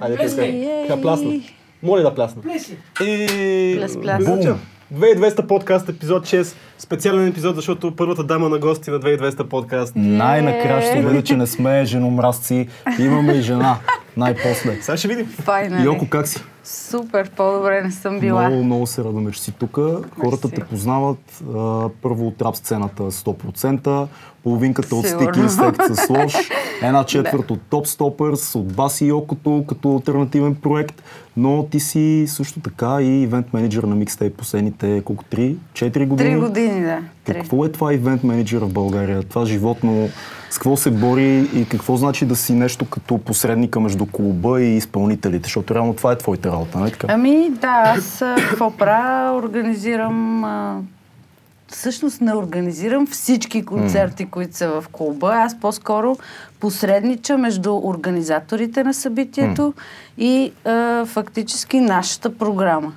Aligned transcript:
Айде, 0.00 0.16
пляскай. 0.16 0.68
Така 0.88 1.00
плясна. 1.00 1.40
Моля 1.82 2.02
да 2.02 2.14
плясна. 2.14 2.42
И... 3.00 3.74
Пляс, 3.78 4.00
пляс. 4.00 4.24
Бум! 4.24 4.60
2200 4.94 5.46
подкаст, 5.46 5.88
епизод 5.88 6.26
6. 6.26 6.54
Специален 6.78 7.28
епизод, 7.28 7.56
защото 7.56 7.96
първата 7.96 8.24
дама 8.24 8.48
на 8.48 8.58
гости 8.58 8.90
на 8.90 9.00
2200 9.00 9.48
подкаст. 9.48 9.92
Най-накрая 9.96 10.82
ще 10.82 11.02
видя, 11.02 11.22
че 11.22 11.36
не 11.36 11.46
сме 11.46 11.84
женомразци. 11.84 12.68
Имаме 12.98 13.32
и 13.32 13.40
жена. 13.40 13.78
Най-после. 14.16 14.78
Сега 14.80 14.96
ще 14.96 15.08
видим. 15.08 15.26
Файна 15.26 15.82
Йоко, 15.82 16.08
как 16.08 16.28
си? 16.28 16.40
Супер, 16.64 17.30
по-добре 17.30 17.82
не 17.82 17.90
съм 17.90 18.20
била. 18.20 18.48
Много, 18.48 18.64
много 18.64 18.86
се 18.86 19.04
радваме, 19.04 19.30
че 19.30 19.42
си 19.42 19.52
тук. 19.52 19.78
Хората 20.20 20.50
те 20.50 20.60
познават 20.60 21.42
а, 21.56 21.88
първо 22.02 22.26
от 22.26 22.42
рап 22.42 22.56
сцената 22.56 23.02
100%, 23.02 24.06
половинката 24.42 24.96
от. 24.96 25.04
Sticky 25.06 25.46
Insect 25.46 25.92
с 25.92 26.08
Лош, 26.10 26.34
една 26.82 27.04
четвърт 27.04 27.50
от 27.50 27.60
Top 27.70 27.86
Stoppers, 27.86 28.54
от 28.58 28.72
Баси 28.72 29.06
Йокото 29.06 29.64
като 29.68 29.92
альтернативен 29.92 30.54
проект, 30.54 31.02
но 31.36 31.66
ти 31.70 31.80
си 31.80 32.24
също 32.28 32.60
така 32.60 32.98
и 33.00 33.22
ивент 33.22 33.52
менеджер 33.52 33.82
на 33.82 33.96
Mixtape 33.96 34.32
последните 34.32 35.02
колко? 35.04 35.24
3? 35.24 35.56
4 35.72 36.06
години? 36.06 36.30
Три 36.30 36.40
години, 36.40 36.80
да. 36.80 36.98
Какво 37.24 37.64
е 37.64 37.72
това 37.72 37.94
ивент 37.94 38.24
менеджер 38.24 38.60
в 38.60 38.72
България? 38.72 39.22
Това 39.22 39.46
животно, 39.46 40.08
с 40.54 40.58
какво 40.58 40.76
се 40.76 40.90
бори 40.90 41.48
и 41.54 41.66
какво 41.68 41.96
значи 41.96 42.26
да 42.26 42.36
си 42.36 42.54
нещо 42.54 42.84
като 42.84 43.18
посредника 43.18 43.80
между 43.80 44.06
клуба 44.06 44.60
и 44.60 44.76
изпълнителите? 44.76 45.46
Защото 45.46 45.74
реално 45.74 45.94
това 45.94 46.12
е 46.12 46.18
твоята 46.18 46.52
работа, 46.52 46.78
нали 46.78 46.90
така? 46.90 47.06
Ами 47.10 47.50
да, 47.50 47.82
аз 47.96 48.24
какво 48.50 48.70
правя? 48.70 49.38
Организирам... 49.38 50.44
Всъщност 51.74 52.20
не 52.20 52.34
организирам 52.34 53.06
всички 53.06 53.64
концерти, 53.64 54.26
които 54.26 54.56
са 54.56 54.68
в 54.68 54.84
клуба. 54.92 55.32
Аз 55.34 55.60
по-скоро 55.60 56.16
посреднича 56.60 57.38
между 57.38 57.80
организаторите 57.84 58.84
на 58.84 58.94
събитието 58.94 59.74
и 60.18 60.52
а, 60.64 61.04
фактически 61.06 61.80
нашата 61.80 62.38
програма, 62.38 62.92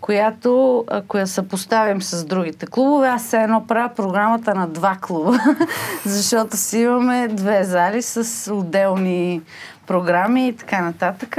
която, 0.00 0.84
ако 0.88 1.18
я 1.18 1.26
съпоставим 1.26 2.02
с 2.02 2.24
другите 2.24 2.66
клубове, 2.66 3.08
аз 3.08 3.24
все 3.26 3.42
едно 3.42 3.66
правя 3.66 3.94
програмата 3.96 4.54
на 4.54 4.68
два 4.68 4.96
клуба, 5.00 5.38
защото 6.04 6.56
си 6.56 6.78
имаме 6.78 7.28
две 7.28 7.64
зали 7.64 8.02
с 8.02 8.54
отделни 8.54 9.42
програми 9.86 10.48
и 10.48 10.56
така 10.56 10.80
нататък. 10.80 11.38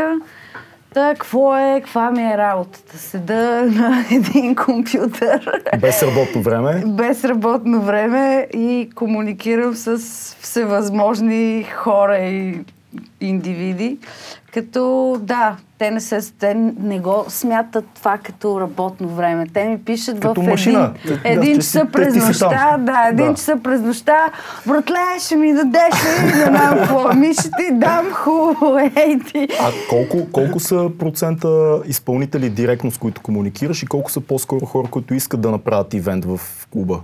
Та, 0.95 1.13
какво 1.13 1.57
е, 1.57 1.81
каква 1.81 2.11
ми 2.11 2.23
е 2.23 2.37
работата? 2.37 2.97
Седа 2.97 3.65
на 3.65 4.05
един 4.11 4.55
компютър 4.55 5.61
Без 5.81 6.03
работно 6.03 6.41
време. 6.41 6.83
без 6.87 7.25
работно 7.25 7.81
време 7.81 8.47
и 8.53 8.89
комуникирам 8.95 9.75
с 9.75 9.97
всевъзможни 10.41 11.63
хора 11.63 12.17
и 12.17 12.59
индивиди. 13.21 13.97
Като 14.53 15.15
да, 15.21 15.55
те 15.77 15.91
не, 15.91 15.99
се, 16.01 16.31
те 16.31 16.53
не 16.79 16.99
го 16.99 17.25
смятат 17.27 17.85
това 17.95 18.17
като 18.17 18.61
работно 18.61 19.07
време. 19.07 19.47
Те 19.53 19.63
ми 19.63 19.77
пишат 19.77 20.19
Като 20.19 20.41
в 20.41 20.47
машина. 20.47 20.93
един, 21.05 21.19
Те- 21.23 21.29
един 21.29 21.53
да, 21.53 21.59
часа 21.59 21.87
през 21.93 22.15
нощта. 22.15 22.77
Да, 22.79 23.07
един 23.11 23.25
Да. 23.25 23.33
часа 23.33 23.57
през 23.63 23.81
нощта. 23.81 24.17
Братле, 24.67 24.95
ще 25.19 25.35
ми 25.35 25.53
дадеш 25.53 25.93
ли? 26.05 26.25
Не 26.25 26.45
знам 26.45 26.77
какво. 26.77 27.13
Ми 27.13 27.33
ще 27.33 27.43
ти 27.43 27.71
дам 27.71 28.11
хубаво. 28.11 28.77
Ей 28.77 29.19
ти. 29.19 29.47
А 29.61 29.71
колко, 29.89 30.27
колко 30.31 30.59
са 30.59 30.89
процента 30.99 31.47
изпълнители 31.85 32.49
директно 32.49 32.91
с 32.91 32.97
които 32.97 33.21
комуникираш 33.21 33.83
и 33.83 33.87
колко 33.87 34.11
са 34.11 34.21
по-скоро 34.21 34.65
хора, 34.65 34.87
които 34.91 35.13
искат 35.13 35.41
да 35.41 35.51
направят 35.51 35.93
ивент 35.93 36.25
в 36.25 36.39
клуба? 36.71 36.99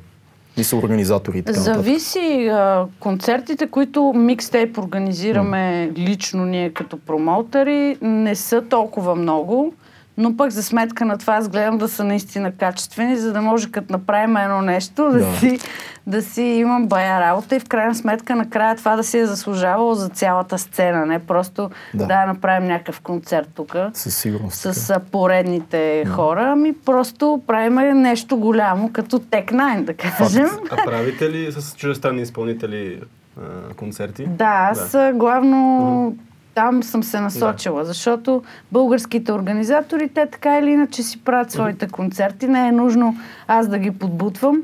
И 0.58 0.64
са 0.64 0.76
организатори 0.76 1.38
и 1.38 1.42
така 1.42 1.60
нататък? 1.60 1.76
Зависи. 1.76 2.48
А, 2.52 2.86
концертите, 3.00 3.68
които 3.68 4.14
микстейп 4.16 4.78
организираме 4.78 5.92
лично 5.98 6.46
ние 6.46 6.70
като 6.70 6.98
промоутери, 6.98 7.98
не 8.02 8.36
са 8.36 8.62
толкова 8.62 9.16
много. 9.16 9.74
Но 10.22 10.38
пък 10.38 10.52
за 10.52 10.64
сметка 10.64 11.06
на 11.06 11.18
това 11.18 11.34
аз 11.34 11.50
гледам 11.50 11.78
да 11.78 11.88
са 11.88 12.04
наистина 12.04 12.52
качествени, 12.52 13.18
за 13.18 13.34
да 13.34 13.42
може 13.42 13.72
като 13.72 13.94
направим 13.94 14.38
едно 14.38 14.62
нещо, 14.62 15.04
да, 15.04 15.20
Да. 15.20 15.36
си, 15.38 15.60
да 16.08 16.22
си 16.22 16.42
имам 16.42 16.88
бая 16.88 17.20
работа 17.22 17.56
и 17.56 17.60
в 17.60 17.66
крайна 17.66 17.96
сметка 17.96 18.36
накрая 18.36 18.76
това 18.76 18.96
да 18.96 19.04
си 19.04 19.18
е 19.18 19.26
заслужавало 19.26 19.94
за 19.94 20.10
цялата 20.10 20.58
сцена, 20.58 21.06
не 21.06 21.20
просто 21.20 21.70
да, 21.94 21.98
Да. 21.98 22.06
да 22.08 22.26
направим 22.26 22.68
някакъв 22.68 23.02
концерт 23.02 23.50
тук 23.56 23.76
Със 23.94 24.18
сигурност. 24.18 24.64
така. 24.64 24.74
с 24.74 24.90
а, 24.90 25.00
поредните 25.02 26.06
хора, 26.06 26.50
ами 26.52 26.74
просто 26.76 27.42
правим 27.48 27.74
нещо 28.02 28.38
голямо, 28.38 28.90
като 28.94 29.20
Tech 29.20 29.46
9, 29.46 29.84
да 29.84 29.94
кажем. 29.94 30.48
А 30.72 30.86
правите 30.86 31.30
ли 31.30 31.52
с 31.52 31.76
чуждестранни 31.76 32.22
изпълнители 32.22 33.02
а, 33.38 33.42
концерти? 33.74 34.26
Да, 34.28 34.68
аз 34.72 34.92
да. 34.92 35.12
главно 35.14 36.16
там 36.54 36.84
съм 36.84 37.04
се 37.04 37.20
насочила, 37.20 37.86
защото 37.86 38.44
българските 38.72 39.32
организатори, 39.32 40.10
те 40.10 40.26
така 40.26 40.58
или 40.58 40.72
иначе 40.72 41.04
си 41.04 41.24
правят 41.24 41.52
своите 41.52 41.88
концерти. 41.88 42.48
Не 42.48 42.68
е 42.68 42.72
нужно 42.72 43.18
аз 43.48 43.68
да 43.68 43.80
ги 43.80 43.92
подбутвам. 43.92 44.62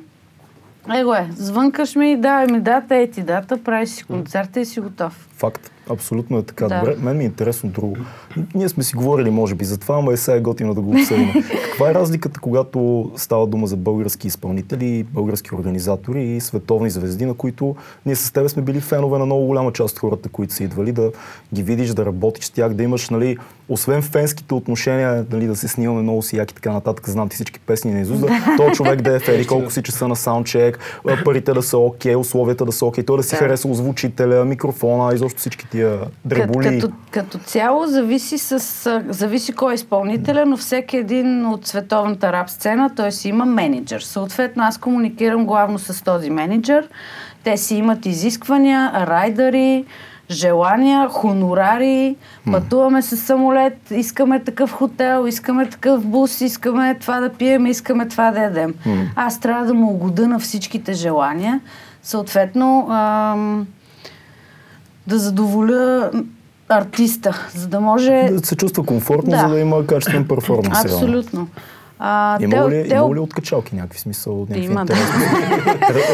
Его 0.96 1.14
е, 1.14 1.28
звънкаш 1.36 1.96
ми, 1.96 2.18
давай 2.18 2.48
ми 2.48 2.60
дата, 2.60 2.96
е 2.96 3.08
ти 3.08 3.24
дата, 3.24 3.64
правиш 3.64 3.90
си 3.90 4.04
концерта 4.04 4.60
и 4.60 4.66
си 4.66 4.80
готов. 4.80 5.28
Факт. 5.38 5.72
Абсолютно 5.90 6.38
е 6.38 6.44
така. 6.44 6.68
Да. 6.68 6.80
Добре, 6.80 6.96
мен 7.00 7.18
ми 7.18 7.24
е 7.24 7.26
интересно 7.26 7.70
друго. 7.70 7.98
Ние 8.56 8.70
сме 8.70 8.84
си 8.84 8.96
говорили, 8.96 9.30
може 9.30 9.56
би, 9.56 9.66
за 9.66 9.78
това, 9.78 9.96
ама 9.96 10.14
е 10.14 10.18
сега 10.18 10.38
е 10.38 10.42
готино 10.42 10.74
да 10.74 10.82
го 10.82 10.92
обсъдим. 10.92 11.34
Каква 11.66 11.90
е 11.90 11.94
разликата, 11.94 12.40
когато 12.40 13.12
става 13.16 13.48
дума 13.48 13.68
за 13.68 13.78
български 13.78 14.28
изпълнители, 14.28 15.04
български 15.04 15.56
организатори 15.56 16.24
и 16.24 16.42
световни 16.42 16.90
звезди, 16.90 17.26
на 17.26 17.34
които 17.34 17.76
ние 18.06 18.16
с 18.16 18.32
тебе 18.32 18.50
сме 18.50 18.62
били 18.62 18.82
фенове 18.82 19.20
на 19.20 19.26
много 19.26 19.46
голяма 19.46 19.74
част 19.74 19.96
от 19.96 20.00
хората, 20.00 20.30
които 20.30 20.54
са 20.54 20.64
идвали, 20.64 20.92
да 20.92 21.12
ги 21.54 21.64
видиш, 21.64 21.90
да 21.90 22.06
работиш 22.06 22.46
с 22.46 22.50
тях, 22.50 22.74
да 22.74 22.84
имаш, 22.84 23.10
нали, 23.10 23.38
освен 23.70 24.02
фенските 24.02 24.54
отношения, 24.54 25.26
нали, 25.32 25.48
да 25.48 25.56
се 25.56 25.68
снимаме 25.68 26.02
много 26.02 26.22
си 26.22 26.38
яки 26.38 26.56
така 26.56 26.72
нататък, 26.72 27.10
знам 27.10 27.30
ти 27.30 27.36
всички 27.36 27.60
песни 27.60 27.92
на 27.92 28.00
Изузда, 28.00 28.28
то 28.58 28.72
човек 28.72 29.02
да 29.02 29.16
е 29.16 29.20
фери, 29.20 29.48
колко 29.48 29.72
си 29.72 29.84
часа 29.84 30.08
на 30.08 30.16
саундчек, 30.16 30.80
парите 31.26 31.54
да 31.54 31.62
са 31.62 31.78
окей, 31.78 32.16
условията 32.16 32.66
да 32.66 32.72
са 32.72 32.86
окей, 32.86 33.04
той 33.04 33.18
да 33.18 33.24
си 33.24 33.30
Да. 33.30 33.38
хареса 33.38 33.68
озвучителя, 33.68 34.46
микрофона, 34.46 35.16
изобщо 35.16 35.40
всички 35.40 35.68
тия 35.78 36.00
дреболи. 36.26 36.80
Като, 36.80 36.94
като 37.12 37.38
цяло 37.38 37.86
зависи, 37.88 38.38
с, 38.38 38.60
зависи 39.10 39.54
кой 39.54 39.72
е 39.72 39.76
изпълнителя, 39.76 40.46
но 40.46 40.58
всеки 40.58 40.98
един 40.98 41.46
от 41.46 41.68
световната 41.68 42.32
рап 42.32 42.50
сцена, 42.50 42.90
той 42.96 43.12
си 43.12 43.30
има 43.30 43.46
менеджер. 43.46 44.02
Съответно, 44.02 44.64
аз 44.64 44.78
комуникирам 44.78 45.46
главно 45.46 45.80
с 45.80 46.04
този 46.04 46.30
менеджер. 46.30 46.88
Те 47.44 47.58
си 47.58 47.76
имат 47.76 48.06
изисквания, 48.06 48.92
райдъри, 49.08 49.86
желания, 50.30 51.10
хонорари, 51.10 52.16
пътуваме 52.52 53.02
с 53.02 53.18
самолет, 53.18 53.92
искаме 53.92 54.44
такъв 54.44 54.72
хотел, 54.72 55.28
искаме 55.28 55.70
такъв 55.70 56.06
бус, 56.06 56.42
искаме 56.42 56.96
това 57.02 57.20
да 57.20 57.30
пием, 57.30 57.66
искаме 57.66 58.08
това 58.08 58.32
да 58.32 58.40
ядем. 58.40 58.74
Аз 59.16 59.40
трябва 59.40 59.66
да 59.66 59.74
му 59.74 59.90
угода 59.90 60.28
на 60.28 60.40
всичките 60.40 60.94
желания. 60.94 61.60
Съответно, 62.04 62.88
ам, 62.92 63.68
да 65.08 65.20
задоволя 65.20 66.12
артиста, 66.70 67.48
за 67.56 67.68
да 67.68 67.80
може... 67.80 68.30
Да 68.32 68.46
се 68.48 68.56
чувства 68.56 68.86
комфортно, 68.86 69.32
Да. 69.32 69.38
за 69.38 69.48
да 69.48 69.60
има 69.60 69.86
качествен 69.88 70.28
перформанс. 70.28 70.86
реално. 70.86 71.48
А, 72.00 72.38
Има 72.42 72.52
те- 72.66 72.72
ли, 72.72 72.90
те- 72.90 72.96
има 72.96 73.16
ли 73.16 73.20
откачалки 73.20 73.76
някакви 73.76 74.00
смисъл? 74.00 74.40
Някакви 74.40 74.66
Има, 74.66 74.86
да. 74.86 74.94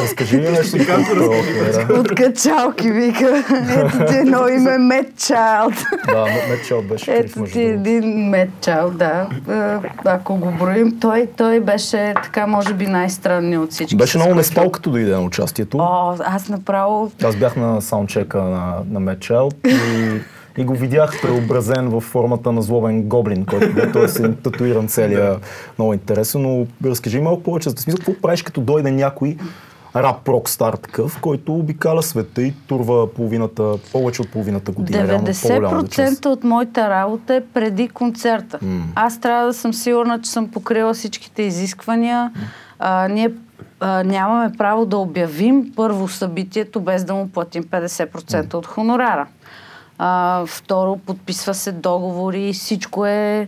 Разкажи 0.04 0.38
ми 0.38 0.50
нещо. 0.50 0.78
Да, 0.78 1.94
От 1.94 2.08
качалки 2.08 2.92
вика. 2.92 3.44
Ето 3.70 4.06
ти 4.06 4.16
едно 4.16 4.48
име 4.48 4.78
Мед 4.78 5.18
Чайлд. 5.18 5.74
да, 6.08 6.26
Метчал 6.50 6.82
беше 6.82 7.14
Ето 7.14 7.44
ти 7.44 7.62
един 7.62 8.30
Мед 8.30 8.50
Чайлд, 8.62 8.98
да. 8.98 9.28
А, 9.50 9.80
Ако 10.06 10.36
го 10.36 10.52
броим, 10.52 11.00
той, 11.00 11.28
той 11.38 11.60
беше 11.60 12.14
така, 12.24 12.48
може 12.48 12.74
би, 12.74 12.88
най-странният 12.88 13.64
от 13.64 13.72
всички. 13.72 13.96
Беше 13.96 14.18
много 14.18 14.36
неспал, 14.36 14.72
като 14.72 14.90
дойде 14.90 15.12
на 15.12 15.22
участието. 15.22 15.78
О, 15.78 16.16
аз 16.20 16.50
направо 16.50 17.12
Аз 17.24 17.36
бях 17.36 17.56
на 17.56 17.82
саундчека 17.82 18.38
на, 18.38 18.74
на 18.92 19.00
Метчал 19.00 19.50
и, 19.68 20.10
и 20.58 20.64
го 20.64 20.76
видях 20.76 21.22
преобразен 21.22 21.90
в 21.90 22.02
формата 22.02 22.52
на 22.52 22.62
злобен 22.62 23.04
гоблин, 23.04 23.46
който 23.46 23.74
бе, 23.74 23.92
той 23.92 24.06
е 24.06 24.32
татуиран 24.44 24.88
целия. 24.88 25.40
Много 25.80 25.94
интересен, 25.94 26.42
но 26.42 26.68
разкажи 26.90 27.20
малко 27.20 27.44
повече. 27.44 27.70
За 27.70 27.76
смисъл, 27.78 27.98
какво 27.98 28.22
правиш 28.22 28.42
като 28.42 28.62
дойде 28.62 28.92
някой 28.92 29.38
рап 29.96 30.28
рок 30.28 30.50
стар 30.50 30.74
такъв, 30.74 31.20
който 31.22 31.56
обикаля 31.56 32.04
света 32.04 32.42
и 32.42 32.54
турва 32.68 33.14
половината, 33.14 33.78
повече 33.92 34.22
от 34.22 34.32
половината 34.32 34.72
година. 34.72 35.08
реално 35.08 35.26
по-голямата 35.42 35.88
част. 35.88 36.24
90% 36.24 36.26
от 36.26 36.44
моята 36.44 36.90
работа 36.90 37.36
е 37.36 37.42
преди 37.42 37.88
концерта. 37.88 38.60
Аз 38.96 39.20
трябва 39.22 39.46
да 39.46 39.54
съм 39.54 39.74
сигурна, 39.74 40.22
че 40.22 40.32
съм 40.32 40.52
покрила 40.52 40.94
всичките 40.94 41.44
изисквания. 41.44 42.32
А, 42.80 43.08
ние 43.08 43.32
а, 43.80 44.04
нямаме 44.04 44.52
право 44.58 44.86
да 44.86 44.98
обявим 44.98 45.72
първо 45.76 46.08
събитието 46.08 46.80
без 46.80 47.04
да 47.04 47.14
му 47.14 47.30
платим 47.30 47.64
50% 47.64 48.54
от 48.54 48.66
хонорара. 48.66 49.28
А, 49.98 50.44
второ, 50.48 50.98
подписва 51.06 51.54
се 51.54 51.72
договори, 51.72 52.54
всичко 52.54 53.06
е 53.06 53.48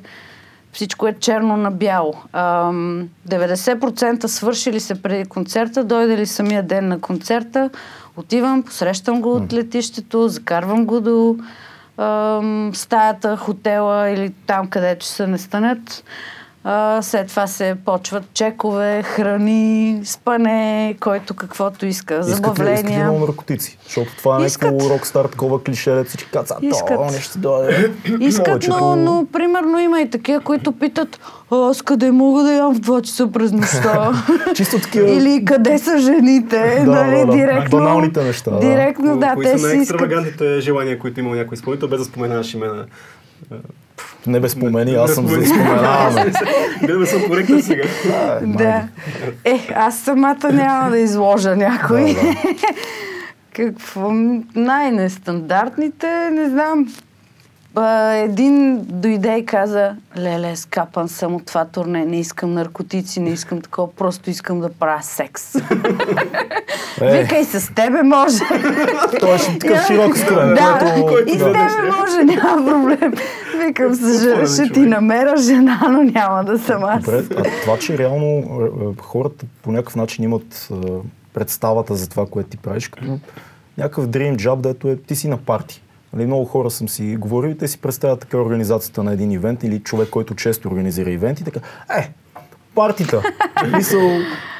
всичко 0.75 1.07
е 1.07 1.13
черно 1.13 1.57
на 1.57 1.71
бяло. 1.71 2.13
Ам, 2.33 3.09
90% 3.29 4.25
свършили 4.25 4.79
се 4.79 5.01
преди 5.01 5.25
концерта, 5.25 5.83
дойде 5.83 6.17
ли 6.17 6.25
самия 6.25 6.63
ден 6.63 6.87
на 6.87 6.99
концерта, 6.99 7.69
отивам, 8.17 8.63
посрещам 8.63 9.21
го 9.21 9.31
от 9.33 9.53
летището, 9.53 10.27
закарвам 10.27 10.85
го 10.85 11.01
до 11.01 11.37
ам, 11.97 12.71
стаята, 12.73 13.37
хотела 13.37 14.09
или 14.09 14.33
там, 14.47 14.67
където 14.67 15.05
се 15.05 15.27
настанят. 15.27 16.03
А, 16.67 17.01
след 17.01 17.27
това 17.27 17.47
се 17.47 17.75
почват 17.85 18.23
чекове, 18.33 19.03
храни, 19.03 20.01
спане, 20.05 20.95
който 20.99 21.33
каквото 21.33 21.85
иска, 21.85 22.13
Искат 22.13 22.27
ли, 22.27 22.31
искат 22.31 22.59
ли 22.59 22.63
забавления. 22.65 23.03
много 23.03 23.19
наркотици? 23.19 23.77
Защото 23.83 24.11
това 24.17 24.41
е 24.41 24.45
Искат. 24.45 24.71
някакво 24.71 24.89
рок-стар, 24.89 25.25
такова 25.25 25.63
клише, 25.63 26.03
всички 26.03 26.29
казват, 26.31 26.63
Искат. 26.63 26.97
то, 26.97 27.19
ще 27.21 27.37
дойде. 27.39 27.91
Искат, 28.19 28.45
Повечето- 28.45 28.77
но, 28.79 28.95
но 28.95 29.25
примерно 29.33 29.79
има 29.79 30.01
и 30.01 30.09
такива, 30.09 30.39
които 30.39 30.71
питат, 30.71 31.19
«А, 31.51 31.69
аз 31.69 31.81
къде 31.81 32.11
мога 32.11 32.43
да 32.43 32.53
ям 32.53 32.75
в 32.75 32.79
2 32.79 33.01
часа 33.01 33.31
през 33.31 33.51
нощта? 33.51 34.11
Чисто 34.55 34.79
такива... 34.79 35.09
Или 35.09 35.45
къде 35.45 35.77
са 35.77 35.97
жените? 35.97 36.81
Да, 36.85 36.91
нали, 36.93 37.19
да, 37.19 37.25
да. 37.25 37.31
директно, 37.31 37.77
Баналните 37.79 38.23
неща, 38.23 38.51
да. 38.51 38.59
Директно, 38.59 39.17
да, 39.17 39.33
Кои 39.33 39.43
те 39.43 39.49
са 39.49 39.57
си 39.57 39.57
искат. 39.57 39.71
най-екстравагантните 39.71 40.59
желания, 40.59 40.99
които 40.99 41.19
има 41.19 41.35
някой 41.35 41.55
изпълнител, 41.55 41.87
без 41.87 41.99
да 41.99 42.05
споменаваш 42.05 42.53
имена? 42.53 42.85
Не 44.27 44.39
бе 44.39 44.49
спомени, 44.49 44.95
аз 44.95 45.13
съм 45.13 45.27
за 45.27 45.37
Не 45.37 45.45
споменаваме. 45.45 46.31
Гледа 46.83 46.99
да 46.99 47.07
съм 47.07 47.21
коректен 47.27 47.61
сега. 47.61 47.83
Да. 48.41 48.87
Е, 49.45 49.67
аз 49.75 49.97
самата 49.97 50.53
няма 50.53 50.89
да 50.89 50.97
изложа 50.97 51.55
някой. 51.55 52.15
Какво? 53.55 54.11
Най-нестандартните, 54.55 56.29
не 56.31 56.49
знам. 56.49 56.87
Един 58.13 58.81
дойде 58.81 59.37
и 59.37 59.45
каза, 59.45 59.95
леле, 60.17 60.55
скапан 60.55 61.09
съм 61.09 61.35
от 61.35 61.45
това 61.45 61.65
турне, 61.65 62.05
не 62.05 62.19
искам 62.19 62.53
наркотици, 62.53 63.19
не 63.19 63.29
искам 63.29 63.61
такова, 63.61 63.95
просто 63.95 64.29
искам 64.29 64.59
да 64.61 64.69
правя 64.69 65.03
секс. 65.03 65.55
Е. 67.01 67.21
Викай, 67.21 67.43
с 67.43 67.73
тебе 67.75 68.03
може. 68.03 68.39
Той 69.19 69.35
е 69.35 69.59
такъв 69.59 69.87
широк 69.87 70.17
скрън, 70.17 70.53
да, 70.53 70.95
и 71.27 71.33
с 71.33 71.43
тебе 71.43 71.91
може, 71.99 72.23
няма 72.23 72.65
проблем. 72.65 73.13
Викам, 73.67 73.95
съжаля, 73.95 74.47
ще 74.47 74.69
ти 74.73 74.79
намеря 74.79 75.37
жена, 75.37 75.79
но 75.91 76.03
няма 76.03 76.43
да 76.43 76.59
съм 76.59 76.83
аз. 76.83 77.03
Добре, 77.03 77.23
а 77.37 77.43
това, 77.63 77.77
че 77.79 77.97
реално 77.97 78.25
е, 78.25 78.39
е, 78.41 79.01
хората 79.01 79.45
по 79.61 79.71
някакъв 79.71 79.95
начин 79.95 80.23
имат 80.23 80.69
е, 80.71 80.75
представата 81.33 81.95
за 81.95 82.09
това, 82.09 82.25
което 82.25 82.49
ти 82.49 82.57
правиш, 82.57 82.87
като 82.87 83.19
някакъв 83.77 84.07
dream 84.07 84.35
job, 84.35 84.61
дето 84.61 84.87
е 84.87 84.95
ти 84.95 85.15
си 85.15 85.27
на 85.27 85.37
парти. 85.37 85.81
Нали, 86.13 86.25
много 86.25 86.45
хора 86.45 86.71
съм 86.71 86.89
си 86.89 87.15
говорил 87.15 87.49
и 87.49 87.57
те 87.57 87.67
си 87.67 87.81
представят 87.81 88.19
така 88.19 88.37
организацията 88.37 89.03
на 89.03 89.13
един 89.13 89.31
ивент 89.31 89.63
или 89.63 89.79
човек, 89.79 90.09
който 90.09 90.35
често 90.35 90.67
организира 90.67 91.11
ивенти, 91.11 91.43
така, 91.43 91.59
е, 91.97 92.11
партита. 92.75 93.21
Мисъл, 93.75 94.01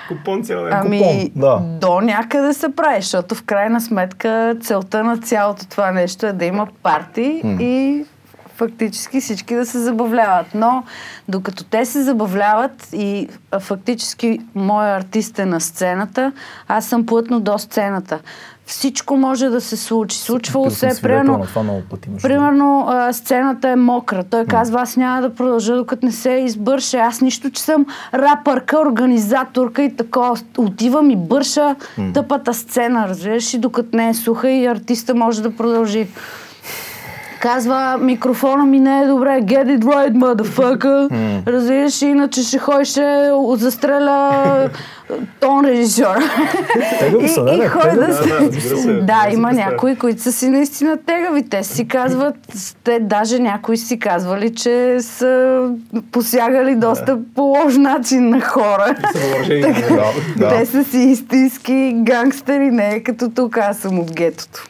Купон 0.08 0.44
цял 0.44 0.64
ден. 0.64 0.74
Ами, 0.74 1.00
купон, 1.00 1.30
да. 1.36 1.78
до 1.82 2.02
някъде 2.02 2.54
се 2.54 2.76
прави, 2.76 3.02
защото 3.02 3.36
в 3.36 3.44
крайна 3.44 3.82
сметка 3.82 4.58
целта 4.62 5.04
на 5.04 5.18
цялото 5.18 5.68
това 5.68 5.92
нещо 5.92 6.26
е 6.26 6.34
да 6.34 6.46
има 6.46 6.68
парти 6.84 7.42
и 7.44 8.06
фактически 8.56 9.22
всички 9.22 9.56
да 9.56 9.66
се 9.66 9.80
забавляват. 9.80 10.48
Но 10.56 10.84
докато 11.28 11.64
те 11.64 11.86
се 11.86 12.04
забавляват 12.04 12.90
и 12.94 13.28
а, 13.52 13.60
фактически 13.60 14.40
моя 14.56 14.96
артист 14.96 15.40
е 15.40 15.46
на 15.46 15.62
сцената, 15.62 16.32
аз 16.68 16.86
съм 16.86 17.06
плътно 17.06 17.40
до 17.40 17.58
сцената. 17.58 18.20
Всичко 18.68 19.18
може 19.18 19.50
да 19.50 19.62
се 19.62 19.78
случи. 19.78 20.18
Случвало 20.18 20.70
се, 20.70 20.88
е, 20.88 20.94
свидетел 20.94 21.24
примерно, 21.24 21.82
пъти. 21.90 22.10
Примерно 22.22 22.86
а, 22.90 23.14
сцената 23.14 23.70
е 23.70 23.76
мокра. 23.76 24.24
Той 24.24 24.46
казва, 24.46 24.82
аз 24.82 24.98
няма 24.98 25.22
да 25.22 25.36
продължа 25.36 25.76
докато 25.76 26.06
не 26.06 26.12
се 26.12 26.32
избърше. 26.32 26.98
Аз 26.98 27.22
нищо, 27.22 27.52
че 27.52 27.62
съм 27.62 27.86
рапърка, 28.14 28.80
организаторка 28.80 29.84
и 29.84 29.96
такова. 29.96 30.38
Отивам 30.58 31.10
и 31.10 31.16
бърша 31.16 31.76
тъпата 32.14 32.54
сцена, 32.54 33.08
разбираш, 33.08 33.54
и 33.54 33.58
докато 33.58 33.98
не 33.98 34.10
е 34.10 34.14
суха 34.14 34.50
и 34.50 34.66
артиста 34.66 35.16
може 35.16 35.42
да 35.42 35.56
продължи. 35.56 36.08
Казва, 37.46 37.98
микрофона 37.98 38.66
ми 38.66 38.80
не 38.80 39.02
е 39.02 39.08
добре, 39.08 39.30
get 39.30 39.80
it 39.80 39.80
right, 39.80 40.14
motherfucker. 40.14 41.10
Разбираш, 41.48 42.02
иначе 42.02 42.44
ще 42.44 42.58
ходиш, 42.58 42.88
ще 42.88 43.30
застреля 43.52 44.70
тон 45.40 45.66
режисьор. 45.66 46.16
Тегави 47.00 47.28
са, 47.30 47.44
не, 47.44 47.68
хора 47.68 47.96
да 47.98 48.14
се- 48.14 48.22
Да, 48.22 48.30
да, 48.30 48.40
разбира 48.40 48.78
се. 48.78 48.88
да, 48.88 49.02
Да 49.02 49.26
си 49.30 49.34
има 49.34 49.52
някои, 49.52 49.96
които 49.96 50.22
са 50.22 50.32
си 50.32 50.50
наистина 50.50 50.98
тегави. 50.98 51.50
Те 51.50 51.64
си 51.64 51.88
казват, 51.88 52.36
те 52.84 53.00
даже 53.00 53.40
някои 53.40 53.78
си 53.78 54.00
казвали, 54.00 54.56
че 54.56 54.98
са 55.00 55.62
посягали 56.12 56.76
доста 56.76 57.18
по 57.36 57.42
лош 57.42 57.78
начин 57.78 58.30
на 58.30 58.42
хора. 58.42 58.96
Те 60.40 60.66
са 60.66 60.84
си 60.84 60.98
истински 60.98 61.94
гангстери, 61.96 62.72
не 62.72 62.90
е 62.90 63.04
като 63.04 63.30
тук, 63.30 63.58
аз 63.58 63.78
съм 63.78 64.00
от 64.00 64.12
гетото. 64.12 64.64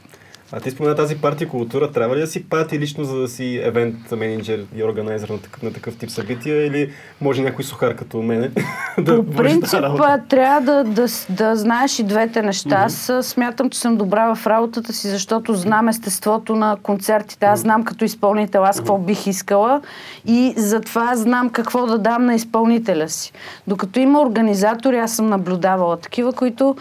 А 0.58 0.60
ти 0.60 0.72
спомена 0.72 0.96
тази 0.96 1.18
партия 1.18 1.50
култура. 1.50 1.92
Трябва 1.92 2.16
ли 2.16 2.20
да 2.20 2.28
си 2.28 2.50
пати 2.50 2.80
лично, 2.80 3.04
за 3.04 3.18
да 3.18 3.28
си 3.28 3.62
евент 3.64 4.12
менеджер 4.12 4.66
и 4.76 4.84
органайзер 4.84 5.30
на 5.30 5.40
такъв, 5.42 5.62
на 5.62 5.74
такъв 5.74 5.98
тип 5.98 6.10
събития 6.10 6.66
или 6.66 6.92
може 7.22 7.42
някой 7.42 7.64
сухар 7.64 7.96
като 7.96 8.22
мене 8.22 8.52
да 8.98 9.26
По 9.26 9.32
принцип, 9.32 9.64
тази 9.64 9.84
работа? 9.84 10.04
а, 10.08 10.18
трябва 10.18 10.62
да, 10.62 10.84
да, 10.84 11.08
да 11.30 11.56
знаеш 11.56 12.00
и 12.00 12.04
двете 12.04 12.42
неща. 12.42 12.76
Аз 12.76 13.10
а, 13.10 13.24
смятам, 13.24 13.70
че 13.70 13.80
съм 13.80 13.98
добра 13.98 14.36
в 14.36 14.48
работата 14.48 14.94
си, 14.94 15.08
защото 15.08 15.54
знам 15.54 15.88
естеството 15.88 16.56
на 16.56 16.78
концертите. 16.84 17.46
Аз 17.46 17.60
знам 17.60 17.84
като 17.84 18.06
изпълнител 18.06 18.64
аз 18.64 18.78
какво 18.78 18.98
бих 18.98 19.28
искала 19.28 19.82
и 20.26 20.54
затова 20.58 21.16
знам 21.16 21.50
какво 21.50 21.86
да 21.86 21.98
дам 21.98 22.26
на 22.26 22.36
изпълнителя 22.36 23.10
си. 23.10 23.32
Докато 23.68 24.00
има 24.00 24.22
организатори, 24.22 24.98
аз 24.98 25.16
съм 25.16 25.30
наблюдавала 25.30 25.98
такива, 25.98 26.34
които 26.34 26.76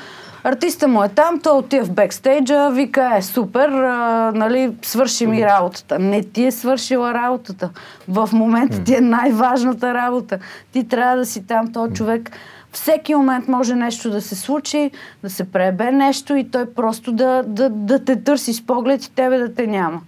Артиста 0.47 0.89
му 0.89 1.05
е 1.05 1.09
там, 1.09 1.41
той 1.41 1.59
отива 1.59 1.85
в 1.85 1.91
бекстейджа, 1.91 2.71
вика 2.71 3.17
е 3.17 3.23
супер, 3.23 3.69
а, 3.69 4.33
нали, 4.35 4.77
свърши 4.83 5.27
ми 5.27 5.43
работата. 5.43 5.99
Не 5.99 6.23
ти 6.23 6.47
е 6.47 6.51
свършила 6.51 7.15
работата. 7.15 7.71
В 8.09 8.29
момента 8.33 8.85
ти 8.85 8.95
е 8.95 9.01
най-важната 9.01 9.95
работа. 9.95 10.39
Ти 10.73 10.89
трябва 10.89 11.17
да 11.17 11.27
си 11.27 11.47
там, 11.47 11.73
този 11.73 11.95
човек. 11.95 12.31
Всеки 12.73 13.15
момент 13.15 13.49
може 13.49 13.75
нещо 13.75 14.11
да 14.11 14.21
се 14.21 14.35
случи, 14.35 14.91
да 15.23 15.31
се 15.31 15.45
пребе 15.53 15.93
нещо 15.93 16.37
и 16.37 16.51
той 16.51 16.75
просто 16.75 17.13
да, 17.13 17.43
да, 17.47 17.71
да 17.71 18.05
те 18.05 18.25
търси 18.25 18.53
с 18.53 18.67
поглед 18.67 19.05
и 19.05 19.11
тебе 19.11 19.39
да 19.39 19.55
те 19.55 19.67
няма. 19.67 20.01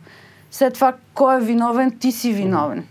След 0.50 0.74
това, 0.74 0.92
кой 1.14 1.36
е 1.36 1.40
виновен, 1.40 1.98
ти 1.98 2.12
си 2.12 2.32
виновен. 2.32 2.84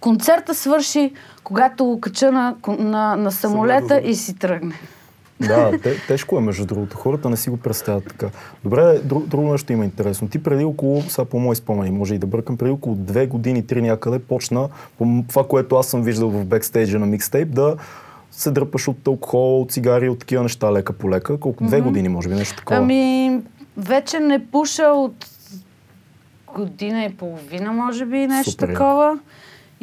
Концерта 0.00 0.54
свърши, 0.54 1.12
когато 1.44 1.84
го 1.84 2.00
кача 2.00 2.32
на, 2.32 2.54
на, 2.78 3.16
на 3.16 3.32
самолета 3.32 4.00
и 4.00 4.14
си 4.14 4.38
тръгне. 4.38 4.74
Да, 5.40 5.78
те, 5.82 5.96
тежко 6.06 6.38
е 6.38 6.40
между 6.40 6.66
другото. 6.66 6.96
Хората 6.96 7.30
не 7.30 7.36
си 7.36 7.50
го 7.50 7.56
представят 7.56 8.04
така. 8.04 8.30
Добре, 8.64 8.98
друг, 8.98 9.26
друго 9.26 9.52
нещо 9.52 9.72
има 9.72 9.84
интересно. 9.84 10.28
Ти 10.28 10.42
преди 10.42 10.64
около, 10.64 11.02
сега 11.02 11.24
по 11.24 11.38
мои 11.38 11.56
спомени, 11.56 11.90
може 11.90 12.14
и 12.14 12.18
да 12.18 12.26
бъркам, 12.26 12.56
преди 12.56 12.70
около 12.70 12.94
две 12.94 13.26
години, 13.26 13.66
три 13.66 13.82
някъде, 13.82 14.18
почна 14.18 14.68
по 14.98 15.24
това, 15.28 15.48
което 15.48 15.76
аз 15.76 15.86
съм 15.86 16.02
виждал 16.02 16.30
в 16.30 16.44
бекстейджа 16.44 16.98
на 16.98 17.06
микстейп, 17.06 17.54
да 17.54 17.76
се 18.30 18.50
дърпаш 18.50 18.88
от 18.88 19.06
алкохол, 19.06 19.62
от 19.62 19.72
цигари, 19.72 20.08
от 20.08 20.18
такива 20.18 20.42
неща 20.42 20.72
лека 20.72 20.92
по 20.92 21.10
лека. 21.10 21.38
Колко? 21.38 21.64
Две 21.64 21.80
години, 21.80 22.08
може 22.08 22.28
би, 22.28 22.34
нещо 22.34 22.56
такова. 22.56 22.80
Ами, 22.80 23.40
вече 23.76 24.20
не 24.20 24.46
пуша 24.46 24.86
от 24.86 25.26
година 26.54 27.04
и 27.04 27.14
половина, 27.16 27.72
може 27.72 28.06
би, 28.06 28.26
нещо 28.26 28.50
Супер, 28.50 28.68
такова. 28.68 29.18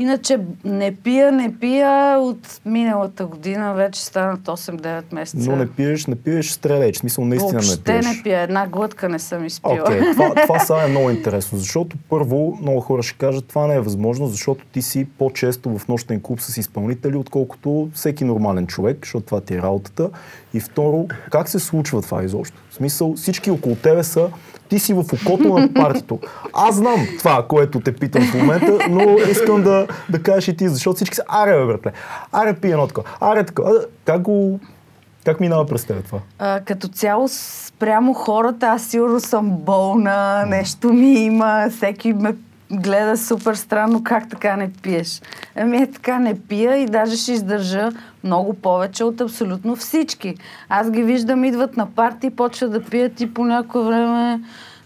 Иначе 0.02 0.40
не 0.64 0.96
пия, 0.96 1.32
не 1.32 1.56
пия 1.60 2.20
от 2.20 2.62
миналата 2.66 3.26
година, 3.26 3.74
вече 3.74 4.02
станат 4.02 4.40
8-9 4.42 5.04
месеца. 5.12 5.50
Но 5.50 5.56
не 5.56 5.72
пиеш, 5.72 6.06
не 6.06 6.16
пиеш 6.16 6.50
стрелеч. 6.52 6.96
В 6.96 7.00
смисъл, 7.00 7.26
наистина 7.26 7.52
Въобще 7.52 7.94
не 7.94 8.02
пиеш. 8.02 8.18
не 8.18 8.24
пия, 8.24 8.42
една 8.42 8.68
глътка 8.68 9.10
не 9.10 9.20
съм 9.20 9.46
изпила. 9.46 9.82
Окей, 9.82 10.00
това, 10.14 10.36
това 10.36 10.60
сега 10.60 10.84
е 10.84 10.88
много 10.88 11.10
интересно, 11.10 11.58
защото 11.58 11.98
първо 12.10 12.58
много 12.62 12.80
хора 12.80 13.04
ще 13.04 13.18
кажат, 13.18 13.46
това 13.46 13.68
не 13.68 13.76
е 13.76 13.80
възможно, 13.80 14.28
защото 14.28 14.66
ти 14.66 14.82
си 14.82 15.08
по-често 15.18 15.78
в 15.78 15.88
нощен 15.88 16.22
клуб 16.22 16.42
с 16.42 16.58
изпълнители, 16.58 17.16
отколкото 17.16 17.90
всеки 17.94 18.24
нормален 18.24 18.68
човек, 18.68 18.98
защото 19.02 19.26
това 19.26 19.42
ти 19.42 19.54
е 19.54 19.62
работата. 19.62 20.10
И 20.54 20.60
второ, 20.60 21.08
как 21.32 21.50
се 21.50 21.60
случва 21.60 22.02
това 22.02 22.24
изобщо? 22.24 22.58
В 22.70 22.74
смисъл, 22.74 23.14
всички 23.16 23.52
около 23.52 23.76
тебе 23.76 24.04
са, 24.04 24.30
ти 24.72 24.80
си 24.80 24.94
в 24.94 25.06
окото 25.14 25.44
на 25.44 25.74
партито. 25.76 26.20
Аз 26.54 26.76
знам 26.76 27.08
това, 27.18 27.46
което 27.48 27.80
те 27.80 27.92
питам 27.96 28.24
в 28.24 28.34
момента, 28.34 28.78
но 28.90 29.18
искам 29.32 29.64
да, 29.64 29.88
да 30.10 30.24
кажеш 30.24 30.48
и 30.48 30.58
ти, 30.58 30.70
защото 30.70 30.96
всички 30.96 31.16
са, 31.16 31.24
аре 31.28 31.66
братле, 31.66 31.92
аре 32.32 32.54
пи 32.54 32.72
едно 32.72 32.88
такова, 32.88 33.10
аре 33.22 33.44
такова. 33.44 33.70
А, 33.70 33.86
Как 34.06 34.22
го, 34.22 34.60
как 35.26 35.40
минава 35.40 35.66
през 35.66 35.86
тебе 35.86 36.02
това? 36.02 36.20
А, 36.40 36.60
като 36.66 36.88
цяло 36.88 37.28
спрямо 37.28 38.14
хората, 38.14 38.68
аз 38.68 38.84
сигурно 38.84 39.20
съм 39.20 39.50
болна, 39.50 40.46
нещо 40.48 40.94
ми 40.94 41.14
има, 41.14 41.68
всеки 41.72 42.14
ме 42.14 42.36
гледа 42.72 43.18
супер 43.18 43.54
странно, 43.54 44.04
как 44.04 44.30
така 44.30 44.56
не 44.56 44.72
пиеш. 44.72 45.22
Ами 45.56 45.78
е 45.78 45.92
така 45.92 46.20
не 46.20 46.40
пия 46.40 46.78
и 46.78 46.86
даже 46.86 47.18
ще 47.18 47.32
издържа 47.32 47.90
много 48.24 48.54
повече 48.54 49.04
от 49.04 49.22
абсолютно 49.22 49.76
всички. 49.76 50.36
Аз 50.70 50.92
ги 50.92 51.04
виждам, 51.04 51.44
идват 51.44 51.78
на 51.78 51.86
парти, 51.86 52.30
почват 52.30 52.72
да 52.72 52.84
пият 52.84 53.22
и 53.22 53.34
по 53.34 53.46
някое 53.46 53.84
време 53.84 54.40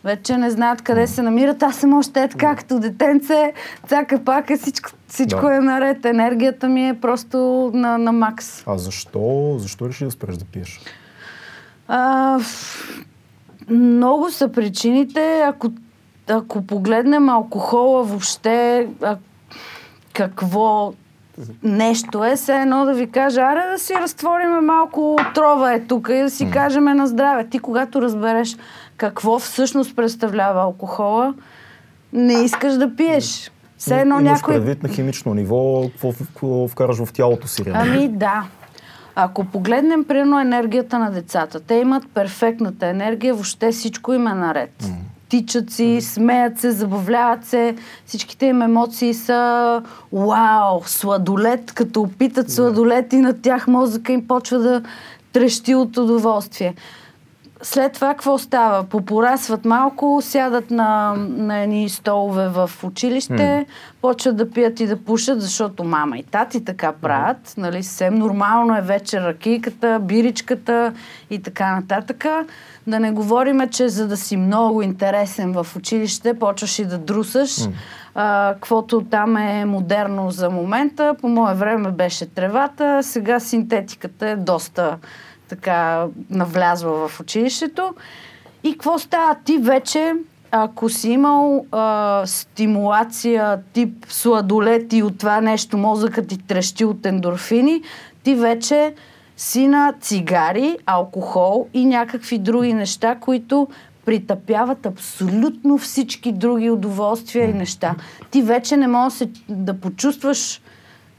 вече 0.05 0.37
не 0.37 0.49
знаят 0.49 0.81
къде 0.81 1.07
се 1.07 1.21
намират. 1.21 1.63
Аз 1.63 1.75
съм 1.75 1.93
още 1.93 2.23
е 2.23 2.27
така, 2.27 2.55
като 2.55 2.79
детенце, 2.79 3.53
цака 3.87 4.19
пака, 4.25 4.57
всичко, 4.57 4.89
всичко 5.07 5.41
Да. 5.41 5.55
е 5.55 5.59
наред. 5.59 6.05
Енергията 6.05 6.69
ми 6.69 6.89
е 6.89 6.93
просто 6.93 7.71
на, 7.73 7.97
на 7.97 8.11
макс. 8.11 8.63
А 8.67 8.77
защо, 8.77 9.55
защо 9.59 9.89
реши 9.89 10.05
да 10.05 10.11
спреш 10.11 10.37
да 10.37 10.45
пиеш? 10.45 10.81
А, 11.87 12.39
много 13.69 14.31
са 14.31 14.51
причините. 14.51 15.41
Ако 15.45 15.71
ако 16.29 16.67
погледнем 16.67 17.29
алкохола 17.29 18.03
въобще, 18.03 18.87
а, 19.01 19.17
какво 20.13 20.93
нещо 21.63 22.23
е, 22.23 22.35
все 22.35 22.55
едно 22.55 22.85
да 22.85 22.93
ви 22.93 23.07
кажа, 23.11 23.41
аре 23.41 23.71
да 23.71 23.79
си 23.79 23.93
разтвориме 23.93 24.61
малко 24.61 25.13
отрова 25.29 25.73
е 25.73 25.79
тук 25.79 26.09
и 26.11 26.21
да 26.21 26.29
си 26.29 26.51
кажеме 26.51 26.93
на 26.93 27.07
здраве. 27.07 27.47
Ти 27.47 27.59
когато 27.59 28.01
разбереш 28.01 28.57
какво 28.97 29.39
всъщност 29.39 29.95
представлява 29.95 30.61
алкохола, 30.61 31.33
не 32.13 32.33
искаш 32.33 32.73
да 32.73 32.95
пиеш. 32.95 33.51
Все 33.77 33.99
едно 33.99 34.19
Имаш 34.19 34.39
някой... 34.39 34.53
предвид 34.53 34.83
на 34.83 34.89
химично 34.89 35.33
ниво, 35.33 35.81
какво, 35.91 36.13
какво 36.13 36.67
вкараш 36.67 36.97
в 37.03 37.13
тялото 37.13 37.47
си. 37.47 37.65
реално. 37.65 37.91
Ами 37.91 38.07
да. 38.07 38.43
Ако 39.15 39.45
погледнем, 39.45 40.03
примерно, 40.03 40.39
енергията 40.39 40.99
на 40.99 41.11
децата, 41.11 41.59
те 41.59 41.75
имат 41.75 42.03
перфектната 42.13 42.87
енергия, 42.87 43.33
въобще 43.33 43.71
всичко 43.71 44.13
им 44.13 44.27
е 44.27 44.33
наред. 44.33 44.89
Тичат 45.29 45.71
си, 45.71 46.01
смеят 46.01 46.59
се, 46.59 46.71
забавляват 46.71 47.45
се, 47.45 47.75
всичките 48.05 48.45
им 48.45 48.61
емоции 48.61 49.13
са 49.13 49.81
вау, 50.11 50.81
сладолет, 50.85 51.71
като 51.71 52.01
опитат 52.01 52.51
сладолет 52.51 53.13
и 53.13 53.17
на 53.17 53.41
тях 53.41 53.67
мозъка 53.67 54.13
им 54.13 54.27
почва 54.27 54.59
да 54.59 54.81
трещи 55.33 55.75
от 55.75 55.97
удоволствие. 55.97 56.73
След 57.65 57.93
това 57.93 58.09
какво 58.09 58.37
става? 58.37 58.83
Попорасват 58.83 59.65
малко, 59.65 60.19
сядат 60.21 60.71
на, 60.71 61.13
на 61.17 61.59
едни 61.59 61.89
столове 61.89 62.49
в 62.49 62.71
училище, 62.83 63.65
почват 64.01 64.37
да 64.37 64.51
пият 64.51 64.79
и 64.79 64.87
да 64.87 64.97
пушат, 64.97 65.41
защото 65.41 65.83
мама 65.83 66.17
и 66.17 66.23
тати 66.23 66.65
така 66.65 66.91
правят. 66.91 67.53
Нали, 67.57 67.83
съвсем 67.83 68.15
нормално 68.15 68.77
е 68.77 68.81
вече 68.81 69.21
ракийката, 69.21 69.99
биричката 70.01 70.93
и 71.29 71.41
така 71.41 71.75
нататък. 71.75 72.25
Да 72.87 72.99
не 72.99 73.11
говориме, 73.11 73.69
че 73.69 73.89
за 73.89 74.07
да 74.07 74.17
си 74.17 74.37
много 74.37 74.81
интересен 74.81 75.53
в 75.53 75.67
училище, 75.75 76.39
почваш 76.39 76.79
и 76.79 76.85
да 76.85 76.97
друсаш. 76.97 77.67
А, 78.15 78.53
каквото 78.53 79.01
там 79.01 79.37
е 79.37 79.65
модерно 79.65 80.31
за 80.31 80.49
момента. 80.49 81.15
По 81.21 81.27
мое 81.27 81.53
време 81.53 81.91
беше 81.91 82.25
тревата, 82.25 83.03
сега 83.03 83.39
синтетиката 83.39 84.29
е 84.29 84.35
доста 84.35 84.97
така 85.49 86.05
навлязла 86.29 87.07
в 87.07 87.19
училището. 87.19 87.93
И 88.63 88.71
какво 88.71 88.99
става? 88.99 89.35
Ти 89.45 89.57
вече, 89.57 90.13
ако 90.51 90.89
си 90.89 91.09
имал 91.09 91.65
а, 91.71 92.23
стимулация 92.25 93.59
тип 93.73 94.05
сладолет 94.09 94.93
и 94.93 95.03
от 95.03 95.17
това 95.17 95.41
нещо 95.41 95.77
мозъкът 95.77 96.27
ти 96.27 96.37
трещи 96.37 96.85
от 96.85 97.05
ендорфини, 97.05 97.81
ти 98.23 98.35
вече 98.35 98.93
си 99.37 99.67
на 99.67 99.93
цигари, 100.01 100.77
алкохол 100.85 101.67
и 101.73 101.85
някакви 101.85 102.37
други 102.37 102.73
неща, 102.73 103.15
които 103.15 103.67
притъпяват 104.05 104.85
абсолютно 104.85 105.77
всички 105.77 106.31
други 106.31 106.69
удоволствия 106.69 107.49
и 107.49 107.53
неща. 107.53 107.95
Ти 108.31 108.41
вече 108.41 108.77
не 108.77 108.87
можеш 108.87 109.27
да 109.49 109.73
почувстваш 109.73 110.61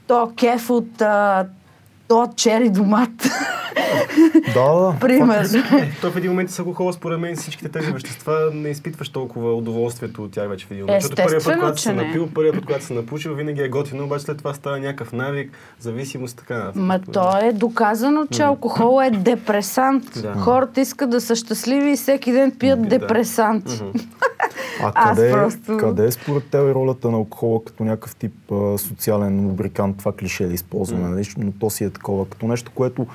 то 0.07 0.31
кеф 0.35 0.69
от 0.69 1.01
а, 1.01 1.45
то 2.07 2.29
чери 2.35 2.69
домат. 2.69 3.09
Да, 4.53 4.73
да. 4.73 4.95
Пример. 4.99 5.43
Е, 5.73 5.91
То 6.01 6.11
в 6.11 6.17
един 6.17 6.31
момент 6.31 6.49
с 6.49 6.59
алкохола, 6.59 6.93
според 6.93 7.19
мен, 7.19 7.35
всичките 7.35 7.69
тези 7.69 7.91
вещества 7.91 8.51
не 8.53 8.69
изпитваш 8.69 9.09
толкова 9.09 9.55
удоволствието 9.55 10.23
от 10.23 10.31
тях 10.31 10.49
вече 10.49 10.65
в 10.65 10.71
един 10.71 10.85
момент. 10.85 11.01
Защото 11.01 11.15
първият 11.15 11.31
път, 11.33 11.53
Естествено, 11.53 11.61
когато 11.61 11.81
се 11.81 11.93
напил, 11.93 12.29
първият 12.35 12.55
път, 12.55 12.65
когато 12.65 12.85
се 12.85 12.93
напушил, 12.93 13.33
винаги 13.33 13.61
е 13.61 13.69
готино, 13.69 14.03
обаче 14.03 14.23
след 14.23 14.37
това 14.37 14.53
става 14.53 14.79
някакъв 14.79 15.13
навик, 15.13 15.51
зависимост, 15.79 16.37
така. 16.37 16.53
нататък. 16.55 16.75
Ма 16.75 16.99
то 17.03 17.37
е 17.37 17.51
доказано, 17.53 18.25
че 18.27 18.41
алкохол 18.41 19.01
е 19.03 19.11
депресант. 19.11 20.03
Да. 20.15 20.33
Хората 20.33 20.81
искат 20.81 21.09
да 21.09 21.21
са 21.21 21.35
щастливи 21.35 21.91
и 21.91 21.95
всеки 21.95 22.31
ден 22.31 22.51
пият 22.51 22.81
Да. 22.81 22.89
депресант. 22.89 23.65
А 24.81 24.91
Аз 24.95 25.17
къде, 25.17 25.31
просто- 25.31 25.77
къде 25.77 26.05
е 26.05 26.11
според 26.11 26.43
теб 26.43 26.61
ролята 26.61 27.11
на 27.11 27.17
алкохола 27.17 27.63
като 27.63 27.83
някакъв 27.83 28.15
тип 28.15 28.51
а, 28.51 28.77
социален 28.77 29.45
лубрикант, 29.45 29.97
това 29.97 30.11
клише 30.11 30.45
да 30.45 30.53
използваме, 30.53 31.09
нали? 31.09 31.27
но 31.37 31.51
то 31.51 31.69
си 31.69 31.83
е 31.83 31.89
такова, 31.89 32.25
като 32.25 32.47
нещо, 32.47 32.71
което 32.75 33.07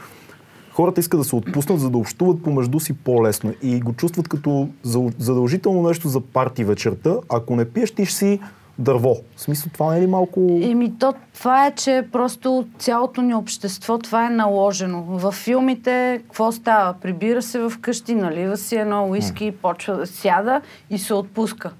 хората 0.73 1.01
искат 1.01 1.21
да 1.21 1.25
се 1.25 1.37
отпуснат, 1.37 1.81
за 1.81 1.91
да 1.91 1.99
общуват 1.99 2.43
помежду 2.43 2.81
си 2.81 2.93
по-лесно 2.95 3.55
и 3.63 3.81
го 3.81 3.93
чувстват 3.93 4.29
като 4.29 4.69
за- 4.83 5.11
задължително 5.19 5.83
нещо 5.83 6.09
за 6.09 6.21
парти 6.21 6.65
вечерта. 6.65 7.17
Ако 7.29 7.57
не 7.57 7.65
пиеш, 7.65 7.91
ти 7.91 8.07
ще 8.07 8.15
си 8.17 8.41
дърво. 8.83 9.17
В 9.37 9.41
смисъл, 9.41 9.71
това 9.73 9.93
не 9.93 9.99
е 9.99 10.03
ли 10.03 10.07
малко... 10.07 10.61
Еми, 10.63 10.99
то 10.99 11.15
това 11.35 11.67
е, 11.67 11.71
че 11.71 12.05
просто 12.13 12.67
цялото 12.79 13.23
ни 13.23 13.35
общество, 13.35 13.99
това 13.99 14.27
е 14.27 14.31
наложено. 14.31 15.03
В 15.03 15.33
филмите, 15.33 16.21
какво 16.23 16.53
става? 16.53 16.95
Прибира 17.03 17.43
се 17.43 17.59
в 17.59 17.73
къщи, 17.81 18.15
налива 18.15 18.57
си 18.57 18.77
едно 18.77 19.09
уиски, 19.09 19.53
почва 19.63 19.97
да 19.97 20.07
сяда 20.07 20.61
и 20.91 20.99
се 20.99 21.15
отпуска. 21.15 21.71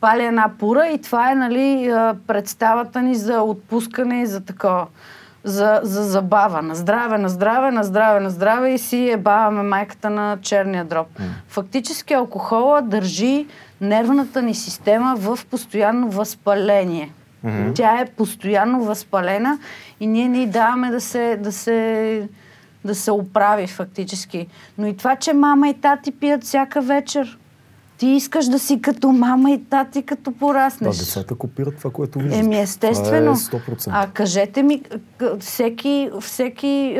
Пали 0.00 0.24
една 0.24 0.50
пура 0.58 0.88
и 0.88 0.98
това 0.98 1.32
е, 1.32 1.34
нали, 1.34 1.94
представата 2.26 3.02
ни 3.02 3.14
за 3.14 3.42
отпускане 3.42 4.22
и 4.22 4.26
за 4.26 4.40
такова. 4.40 4.86
За, 5.44 5.80
за 5.82 6.04
забава. 6.04 6.62
На 6.62 6.74
здраве, 6.74 7.18
на 7.18 7.28
здраве, 7.28 7.70
на 7.70 7.84
здраве, 7.84 8.20
на 8.20 8.30
здраве 8.30 8.70
и 8.70 8.78
си 8.78 9.10
ебаваме 9.10 9.62
майката 9.62 10.10
на 10.10 10.38
черния 10.42 10.84
дроб. 10.84 11.06
Фактически 11.48 12.14
алкохола 12.14 12.82
държи 12.82 13.46
нервната 13.80 14.42
ни 14.42 14.54
система 14.54 15.14
в 15.16 15.38
постоянно 15.50 16.10
възпаление. 16.10 17.12
Тя 17.74 18.00
е 18.00 18.06
постоянно 18.06 18.84
възпалена 18.84 19.58
и 20.00 20.06
ние 20.06 20.28
не 20.28 20.42
й 20.42 20.46
даваме 20.46 20.90
да 20.90 21.00
се, 21.00 21.36
да 21.40 21.52
се, 21.52 22.28
да 22.84 22.94
се 22.94 23.10
оправи 23.10 23.66
фактически. 23.66 24.46
Но 24.78 24.86
и 24.86 24.96
това, 24.96 25.16
че 25.16 25.32
мама 25.32 25.68
и 25.68 25.74
тати 25.74 26.12
пият 26.12 26.44
всяка 26.44 26.80
вечер. 26.80 27.38
Ти 27.98 28.06
искаш 28.06 28.46
да 28.46 28.58
си 28.58 28.80
като 28.80 29.12
мама 29.12 29.50
и 29.50 29.64
тати, 29.64 30.02
като 30.02 30.30
Да, 30.30 30.38
пораснеш. 30.38 30.96
децата 30.98 31.34
копират 31.34 31.76
това, 31.78 31.90
което 31.90 32.18
виждат. 32.18 32.38
Еми, 32.38 32.60
естествено. 32.60 33.36
Това 33.50 33.58
е 33.58 33.76
100%. 33.76 33.88
А 33.92 34.06
кажете 34.06 34.62
ми, 34.62 34.82
всеки, 35.40 36.10
всеки 36.20 36.98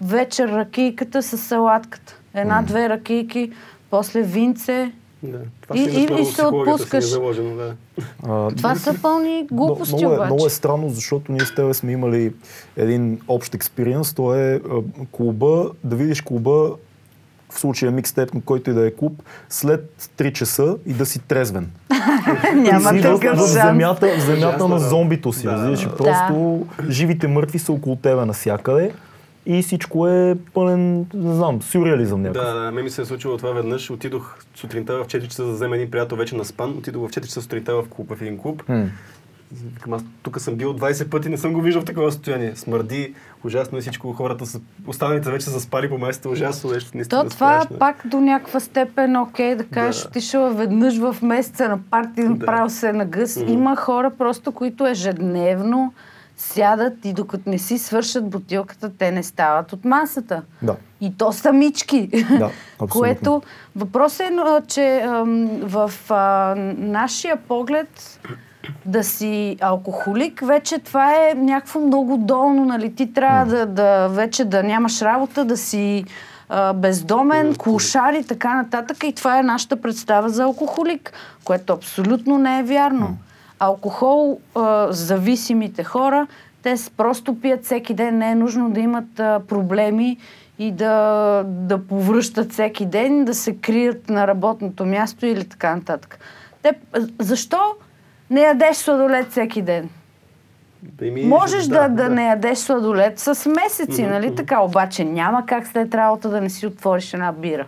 вечер 0.00 0.48
ракийката 0.48 1.22
с 1.22 1.38
салатката. 1.38 2.16
Една-две 2.34 2.88
ракийки, 2.88 3.52
после 3.90 4.22
винце. 4.22 4.92
Да. 5.22 5.38
Това 5.60 5.76
И- 5.76 5.84
си 5.84 5.90
и- 5.90 6.20
и 6.20 6.24
се 6.24 6.32
психологията 6.32 6.78
си 6.78 6.82
отпускаш. 6.82 7.04
е 7.04 7.08
заложено, 7.08 7.56
да. 7.56 7.74
А, 8.22 8.50
Това 8.50 8.74
са 8.74 8.94
пълни 9.02 9.46
глупости 9.52 9.94
много, 9.94 10.04
е, 10.06 10.16
обаче. 10.16 10.26
много 10.26 10.46
е 10.46 10.50
странно, 10.50 10.88
защото 10.88 11.32
ние 11.32 11.40
с 11.40 11.54
тебе 11.54 11.74
сме 11.74 11.92
имали 11.92 12.32
един 12.76 13.20
общ 13.28 13.54
експириенс. 13.54 14.14
То 14.14 14.34
е 14.34 14.60
клуба, 15.12 15.70
да 15.84 15.96
видиш 15.96 16.20
клуба, 16.20 16.70
в 17.50 17.58
случая 17.58 17.92
микстейп, 17.92 18.34
на 18.34 18.40
който 18.40 18.70
и 18.70 18.74
да 18.74 18.86
е 18.86 18.90
клуб, 18.90 19.22
след 19.48 20.08
3 20.16 20.32
часа 20.32 20.76
и 20.86 20.92
да 20.92 21.06
си 21.06 21.18
трезвен. 21.18 21.70
Няма 22.54 22.90
Си 22.90 23.02
такъв 23.02 23.38
в 23.38 23.42
земята, 23.42 24.08
в 24.08 24.20
земята 24.20 24.46
Ужасно, 24.48 24.68
на 24.68 24.74
да. 24.74 24.80
зомбито 24.80 25.32
си, 25.32 25.44
Да, 25.44 25.52
разбираш. 25.52 25.80
да. 25.80 25.96
Просто 25.96 26.66
живите 26.88 27.28
мъртви 27.28 27.58
са 27.58 27.72
около 27.72 27.96
тебе 27.96 28.24
навсякъде 28.24 28.92
и 29.46 29.62
всичко 29.62 30.08
е 30.08 30.36
пълен, 30.54 31.06
не 31.14 31.34
знам, 31.34 31.62
сюрреализъм 31.62 32.22
някакъв. 32.22 32.44
Да, 32.44 32.54
да, 32.54 32.70
ме 32.70 32.82
ми 32.82 32.90
се 32.90 33.02
е 33.02 33.04
случило 33.04 33.36
това 33.36 33.50
веднъж. 33.50 33.90
Отидох 33.90 34.38
сутринта 34.54 34.94
в 34.94 35.06
4 35.06 35.22
часа 35.22 35.44
да 35.44 35.52
взема 35.52 35.76
един 35.76 35.90
приятел 35.90 36.16
вече 36.16 36.36
на 36.36 36.44
спан. 36.44 36.70
Отидох 36.70 37.02
в 37.02 37.10
4 37.10 37.20
часа 37.20 37.42
сутринта 37.42 37.74
в 37.74 37.88
клуб, 37.88 38.08
в 38.10 38.22
един 38.22 38.38
клуб. 38.38 38.62
Викам, 39.66 39.92
аз 39.92 40.04
тук 40.22 40.40
съм 40.40 40.54
бил 40.54 40.74
20 40.74 41.08
пъти, 41.08 41.28
не 41.28 41.36
съм 41.36 41.52
го 41.52 41.60
виждал 41.60 41.82
в 41.82 41.86
такова 41.86 42.12
състояние. 42.12 42.56
Смърди, 42.56 43.14
ужасно 43.44 43.78
е 43.78 43.80
всичко. 43.80 44.12
Хората 44.12 44.46
са, 44.46 44.60
останалите 44.86 45.30
вече 45.30 45.44
са 45.44 45.50
заспали 45.50 45.88
по 45.88 45.98
места, 45.98 46.28
ужасно 46.28 46.70
нещо, 46.70 46.90
наистина 46.94 47.22
То 47.22 47.28
това 47.28 47.60
страшно. 47.60 47.76
е. 47.76 47.78
пак 47.78 48.02
до 48.04 48.20
някаква 48.20 48.60
степен 48.60 49.16
окей 49.16 49.54
да 49.54 49.64
кажеш, 49.64 50.02
Да. 50.02 50.08
отишъл 50.08 50.54
веднъж 50.54 50.98
в 50.98 51.16
месеца 51.22 51.68
на 51.68 51.78
парти, 51.80 52.20
направил 52.20 52.68
се 52.68 52.92
на 52.92 53.04
гъс. 53.04 53.36
Има 53.38 53.76
хора 53.76 54.10
просто, 54.18 54.52
които 54.52 54.86
ежедневно 54.86 55.92
сядат 56.40 57.04
и 57.04 57.12
докато 57.12 57.50
не 57.50 57.58
си 57.58 57.78
свършат 57.78 58.28
бутилката, 58.28 58.90
те 58.98 59.10
не 59.10 59.22
стават 59.22 59.72
от 59.72 59.84
масата. 59.84 60.42
Да. 60.62 60.76
И 61.00 61.16
то 61.16 61.32
самички. 61.32 62.06
Да, 62.38 62.50
абсолютно. 62.80 62.88
Което 62.88 63.42
въпросът 63.76 64.20
е, 64.20 64.32
че 64.66 65.04
в 65.62 65.92
а, 66.08 66.54
нашия 66.78 67.36
поглед 67.36 68.20
да 68.86 69.04
си 69.04 69.56
алкохолик, 69.60 70.40
вече 70.44 70.78
това 70.78 71.12
е 71.14 71.34
някакво 71.34 71.80
много 71.80 72.16
долно, 72.16 72.64
нали? 72.64 72.94
Ти 72.94 73.12
трябва 73.12 73.46
да, 73.46 73.66
да 73.66 74.08
вече 74.08 74.44
да 74.44 74.62
нямаш 74.62 75.02
работа, 75.02 75.44
да 75.44 75.56
си 75.56 76.04
а, 76.48 76.72
бездомен, 76.72 77.54
клошар 77.54 78.12
и 78.12 78.24
така 78.24 78.54
нататък. 78.54 78.96
И 79.04 79.12
това 79.12 79.38
е 79.38 79.42
нашата 79.42 79.80
представа 79.80 80.28
за 80.28 80.42
алкохолик, 80.42 81.12
което 81.44 81.72
абсолютно 81.72 82.38
не 82.38 82.58
е 82.58 82.62
вярно. 82.62 83.16
Алкохол, 83.60 84.40
а, 84.54 84.86
зависимите 84.90 85.84
хора, 85.84 86.26
те 86.62 86.74
просто 86.96 87.40
пият 87.40 87.64
всеки 87.64 87.94
ден. 87.94 88.18
Не 88.18 88.30
е 88.30 88.34
нужно 88.34 88.70
да 88.70 88.80
имат 88.80 89.20
а, 89.20 89.40
проблеми 89.48 90.16
и 90.58 90.72
да, 90.72 91.42
да 91.46 91.86
повръщат 91.86 92.52
всеки 92.52 92.86
ден, 92.86 93.24
да 93.24 93.34
се 93.34 93.56
крият 93.56 94.08
на 94.08 94.26
работното 94.26 94.86
място 94.86 95.26
или 95.26 95.44
така 95.44 95.76
нататък. 95.76 96.18
Те, 96.62 96.72
защо 97.18 97.58
не 98.30 98.40
ядеш 98.40 98.76
сладолет 98.76 99.30
всеки 99.30 99.62
ден? 99.62 99.88
Да 100.82 101.06
им 101.06 101.16
и- 101.16 101.24
Можеш 101.24 101.66
да, 101.66 101.88
да, 101.88 102.08
не 102.08 102.26
ядеш 102.26 102.58
сладолет 102.58 103.18
с 103.18 103.50
месеци, 103.50 104.02
нали 104.06 104.34
така? 104.34 104.60
Обаче 104.60 105.04
няма 105.04 105.46
как 105.46 105.66
след 105.66 105.94
работа 105.94 106.28
да 106.28 106.40
не 106.40 106.50
си 106.50 106.66
отвориш 106.66 107.14
една 107.14 107.32
бира. 107.32 107.66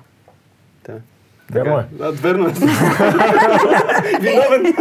Да. 1.53 1.59
Верно 1.63 1.79
е. 1.79 1.87
Да, 1.93 2.11
верно 2.13 2.49
е. 2.49 2.53
Виновен. 4.21 4.75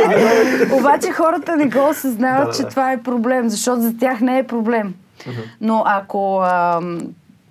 Обаче 0.73 1.11
хората 1.11 1.57
не 1.57 1.65
го 1.65 1.89
осъзнават, 1.89 2.45
Да, 2.45 2.51
да, 2.51 2.57
че 2.57 2.63
това 2.63 2.91
е 2.91 3.03
проблем, 3.03 3.49
защото 3.49 3.81
за 3.81 3.97
тях 3.97 4.21
не 4.21 4.39
е 4.39 4.43
проблем. 4.43 4.93
Но 5.61 5.83
ако 5.85 6.41
ам, 6.41 7.01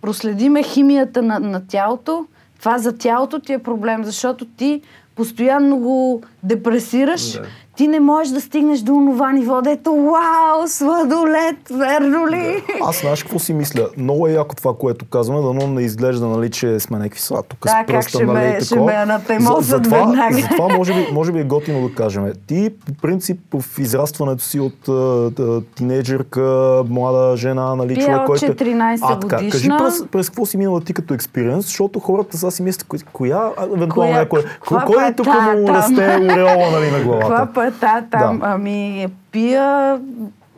проследиме 0.03 0.63
химията 0.63 1.23
на, 1.23 1.41
на 1.41 1.67
тялото, 1.67 2.27
това 2.59 2.79
за 2.79 2.99
тялото 2.99 3.41
ти 3.41 3.53
е 3.53 3.59
проблем, 3.59 4.05
защото 4.05 4.45
ти 4.45 4.83
постоянно 5.17 5.79
го 5.79 6.23
депресираш, 6.43 7.33
Да. 7.33 7.43
Ти 7.81 7.89
не 7.89 8.01
можеш 8.01 8.33
да 8.33 8.41
стигнеш 8.41 8.81
до 8.81 8.93
онова 8.93 9.33
ниво, 9.33 9.63
дето 9.63 9.93
вау, 9.93 10.69
сладолет, 10.69 11.57
верно 11.71 12.29
ли? 12.29 12.63
Аз 12.83 13.01
знаеш 13.01 13.23
какво 13.23 13.39
си 13.39 13.55
мисля? 13.55 13.89
Много 13.97 14.27
е 14.27 14.33
яко 14.33 14.55
това, 14.55 14.75
което 14.75 15.05
казваме, 15.05 15.41
дано 15.43 15.67
не 15.67 15.83
изглежда, 15.83 16.27
нали, 16.27 16.51
че 16.51 16.81
сме 16.81 16.99
някакви 16.99 17.21
са 17.21 17.43
тук 17.43 17.59
Да, 17.63 17.69
с 17.69 17.73
как 17.73 17.87
пръста, 17.87 18.09
ще 18.09 18.25
нали, 18.25 18.39
ме- 18.47 18.61
ще 18.61 18.81
ме 18.81 18.93
анатемосат 18.93 19.57
За- 19.57 19.77
затова- 19.77 19.99
веднага. 19.99 20.35
Затова 20.35 20.69
може 20.69 20.95
би, 20.95 21.07
може 21.13 21.33
би 21.33 21.39
е 21.39 21.45
готино 21.45 21.89
да 21.89 21.95
кажем. 21.95 22.33
Ти, 22.47 22.71
по 22.87 22.93
принцип, 22.95 23.41
в 23.55 23.79
израстването 23.79 24.43
си 24.43 24.61
от 24.61 24.89
а, 24.89 24.93
а, 25.39 25.61
тинейджърка, 25.77 26.41
млада 26.89 27.37
жена, 27.37 27.75
нали, 27.75 27.95
Пия 27.95 28.05
човек, 28.05 28.21
от 28.21 28.27
който... 28.27 28.47
е- 28.47 28.49
14 28.49 28.99
а, 29.03 29.21
така, 29.21 29.37
Кажи 29.51 29.69
през, 29.71 30.05
през 30.07 30.29
какво 30.29 30.47
си 30.47 30.57
минала 30.57 30.81
ти 30.81 30.93
като 30.93 31.15
експириенс, 31.15 31.65
защото 31.65 32.01
хората 32.01 32.39
сега 32.39 32.51
си 32.51 32.63
мислят, 32.63 32.87
коя- 33.05 33.51
евентуално 33.67 34.13
някой, 34.13 34.45
кой 34.87 35.05
е 35.05 35.13
тук 35.13 35.27
му 35.27 35.33
там? 35.67 35.77
расте 35.77 36.19
ореола, 36.23 36.71
нали, 36.73 36.91
на 36.91 37.01
главата? 37.01 37.49
Пъта 37.71 38.05
там? 38.11 38.39
Да. 38.39 38.47
Ами, 38.47 39.07
пия, 39.33 40.01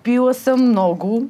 пила 0.03 0.35
съм 0.35 0.61
много. 0.61 1.23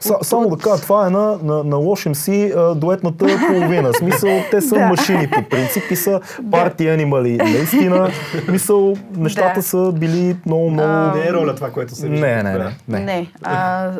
Са, 0.00 0.12
От- 0.12 0.24
само 0.24 0.48
да 0.48 0.56
кажа, 0.58 0.82
това 0.82 1.06
е 1.06 1.10
на, 1.10 1.38
на, 1.42 1.64
наложим 1.64 2.14
си 2.14 2.52
а, 2.56 2.74
дуетната 2.74 3.26
половина. 3.48 3.94
Смисъл, 3.94 4.30
те 4.50 4.60
са 4.60 4.74
Да. 4.74 4.86
машини 4.86 5.30
по 5.30 5.42
принцип 5.42 5.82
и 5.90 5.96
са 5.96 6.20
парти 6.50 6.88
анимали. 6.88 7.36
Наистина, 7.36 8.10
мисъл, 8.48 8.94
нещата 9.16 9.54
Да. 9.54 9.62
са 9.62 9.92
били 9.92 10.36
много, 10.46 10.70
много... 10.70 10.88
А, 10.88 11.14
Не 11.14 11.26
е 11.26 11.32
роля 11.32 11.54
това, 11.54 11.70
което 11.70 11.94
се 11.94 12.08
вижда. 12.08 12.26
не, 12.26 12.42
не, 12.42 12.52
не, 12.52 12.58
да. 12.58 12.72
не. 12.88 13.00
Не. 13.00 13.26
А, 13.42 13.90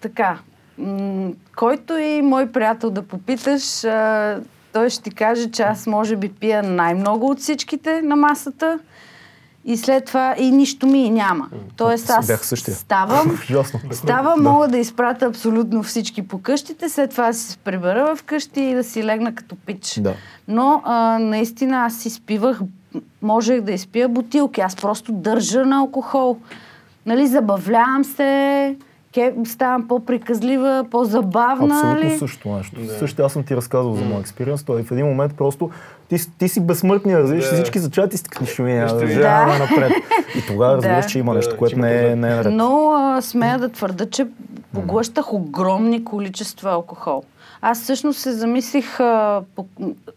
така. 0.00 0.38
М- 0.78 1.28
който 1.56 1.92
и 1.92 2.22
мой 2.22 2.46
приятел 2.46 2.90
да 2.90 3.02
попиташ, 3.02 3.84
а, 3.84 4.36
той 4.72 4.90
ще 4.90 5.02
ти 5.02 5.10
каже, 5.10 5.50
че 5.50 5.62
аз 5.62 5.86
може 5.86 6.16
би 6.16 6.28
пия 6.30 6.62
най-много 6.62 7.26
от 7.26 7.38
всичките 7.38 8.02
на 8.02 8.16
масата 8.16 8.78
и 9.64 9.76
след 9.76 10.04
това 10.04 10.34
и 10.38 10.50
нищо 10.50 10.86
ми 10.86 11.10
няма. 11.10 11.48
Тоест 11.76 12.10
аз 12.10 12.26
Бях 12.26 12.46
същия. 12.46 12.74
ставам, 12.74 13.30
Ужасно. 13.50 13.80
Става, 13.92 14.36
мога 14.36 14.68
да 14.68 14.78
изпратя 14.78 15.26
абсолютно 15.26 15.82
всички 15.82 16.28
по 16.28 16.42
къщите, 16.42 16.88
след 16.88 17.10
това 17.10 17.32
си 17.32 17.44
се 17.44 17.56
прибера 17.56 18.16
в 18.16 18.22
къщи 18.22 18.60
и 18.60 18.74
да 18.74 18.84
си 18.84 19.04
легна 19.04 19.34
като 19.34 19.56
пич. 19.56 20.00
Да. 20.00 20.14
Но 20.48 20.82
а, 20.84 21.18
наистина 21.18 21.76
аз 21.76 21.96
си 21.96 22.10
спивах, 22.10 22.60
можех 23.22 23.60
да 23.60 23.72
изпия 23.72 24.08
бутилки. 24.08 24.60
Аз 24.60 24.76
просто 24.76 25.12
държа 25.12 25.66
на 25.66 25.76
алкохол. 25.78 26.36
Нали, 27.06 27.26
забавлявам 27.26 28.04
се, 28.04 28.76
ке, 29.14 29.34
ставам 29.44 29.88
по-приказлива, 29.88 30.86
по-забавна. 30.90 31.74
Абсолютно 31.74 32.00
нали? 32.08 32.18
също 32.18 32.48
нещо. 32.48 32.80
Да. 32.80 32.92
Също 32.92 33.22
аз 33.22 33.32
съм 33.32 33.42
ти 33.44 33.56
разказвал 33.56 33.94
за 33.94 34.04
моя 34.04 34.20
експириенс. 34.20 34.64
Той 34.64 34.82
в 34.82 34.90
един 34.92 35.06
момент 35.06 35.34
просто 35.36 35.70
ти, 36.08 36.18
си- 36.18 36.30
ти 36.38 36.48
си 36.48 36.60
безсмъртния, 36.60 37.18
разбираш, 37.18 37.48
Да. 37.48 37.54
всички 37.54 37.78
зачати 37.78 38.16
си 38.16 38.24
така, 38.24 38.40
нищо 38.40 38.62
ми 38.62 38.72
да 38.74 38.86
напред. 39.58 39.92
И 40.38 40.46
тогава 40.46 40.76
разбираш, 40.76 41.04
Да. 41.04 41.10
че 41.10 41.18
има 41.18 41.32
Да, 41.32 41.36
нещо, 41.36 41.56
което 41.56 41.78
не 41.78 42.06
е, 42.06 42.16
не 42.16 42.28
е 42.32 42.34
наред. 42.34 42.52
Но 42.52 42.90
а, 42.90 43.22
смея 43.22 43.58
да 43.58 43.68
твърда, 43.68 44.06
че 44.10 44.26
поглъщах 44.74 45.32
огромни 45.32 46.04
количества 46.04 46.70
алкохол. 46.70 47.22
Аз 47.60 47.82
всъщност 47.82 48.20
се 48.20 48.32
замислих, 48.32 49.00
а, 49.00 49.42
по, 49.56 49.66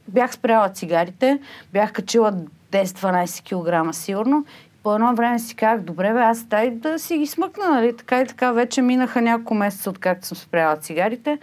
бях 0.08 0.34
спряла 0.34 0.70
цигарите, 0.70 1.40
бях 1.74 1.92
качила 1.92 2.34
10-12 2.72 3.88
кг 3.90 3.96
сигурно. 3.96 4.46
По 4.88 4.96
едно 4.96 5.16
време 5.16 5.40
си 5.40 5.56
казах, 5.56 5.86
добре 5.86 6.14
бе, 6.14 6.20
аз 6.20 6.44
дай 6.44 6.72
да 6.72 7.00
си 7.00 7.18
ги 7.18 7.28
смъкна, 7.28 7.70
нали? 7.70 7.98
Така 7.98 8.22
и 8.22 8.26
така, 8.26 8.52
вече 8.52 8.82
минаха 8.82 9.22
няколко 9.22 9.54
месеца, 9.54 9.90
откакто 9.90 10.28
съм 10.28 10.38
спряла 10.38 10.78
цигарите. 10.78 11.38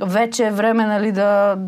Вече 0.00 0.46
е 0.46 0.50
време, 0.50 0.86
нали, 0.86 1.12
да 1.12 1.58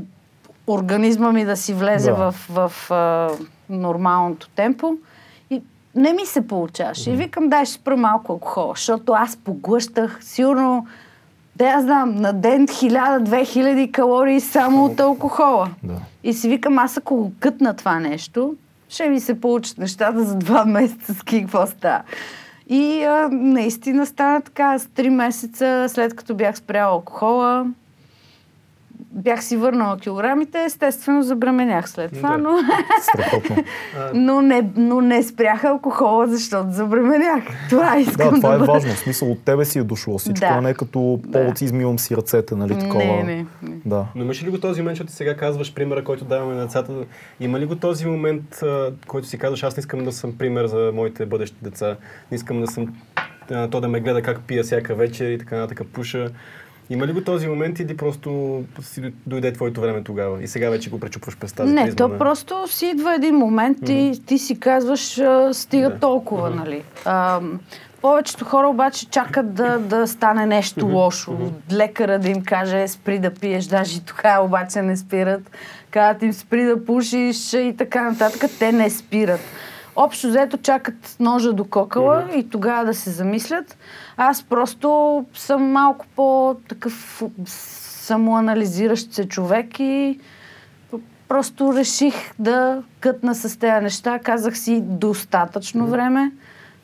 организма 0.66 1.32
ми 1.32 1.44
да 1.44 1.56
си 1.56 1.74
влезе 1.74 2.10
Да. 2.10 2.16
в, 2.16 2.34
в 2.50 2.90
а, 2.90 3.30
нормалното 3.70 4.48
темпо. 4.48 4.94
И 5.50 5.62
не 5.94 6.12
ми 6.12 6.26
се 6.26 6.46
получаваше. 6.46 7.10
И 7.10 7.16
викам, 7.16 7.48
дай 7.48 7.64
ще 7.64 7.74
спра 7.74 7.96
малко 7.96 8.32
алкохол, 8.32 8.72
защото 8.74 9.12
аз 9.12 9.36
поглъщах 9.36 10.18
сигурно, 10.20 10.86
да 11.56 11.70
я 11.70 11.80
знам, 11.80 12.14
на 12.14 12.32
ден 12.32 12.66
1000-2000 12.68 13.90
калории 13.90 14.40
само 14.40 14.84
от 14.84 15.00
алкохола. 15.00 15.68
Да. 15.82 15.94
И 16.24 16.32
си 16.32 16.48
викам, 16.48 16.78
аз 16.78 16.98
ако 16.98 17.16
го 17.16 17.32
кътна 17.40 17.74
това 17.76 18.00
нещо, 18.00 18.54
ще 18.92 19.08
ми 19.08 19.20
се 19.20 19.40
получат 19.40 19.78
нещата 19.78 20.24
за 20.24 20.34
два 20.36 20.64
месеца 20.66 21.14
с 21.14 21.22
какво 21.22 21.66
става. 21.66 22.02
И 22.68 23.04
а, 23.04 23.28
наистина 23.32 24.06
стана 24.06 24.40
така, 24.40 24.78
с 24.78 24.86
три 24.86 25.10
месеца 25.10 25.86
след 25.88 26.16
като 26.16 26.34
бях 26.34 26.56
спряла 26.56 26.92
алкохола, 26.92 27.66
бях 29.12 29.44
си 29.44 29.56
върнала 29.56 29.96
килограмите, 29.98 30.64
естествено 30.64 31.22
забременях 31.22 31.90
след 31.90 32.12
това, 32.12 32.30
Да. 32.30 32.38
но, 32.38 32.50
но, 34.14 34.42
не, 34.42 34.70
но 34.76 35.00
не 35.00 35.22
спрях 35.22 35.64
алкохола, 35.64 36.26
защото 36.26 36.70
забременях. 36.70 37.44
Това 37.70 37.90
Да, 37.90 38.00
искам 38.00 38.34
това 38.34 38.54
е 38.54 38.58
бъда. 38.58 38.72
важно. 38.72 38.92
В 38.92 38.98
смисъл 38.98 39.30
от 39.30 39.44
тебе 39.44 39.64
си 39.64 39.78
е 39.78 39.82
дошло 39.82 40.18
всичко, 40.18 40.40
Да. 40.40 40.46
а 40.48 40.60
не 40.60 40.74
като 40.74 41.20
повод 41.32 41.58
си 41.58 41.64
измивам 41.64 41.98
си 41.98 42.16
ръцете, 42.16 42.54
нали 42.54 42.78
такова. 42.78 43.04
Не, 43.04 43.22
не, 43.22 43.46
не. 43.62 43.74
Да. 43.84 44.04
Но 44.14 44.22
имаш 44.24 44.42
ли 44.44 44.50
го 44.50 44.60
този 44.60 44.80
момент, 44.80 44.94
защото 44.94 45.08
ти 45.08 45.16
сега 45.16 45.36
казваш 45.36 45.74
примера, 45.74 46.04
който 46.04 46.24
даваме 46.24 46.54
на 46.54 46.62
децата, 46.62 46.92
има 47.40 47.60
ли 47.60 47.66
го 47.66 47.76
този 47.76 48.06
момент, 48.06 48.60
който 49.06 49.28
си 49.28 49.38
казваш, 49.38 49.62
аз 49.62 49.76
не 49.76 49.80
искам 49.80 50.04
да 50.04 50.12
съм 50.12 50.38
пример 50.38 50.66
за 50.66 50.90
моите 50.94 51.26
бъдещи 51.26 51.56
деца, 51.62 51.96
не 52.30 52.34
искам 52.34 52.60
да 52.60 52.66
съм 52.66 52.94
то 53.70 53.80
да 53.80 53.88
ме 53.88 54.00
гледа 54.00 54.22
как 54.22 54.40
пия 54.40 54.62
всяка 54.62 54.94
вечер 54.94 55.30
и 55.30 55.38
така 55.38 55.56
нататък 55.56 55.86
пуша. 55.92 56.30
Има 56.92 57.06
ли 57.06 57.12
го 57.12 57.20
този 57.22 57.48
момент 57.48 57.78
или 57.78 57.96
просто 57.96 58.60
си 58.82 59.12
дойде 59.26 59.52
твоето 59.52 59.80
време 59.80 60.02
тогава 60.02 60.42
и 60.42 60.48
сега 60.48 60.70
вече 60.70 60.90
го 60.90 61.00
пречупваш 61.00 61.36
през 61.36 61.52
тази 61.52 61.72
Не, 61.72 61.82
призма 61.82 61.96
то 61.96 62.08
на- 62.08 62.18
просто 62.18 62.64
си 62.66 62.86
идва 62.86 63.14
един 63.14 63.34
момент 63.34 63.78
и 63.82 64.22
ти 64.26 64.38
си 64.38 64.60
казваш, 64.60 65.18
а, 65.18 65.54
стига 65.54 65.90
Да. 65.90 65.98
толкова, 65.98 66.50
нали. 66.50 66.82
А, 67.04 67.40
повечето 68.02 68.44
хора 68.44 68.68
обаче 68.68 69.06
чакат 69.06 69.54
да, 69.54 69.78
да 69.78 70.06
стане 70.06 70.46
нещо 70.46 70.86
лошо. 70.86 71.38
Лекара 71.72 72.18
да 72.18 72.28
им 72.28 72.42
каже, 72.42 72.88
спри 72.88 73.18
да 73.18 73.30
пиеш, 73.30 73.64
даже 73.64 73.96
и 73.96 74.00
тогава 74.00 74.44
обаче 74.44 74.82
не 74.82 74.96
спират. 74.96 75.50
Казват 75.90 76.22
им, 76.22 76.32
спри 76.32 76.64
да 76.64 76.84
пушиш 76.84 77.52
и 77.52 77.74
така 77.78 78.02
нататък. 78.02 78.50
Те 78.58 78.72
не 78.72 78.90
спират. 78.90 79.40
Общо 79.96 80.28
взето 80.28 80.56
чакат 80.56 81.16
ножа 81.20 81.52
до 81.52 81.64
кокала 81.64 82.28
и 82.34 82.48
тогава 82.48 82.84
да 82.84 82.94
се 82.94 83.10
замислят. 83.10 83.76
Аз 84.16 84.42
просто 84.42 85.24
съм 85.34 85.62
малко 85.62 86.06
по-такъв 86.16 87.22
самоанализиращ 87.46 89.12
се 89.12 89.28
човек 89.28 89.80
и 89.80 90.20
просто 91.28 91.74
реших 91.74 92.14
да 92.38 92.82
кътна 93.00 93.34
с 93.34 93.58
тези 93.58 93.82
неща. 93.84 94.18
Казах 94.18 94.58
си 94.58 94.80
достатъчно 94.80 95.86
време. 95.86 96.32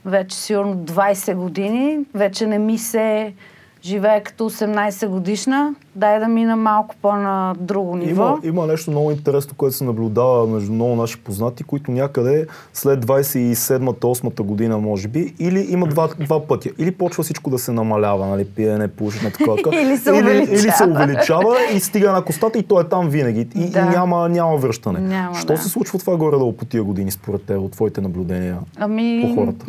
Вече 0.04 0.36
сигурно 0.36 0.74
20 0.76 1.34
години. 1.34 1.98
Вече 2.14 2.46
не 2.46 2.58
ми 2.58 2.78
се 2.78 3.34
живее 3.82 4.20
като 4.22 4.50
18 4.50 5.08
годишна. 5.08 5.74
Дай 5.96 6.18
да 6.20 6.28
мина 6.28 6.56
малко 6.56 6.94
по-на 7.02 7.54
друго 7.60 7.96
ниво. 7.96 8.22
Има, 8.28 8.38
има 8.42 8.66
нещо 8.66 8.90
много 8.90 9.10
интересно, 9.10 9.54
което 9.56 9.76
се 9.76 9.84
наблюдава 9.84 10.46
между 10.46 10.72
много 10.72 10.96
наши 10.96 11.18
познати, 11.20 11.64
които 11.64 11.90
някъде 11.90 12.46
след 12.72 13.06
27-та, 13.06 14.06
8-та 14.06 14.42
година, 14.42 14.78
може 14.78 15.08
би, 15.08 15.34
или 15.38 15.66
има 15.68 15.86
два, 15.86 16.08
два 16.20 16.46
пътя. 16.46 16.70
Или 16.78 16.90
почва 16.90 17.24
всичко 17.24 17.50
да 17.50 17.58
се 17.58 17.72
намалява, 17.72 18.26
нали, 18.26 18.44
пиене, 18.44 18.88
пушене, 18.88 19.30
такова. 19.30 19.58
Или 19.82 19.96
се 19.96 20.10
или, 20.10 20.18
увеличава. 20.18 20.52
или 20.54 20.70
се 20.70 20.84
увеличава 20.84 21.56
и 21.74 21.80
стига 21.80 22.12
на 22.12 22.22
костата 22.22 22.58
и 22.58 22.62
той 22.62 22.82
е 22.82 22.88
там 22.88 23.08
винаги. 23.08 23.40
И, 23.40 23.70
Да. 23.70 23.78
и 23.80 23.82
няма, 23.82 24.28
няма 24.28 24.56
връщане. 24.56 25.00
Няма, 25.00 25.34
Що 25.34 25.46
да. 25.52 25.58
се 25.58 25.68
случва 25.68 25.98
това 25.98 26.16
горе-долу 26.16 26.52
по 26.52 26.64
тия 26.64 26.82
години, 26.82 27.10
според 27.10 27.42
теб, 27.42 27.58
от 27.60 27.72
твоите 27.72 28.00
наблюдения 28.00 28.58
Ами, 28.76 29.24
по 29.26 29.40
хората? 29.40 29.66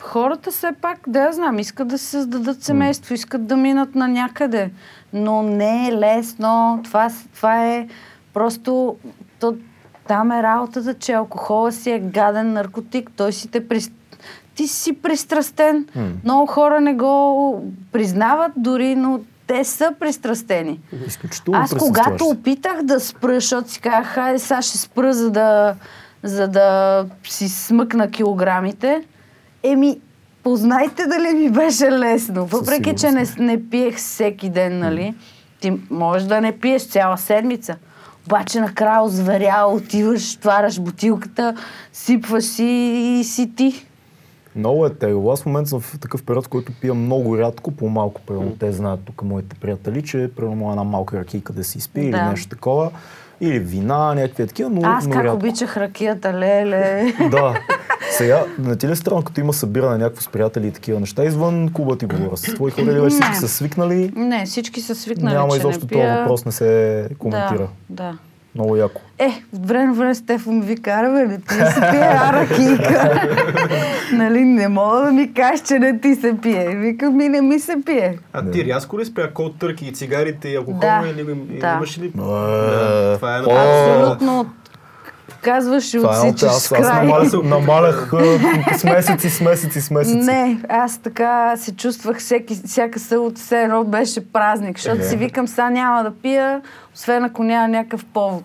Хората 0.00 0.50
все 0.50 0.72
пак, 0.82 0.98
да 1.06 1.20
я 1.20 1.32
знам, 1.32 1.58
искат 1.58 1.88
да 1.88 1.98
се 1.98 2.06
създадат 2.06 2.62
семейство, 2.62 3.14
искат 3.14 3.46
да 3.46 3.56
минат 3.56 3.94
на 3.94 4.08
някъде. 4.08 4.70
Но 5.12 5.42
не 5.42 5.88
е 5.88 5.92
лесно. 5.92 6.80
Това, 6.84 7.10
това 7.34 7.66
е 7.66 7.88
просто... 8.34 8.96
То, 9.40 9.56
там 10.08 10.32
е 10.32 10.42
работата, 10.42 10.94
че 10.94 11.12
алкохола 11.12 11.72
си 11.72 11.90
е 11.90 11.98
гаден 11.98 12.52
наркотик. 12.52 13.10
Той 13.16 13.32
си 13.32 13.48
те 13.48 13.68
при... 13.68 13.80
Ти 14.54 14.68
си 14.68 14.92
пристрастен. 14.92 15.86
М. 15.96 16.08
Много 16.24 16.46
хора 16.46 16.80
не 16.80 16.94
го 16.94 17.64
признават 17.92 18.52
дори, 18.56 18.96
но 18.96 19.20
те 19.46 19.64
са 19.64 19.92
пристрастени. 20.00 20.80
Изключително 21.06 21.60
Аз 21.60 21.74
когато 21.78 22.24
опитах 22.24 22.82
да 22.82 23.00
спра, 23.00 23.34
защото 23.34 23.70
си 23.70 23.80
казах, 23.80 24.06
хайде 24.06 24.38
сега 24.38 24.62
ще 24.62 24.78
спра, 24.78 25.14
за 25.14 25.30
да, 25.30 25.74
за 26.22 26.48
да 26.48 27.06
си 27.24 27.48
смъкна 27.48 28.10
килограмите, 28.10 29.02
еми, 29.66 29.98
познайте 30.42 31.06
дали 31.06 31.34
ми 31.34 31.50
беше 31.50 31.90
лесно. 31.90 32.46
Въпреки, 32.46 32.94
че 32.94 33.10
не, 33.10 33.26
не 33.38 33.70
пиех 33.70 33.96
всеки 33.96 34.48
ден, 34.50 34.78
нали? 34.78 35.14
Ти 35.60 35.72
можеш 35.90 36.28
да 36.28 36.40
не 36.40 36.52
пиеш 36.52 36.88
цяла 36.88 37.18
седмица. 37.18 37.76
Обаче 38.26 38.60
накрая 38.60 39.02
озверял, 39.02 39.74
отиваш, 39.74 40.36
отваряш 40.36 40.80
бутилката, 40.80 41.56
сипваш 41.92 42.44
си 42.44 42.64
и 43.20 43.24
си 43.24 43.54
ти. 43.56 43.86
Много 44.56 44.86
е 44.86 44.94
тегло. 44.94 45.32
Аз 45.32 45.42
в 45.42 45.46
момента 45.46 45.70
съм 45.70 45.80
в 45.80 45.98
такъв 46.00 46.22
период, 46.22 46.44
в 46.44 46.48
който 46.48 46.72
пия 46.80 46.94
много 46.94 47.38
рядко, 47.38 47.70
по-малко. 47.72 48.20
Примерно, 48.26 48.56
те 48.60 48.72
знаят 48.72 49.00
тук 49.04 49.22
моите 49.22 49.56
приятели, 49.56 50.02
че 50.02 50.30
примерно 50.36 50.70
една 50.70 50.84
малка 50.84 51.18
ракийка 51.18 51.52
да 51.52 51.64
си 51.64 51.78
изпи 51.78 52.00
или 52.00 52.10
Да. 52.10 52.30
нещо 52.30 52.48
такова. 52.48 52.90
Или 53.40 53.58
вина, 53.58 54.14
някакви 54.14 54.46
такива, 54.46 54.70
но, 54.70 54.80
Аз 54.84 55.06
но 55.06 55.12
как 55.12 55.24
рядко. 55.24 55.36
обичах 55.36 55.76
ракията, 55.76 56.32
леле. 56.32 57.14
Да. 57.30 57.54
Сега, 58.10 58.44
не 58.58 58.76
ти 58.76 58.88
ли 58.88 58.92
е 58.92 58.96
странно, 58.96 59.22
като 59.22 59.40
има 59.40 59.52
събиране 59.52 59.98
някакво 59.98 60.22
с 60.22 60.28
приятели 60.28 60.66
и 60.66 60.72
такива 60.72 61.00
неща, 61.00 61.24
извън 61.24 61.70
клуба 61.72 61.98
ти 61.98 62.06
говоря. 62.06 62.36
С 62.36 62.42
твои 62.42 62.70
хора 62.70 62.84
ли 62.84 63.00
вече 63.00 63.10
всички 63.10 63.34
са 63.34 63.48
свикнали? 63.48 64.12
Не, 64.16 64.46
всички 64.46 64.80
са 64.80 64.94
свикнали, 64.94 65.34
Няма 65.34 65.48
изобщо 65.48 65.68
не 65.68 65.72
този 65.72 65.86
пия. 65.88 66.18
въпрос 66.18 66.44
не 66.44 66.52
се 66.52 67.08
коментира. 67.18 67.68
Да, 67.90 68.04
да. 68.04 68.18
Много 68.56 68.76
яко. 68.76 69.00
Е, 69.18 69.28
в 69.52 69.66
време 69.66 69.86
на 69.86 69.92
време 69.92 70.14
Стефо 70.14 70.52
ми 70.52 70.66
ви 70.66 70.76
кара, 70.76 71.12
бе, 71.12 71.26
не 71.26 71.38
ти 71.38 71.54
се 71.54 71.80
пие 71.90 72.16
а 72.20 72.32
ракийка. 72.32 73.28
нали, 74.12 74.44
не 74.44 74.68
мога 74.68 75.00
да 75.00 75.12
ми 75.12 75.34
кажеш, 75.34 75.60
че 75.60 75.78
не 75.78 76.00
ти 76.00 76.14
се 76.14 76.36
пие. 76.42 76.68
Викам 76.68 77.16
ми, 77.16 77.28
не 77.28 77.40
ми 77.42 77.58
се 77.60 77.76
пие. 77.86 78.18
А 78.32 78.50
ти 78.50 78.64
рязко 78.64 78.98
ли 78.98 79.04
спря 79.04 79.30
кол 79.30 79.48
търки 79.48 79.86
и 79.86 79.92
цигарите 79.92 80.48
и 80.48 80.56
алкохол? 80.56 80.80
Да, 80.80 81.04
Или, 81.16 81.24
да. 81.60 81.74
имаш 81.76 81.98
ли? 81.98 82.06
Е, 82.06 82.10
това 82.10 83.36
е 83.36 83.40
Абсолютно 83.40 84.46
казваш 85.36 85.94
и 85.94 85.96
Това 85.96 86.16
е 86.16 86.20
отсичаш 86.20 86.48
аз, 86.48 86.62
с 86.62 86.72
аз 86.72 86.80
край. 86.80 86.92
намалях, 86.96 87.32
намалях 87.34 88.10
с 88.74 88.84
месеци, 88.84 89.30
с 89.30 89.40
месеци, 89.40 89.80
с 89.80 89.90
месеци. 89.90 90.16
Не, 90.16 90.58
аз 90.68 90.98
така 90.98 91.54
се 91.56 91.76
чувствах 91.76 92.18
всеки, 92.18 92.60
всяка 92.66 92.98
събота, 92.98 93.34
все 93.36 93.62
едно 93.62 93.84
беше 93.84 94.20
празник, 94.22 94.76
защото 94.76 94.98
Е. 94.98 95.04
си 95.04 95.16
викам, 95.16 95.48
сега 95.48 95.70
няма 95.70 96.02
да 96.02 96.10
пия, 96.12 96.60
освен 96.94 97.24
ако 97.24 97.44
няма 97.44 97.68
някакъв 97.68 98.04
повод. 98.04 98.44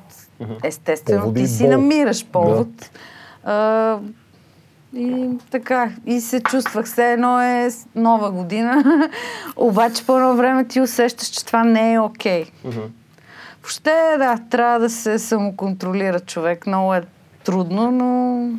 Естествено, 0.63 1.21
Повод 1.21 1.37
и 1.37 1.41
ти 1.41 1.47
си 1.47 1.63
бол. 1.63 1.71
намираш 1.71 2.25
повод. 2.25 2.67
А, 3.43 3.97
и 4.95 5.29
така, 5.51 5.89
и 6.05 6.21
се 6.21 6.39
чувствах, 6.41 6.85
все 6.85 7.11
едно 7.11 7.41
е 7.41 7.69
нова 7.95 8.31
година, 8.31 8.83
обаче 9.55 10.05
по 10.05 10.15
едно 10.15 10.35
време 10.35 10.65
ти 10.65 10.81
усещаш, 10.81 11.27
че 11.27 11.45
това 11.45 11.63
не 11.63 11.93
е 11.93 11.99
окей. 11.99 12.45
Въобще, 13.61 14.15
да, 14.17 14.37
трябва 14.49 14.79
да 14.79 14.89
се 14.89 15.19
самоконтролира 15.19 16.19
човек. 16.19 16.67
Много 16.67 16.93
е 16.93 17.03
трудно, 17.43 17.91
но 17.91 18.49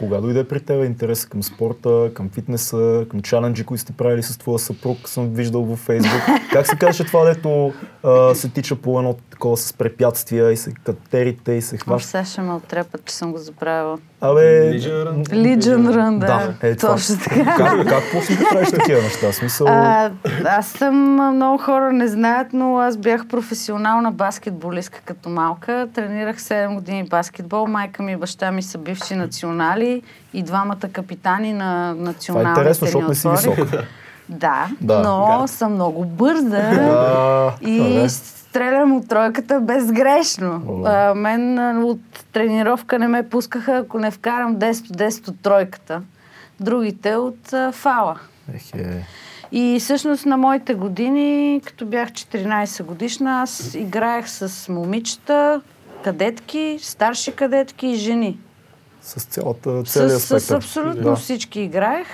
Кога 0.00 0.20
дойде 0.20 0.48
при 0.48 0.60
теб 0.60 0.84
интерес 0.84 1.26
към 1.26 1.42
спорта, 1.42 2.10
към 2.14 2.28
фитнеса, 2.28 3.06
към 3.10 3.22
чаленджи, 3.22 3.64
които 3.64 3.82
сте 3.82 3.92
правили 3.92 4.22
с 4.22 4.38
твоя 4.38 4.58
съпруг, 4.58 5.08
съм 5.08 5.28
виждал 5.28 5.62
във 5.62 5.78
Фейсбук. 5.78 6.22
Как 6.52 6.66
се 6.66 6.76
казваше 6.76 7.04
това, 7.04 7.24
дето 7.24 7.72
а, 8.04 8.34
се 8.34 8.48
тича 8.48 8.76
по 8.76 8.98
едно 8.98 9.16
такова 9.30 9.56
с 9.56 9.72
препятствия 9.72 10.52
и 10.52 10.56
се 10.56 10.72
катерите 10.84 11.52
и 11.52 11.62
се 11.62 11.76
хваща? 11.76 12.08
сега 12.08 12.24
ще 12.24 12.40
ме 12.40 12.52
отрепат, 12.52 13.04
че 13.04 13.14
съм 13.14 13.32
го 13.32 13.38
забравила. 13.38 13.98
Абе... 14.20 14.40
Legion 14.40 15.04
Run? 15.06 15.22
Legion 15.24 15.92
Run, 15.92 16.18
да. 16.18 16.26
Да, 16.60 16.68
е 16.68 16.76
това. 16.76 16.94
Точно 16.94 17.18
така. 17.18 17.44
Как, 17.56 17.88
как 17.88 18.02
почна 18.12 18.36
да 18.36 18.48
правиш 18.50 18.70
такива 18.70 19.02
неща? 19.02 19.32
Смисъл... 19.32 19.66
А, 19.68 20.10
аз 20.44 20.66
съм, 20.68 21.14
много 21.36 21.58
хора 21.58 21.92
не 21.92 22.08
знаят, 22.08 22.52
но 22.52 22.78
аз 22.78 22.96
бях 22.96 23.28
професионална 23.28 24.12
баскетболистка 24.12 25.00
като 25.04 25.28
малка. 25.28 25.88
Тренирах 25.94 26.40
7 26.40 26.74
години 26.74 27.04
баскетбол. 27.04 27.66
Майка 27.66 28.02
ми 28.02 28.12
и 28.12 28.16
баща 28.16 28.52
ми 28.52 28.62
са 28.62 28.78
бивши 28.78 29.14
национали 29.14 30.02
и 30.34 30.42
двамата 30.42 30.88
капитани 30.92 31.52
на 31.52 31.94
това 31.94 32.02
е 32.02 32.04
националните 32.04 32.60
интересно, 32.60 32.86
защото 32.86 33.08
не 33.08 33.14
си 33.14 33.28
висок. 33.28 33.58
Да, 34.30 34.68
Да. 34.80 34.98
но 35.00 35.26
Гард. 35.28 35.50
съм 35.50 35.74
много 35.74 36.04
бърза. 36.04 36.70
И 37.60 37.78
добре. 37.78 38.08
стрелям 38.08 38.92
от 38.92 39.08
тройката 39.08 39.60
безгрешно. 39.60 40.62
О. 40.68 40.82
А, 40.84 41.14
мен 41.14 41.58
от 41.80 42.00
тренировка 42.32 42.98
не 42.98 43.08
ме 43.08 43.22
пускаха, 43.24 43.76
ако 43.76 43.98
не 43.98 44.10
вкарам 44.10 44.56
10 44.56 44.62
от 44.82 44.96
10 44.96 45.28
от 45.28 45.40
тройката. 45.40 46.02
Другите 46.60 47.14
от 47.14 47.52
а, 47.52 47.72
фала. 47.72 48.18
Ехе. 48.54 49.06
И 49.52 49.78
всъщност 49.80 50.26
на 50.26 50.36
моите 50.36 50.74
години, 50.74 51.60
като 51.64 51.86
бях 51.86 52.08
14 52.08 52.82
годишна, 52.82 53.42
аз 53.42 53.74
играех 53.74 54.28
с 54.28 54.68
момичета, 54.68 55.60
кадетки, 56.04 56.78
старши 56.82 57.32
кадетки 57.32 57.86
и 57.86 57.94
жени. 57.94 58.38
С 59.02 59.22
цялата, 59.22 59.82
целият 59.84 60.12
С, 60.12 60.26
спектър. 60.26 60.40
с 60.40 60.50
абсолютно 60.50 61.02
Да. 61.02 61.16
всички 61.16 61.60
играех. 61.60 62.06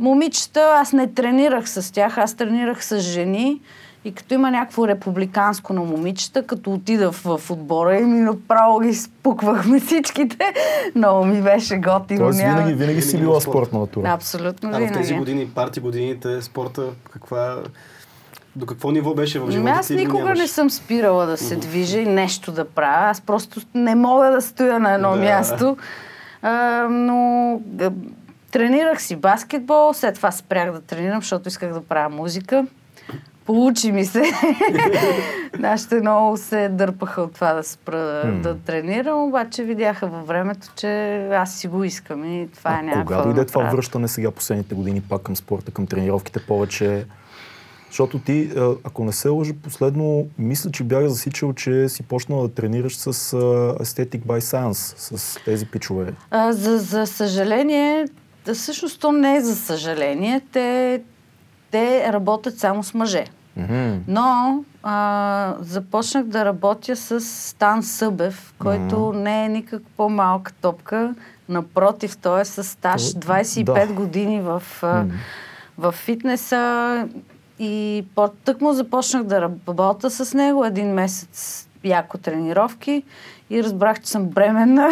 Момичета, 0.00 0.74
аз 0.74 0.92
не 0.92 1.06
тренирах 1.08 1.68
с 1.68 1.92
тях, 1.92 2.18
аз 2.18 2.34
тренирах 2.34 2.84
с 2.84 2.98
жени. 2.98 3.60
И 4.04 4.12
като 4.12 4.34
има 4.34 4.50
някакво 4.50 4.88
републиканско 4.88 5.72
на 5.72 5.80
момичета, 5.82 6.42
като 6.42 6.72
отида 6.72 7.12
в, 7.12 7.38
в 7.38 7.50
отбора 7.50 7.96
и 7.96 8.02
ми 8.02 8.20
направо 8.20 8.80
ги 8.80 8.94
спуквахме 8.94 9.80
всичките. 9.80 10.52
Много 10.94 11.24
ми 11.24 11.42
беше 11.42 11.76
готино. 11.76 12.20
Тоест 12.20 12.38
няма- 12.38 12.56
винаги, 12.56 12.74
винаги 12.74 13.02
си 13.02 13.08
Винаги 13.08 13.22
била 13.22 13.34
в 13.34 13.42
спорт. 13.42 13.52
спортна 13.54 13.78
натура. 13.78 14.08
Абсолютно 14.08 14.68
А 14.68 14.72
в 14.72 14.76
винаги. 14.76 14.94
тези 14.94 15.14
години, 15.14 15.48
парти 15.48 15.80
годините, 15.80 16.42
спорта, 16.42 16.82
каква... 17.04 17.56
До 18.56 18.66
какво 18.66 18.90
ниво 18.90 19.14
беше 19.14 19.38
в 19.38 19.42
Ами 19.42 19.52
живота 19.52 19.70
аз 19.70 19.86
ти? 19.86 19.94
или 19.94 20.00
никога 20.00 20.18
нямаш? 20.18 20.38
не 20.38 20.48
съм 20.48 20.70
спирала 20.70 21.26
да 21.26 21.36
се 21.36 21.56
движа 21.56 21.98
и 21.98 22.06
нещо 22.06 22.52
да 22.52 22.64
правя. 22.66 23.06
Аз 23.06 23.20
просто 23.20 23.60
не 23.74 23.94
мога 23.94 24.26
да 24.26 24.42
стоя 24.42 24.78
на 24.78 24.92
едно 24.92 25.10
Да. 25.10 25.16
място. 25.16 25.76
А, 26.42 26.52
но 26.90 27.60
тренирах 28.52 29.02
си 29.02 29.16
баскетбол, 29.16 29.92
след 29.94 30.14
това 30.14 30.30
спрях 30.30 30.72
да 30.72 30.80
тренирам, 30.80 31.20
защото 31.20 31.48
исках 31.48 31.72
да 31.72 31.80
правя 31.80 32.08
музика. 32.08 32.66
Получи 33.46 33.92
ми 33.92 34.04
се. 34.04 34.22
Нашите 35.58 36.00
много 36.00 36.36
се 36.36 36.68
дърпаха 36.68 37.22
от 37.22 37.34
това 37.34 37.52
да 37.52 37.62
спра 37.62 37.98
да, 37.98 38.24
М. 38.24 38.42
да 38.42 38.58
тренирам, 38.58 39.24
обаче 39.24 39.64
видяха 39.64 40.06
във 40.06 40.26
времето, 40.26 40.68
че 40.76 41.16
аз 41.26 41.54
си 41.54 41.68
го 41.68 41.84
искам 41.84 42.24
и 42.24 42.48
това 42.54 42.78
е 42.78 42.82
някакво. 42.82 43.02
кога 43.02 43.22
дойде 43.22 43.44
това 43.44 43.64
връщане 43.64 44.08
сега 44.08 44.30
последните 44.30 44.74
години 44.74 45.00
пак 45.00 45.22
към 45.22 45.36
спорта, 45.36 45.70
към 45.70 45.86
тренировките 45.86 46.40
повече? 46.46 47.04
Защото 47.90 48.18
ти, 48.18 48.50
ако 48.84 49.04
не 49.04 49.12
се 49.12 49.28
лъжа, 49.28 49.52
последно 49.62 50.26
мисля, 50.38 50.70
че 50.70 50.84
бях 50.84 51.06
засичал, 51.06 51.52
че 51.52 51.88
си 51.88 52.02
почнал 52.02 52.42
да 52.42 52.54
тренираш 52.54 52.96
с 52.96 53.12
Aesthetic 53.80 54.20
by 54.20 54.38
Science, 54.38 54.94
с 55.16 55.38
тези 55.44 55.66
пичове. 55.66 56.14
А, 56.30 56.52
за, 56.52 56.78
за 56.78 57.06
съжаление, 57.06 58.06
да, 58.44 58.54
всъщност 58.54 59.00
то 59.00 59.12
не 59.12 59.36
е 59.36 59.40
за 59.40 59.56
съжаление, 59.56 60.40
те, 60.42 61.02
те 61.70 62.12
работят 62.12 62.58
само 62.58 62.84
с 62.84 62.94
мъже. 62.94 63.24
Мгм. 63.56 63.98
Но 64.08 64.24
а, 64.82 65.54
започнах 65.60 66.24
да 66.24 66.44
работя 66.44 66.96
с 66.96 67.20
Стан 67.20 67.82
Събев, 67.82 68.54
който 68.58 69.12
не 69.12 69.44
е 69.44 69.48
никак 69.48 69.82
по-малка 69.96 70.52
топка. 70.52 71.14
Напротив, 71.48 72.16
той 72.16 72.40
е 72.40 72.44
с 72.44 72.64
стаж 72.64 73.12
То- 73.12 73.18
25 73.18 73.64
да. 73.86 73.92
години 73.94 74.40
в, 74.40 74.62
М. 74.82 75.04
в 75.78 75.92
фитнеса. 75.92 77.08
И 77.58 78.04
по- 78.14 78.28
тъкмо 78.28 78.72
започнах 78.72 79.22
да 79.22 79.40
работя 79.40 80.10
с 80.10 80.34
него 80.34 80.64
един 80.64 80.88
месец 80.88 81.68
яко 81.84 82.18
тренировки 82.18 83.02
и 83.52 83.64
разбрах, 83.64 84.00
че 84.00 84.10
съм 84.10 84.24
бременна. 84.24 84.88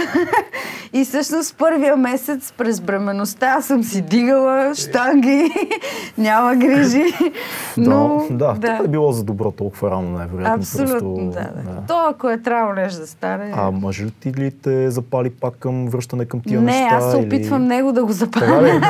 и 0.92 1.04
всъщност 1.04 1.56
първия 1.58 1.96
месец 1.96 2.52
през 2.58 2.80
бременността 2.80 3.46
аз 3.46 3.66
съм 3.66 3.84
си 3.84 4.02
дигала 4.02 4.74
штанги, 4.74 5.50
няма 6.18 6.56
грижи. 6.56 7.04
Но, 7.76 8.26
да, 8.30 8.36
да, 8.36 8.54
това 8.54 8.84
е 8.84 8.88
било 8.88 9.12
за 9.12 9.24
добро 9.24 9.50
толкова 9.50 9.90
рано, 9.90 10.10
най-вероятно. 10.10 10.54
Абсолютно, 10.54 11.14
просто, 11.14 11.24
да, 11.24 11.72
да. 11.72 11.82
То, 11.88 11.94
ако 12.10 12.28
е 12.28 12.42
трябвало 12.42 12.74
нещо 12.74 13.00
да 13.00 13.06
стане... 13.06 13.52
А 13.56 13.70
мъжът 13.70 14.14
ти 14.20 14.32
ли 14.32 14.50
те 14.50 14.90
запали 14.90 15.30
пак 15.30 15.54
към 15.56 15.86
връщане 15.86 16.24
към 16.24 16.40
тия 16.40 16.60
не, 16.60 16.80
неща? 16.80 16.96
аз 16.96 17.10
се 17.10 17.18
или- 17.18 17.26
опитвам 17.26 17.64
него 17.64 17.92
да 17.92 18.04
го 18.04 18.12
запаля. 18.12 18.62
ли? 18.62 18.80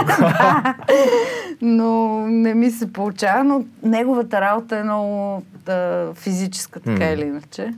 но 1.63 2.21
не 2.27 2.55
ми 2.55 2.71
се 2.71 2.93
получава, 2.93 3.45
но 3.45 3.65
неговата 3.83 4.41
работа 4.41 4.77
е 4.77 4.83
много 4.83 5.43
да, 5.67 6.09
физическа, 6.15 6.81
така 6.81 7.13
или 7.13 7.23
иначе. 7.23 7.75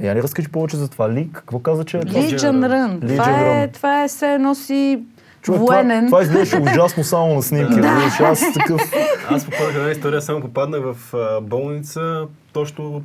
Я 0.00 0.14
ни 0.14 0.22
разкажи 0.22 0.48
повече 0.48 0.76
за 0.76 0.88
това. 0.88 1.10
Ли, 1.12 1.28
какво 1.32 1.58
каза, 1.58 1.84
че 1.84 1.96
е 1.96 2.00
това? 2.00 2.20
Legion 2.20 2.38
Run. 2.38 2.98
Legion 2.98 3.16
Това 3.16 3.40
е, 3.40 3.68
това 3.68 4.04
е 4.04 4.08
все 4.08 4.34
едно 4.34 4.54
си 4.54 5.02
Човек, 5.42 5.60
военен. 5.60 6.06
Това, 6.06 6.20
това 6.20 6.22
изглеждаше 6.22 6.62
ужасно 6.62 7.04
само 7.04 7.34
на 7.34 7.42
снимки. 7.42 7.74
разбираш, 7.82 8.20
Аз 8.20 8.52
такъв... 8.54 8.80
Аз 9.28 9.44
попаднах 9.44 9.74
на 9.74 9.78
една 9.78 9.90
история, 9.90 10.22
само 10.22 10.40
попаднах 10.40 10.80
в 10.82 11.14
а, 11.14 11.40
болница, 11.40 12.26
точно, 12.52 13.02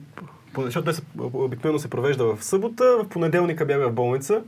защото 0.58 0.92
обикновено 1.34 1.80
се 1.80 1.90
провежда 1.90 2.36
в 2.36 2.44
събота, 2.44 2.84
в 3.04 3.10
понеделника 3.10 3.66
бях 3.66 3.80
в 3.80 3.92
болница. 3.92 4.42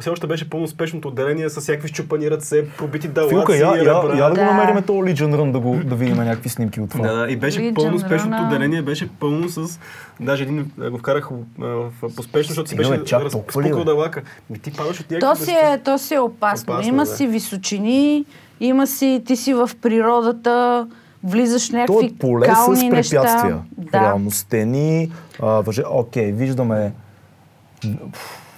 Все 0.00 0.10
още 0.10 0.26
беше 0.26 0.50
пълно 0.50 0.68
спешното 0.68 1.08
отделение 1.08 1.48
с 1.48 1.60
всякакви 1.60 1.88
щупани 1.88 2.30
ръце, 2.30 2.68
пробити 2.78 3.08
далаци, 3.08 3.34
Филка, 3.34 3.56
я, 3.56 3.68
я, 3.76 3.82
я 3.84 4.24
да 4.24 4.28
го 4.28 4.34
Да. 4.34 4.44
намерим 4.44 4.82
този 4.82 4.98
Legion 4.98 5.36
Run, 5.36 5.52
да, 5.52 5.60
го, 5.60 5.80
да 5.84 5.94
видим 5.94 6.16
някакви 6.16 6.48
снимки 6.48 6.80
от 6.80 6.90
това. 6.90 7.08
Да, 7.08 7.16
да, 7.16 7.32
и 7.32 7.36
беше 7.36 7.60
Legion 7.60 7.74
пълно 7.74 7.98
спешното 7.98 8.42
отделение, 8.42 8.82
беше 8.82 9.08
пълно 9.20 9.48
с... 9.48 9.80
Даже 10.20 10.42
един 10.42 10.70
го 10.90 10.98
вкарах 10.98 11.28
а, 11.60 11.64
в 11.64 11.92
поспешно, 12.16 12.48
защото 12.48 12.68
си 12.68 12.74
Стига, 12.74 12.98
беше 12.98 13.16
разпукал 13.16 13.84
далака. 13.84 14.22
Ми 14.50 14.58
ти 14.58 14.72
падаш 14.72 15.00
от. 15.00 15.06
То 15.20 15.36
си, 15.36 15.50
е, 15.50 15.78
то 15.84 15.98
си 15.98 16.14
е 16.14 16.18
опасно. 16.18 16.72
Опасно, 16.72 16.88
има 16.88 17.04
да. 17.04 17.10
си 17.10 17.26
височини, 17.26 18.24
има 18.60 18.86
си, 18.86 19.22
ти 19.26 19.36
си 19.36 19.54
в 19.54 19.70
природата, 19.82 20.86
влизаш 21.24 21.68
в 21.68 21.70
То 21.70 21.76
някакви 21.76 22.06
е 22.06 22.18
поле 22.18 22.46
кални 22.46 22.76
с 22.76 22.90
препятствия. 22.90 23.58
Да. 23.78 24.00
Реално 24.00 24.30
стени, 24.30 25.10
а, 25.42 25.46
въже... 25.46 25.82
Окей, 25.90 26.32
виждаме 26.32 26.92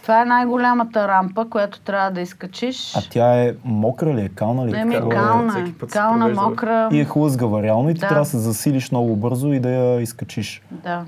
Това 0.02 0.22
е 0.22 0.24
най-голямата 0.24 1.08
рампа, 1.08 1.46
която 1.50 1.80
трябва 1.80 2.10
да 2.10 2.20
изкачиш. 2.20 2.96
А 2.96 3.00
тя 3.10 3.42
е 3.42 3.52
мокра 3.64 4.14
ли 4.14 4.20
е, 4.20 4.28
кална 4.28 4.66
ли 4.66 4.76
е? 4.76 4.80
Еми, 4.80 4.94
е? 4.94 5.00
кална 5.00 5.58
е. 5.58 5.86
Кална, 5.86 6.28
мокра. 6.28 6.88
И 6.92 7.00
е 7.00 7.04
хлъзгава 7.04 7.62
реално 7.62 7.90
и 7.90 7.94
ти 7.94 8.00
Да. 8.00 8.08
трябва 8.08 8.24
да 8.24 8.30
се 8.30 8.38
засилиш 8.38 8.90
много 8.90 9.16
бързо 9.16 9.48
и 9.48 9.60
да 9.60 9.70
я 9.70 10.00
изкачиш. 10.00 10.62
Да. 10.70 11.02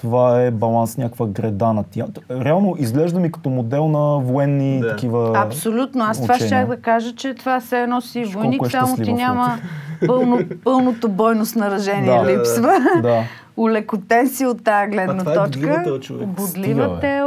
Това 0.00 0.42
е 0.42 0.50
баланс, 0.50 0.96
някаква 0.96 1.26
греда 1.26 1.72
на 1.72 1.84
тя. 1.84 2.06
Реално 2.30 2.74
изглежда 2.78 3.20
ми 3.20 3.32
като 3.32 3.50
модел 3.50 3.88
на 3.88 4.18
военни 4.18 4.80
Да. 4.80 4.88
такива 4.90 5.32
Абсолютно. 5.36 6.04
Аз 6.04 6.22
това 6.22 6.34
щях 6.36 6.66
да 6.66 6.76
кажа, 6.76 7.14
че 7.14 7.34
това 7.34 7.60
все 7.60 7.82
едно 7.82 8.00
си 8.00 8.24
войник, 8.24 8.66
е 8.66 8.70
само 8.70 8.96
ти 8.96 9.12
няма 9.12 9.58
пълно, 10.06 10.38
пълното 10.64 11.08
бойно 11.08 11.46
снаражение 11.46 12.20
Да. 12.20 12.32
липсва. 12.32 12.72
Да. 13.02 13.22
Улекотен 13.56 14.28
си 14.28 14.46
от 14.46 14.64
тази 14.64 14.90
гледна 14.90 15.14
А 15.14 15.18
това 15.18 15.32
е 15.32 15.36
точка. 15.36 15.50
бодлива 15.60 15.82
тел, 15.82 15.98
човек. 16.00 16.26
Бодлива 16.28 16.84
Стига, 16.84 16.98
бе. 17.00 17.22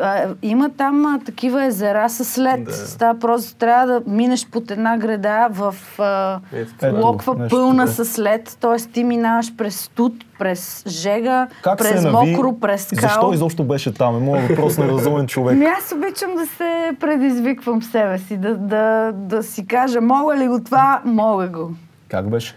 А, 0.00 0.34
има 0.42 0.70
там 0.70 1.06
а, 1.06 1.20
такива 1.24 1.64
езера 1.64 2.08
с 2.08 2.38
лед. 2.38 2.64
Да. 2.64 2.72
Става 2.72 3.18
просто, 3.18 3.54
трябва 3.54 3.86
да 3.86 4.02
минеш 4.06 4.46
под 4.46 4.70
една 4.70 4.98
града 4.98 5.48
в 5.50 5.74
а, 5.98 6.40
това. 6.80 7.00
локва 7.00 7.34
нещо 7.34 7.56
пълна 7.56 7.86
такова. 7.86 8.04
с 8.04 8.18
лед, 8.18 8.56
т.е. 8.60 8.92
ти 8.92 9.04
минаваш 9.04 9.56
през 9.56 9.80
студ, 9.80 10.12
през 10.38 10.84
жега, 10.88 11.48
Как 11.62 11.78
през 11.78 12.02
нави? 12.04 12.30
мокро, 12.30 12.58
през 12.60 12.82
скал. 12.86 12.98
Защо 13.00 13.32
изобщо 13.32 13.64
беше 13.64 13.94
там? 13.94 14.16
Е 14.16 14.20
моят 14.20 14.48
въпрос 14.48 14.78
на 14.78 14.88
разумен 14.88 15.26
човек. 15.26 15.52
Ами 15.54 15.66
аз 15.66 15.92
обичам 15.92 16.34
да 16.34 16.46
се 16.46 16.90
предизвиквам 17.00 17.82
себе 17.82 18.18
си, 18.18 18.36
да, 18.36 18.56
да, 18.56 19.12
да 19.14 19.42
си 19.42 19.66
кажа, 19.66 20.00
мога 20.00 20.36
ли 20.36 20.48
го 20.48 20.64
това, 20.64 21.02
мога 21.04 21.48
го. 21.48 21.70
Как 22.08 22.30
беше? 22.30 22.54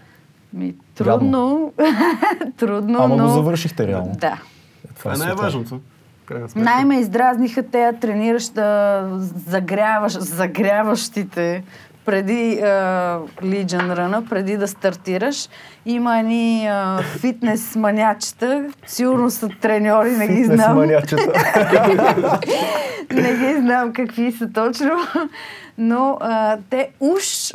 Ми, 0.52 0.74
трудно, 0.94 1.72
трудно, 2.56 2.98
Ама 3.02 3.16
но... 3.16 3.24
го 3.24 3.30
завършихте 3.30 3.86
реално. 3.86 4.12
Да. 4.18 4.38
Това 4.98 5.14
е 5.14 5.16
най-важното. 5.16 5.80
Крайна 6.32 6.48
сметка. 6.48 6.70
Най-ме 6.70 7.00
издразниха 7.00 7.62
те 7.62 7.92
тренираща, 8.00 9.08
загряваш, 9.46 10.12
загряващите 10.18 11.62
преди 12.04 12.60
а, 12.62 12.66
Legion 13.42 13.66
Run, 13.96 14.28
преди 14.28 14.56
да 14.56 14.68
стартираш. 14.68 15.48
Има 15.86 16.18
едни 16.18 16.66
а, 16.66 16.98
фитнес 17.02 17.76
манячета, 17.76 18.64
сигурно 18.86 19.30
са 19.30 19.48
треньори, 19.60 20.10
не 20.10 20.28
ги 20.28 20.34
Фитнес 20.34 20.56
знам. 20.56 20.76
манячета. 20.76 21.32
не 23.12 23.36
ги 23.36 23.60
знам 23.60 23.92
какви 23.92 24.32
са 24.32 24.50
точно, 24.52 24.90
но 25.78 26.18
а, 26.20 26.58
те 26.70 26.88
уж 27.00 27.52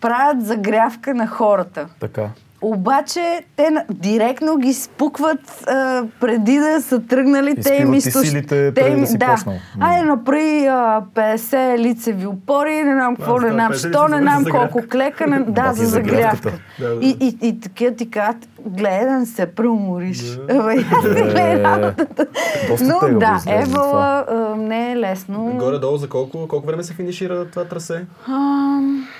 правят 0.00 0.46
загрявка 0.46 1.14
на 1.14 1.26
хората. 1.26 1.86
така. 2.00 2.28
Обаче 2.64 3.20
те 3.56 3.68
директно 3.90 4.56
ги 4.56 4.74
спукват 4.74 5.64
а, 5.66 6.02
преди 6.20 6.58
да 6.58 6.82
са 6.82 7.00
тръгнали. 7.00 7.56
те 7.56 7.74
им 7.74 7.92
изтощ- 7.92 8.24
силите 8.24 8.48
те 8.66 8.74
преди 8.74 8.90
им- 8.92 9.00
да 9.00 9.06
си 9.06 9.18
да. 9.18 9.36
Айде 9.80 10.04
направи 10.04 10.66
а, 10.66 11.02
50 11.14 11.78
лицеви 11.78 12.26
опори, 12.26 12.82
не 12.82 12.92
знам 12.92 13.16
какво, 13.16 13.32
не 13.34 13.50
знам, 13.50 13.72
знам 13.72 13.72
50 13.72 13.90
що, 13.90 14.08
не 14.08 14.22
знам 14.22 14.44
колко 14.44 14.82
клека, 14.88 15.26
не, 15.26 15.40
да, 15.40 15.72
за 15.72 15.86
загрявка. 15.86 16.52
Да, 16.80 16.88
да. 16.88 16.94
И, 17.00 17.16
и, 17.20 17.48
и 17.48 17.60
такива 17.60 17.94
ти 17.94 18.10
казват, 18.10 18.48
гледай 18.66 19.04
да 19.04 19.12
не 19.12 19.26
се 19.26 19.46
преумориш. 19.46 20.38
Аз 20.50 21.04
не 21.04 21.22
гледай 21.22 21.62
работата. 21.62 22.26
доста 22.68 23.08
Но 23.08 23.18
да. 23.18 23.42
Евала 23.46 24.24
не 24.56 24.92
е 24.92 24.96
лесно. 24.96 25.52
Горе-долу 25.58 25.96
за 25.96 26.08
колко, 26.08 26.48
колко 26.48 26.66
време 26.66 26.82
се 26.82 26.94
финишира 26.94 27.44
това 27.44 27.64
трасе? 27.64 28.06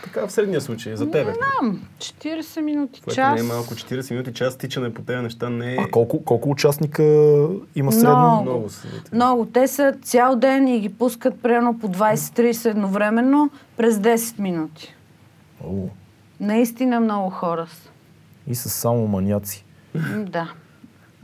Така 0.05 0.27
в 0.27 0.33
средния 0.33 0.61
случай, 0.61 0.97
за 0.97 1.11
тебе. 1.11 1.35
Знам, 1.35 1.81
40 1.99 2.61
минути, 2.61 3.01
Което 3.01 3.15
час. 3.15 3.35
не 3.35 3.41
е 3.41 3.53
малко, 3.53 3.75
40 3.75 4.11
минути, 4.11 4.33
час 4.33 4.57
тичане 4.57 4.95
по 4.95 5.03
тези 5.03 5.23
неща 5.23 5.51
не 5.51 5.73
е 5.73 5.77
А 5.81 5.91
колко, 5.91 6.25
колко 6.25 6.51
участника 6.51 7.03
има 7.77 7.93
средно? 7.93 8.41
Много. 8.43 8.69
много. 9.13 9.45
Те 9.45 9.69
са 9.69 9.95
цял 10.03 10.37
ден 10.37 10.69
и 10.69 10.81
ги 10.81 10.89
пускат 10.89 11.43
примерно 11.43 11.79
по 11.79 11.89
20-30 11.89 12.71
едновременно 12.71 13.51
през 13.77 13.97
10 13.97 14.39
минути. 14.41 14.95
О, 15.67 15.71
Наистина 16.41 17.01
много 17.01 17.31
хора 17.31 17.67
са. 17.71 17.91
И 18.47 18.55
са 18.55 18.69
само 18.69 19.07
маняци. 19.07 19.65
Да. 20.19 20.53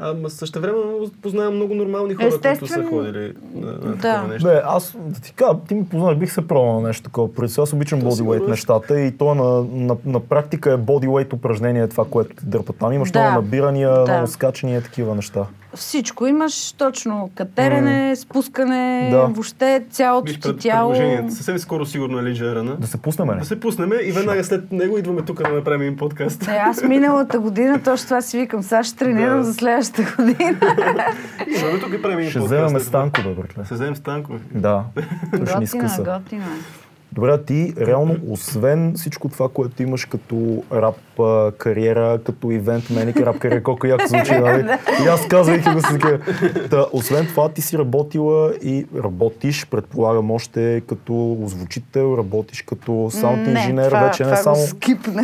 Ама 0.03 0.31
също 0.31 0.61
време 0.61 0.79
познавам 1.23 1.55
много 1.55 1.75
нормални 1.75 2.15
хора, 2.15 2.31
които 2.43 2.67
са 2.67 2.85
ходили 2.85 3.33
на, 3.55 3.67
на 3.67 3.73
Да. 3.73 3.97
такова 3.97 4.29
нещо. 4.29 4.49
Не, 4.49 4.61
аз 4.65 4.97
да 4.99 5.21
ти 5.21 5.33
кажа, 5.33 5.53
ти 5.69 5.75
ми 5.75 5.85
познаваш, 5.85 6.17
бих 6.17 6.33
се 6.33 6.49
пробвал 6.49 6.81
на 6.81 6.89
нещо 6.89 7.03
такова. 7.05 7.35
Преди 7.35 7.49
сега 7.49 7.63
аз 7.63 7.73
обичам 7.73 8.13
сигурно. 8.13 8.49
нещата 8.49 9.01
и 9.01 9.13
то 9.13 9.35
на, 9.35 9.45
на, 9.73 9.97
на 10.05 10.21
практика 10.21 10.73
е 10.73 10.77
бодивейт 10.77 11.33
упражнение, 11.33 11.89
това, 11.89 12.05
което 12.05 12.37
ти 12.37 12.47
дърпа 12.47 12.73
там. 12.73 12.93
Имаш 12.93 13.11
Да. 13.11 13.21
много 13.23 13.43
набирания, 13.43 13.91
Да. 13.95 14.13
много 14.13 14.27
скачания, 14.27 14.83
такива 14.83 15.15
неща. 15.15 15.47
Всичко 15.75 16.27
имаш 16.27 16.73
точно. 16.73 17.31
Катерене, 17.35 18.17
спускане, 18.17 19.09
Да. 19.13 19.19
въобще 19.19 19.85
цялото 19.91 20.27
Виж 20.27 20.35
ти 20.35 20.41
пред 20.41 20.59
тяло. 20.59 20.95
Съвсем 21.29 21.59
скоро 21.59 21.87
сигурно 21.87 22.19
е 22.19 22.25
Лиджа 22.25 22.55
Рана. 22.55 22.77
Да 22.77 22.87
се 22.87 22.97
пуснем, 22.97 23.29
не? 23.29 23.35
Да 23.35 23.45
се 23.45 23.61
пуснем 23.61 23.91
и 24.05 24.13
веднага 24.13 24.45
след 24.45 24.73
него 24.73 24.99
идваме 24.99 25.23
тук 25.23 25.43
да 25.43 25.49
направим 25.51 25.81
един 25.83 25.97
подкаст. 25.97 26.43
Е, 26.43 26.57
аз 26.57 26.83
миналата 26.83 27.39
година 27.41 27.81
точно 27.81 28.05
това 28.05 28.21
си 28.21 28.39
викам. 28.39 28.63
Сега 28.63 28.85
ще 28.85 28.97
тренирам 28.97 29.39
Да. 29.39 29.45
за 29.45 29.55
следващата 29.55 30.15
година. 30.17 30.51
Идваме 31.49 31.81
тук 31.81 31.93
и 31.93 32.03
правим 32.03 32.31
Ще 32.31 32.39
подкаст. 32.39 32.47
вземем 32.57 32.77
Ето. 32.77 32.85
Станко, 32.85 33.23
да, 33.23 33.29
братле. 33.31 33.65
Ще 33.65 33.75
вземем 33.75 33.97
Станко. 33.97 34.33
Да, 34.55 34.85
готина, 35.33 35.89
готина. 35.99 36.47
Добре, 37.13 37.31
а 37.31 37.43
ти 37.43 37.75
реално, 37.81 38.17
освен 38.29 38.93
всичко 38.97 39.29
това, 39.29 39.49
което 39.49 39.83
имаш 39.83 40.05
като 40.05 40.63
рап 40.73 41.21
а, 41.21 41.53
кариера, 41.59 42.21
като 42.25 42.51
ивент 42.51 42.91
меник, 42.91 43.21
рап 43.21 43.39
кариера, 43.39 43.63
колко 43.63 43.87
яко 43.87 44.07
звучи, 44.07 44.33
нали? 44.33 44.63
И 45.05 45.07
аз 45.07 45.27
казвайки 45.29 45.71
го 45.71 45.81
си 45.81 45.99
така. 45.99 46.19
Та, 46.71 46.87
освен 46.93 47.27
това, 47.27 47.49
ти 47.49 47.63
си 47.63 47.79
работила 47.79 48.55
и 48.63 48.87
работиш, 49.05 49.67
предполагам, 49.67 50.31
още 50.31 50.83
като 50.89 51.37
озвучител, 51.43 52.17
работиш 52.19 52.63
като 52.63 53.11
саунд 53.11 53.47
Не, 53.47 53.51
инженер, 53.51 53.93
вече 53.93 54.25
не 54.25 54.31
това 54.31 54.37
само, 54.37 54.57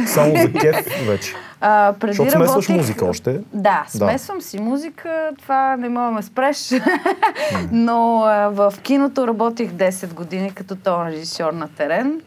само 0.06 0.36
за 0.36 0.52
кеф 0.60 1.06
вече. 1.06 1.34
А, 1.60 1.94
преди 2.00 2.12
Защото 2.12 2.30
смесваш 2.30 2.48
работех- 2.64 2.76
музика 2.76 3.06
още. 3.06 3.40
Да, 3.52 3.84
смесвам 3.88 4.40
си 4.40 4.60
музика, 4.60 5.30
това 5.38 5.76
не 5.76 5.88
мога 5.88 6.06
да 6.06 6.12
ме 6.12 6.22
спреш. 6.22 6.70
Но 7.72 8.22
а, 8.22 8.48
в 8.48 8.74
киното 8.82 9.26
работих 9.28 9.70
10 9.70 10.14
години 10.14 10.50
като 10.50 10.76
тон 10.76 11.06
режисьор 11.06 11.52
на 11.52 11.68
терен, 11.68 12.20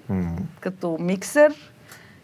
като 0.60 0.98
миксер. 1.00 1.54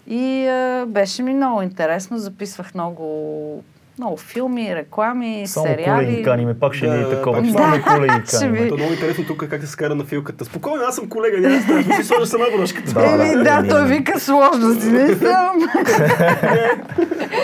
И 0.07 0.47
а, 0.47 0.85
беше 0.87 1.23
ми 1.23 1.33
много 1.33 1.61
интересно. 1.61 2.17
Записвах 2.17 2.73
много, 2.73 3.63
много 3.97 4.17
филми, 4.17 4.75
реклами, 4.75 5.43
Само 5.47 5.65
сериали. 5.67 6.05
колеги 6.05 6.23
каниме, 6.23 6.53
пак 6.55 6.73
ще 6.73 6.87
Да, 6.87 6.93
ни 6.93 7.03
е 7.03 7.09
такова. 7.09 7.37
пак 7.37 7.51
Само 7.51 7.83
колеги 7.85 8.21
ще 8.27 8.47
ви- 8.49 8.57
То 8.59 8.75
е 8.75 8.77
много 8.77 8.91
интересно 8.91 9.25
тук 9.25 9.43
как 9.45 9.61
се 9.61 9.67
скара 9.67 9.95
на 9.95 10.03
филката. 10.05 10.45
Спокойно, 10.45 10.83
аз 10.83 10.95
съм 10.95 11.09
колега, 11.09 11.37
няма 11.39 11.55
да 11.55 11.61
става. 11.61 11.81
Ще 11.83 11.93
си 11.93 12.03
сложа 12.03 12.25
сама 12.25 12.45
брошката. 12.57 12.93
Да, 12.93 13.05
Еми, 13.05 13.33
да, 13.33 13.61
да, 13.61 13.67
той 13.69 13.87
вика 13.87 14.19
сложности, 14.19 14.87
не 14.87 15.07
съм. 15.07 15.69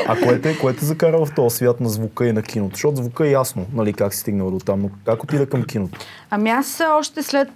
А 0.08 0.16
кое 0.18 0.42
те, 0.42 0.58
кое 0.58 0.74
те 0.74 0.86
закара 0.86 1.26
в 1.26 1.32
този 1.32 1.56
свят 1.56 1.80
на 1.80 1.90
звука 1.90 2.26
и 2.26 2.34
на 2.34 2.42
киното? 2.42 2.76
Защото 2.76 2.96
звука 2.96 3.28
е 3.28 3.32
ясно, 3.32 3.66
нали, 3.74 3.94
как 3.94 4.14
си 4.14 4.20
стигнал 4.20 4.52
до 4.52 4.60
там, 4.60 4.82
но 4.82 4.90
как 5.06 5.24
отида 5.24 5.46
към 5.46 5.64
киното? 5.64 6.00
Ами 6.30 6.50
аз 6.50 6.82
още 6.90 7.24
след, 7.24 7.50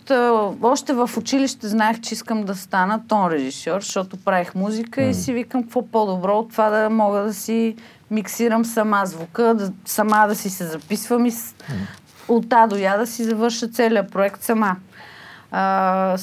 още 0.61 0.93
в 0.93 1.09
училище 1.17 1.67
знаех, 1.67 1.99
че 1.99 2.13
искам 2.13 2.43
да 2.43 2.55
стана 2.55 3.01
тон 3.07 3.27
режисьор, 3.27 3.79
защото 3.79 4.17
правих 4.17 4.55
музика 4.55 5.01
и 5.01 5.13
си 5.13 5.33
викам 5.33 5.63
какво 5.63 5.81
по-добро 5.83 6.33
от 6.33 6.51
това 6.51 6.69
да 6.71 6.89
мога 6.89 7.19
да 7.19 7.33
си 7.33 7.75
миксирам 8.11 8.65
сама 8.65 9.01
звука, 9.05 9.53
да, 9.55 9.71
сама 9.85 10.25
да 10.27 10.35
си 10.35 10.49
се 10.49 10.65
записвам 10.65 11.25
и 11.25 11.31
с, 11.31 11.55
от 12.27 12.53
А 12.53 12.67
до 12.67 12.75
Я 12.75 12.97
да 12.97 13.07
си 13.07 13.23
завърша 13.23 13.67
целият 13.67 14.11
проект 14.11 14.41
сама. 14.41 14.75
А, 15.51 16.17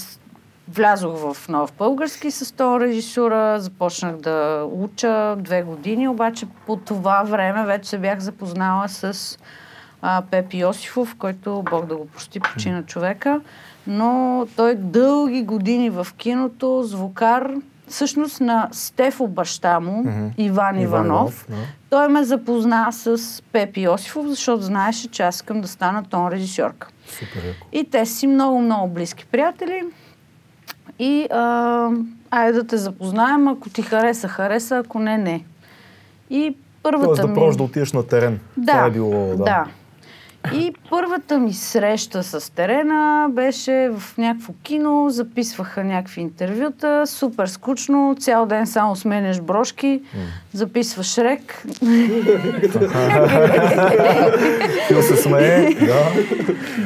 влязох 0.69 1.33
в 1.33 1.49
нов 1.49 1.73
български 1.79 2.31
с 2.31 2.53
тон 2.53 2.81
режисура, 2.81 3.61
започнах 3.61 4.17
да 4.17 4.67
уча 4.73 5.37
две 5.39 5.63
години, 5.63 6.09
обаче 6.09 6.47
по 6.67 6.77
това 6.77 7.23
време 7.23 7.67
вече 7.67 7.89
се 7.89 7.99
бях 7.99 8.19
запознала 8.19 8.89
с 8.89 9.39
а, 10.03 10.23
Пепи 10.31 10.59
Йосифов, 10.59 11.17
който 11.19 11.65
Бог 11.71 11.87
да 11.87 11.97
го 11.97 12.07
прости, 12.07 12.41
почина 12.41 12.83
човека. 12.83 13.41
Но 13.87 14.47
той 14.57 14.75
дълги 14.75 15.43
години 15.43 15.91
в 15.91 16.07
киното, 16.17 16.83
звукар, 16.83 17.55
всъщност 17.93 18.41
на 18.41 18.69
Стефо 18.73 19.27
баща 19.27 19.81
му, 19.81 19.99
Мгм. 19.99 20.11
Иван, 20.11 20.31
Иван 20.39 20.81
Иванов, 20.81 20.83
Иванов, 20.83 21.47
да. 21.49 21.57
той 21.91 22.09
ме 22.09 22.25
запозна 22.25 22.89
с 22.93 23.43
Пепи 23.53 23.81
Йосифов, 23.81 24.27
защото 24.27 24.63
знаеше, 24.63 25.09
че 25.09 25.23
аз 25.23 25.35
искам 25.35 25.61
да 25.61 25.69
стана 25.69 26.05
тон 26.05 26.29
режисьорка. 26.29 26.89
Супер. 27.09 27.43
И 27.73 27.85
те 27.91 28.07
си 28.07 28.27
много, 28.27 28.59
много 28.61 28.89
близки 28.89 29.27
приятели. 29.27 29.83
И 30.99 31.27
а, 31.31 31.89
айде 32.31 32.53
да 32.53 32.67
те 32.67 32.77
запознаем, 32.77 33.49
ако 33.49 33.71
ти 33.71 33.83
хареса, 33.83 34.29
хареса, 34.29 34.77
ако 34.79 34.99
не, 34.99 35.19
не. 35.19 35.45
И 36.31 36.57
първата 36.83 37.07
Тоест 37.07 37.23
да 37.23 37.29
ми... 37.29 37.35
пробваш 37.35 37.57
да 37.57 37.63
отидеш 37.63 37.93
на 37.93 38.07
терен. 38.07 38.41
Да, 38.57 38.73
Това 38.73 38.87
е 38.87 38.91
било, 38.91 39.27
да. 39.37 39.45
да. 39.45 39.65
И 40.55 40.73
първата 40.91 41.39
ми 41.39 41.53
среща 41.53 42.23
с 42.23 42.55
терена 42.55 43.29
беше 43.31 43.91
в 43.99 44.19
някакво 44.19 44.53
кино, 44.63 45.11
записваха 45.11 45.85
някакви 45.85 46.21
интервюта, 46.21 47.03
супер 47.07 47.47
скучно, 47.47 48.17
цял 48.21 48.47
ден 48.47 48.67
само 48.67 48.97
сменяш 48.97 49.41
брошки, 49.41 50.03
записваш 50.53 51.19
рек. 51.19 51.65
Фил 54.89 55.03
се 55.03 55.17
смее, 55.17 55.75
да. 55.75 56.05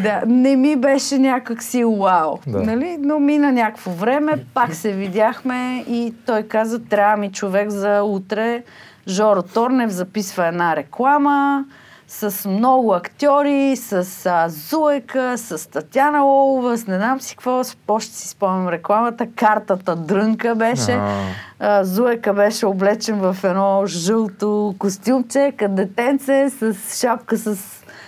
Да, 0.03 0.23
не 0.27 0.57
ми 0.57 0.77
беше 0.77 1.19
някак 1.19 1.63
си 1.63 1.85
вау, 1.85 2.39
Да. 2.47 2.63
нали? 2.63 2.97
но 3.01 3.19
мина 3.19 3.53
някакво 3.53 3.91
време, 3.91 4.33
пак 4.55 4.75
се 4.75 4.93
видяхме 4.93 5.85
и 5.89 6.15
той 6.27 6.43
каза, 6.43 6.85
трябва 6.85 7.17
ми 7.17 7.33
човек 7.33 7.71
за 7.71 8.03
утре. 8.03 8.63
Жоро 9.09 9.43
Торнев 9.43 9.91
записва 9.91 10.47
една 10.47 10.77
реклама 10.77 11.65
с 12.09 12.49
много 12.49 12.95
актьори, 12.95 13.77
с 13.77 13.93
а, 14.27 14.49
Зуека, 14.49 15.39
с 15.39 15.71
Татяна 15.71 16.21
Лолова, 16.21 16.79
с 16.79 16.87
не 16.87 16.97
знам 16.97 17.21
си 17.21 17.37
какво, 17.37 17.65
с 17.65 17.77
още 17.89 18.15
си 18.15 18.29
спомням 18.29 18.69
рекламата, 18.69 19.27
картата 19.37 19.97
Дрънка 19.97 20.55
беше. 20.55 20.93
А. 20.93 21.23
А, 21.61 21.85
Зуека 21.85 22.35
беше 22.35 22.67
облечен 22.67 23.21
в 23.21 23.37
едно 23.45 23.83
жълто 23.87 24.75
костюмче, 24.79 25.53
като 25.57 25.75
детенце, 25.75 26.51
с 26.51 26.75
шапка 27.01 27.37
с 27.37 27.57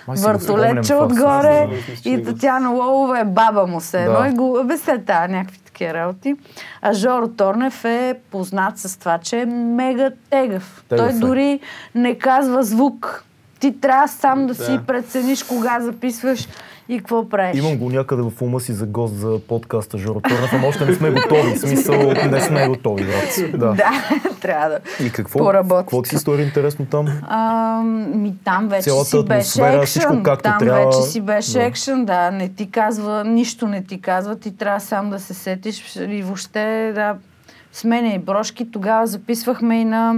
въртолетче 0.08 0.94
отгоре 0.94 1.68
и 2.04 2.24
Татяна 2.24 2.68
Лолова 2.70 3.18
е 3.20 3.24
баба 3.24 3.66
му 3.66 3.80
се 3.80 4.04
Да. 4.04 4.28
и 4.28 4.36
го 4.36 4.60
обесета 4.60 5.28
някакви 5.28 5.58
такива 5.58 5.94
работи. 5.94 6.34
А 6.82 6.92
Жоро 6.92 7.28
Торнев 7.28 7.84
е 7.84 8.14
познат 8.30 8.78
с 8.78 8.98
това, 8.98 9.18
че 9.18 9.40
е 9.40 9.46
мега 9.46 10.10
тегъв. 10.30 10.84
Тегъв 10.88 11.06
Той 11.06 11.16
е. 11.16 11.18
дори 11.18 11.60
не 11.94 12.14
казва 12.18 12.62
звук. 12.62 13.24
Ти 13.60 13.80
трябва 13.80 14.08
сам 14.08 14.46
да, 14.46 14.54
си 14.54 14.72
Да. 14.72 14.82
прецениш 14.82 15.42
кога 15.42 15.80
записваш 15.80 16.48
и 16.88 16.98
какво 16.98 17.28
правиш. 17.28 17.58
Имам 17.58 17.76
го 17.76 17.90
някъде 17.90 18.22
в 18.22 18.42
ума 18.42 18.60
си 18.60 18.72
за 18.72 18.86
гост 18.86 19.14
за 19.14 19.38
подкаста 19.40 19.98
Жоро 19.98 20.20
Торнев, 20.20 20.50
ама 20.52 20.66
още 20.66 20.84
не 20.84 20.94
сме 20.94 21.10
готови. 21.10 21.54
В 21.54 21.58
смисъл, 21.58 22.02
не 22.24 22.40
сме 22.40 22.68
готови, 22.68 23.04
брат. 23.04 23.50
Да. 23.50 23.72
Да, 23.72 23.90
трябва 24.40 24.68
да. 24.68 24.78
И 25.00 25.12
какво? 25.12 25.38
Поработите. 25.38 25.80
Какво 25.80 26.02
ти 26.02 26.18
стори 26.18 26.42
интересно 26.42 26.86
там? 26.86 27.06
А, 27.22 27.82
ми 28.14 28.34
там 28.44 28.68
вече 28.68 28.82
Цялата 28.82 29.04
си 29.10 29.24
беше 29.24 29.50
всичко 29.84 30.08
екшън. 30.08 30.22
както 30.22 30.42
там 30.42 30.58
трябва. 30.58 30.86
вече 30.86 31.02
си 31.02 31.20
беше 31.20 31.52
Да. 31.52 31.62
екшън, 31.62 32.04
да. 32.04 32.30
Не 32.30 32.48
ти 32.48 32.70
казва, 32.70 33.24
нищо 33.24 33.68
не 33.68 33.84
ти 33.84 34.00
казва. 34.00 34.36
Ти 34.36 34.56
трябва 34.56 34.80
сам 34.80 35.10
да 35.10 35.20
се 35.20 35.34
сетиш 35.34 35.96
и 35.98 36.22
въобще 36.22 36.92
да 36.94 37.14
сменяй 37.72 38.18
брошки. 38.18 38.70
Тогава 38.70 39.06
записвахме 39.06 39.80
и 39.80 39.84
на 39.84 40.14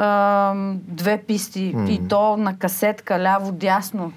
а, 0.00 0.54
две 0.76 1.18
писти. 1.18 1.74
И 1.88 2.08
то 2.08 2.36
на 2.36 2.58
касетка, 2.58 3.14
ляво-дясно. 3.14 4.12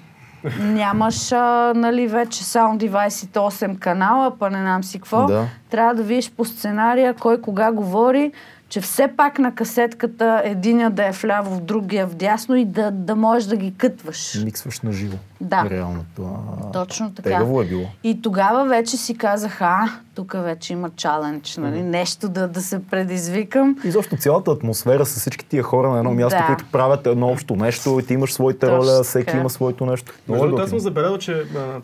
Нямаш, 0.60 1.32
а, 1.32 1.72
нали, 1.76 2.06
вече 2.06 2.44
саунд 2.44 2.80
девайсите 2.80 3.38
8 3.38 3.78
канала, 3.78 4.32
па 4.38 4.50
не 4.50 4.58
знам 4.58 4.84
си 4.84 4.98
какво. 4.98 5.26
Да. 5.26 5.46
Трябва 5.70 5.94
да 5.94 6.02
видиш 6.02 6.30
по 6.30 6.44
сценария 6.44 7.14
кой 7.14 7.40
кога 7.40 7.72
говори, 7.72 8.32
че 8.74 8.80
все 8.80 9.08
пак 9.16 9.38
на 9.38 9.54
касетката 9.54 10.42
единия 10.44 10.90
да 10.90 11.06
е 11.06 11.10
вляво, 11.10 11.60
другия 11.60 12.06
вдясно 12.06 12.56
и 12.56 12.64
да, 12.64 12.90
да 12.90 13.16
можеш 13.16 13.48
да 13.48 13.56
ги 13.56 13.74
кътваш. 13.74 14.40
Миксваш 14.44 14.80
на 14.80 14.92
живо. 14.92 15.16
Да. 15.40 15.66
Реално 15.70 16.04
това. 16.16 16.30
Точно 16.72 17.14
така. 17.14 17.28
Тегаво 17.28 17.62
е 17.62 17.64
било. 17.64 17.84
И 18.04 18.22
тогава 18.22 18.64
вече 18.64 18.96
си 18.96 19.18
казах, 19.18 19.60
а, 19.60 20.00
тук 20.14 20.32
вече 20.36 20.72
има 20.72 20.90
чалендж, 20.90 21.56
нали? 21.56 21.82
Нещо 21.82 22.28
да, 22.28 22.48
да 22.48 22.62
се 22.62 22.86
предизвикам. 22.86 23.76
И 23.84 23.90
защо 23.90 24.16
цялата 24.16 24.50
атмосфера 24.50 25.06
с 25.06 25.20
всички 25.20 25.46
тия 25.46 25.62
хора 25.62 25.90
на 25.90 25.98
едно 25.98 26.14
място, 26.14 26.38
Да. 26.38 26.46
които 26.46 26.64
правят 26.72 27.06
едно 27.06 27.28
общо 27.28 27.56
нещо 27.56 28.00
и 28.00 28.06
ти 28.06 28.14
имаш 28.14 28.32
своите 28.32 28.60
Точно 28.60 28.76
роля, 28.76 29.02
всеки 29.02 29.26
така. 29.26 29.38
има 29.38 29.50
своето 29.50 29.86
нещо. 29.86 30.12
Между 30.28 30.44
е 30.44 30.48
другото, 30.48 30.64
аз 30.64 30.70
съм 30.70 30.78
забелязал, 30.78 31.18
че 31.18 31.32
а, 31.32 31.80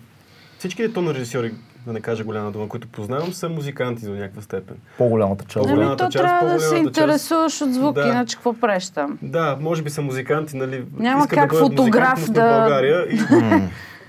всичките 0.59 0.93
тон 0.93 1.11
режисьори, 1.11 1.55
да 1.87 1.93
не 1.93 2.01
кажа 2.01 2.25
голяма 2.25 2.51
дума, 2.51 2.69
които 2.69 2.89
познавам, 2.89 3.33
са 3.33 3.49
музиканти 3.49 4.05
до 4.05 4.13
някаква 4.13 4.43
степен. 4.43 4.77
По-голямата 4.99 5.45
част. 5.45 5.67
Ами, 5.67 5.75
голямата 5.75 6.05
то 6.05 6.11
част, 6.11 6.25
трябва 6.25 6.45
да 6.45 6.61
се 6.61 6.67
по-голямата 6.67 6.93
част. 6.93 7.01
интересуваш 7.01 7.61
от 7.61 7.75
звук, 7.75 7.95
Да. 7.95 8.03
иначе 8.03 8.37
какво 8.37 8.55
там? 8.91 9.19
Да, 9.23 9.57
може 9.61 9.83
би 9.83 9.91
са 9.91 10.03
музиканти, 10.03 10.57
нали? 10.57 10.85
Няма 10.97 11.21
искат 11.21 11.39
как 11.39 11.51
да 11.51 11.59
фотограф 11.59 12.31
да- 12.31 12.41
в 12.47 12.59
България 12.59 13.05
и 13.05 13.19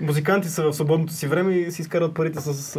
музиканти 0.00 0.48
са 0.48 0.62
в 0.62 0.72
свободното 0.72 1.12
си 1.12 1.26
време 1.26 1.52
и 1.52 1.70
си 1.70 1.82
изкарват 1.82 2.14
парите 2.14 2.40
с, 2.40 2.78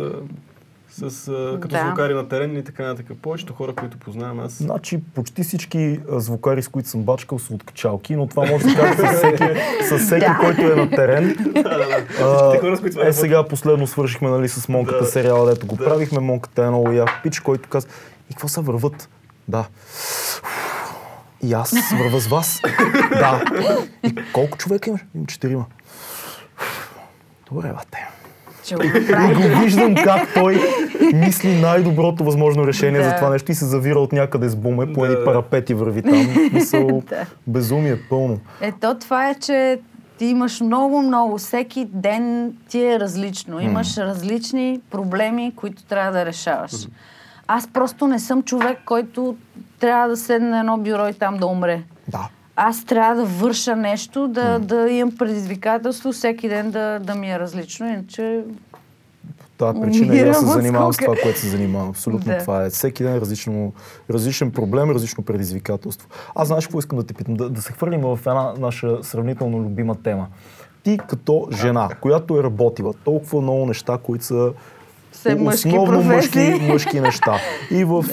с, 0.94 1.28
а, 1.28 1.60
като 1.62 1.68
Да. 1.68 1.86
звукари 1.86 2.14
на 2.14 2.28
терен 2.28 2.58
и 2.58 2.64
така 2.64 2.84
нататък. 2.84 3.18
Повечето 3.22 3.54
хора, 3.54 3.74
които 3.74 3.98
познавам 3.98 4.40
аз. 4.40 4.52
Значи 4.54 5.00
почти 5.16 5.44
всички 5.44 6.00
а, 6.12 6.20
звукари, 6.20 6.62
с 6.62 6.68
които 6.68 6.90
съм 6.90 7.02
бачкал, 7.02 7.40
са 7.40 7.54
от 7.54 7.64
качалки, 7.64 8.16
но 8.16 8.28
това 8.28 8.46
може 8.46 8.64
да 8.66 8.70
се 8.70 8.76
каже 8.76 8.94
с 8.98 9.18
всеки, 9.18 9.44
с 9.84 9.98
всеки 9.98 10.20
Да. 10.20 10.38
който 10.42 10.62
е 10.62 10.76
на 10.76 10.90
терен. 10.90 11.38
А, 12.20 12.60
хора, 12.60 12.78
с 12.78 12.82
които 12.82 12.94
сме 12.94 13.08
е, 13.08 13.14
сега 13.14 13.48
последно 13.48 13.88
свършихме 13.88 14.30
нали, 14.30 14.50
с 14.50 14.70
Монката 14.70 15.00
Да. 15.00 15.06
сериала, 15.06 15.46
дето 15.46 15.68
го 15.68 15.76
Да. 15.76 15.84
правихме. 15.86 16.20
Монката 16.20 16.64
е 16.64 16.68
много 16.68 16.92
як 16.92 17.10
пич, 17.24 17.40
който 17.40 17.70
каза, 17.70 17.88
и 18.30 18.34
какво 18.34 18.48
са 18.48 18.62
върват? 18.62 19.10
Да. 19.48 19.66
И 21.44 21.54
аз 21.54 21.74
върва 22.00 22.20
с 22.20 22.28
вас. 22.28 22.62
да. 23.10 23.44
И 24.04 24.16
колко 24.34 24.58
човека 24.58 24.90
имаш? 24.90 25.02
Имам 25.16 25.26
четирима. 25.26 25.66
Добре, 27.52 27.74
бате. 27.74 28.08
Че 28.66 28.76
го 28.76 28.82
го 29.36 29.62
виждам 29.62 29.96
как 29.96 30.34
той 30.34 30.60
мисли 31.14 31.62
най-доброто 31.62 32.24
възможно 32.24 32.68
решение 32.68 33.02
Да. 33.02 33.10
за 33.10 33.16
това 33.16 33.30
нещо 33.30 33.52
и 33.52 33.56
се 33.56 33.66
завира 33.66 34.00
от 34.00 34.12
някъде 34.12 34.50
с 34.50 34.56
буме, 34.56 34.94
по 34.94 35.06
едни 35.06 35.18
Да. 35.18 35.26
парапети 35.26 35.74
върви 35.74 36.02
там. 36.02 36.28
Мисъл, 36.54 36.88
Да. 37.10 37.26
безумие 37.48 37.98
пълно. 38.10 38.40
Ето 38.62 38.96
това 39.00 39.30
е, 39.30 39.36
че 39.36 39.80
ти 40.18 40.26
имаш 40.26 40.62
много, 40.62 41.02
много. 41.02 41.38
Всеки 41.38 41.86
ден 41.86 42.54
ти 42.70 42.86
е 42.86 43.00
различно. 43.00 43.60
Имаш 43.60 43.98
различни 43.98 44.80
проблеми, 44.92 45.54
които 45.56 45.84
трябва 45.84 46.12
да 46.12 46.26
решаваш. 46.26 46.72
Аз 47.48 47.68
просто 47.68 48.08
не 48.08 48.20
съм 48.20 48.44
човек, 48.44 48.78
който 48.86 49.36
трябва 49.80 50.08
да 50.08 50.18
седне 50.18 50.50
на 50.50 50.60
едно 50.60 50.78
бюро 50.78 51.08
и 51.08 51.14
там 51.14 51.38
да 51.38 51.46
умре. 51.48 51.82
Да. 52.08 52.28
Аз 52.56 52.86
трябва 52.86 53.16
да 53.16 53.26
върша 53.26 53.76
нещо, 53.76 54.28
да, 54.28 54.60
да 54.60 54.90
имам 54.90 55.18
предизвикателство, 55.18 56.12
всеки 56.12 56.50
ден 56.50 56.72
да, 56.72 57.00
да 57.00 57.16
ми 57.16 57.32
е 57.32 57.40
различно, 57.40 57.88
иначе 57.88 58.44
По 59.38 59.46
тази 59.58 59.82
причина 59.82 60.16
и 60.16 60.20
аз 60.20 60.40
се 60.40 60.46
занимавам 60.46 60.94
с 60.94 60.98
това, 60.98 61.16
което 61.24 61.40
се 61.40 61.48
занимавам. 61.48 61.90
Абсолютно 61.90 62.26
Да. 62.26 62.38
това 62.38 62.66
е. 62.66 62.70
Всеки 62.70 63.04
ден 63.04 63.18
различно, 63.18 63.74
различен 64.10 64.52
проблем, 64.52 64.92
различно 64.92 65.24
предизвикателство. 65.24 66.10
Аз 66.36 66.48
знаеш 66.48 66.66
какво 66.66 66.80
искам 66.80 66.98
да 66.98 67.06
те 67.06 67.14
питам? 67.14 67.34
Да, 67.34 67.50
да 67.50 67.62
се 67.62 67.74
хвърлим 67.74 68.02
в 68.02 68.20
една 68.26 68.54
наша 68.60 69.04
сравнително 69.04 69.60
любима 69.60 69.96
тема. 69.96 70.28
Ти 70.84 71.00
като 71.08 71.48
жена, 71.52 71.90
която 72.02 72.40
е 72.40 72.44
работила 72.44 72.94
толкова 72.94 73.42
много 73.42 73.66
неща, 73.66 73.98
които 74.04 74.26
са 74.26 74.54
Все 75.14 75.36
мъжки 75.36 75.68
основно 75.68 76.10
професии. 76.10 76.50
мъжки, 76.50 76.66
мъжки 76.72 77.00
неща. 77.00 77.40
И 77.72 77.84
в 77.84 78.06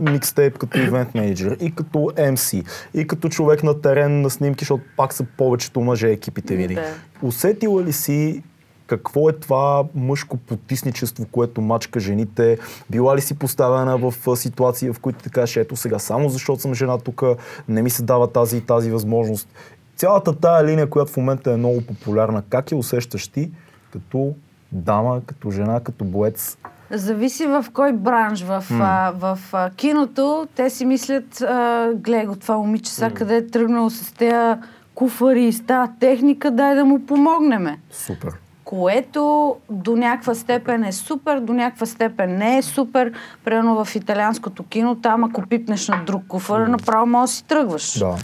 микстейп 0.00 0.58
като 0.58 0.78
ивент 0.78 1.14
менеджер, 1.14 1.56
и 1.60 1.74
като 1.74 1.98
MC, 1.98 2.66
и 2.94 3.06
като 3.06 3.28
човек 3.28 3.62
на 3.62 3.80
терен 3.80 4.20
на 4.20 4.30
снимки, 4.30 4.64
защото 4.64 4.84
пак 4.96 5.12
са 5.12 5.24
повечето 5.36 5.80
мъже 5.80 6.10
екипите 6.10 6.56
види. 6.56 6.74
Да. 6.74 6.94
Усетила 7.22 7.82
ли 7.82 7.92
си 7.92 8.42
какво 8.86 9.28
е 9.28 9.32
това 9.32 9.84
мъжко 9.94 10.36
потисничество, 10.36 11.26
което 11.32 11.60
мачка 11.60 12.00
жените? 12.00 12.58
Била 12.90 13.16
ли 13.16 13.20
си 13.20 13.38
поставена 13.38 13.98
в 13.98 14.36
ситуации, 14.36 14.92
в 14.92 15.00
които 15.00 15.22
ти 15.22 15.30
кажеш, 15.30 15.56
ето 15.56 15.76
сега, 15.76 15.98
само 15.98 16.28
защото 16.28 16.62
съм 16.62 16.74
жена 16.74 16.98
тук, 16.98 17.22
не 17.68 17.82
ми 17.82 17.90
се 17.90 18.02
дава 18.02 18.32
тази 18.32 18.56
и 18.56 18.60
тази 18.60 18.90
възможност. 18.90 19.48
Цялата 19.96 20.36
тая 20.36 20.64
линия, 20.64 20.86
която 20.90 21.12
в 21.12 21.16
момента 21.16 21.52
е 21.52 21.56
много 21.56 21.80
популярна, 21.80 22.42
как 22.48 22.70
я 22.70 22.78
усещаш 22.78 23.28
ти 23.28 23.50
като 23.92 24.34
дама, 24.74 25.20
като 25.26 25.50
жена, 25.50 25.80
като 25.80 26.04
боец? 26.04 26.58
Зависи 26.90 27.46
в 27.46 27.66
кой 27.72 27.92
бранш. 27.92 28.42
В, 28.42 28.64
а, 28.70 29.12
в 29.16 29.38
а, 29.52 29.70
киното 29.70 30.46
те 30.54 30.70
си 30.70 30.84
мислят, 30.84 31.40
а, 31.40 31.90
гледай 31.94 32.26
го 32.26 32.36
това 32.36 32.56
момиче, 32.56 32.92
сега 32.92 33.10
къде 33.10 33.36
е 33.36 33.46
тръгнало 33.46 33.90
с 33.90 34.12
тези 34.12 34.60
куфари 34.94 35.44
и 35.44 35.52
с 35.52 35.66
тази 35.66 35.92
техника, 36.00 36.50
дай 36.50 36.74
да 36.74 36.84
му 36.84 37.06
помогнеме. 37.06 37.78
Супер. 37.90 38.32
Което 38.64 39.54
до 39.70 39.96
някаква 39.96 40.34
степен 40.34 40.84
е 40.84 40.92
супер, 40.92 41.40
до 41.40 41.52
някаква 41.52 41.86
степен 41.86 42.36
не 42.38 42.58
е 42.58 42.62
супер. 42.62 43.12
Примерно 43.44 43.84
в 43.84 43.94
италианското 43.94 44.62
кино, 44.62 44.94
там 44.94 45.24
ако 45.24 45.42
пипнеш 45.42 45.88
на 45.88 46.04
друг 46.06 46.22
куфар, 46.28 46.66
направо 46.66 47.06
може 47.06 47.30
да 47.30 47.36
си 47.36 47.44
тръгваш. 47.44 47.98
Да. 47.98 48.16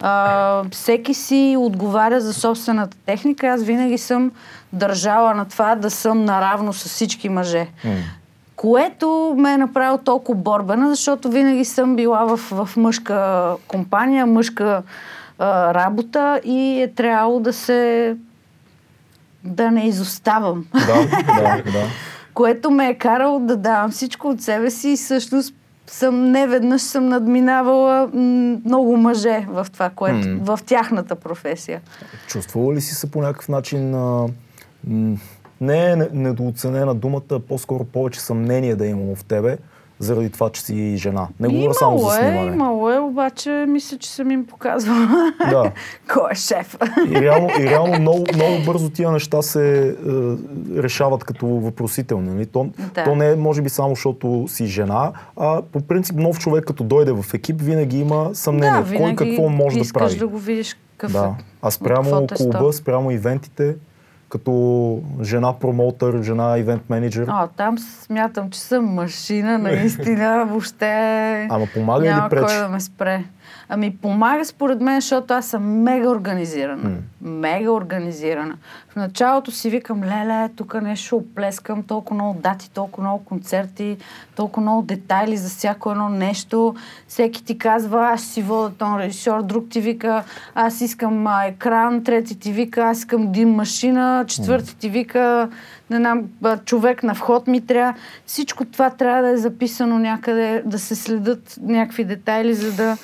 А, 0.00 0.64
всеки 0.70 1.14
си 1.14 1.56
отговаря 1.58 2.20
за 2.20 2.34
собствената 2.34 2.96
техника. 3.06 3.46
Аз 3.46 3.62
винаги 3.62 3.98
съм 3.98 4.30
държала 4.72 5.34
на 5.34 5.44
това 5.44 5.74
да 5.74 5.90
съм 5.90 6.24
наравно 6.24 6.72
с 6.72 6.84
всички 6.84 7.28
мъже. 7.28 7.66
Което 8.56 9.34
ме 9.38 9.52
е 9.52 9.58
направило 9.58 9.98
толкова 9.98 10.38
борбена, 10.38 10.90
защото 10.90 11.30
винаги 11.30 11.64
съм 11.64 11.96
била 11.96 12.24
в, 12.24 12.36
в 12.36 12.76
мъжка 12.76 13.56
компания, 13.68 14.26
мъжка 14.26 14.82
а, 15.38 15.74
работа 15.74 16.40
и 16.44 16.82
е 16.82 16.88
трябвало 16.94 17.40
да 17.40 17.52
се. 17.52 18.16
да 19.44 19.70
не 19.70 19.86
изоставам. 19.86 20.64
Да, 20.74 21.06
да, 21.26 21.62
да. 21.72 21.84
Което 22.34 22.70
ме 22.70 22.88
е 22.88 22.94
карало 22.94 23.40
да 23.40 23.56
давам 23.56 23.90
всичко 23.90 24.28
от 24.28 24.40
себе 24.40 24.70
си 24.70 24.88
и 24.88 24.96
всъщност 24.96 25.54
съм 25.90 26.24
не 26.24 26.46
веднъж 26.46 26.82
съм 26.82 27.08
надминавала 27.08 28.08
много 28.64 28.96
мъже 28.96 29.46
в 29.48 29.66
това, 29.72 29.90
което, 29.90 30.28
М. 30.28 30.38
в 30.46 30.60
тяхната 30.66 31.14
професия. 31.14 31.80
Чувствала 32.26 32.74
ли 32.74 32.80
си 32.80 32.94
се 32.94 33.10
по 33.10 33.20
някакъв 33.20 33.48
начин 33.48 33.94
а, 33.94 34.26
не 35.60 35.90
е 35.90 35.96
не- 35.96 36.08
недооценена 36.12 36.94
думата, 36.94 37.40
по-скоро 37.48 37.84
повече 37.84 38.20
съмнение 38.20 38.76
да 38.76 38.86
имало 38.86 39.14
в 39.14 39.24
тебе, 39.24 39.58
заради 40.00 40.30
това, 40.30 40.50
че 40.50 40.62
си 40.62 40.96
жена. 40.96 41.28
Не 41.40 41.48
говоря 41.48 41.74
само 41.74 41.98
за 41.98 42.16
е, 42.18 42.22
снимане. 42.22 42.46
имало 42.46 42.90
е, 42.90 42.98
обаче 42.98 43.64
мисля, 43.68 43.96
че 43.98 44.10
съм 44.10 44.30
им 44.30 44.46
показвала 44.46 45.32
Да. 45.50 45.72
кой 46.14 46.30
е 46.32 46.34
шеф. 46.34 46.76
И 47.10 47.20
реално, 47.20 47.48
и 47.60 47.64
реално 47.64 47.98
много, 48.00 48.24
много 48.34 48.54
бързо 48.66 48.90
тия 48.90 49.10
неща 49.10 49.42
се 49.42 49.88
е, 49.88 49.92
решават 50.82 51.24
като 51.24 51.46
въпросителни. 51.46 52.30
Нали? 52.30 52.46
То, 52.46 52.68
Да. 52.94 53.04
то 53.04 53.14
не 53.14 53.30
е, 53.30 53.36
може 53.36 53.62
би, 53.62 53.68
само 53.68 53.94
защото 53.94 54.44
си 54.48 54.66
жена, 54.66 55.12
а 55.36 55.62
по 55.62 55.80
принцип 55.80 56.16
нов 56.16 56.38
човек, 56.38 56.64
като 56.64 56.84
дойде 56.84 57.12
в 57.12 57.24
екип, 57.34 57.60
винаги 57.60 57.98
има 57.98 58.30
съмнение 58.34 58.80
да, 58.80 58.84
в 58.84 58.88
кой 58.88 58.96
винаги 58.96 59.16
какво 59.16 59.48
може 59.48 59.76
да 59.76 59.80
искаш 59.82 60.00
прави. 60.02 60.18
да 60.18 60.28
го 60.28 60.38
видиш 60.38 60.76
какъв 60.96 61.12
Да. 61.12 61.34
е. 61.38 61.44
А 61.62 61.70
спрямо 61.70 62.18
е 62.18 62.26
клуба, 62.36 62.72
спрямо 62.72 63.10
ивентите, 63.10 63.76
като 64.30 64.98
жена 65.22 65.58
промоутър, 65.58 66.22
жена 66.22 66.58
ивент 66.58 66.82
менеджер. 66.90 67.26
А, 67.28 67.46
там 67.46 67.78
смятам, 67.78 68.50
че 68.50 68.60
съм 68.60 68.84
машина, 68.84 69.58
наистина, 69.58 70.44
въобще 70.50 71.46
Ама 71.50 71.66
помага 71.74 72.04
няма 72.04 72.22
или 72.22 72.30
пречи? 72.30 72.44
кой 72.44 72.56
да 72.56 72.68
ме 72.68 72.80
спре. 72.80 73.24
Ами 73.68 73.96
помага 73.96 74.44
според 74.44 74.80
мен, 74.80 75.00
защото 75.00 75.34
аз 75.34 75.46
съм 75.46 75.82
мега 75.82 76.08
организирана. 76.08 76.90
Мега 77.22 77.70
организирана. 77.70 78.56
В 78.88 78.96
началото 78.96 79.50
си 79.50 79.70
викам, 79.70 80.04
леле, 80.04 80.48
тук 80.56 80.82
нещо 80.82 81.16
оплескам, 81.16 81.82
толкова 81.82 82.14
много 82.14 82.38
дати, 82.40 82.70
толкова 82.70 83.08
много 83.08 83.24
концерти, 83.24 83.96
толкова 84.36 84.62
много 84.62 84.82
детайли 84.82 85.36
за 85.36 85.48
всяко 85.48 85.90
едно 85.90 86.08
нещо. 86.08 86.74
Всеки 87.08 87.44
ти 87.44 87.58
казва, 87.58 88.10
аз 88.12 88.22
си 88.22 88.42
вода 88.42 88.74
тон 88.78 88.98
режисьор, 88.98 89.42
друг 89.42 89.68
ти 89.70 89.80
вика, 89.80 90.24
аз 90.54 90.80
искам 90.80 91.26
екран, 91.46 92.04
трети 92.04 92.38
ти 92.38 92.52
вика, 92.52 92.82
аз 92.82 92.98
искам 92.98 93.32
дим 93.32 93.50
машина, 93.50 94.19
четвърти 94.26 94.76
ти 94.76 94.88
вика, 94.90 95.48
не 95.90 95.96
знам, 95.96 96.24
човек 96.58 97.02
на 97.02 97.14
вход 97.14 97.46
ми 97.46 97.60
трябва. 97.60 97.94
Всичко 98.26 98.64
това 98.64 98.90
трябва 98.90 99.22
да 99.22 99.28
е 99.28 99.36
записано 99.36 99.98
някъде, 99.98 100.62
да 100.66 100.78
се 100.78 100.94
следят 100.94 101.56
някакви 101.60 102.04
детайли, 102.04 102.54
за 102.54 102.72
да 102.72 102.96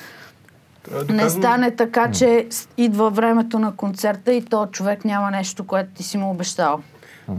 не 1.09 1.31
стане 1.31 1.71
така, 1.71 2.11
че 2.11 2.47
идва 2.77 3.11
времето 3.11 3.59
на 3.59 3.73
концерта 3.73 4.33
и 4.33 4.43
то 4.43 4.67
човек 4.67 5.05
няма 5.05 5.31
нещо, 5.31 5.65
което 5.65 5.91
ти 5.91 6.03
си 6.03 6.19
му 6.19 6.31
обещал. 6.31 6.81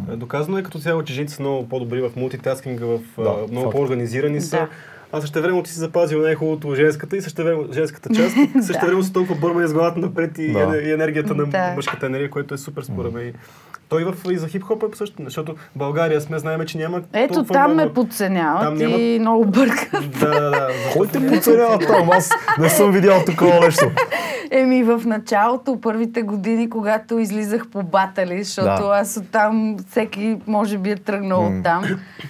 Е, 0.10 0.16
Доказано 0.16 0.58
е 0.58 0.64
като 0.64 0.80
цяло, 0.80 1.04
че 1.04 1.14
жените 1.14 1.34
са 1.34 1.42
много 1.42 1.70
по-добри 1.70 2.02
в 2.02 2.12
мултитаскинга, 2.16 2.86
в, 2.86 3.00
Да, 3.18 3.24
много 3.52 3.62
факт. 3.62 3.72
по-организирани 3.72 4.42
са. 4.42 4.58
Да. 4.58 4.68
А 5.12 5.22
също 5.22 5.42
време 5.42 5.64
ти 5.64 5.72
си 5.72 5.80
запазил 5.80 6.22
най-хубавото 6.22 6.76
женската 6.76 7.18
и 7.18 7.22
също 7.22 7.44
време 7.44 7.64
женската 7.72 8.10
част. 8.12 8.36
Също 8.62 8.86
време 8.86 9.04
си 9.04 9.14
толкова 9.14 9.36
бърма 9.38 9.68
с 9.68 9.74
главата 9.74 10.00
напред 10.00 10.38
и, 10.38 10.52
Да. 10.52 10.60
ене- 10.60 10.78
и 10.80 10.92
енергията 10.92 11.36
на 11.36 11.46
Да. 11.46 11.74
мъжката 11.76 12.06
енергия, 12.06 12.30
което 12.30 12.54
е 12.54 12.58
супер 12.58 12.82
според 12.84 13.14
мен. 13.14 13.34
Той 13.90 14.04
в, 14.04 14.32
и 14.32 14.38
за 14.38 14.48
хип-хоп 14.48 14.84
е 14.84 14.98
също, 14.98 15.16
защото 15.20 15.54
в 15.56 15.58
България 15.76 16.22
сме 16.22 16.40
знаем, 16.40 16.66
че 16.66 16.78
няма 16.78 17.02
Ето 17.14 17.44
там 17.44 17.72
много... 17.74 17.88
ме 17.88 17.94
подценяват 17.94 18.62
Там 18.80 18.90
и 18.90 19.20
много 19.20 19.46
бърка. 19.46 20.02
Да, 20.20 20.30
да, 20.32 20.50
да. 20.50 20.68
Кой 20.94 21.08
те 21.08 21.28
подценява 21.28 21.80
там? 21.80 22.10
Аз 22.12 22.32
не 22.60 22.70
съм 22.70 22.92
видял 22.92 23.24
такова 23.26 23.60
нещо. 23.60 23.92
Еми 24.52 24.84
в 24.84 25.02
началото, 25.06 25.82
първите 25.82 26.22
години, 26.22 26.70
когато 26.70 27.20
излизах 27.20 27.68
по 27.68 27.84
батали, 27.84 28.44
защото 28.44 28.66
Да. 28.84 28.90
аз 28.94 29.18
оттам, 29.18 29.78
всеки 29.90 30.38
може 30.48 30.78
би 30.78 30.92
е 30.92 30.96
тръгнал 30.96 31.42
М. 31.42 31.60
оттам. 31.60 31.84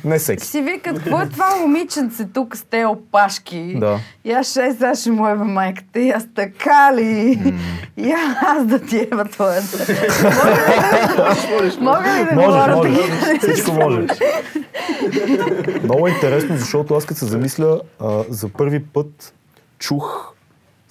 Не 0.03 0.19
всеки. 0.19 0.45
Си 0.45 0.61
викат, 0.61 0.97
какво 0.97 1.21
е 1.21 1.29
това 1.29 1.55
момиченце 1.55 2.25
тук 2.25 2.57
с 2.57 2.63
те 2.63 2.85
опашки? 2.85 3.75
Да. 3.77 3.99
И 4.25 4.31
аз 4.31 4.47
ще 4.47 4.71
сега 4.71 4.95
ще 4.95 5.11
му 5.11 5.27
еба 5.27 5.43
майката. 5.43 5.99
И 5.99 6.09
аз 6.09 6.27
така 6.35 6.91
ли? 6.95 7.39
И 7.97 8.13
аз 8.41 8.65
да 8.65 8.79
ти 8.79 8.97
еба 8.97 9.23
твоята. 9.23 9.77
Мога 11.79 11.99
ли 12.01 12.25
да 12.25 12.35
Може, 12.35 12.47
говоря 12.47 12.75
може. 12.75 12.93
такива 12.93 13.53
Всичко 13.53 13.71
може. 13.73 14.07
Много 15.83 16.07
е 16.07 16.11
интересно, 16.11 16.57
защото 16.57 16.95
аз 16.95 17.05
като 17.05 17.19
се 17.19 17.25
замисля, 17.25 17.79
а, 17.99 18.23
за 18.29 18.49
първи 18.49 18.83
път 18.83 19.33
чух 19.79 20.33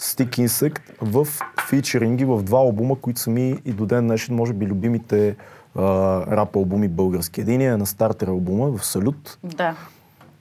Stick 0.01 0.47
Insect 0.47 0.81
в 1.01 1.27
фичеринги 1.69 2.25
в 2.25 2.43
два 2.43 2.59
албума, 2.59 2.97
които 3.01 3.21
са 3.21 3.31
ми 3.31 3.57
и 3.65 3.73
до 3.73 3.87
ден 3.87 4.07
днешен, 4.07 4.35
може 4.35 4.53
би, 4.53 4.67
любимите 4.67 5.37
рап 5.77 6.57
албуми 6.57 6.89
български. 6.89 7.41
Единият 7.41 7.75
е 7.75 7.79
на 7.79 7.87
стартер 7.87 8.27
албума 8.29 8.71
в 8.71 8.87
Салют. 8.87 9.39
Да. 9.45 9.75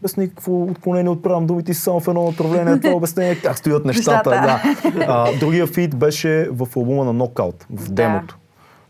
Без 0.02 0.18
никакво 0.18 0.64
отклонение 0.64 1.10
отправям 1.12 1.48
думите 1.48 1.74
си 1.74 1.82
само 1.82 2.00
в 2.00 2.08
едно 2.08 2.24
направление. 2.26 2.80
Това 2.80 2.94
обяснение 2.94 3.36
как 3.36 3.58
стоят 3.58 3.86
нещата. 3.86 4.30
Нещата. 4.30 4.62
Да. 4.96 5.06
А, 5.08 5.40
другия 5.40 5.68
фит 5.68 5.96
беше 5.96 6.50
в 6.52 6.68
албума 6.76 7.06
на 7.06 7.14
Нокаут, 7.14 7.66
в 7.70 7.88
Да. 7.88 7.94
демото. 7.94 8.38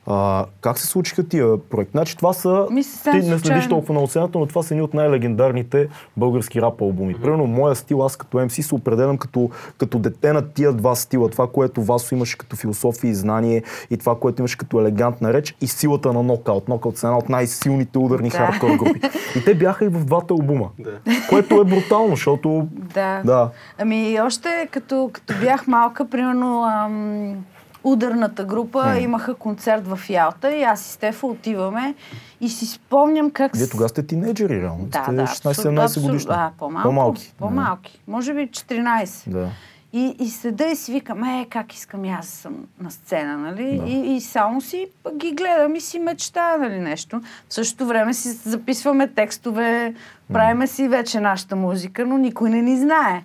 А, 0.07 0.45
как 0.61 0.79
се 0.79 0.87
случиха 0.87 1.27
тия 1.27 1.57
проекти? 1.57 1.91
Значи 1.91 2.17
това 2.17 2.33
са... 2.33 2.67
Ми 2.71 2.83
съвсем 2.83 3.21
ти 3.21 3.29
не 3.29 3.39
следиш 3.39 3.67
толкова 3.67 3.93
на 3.93 3.99
оценята, 3.99 4.39
но 4.39 4.45
това 4.45 4.63
са 4.63 4.73
едни 4.73 4.81
от 4.81 4.93
най-легендарните 4.93 5.87
български 6.17 6.61
рап 6.61 6.81
албуми. 6.81 7.13
Примерно, 7.21 7.47
моя 7.47 7.75
стил, 7.75 8.05
аз 8.05 8.17
като 8.17 8.37
MC 8.37 8.61
се 8.61 8.75
определям 8.75 9.17
като, 9.17 9.49
като 9.77 9.99
дете 9.99 10.33
на 10.33 10.49
тия 10.49 10.73
два 10.73 10.95
стила. 10.95 11.29
Това, 11.29 11.47
което 11.47 11.83
Васо 11.83 12.15
имаше 12.15 12.37
като 12.37 12.55
философия 12.55 13.11
и 13.11 13.15
знание 13.15 13.63
и 13.89 13.97
това, 13.97 14.19
което 14.19 14.41
имаше 14.41 14.57
като 14.57 14.79
елегантна 14.79 15.33
реч 15.33 15.55
и 15.61 15.67
силата 15.67 16.13
на 16.13 16.23
нокаут. 16.23 16.67
Нокаут 16.67 16.97
са 16.97 17.07
една 17.07 17.17
от 17.17 17.29
най-силните 17.29 17.97
ударни 17.97 18.29
Да. 18.29 18.37
хардкор 18.37 18.69
групи. 18.69 19.01
И 19.35 19.43
те 19.45 19.55
бяха 19.55 19.85
и 19.85 19.87
в 19.87 20.05
двата 20.05 20.33
албума. 20.33 20.69
Да. 20.79 20.91
Което 21.29 21.61
е 21.61 21.63
брутално, 21.63 22.09
защото... 22.09 22.67
Да. 22.73 23.21
Да. 23.25 23.49
Ами 23.77 24.19
още 24.21 24.67
като, 24.71 25.09
като 25.13 25.33
бях 25.41 25.67
малка, 25.67 26.09
примерно 26.09 26.63
ам, 26.63 27.45
ударната 27.85 28.45
група 28.45 28.97
имаха 28.99 29.33
концерт 29.33 29.87
в 29.87 29.99
Ялта 30.09 30.55
и 30.55 30.63
аз 30.63 30.85
и 30.85 30.91
Стефа 30.91 31.27
отиваме 31.27 31.95
и 32.41 32.49
си 32.49 32.65
спомням 32.65 33.31
как... 33.31 33.55
Вие 33.55 33.69
тогава 33.69 33.89
сте 33.89 34.07
тинейджери, 34.07 34.61
реално. 34.61 34.85
Да, 34.85 35.03
сте 35.03 35.11
да, 35.11 35.23
16-17 35.23 35.83
абсолютно. 35.83 36.11
годишни. 36.11 36.31
А, 36.33 36.51
по-малко. 36.57 36.89
По-малки. 36.89 37.33
По-малки. 37.37 37.99
Може 38.07 38.33
би 38.33 38.41
14. 38.41 39.29
Да. 39.29 39.49
И, 39.93 40.15
и 40.19 40.29
седа 40.29 40.67
и 40.67 40.75
си 40.75 40.91
викам, 40.91 41.23
е, 41.23 41.47
как 41.49 41.73
искам 41.73 42.05
и 42.05 42.09
аз 42.09 42.25
да 42.25 42.31
съм 42.31 42.55
на 42.81 42.91
сцена, 42.91 43.37
нали? 43.37 43.77
Да. 43.77 43.89
И, 43.89 44.15
и 44.15 44.21
само 44.21 44.61
си 44.61 44.87
ги 45.15 45.31
гледам 45.31 45.75
и 45.75 45.81
си 45.81 45.99
мечтая, 45.99 46.57
нали, 46.57 46.79
нещо. 46.79 47.21
В 47.49 47.53
същото 47.53 47.87
време 47.87 48.13
си 48.13 48.29
записваме 48.29 49.07
текстове, 49.07 49.93
правиме 50.33 50.67
си 50.67 50.87
вече 50.87 51.19
нашата 51.19 51.55
музика, 51.55 52.05
но 52.05 52.17
никой 52.17 52.49
не 52.49 52.61
ни 52.61 52.77
знае. 52.77 53.23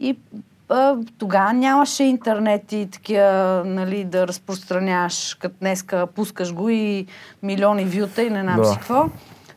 И 0.00 0.16
тогава 1.18 1.52
нямаше 1.52 2.04
интернет 2.04 2.72
и 2.72 2.88
такива, 2.92 3.62
нали, 3.66 4.04
да 4.04 4.28
разпространяваш, 4.28 5.36
като 5.40 5.54
днеска 5.60 6.06
пускаш 6.06 6.54
го 6.54 6.68
и 6.68 7.06
милиони 7.42 7.84
вюта 7.84 8.22
и 8.22 8.30
не 8.30 8.42
знам 8.42 8.56
Да. 8.56 8.64
си 8.64 8.76
какво. 8.76 9.06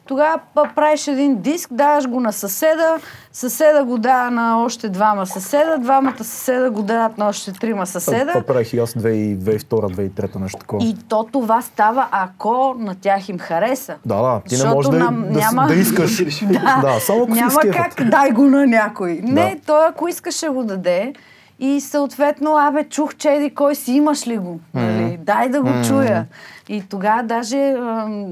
Тогава 0.07 0.39
правиш 0.75 1.07
един 1.07 1.41
диск, 1.41 1.73
даваш 1.73 2.07
го 2.07 2.19
на 2.19 2.33
съседа, 2.33 2.97
съседа 3.31 3.83
го 3.83 3.97
дава 3.97 4.31
на 4.31 4.63
още 4.63 4.89
двама 4.89 5.25
съседа, 5.25 5.77
двамата 5.77 6.17
съседа 6.23 6.71
го 6.71 6.81
дават 6.81 7.17
на 7.17 7.27
още 7.27 7.51
трима 7.51 7.85
съседа. 7.85 8.31
Това 8.31 8.41
правих 8.45 8.73
и 8.73 8.79
аз 8.79 8.93
2002-2003, 8.93 10.35
нещо 10.35 10.59
такова. 10.59 10.85
И 10.85 10.95
то 11.09 11.23
това 11.23 11.61
става, 11.61 12.07
ако 12.11 12.75
на 12.79 12.95
тях 12.95 13.29
им 13.29 13.39
хареса. 13.39 13.95
Да, 14.05 14.21
да, 14.21 14.41
ти 14.49 14.57
не 14.57 14.69
можеш 14.69 14.89
да, 14.89 14.99
нам- 14.99 15.25
да, 15.29 15.39
няма- 15.39 15.67
да 15.67 15.75
искаш. 15.75 16.23
да, 16.81 16.99
само 16.99 17.23
ако 17.23 17.31
Няма 17.31 17.59
как, 17.73 18.09
дай 18.09 18.31
го 18.31 18.43
на 18.43 18.67
някой. 18.67 19.19
Не, 19.23 19.55
Да. 19.55 19.61
той 19.65 19.87
ако 19.87 20.07
иска 20.07 20.31
ще 20.31 20.49
го 20.49 20.63
даде. 20.63 21.13
И 21.59 21.81
съответно, 21.81 22.57
абе, 22.57 22.83
чух, 22.83 23.15
че 23.15 23.29
еди 23.29 23.49
кой 23.49 23.75
си, 23.75 23.91
имаш 23.91 24.27
ли 24.27 24.37
го? 24.37 24.59
Нали? 24.73 25.17
Дай 25.21 25.49
да 25.49 25.61
го 25.61 25.69
чуя. 25.87 26.25
И 26.69 26.83
тогава 26.89 27.23
даже 27.23 27.57
ам, 27.71 28.25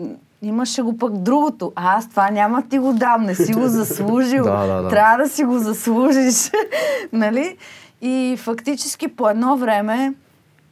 имаше 0.44 0.82
го 0.82 0.98
пък 0.98 1.18
другото. 1.18 1.72
А, 1.76 1.98
аз 1.98 2.10
това 2.10 2.30
няма 2.32 2.62
да 2.62 2.68
ти 2.68 2.80
го 2.80 2.94
дам, 2.94 3.24
не 3.24 3.36
си 3.36 3.54
го 3.54 3.68
заслужил. 3.68 4.44
Да, 4.44 4.68
да, 4.68 4.82
да. 4.82 4.89
Трябва 4.89 5.18
да 5.18 5.30
си 5.30 5.44
го 5.44 5.58
заслужиш. 5.60 6.52
нали? 7.14 7.58
И 8.02 8.38
фактически 8.39 9.08
по 9.08 9.30
едно 9.30 9.58
време 9.58 10.14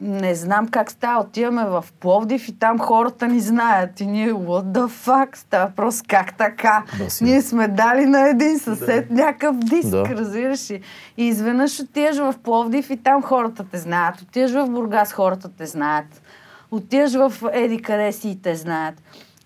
не 0.00 0.34
знам 0.34 0.68
как 0.68 0.90
става. 0.90 1.20
Отиваме 1.20 1.64
в 1.64 1.84
Пловдив 2.00 2.48
и 2.48 2.58
там 2.58 2.78
хората 2.78 3.28
ни 3.28 3.40
знаят. 3.40 4.00
И 4.00 4.06
ние, 4.06 4.32
what 4.32 4.64
the 4.64 4.88
fuck, 4.88 5.36
става 5.36 5.70
просто 5.76 6.04
как 6.08 6.36
така? 6.38 6.82
Да, 6.98 7.10
си. 7.10 7.24
ние 7.24 7.42
сме 7.42 7.68
дали 7.68 8.06
на 8.06 8.28
един 8.28 8.58
съсед 8.58 9.10
някакъв 9.10 9.56
диск, 9.56 9.90
Да. 9.90 10.04
разбираш 10.08 10.70
ли? 10.70 10.80
И 11.16 11.26
изведнъж 11.26 11.80
отиваш 11.80 12.16
в 12.16 12.34
Пловдив 12.42 12.90
и 12.90 12.96
там 12.96 13.22
хората 13.22 13.64
те 13.70 13.78
знаят. 13.78 14.20
Отиваш 14.20 14.50
в 14.52 14.66
Бургас, 14.70 15.12
хората 15.12 15.48
те 15.58 15.66
знаят. 15.66 16.22
Отиваш 16.70 17.12
в 17.14 17.32
Еди 17.52 17.82
къде 17.82 18.12
си 18.12 18.28
и 18.28 18.42
те 18.42 18.54
знаят. 18.54 18.94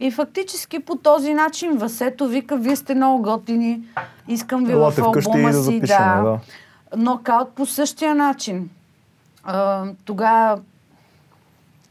И 0.01 0.11
фактически 0.11 0.79
по 0.79 0.97
този 0.97 1.35
начин 1.35 1.77
Васето 1.77 2.29
вика, 2.29 2.57
вие 2.57 2.77
сте 2.77 2.95
много 2.95 3.23
готини, 3.23 3.81
искам 4.29 4.65
ви 4.65 4.73
Елате 4.73 5.03
в 5.03 5.05
албума 5.05 5.49
да 5.51 5.55
си. 5.55 5.63
запишем, 5.63 5.89
да. 5.89 6.39
Нокаут 6.97 7.51
по 7.51 7.67
същия 7.67 8.15
начин. 8.15 8.71
Тогава 10.05 10.61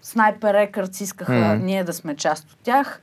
Снайпер 0.01 0.53
Рекърдс 0.53 1.01
искаха 1.01 1.34
Мгм. 1.56 1.66
ние 1.66 1.84
да 1.84 1.93
сме 1.93 2.16
част 2.16 2.51
от 2.51 2.58
тях. 2.64 3.01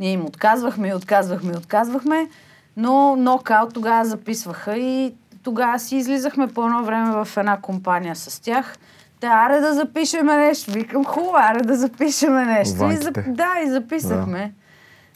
Ние 0.00 0.12
им 0.12 0.24
отказвахме 0.24 0.88
и 0.88 0.94
отказвахме 0.94 1.52
и 1.52 1.56
отказвахме, 1.56 2.28
но 2.76 3.16
нокаут 3.16 3.74
тогава 3.74 4.04
записваха 4.04 4.76
и 4.76 5.14
тогава 5.42 5.78
си 5.78 5.96
излизахме 5.96 6.48
по 6.48 6.64
едно 6.64 6.84
време 6.84 7.24
в 7.24 7.36
една 7.36 7.60
компания 7.60 8.16
с 8.16 8.40
тях. 8.42 8.76
Те, 9.22 9.28
аре 9.28 9.60
да 9.60 9.74
запишеме 9.74 10.36
нещо. 10.36 10.72
Викам, 10.72 11.04
хубаво, 11.04 11.36
аре 11.36 11.62
да 11.62 11.76
запишеме 11.76 12.44
нещо. 12.44 12.74
И 12.74 12.96
зап... 12.96 13.16
Ванките. 13.16 13.22
Да, 13.28 13.54
и 13.66 13.70
записахме. 13.70 14.52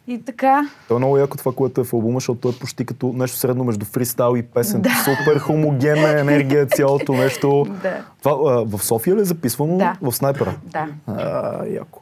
И 0.06 0.22
така. 0.22 0.68
То 0.88 0.94
е 0.94 0.98
много 0.98 1.18
яко 1.18 1.36
това, 1.36 1.52
което 1.52 1.80
е 1.80 1.84
в 1.84 1.92
албума, 1.92 2.16
защото 2.16 2.40
той 2.40 2.50
е 2.50 2.54
почти 2.54 2.86
като 2.86 3.12
нещо 3.12 3.36
средно 3.36 3.64
между 3.64 3.84
фристайл 3.86 4.36
и 4.36 4.42
песен. 4.42 4.80
Да. 4.82 4.90
Супер 4.90 5.38
хомогенна 5.38 6.20
енергия, 6.20 6.66
цялото 6.66 7.12
нещо. 7.12 7.66
Да. 7.82 8.04
Това, 8.22 8.52
а, 8.52 8.64
в 8.64 8.84
София 8.84 9.16
ли 9.16 9.20
е 9.20 9.24
записвано? 9.24 9.78
Да. 9.78 9.96
В 10.02 10.12
снайпера? 10.12 10.54
Да. 10.64 10.88
А, 11.06 11.64
яко. 11.66 12.00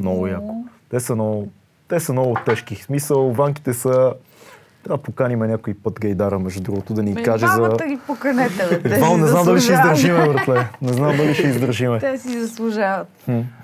Много 0.00 0.26
яко. 0.26 0.64
Те 0.90 1.00
са 1.00 1.14
много, 1.14 1.48
те 1.88 2.00
са 2.00 2.12
много 2.12 2.36
тежки. 2.46 2.74
В 2.74 2.84
смисъл, 2.84 3.32
ванките 3.32 3.74
са... 3.74 4.14
Трябва 4.84 4.96
да 4.96 5.02
поканим 5.02 5.38
някой 5.38 5.74
път 5.74 6.00
Гайдара, 6.00 6.38
между 6.38 6.62
другото, 6.62 6.94
да 6.94 7.02
ни 7.02 7.14
Бе, 7.14 7.22
каже 7.22 7.46
за... 7.46 7.76
ги 7.88 7.98
поканете, 8.06 8.80
бе. 8.82 8.90
Те 8.90 9.16
не 9.16 9.26
знам 9.26 9.44
дали 9.44 9.60
ще 9.60 9.72
издържиме, 9.72 10.28
братле. 10.28 10.68
Не 10.82 10.92
знам 10.92 11.16
дали 11.16 11.34
ще 11.34 11.48
издържиме. 11.48 11.98
Те 11.98 12.18
си 12.18 12.40
заслужават. 12.40 13.08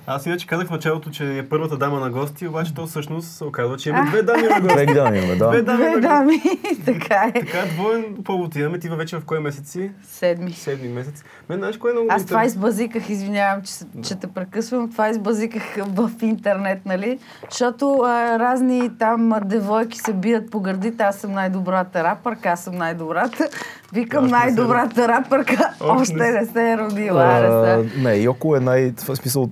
Аз 0.08 0.26
иначе 0.26 0.46
казах 0.46 0.66
в 0.66 0.70
началото, 0.70 1.10
че 1.10 1.38
е 1.38 1.48
първата 1.48 1.76
дама 1.76 2.00
на 2.00 2.10
гости, 2.10 2.48
обаче 2.48 2.74
то 2.74 2.86
всъщност 2.86 3.28
се 3.28 3.44
оказва, 3.44 3.76
че 3.76 3.88
има 3.88 4.04
две 4.04 4.22
дами 4.22 4.42
на 4.42 4.60
гости. 4.60 4.74
Две 4.76 4.86
дами 4.86 5.18
имаме, 5.18 5.34
Две 5.36 5.62
да. 5.62 5.62
дами 5.62 5.90
Две 5.90 6.00
дами, 6.00 6.42
така 6.84 7.24
е. 7.24 7.32
Така, 7.32 7.64
двоен 7.66 8.04
повод 8.24 8.56
имаме. 8.56 8.78
Ти 8.78 8.88
вече 8.88 9.16
в 9.16 9.24
кой 9.24 9.40
месец 9.40 9.70
си? 9.70 9.90
Седми. 10.02 10.52
Седми 10.52 10.88
месец. 10.88 11.24
Мен 11.48 11.58
знаеш 11.58 11.76
кое 11.76 11.90
е 11.90 11.94
много 11.94 12.08
Аз 12.10 12.26
това 12.26 12.44
избазиках, 12.44 13.08
извинявам, 13.08 13.62
че, 13.62 13.72
се- 13.72 13.86
че 14.04 14.14
те 14.14 14.26
прекъсвам, 14.26 14.90
това 14.90 15.08
избазиках 15.08 15.62
в 15.78 16.10
интернет, 16.22 16.86
нали? 16.86 17.18
Защото 17.50 17.98
а, 17.98 18.38
разни 18.38 18.90
там 18.98 19.32
девойки 19.44 19.98
се 19.98 20.12
бият 20.12 20.50
по 20.50 20.60
гърдите, 20.60 21.02
аз 21.02 21.16
съм 21.16 21.32
най-добрата 21.32 22.04
рапърка, 22.04 22.48
аз 22.48 22.64
съм 22.64 22.74
най-добрата. 22.74 23.48
Викам 23.92 24.26
най-добрата 24.26 25.08
рапърка, 25.08 25.70
Още 25.80 26.02
още 26.02 26.14
не 26.14 26.30
не 26.30 26.46
се 26.46 26.70
е 26.72 26.78
родила. 26.78 27.22
А, 27.22 27.84
не, 28.02 28.14
Йоко 28.16 28.56
е 28.56 28.60
най... 28.60 28.92
В 28.96 29.16
смисъл, 29.16 29.50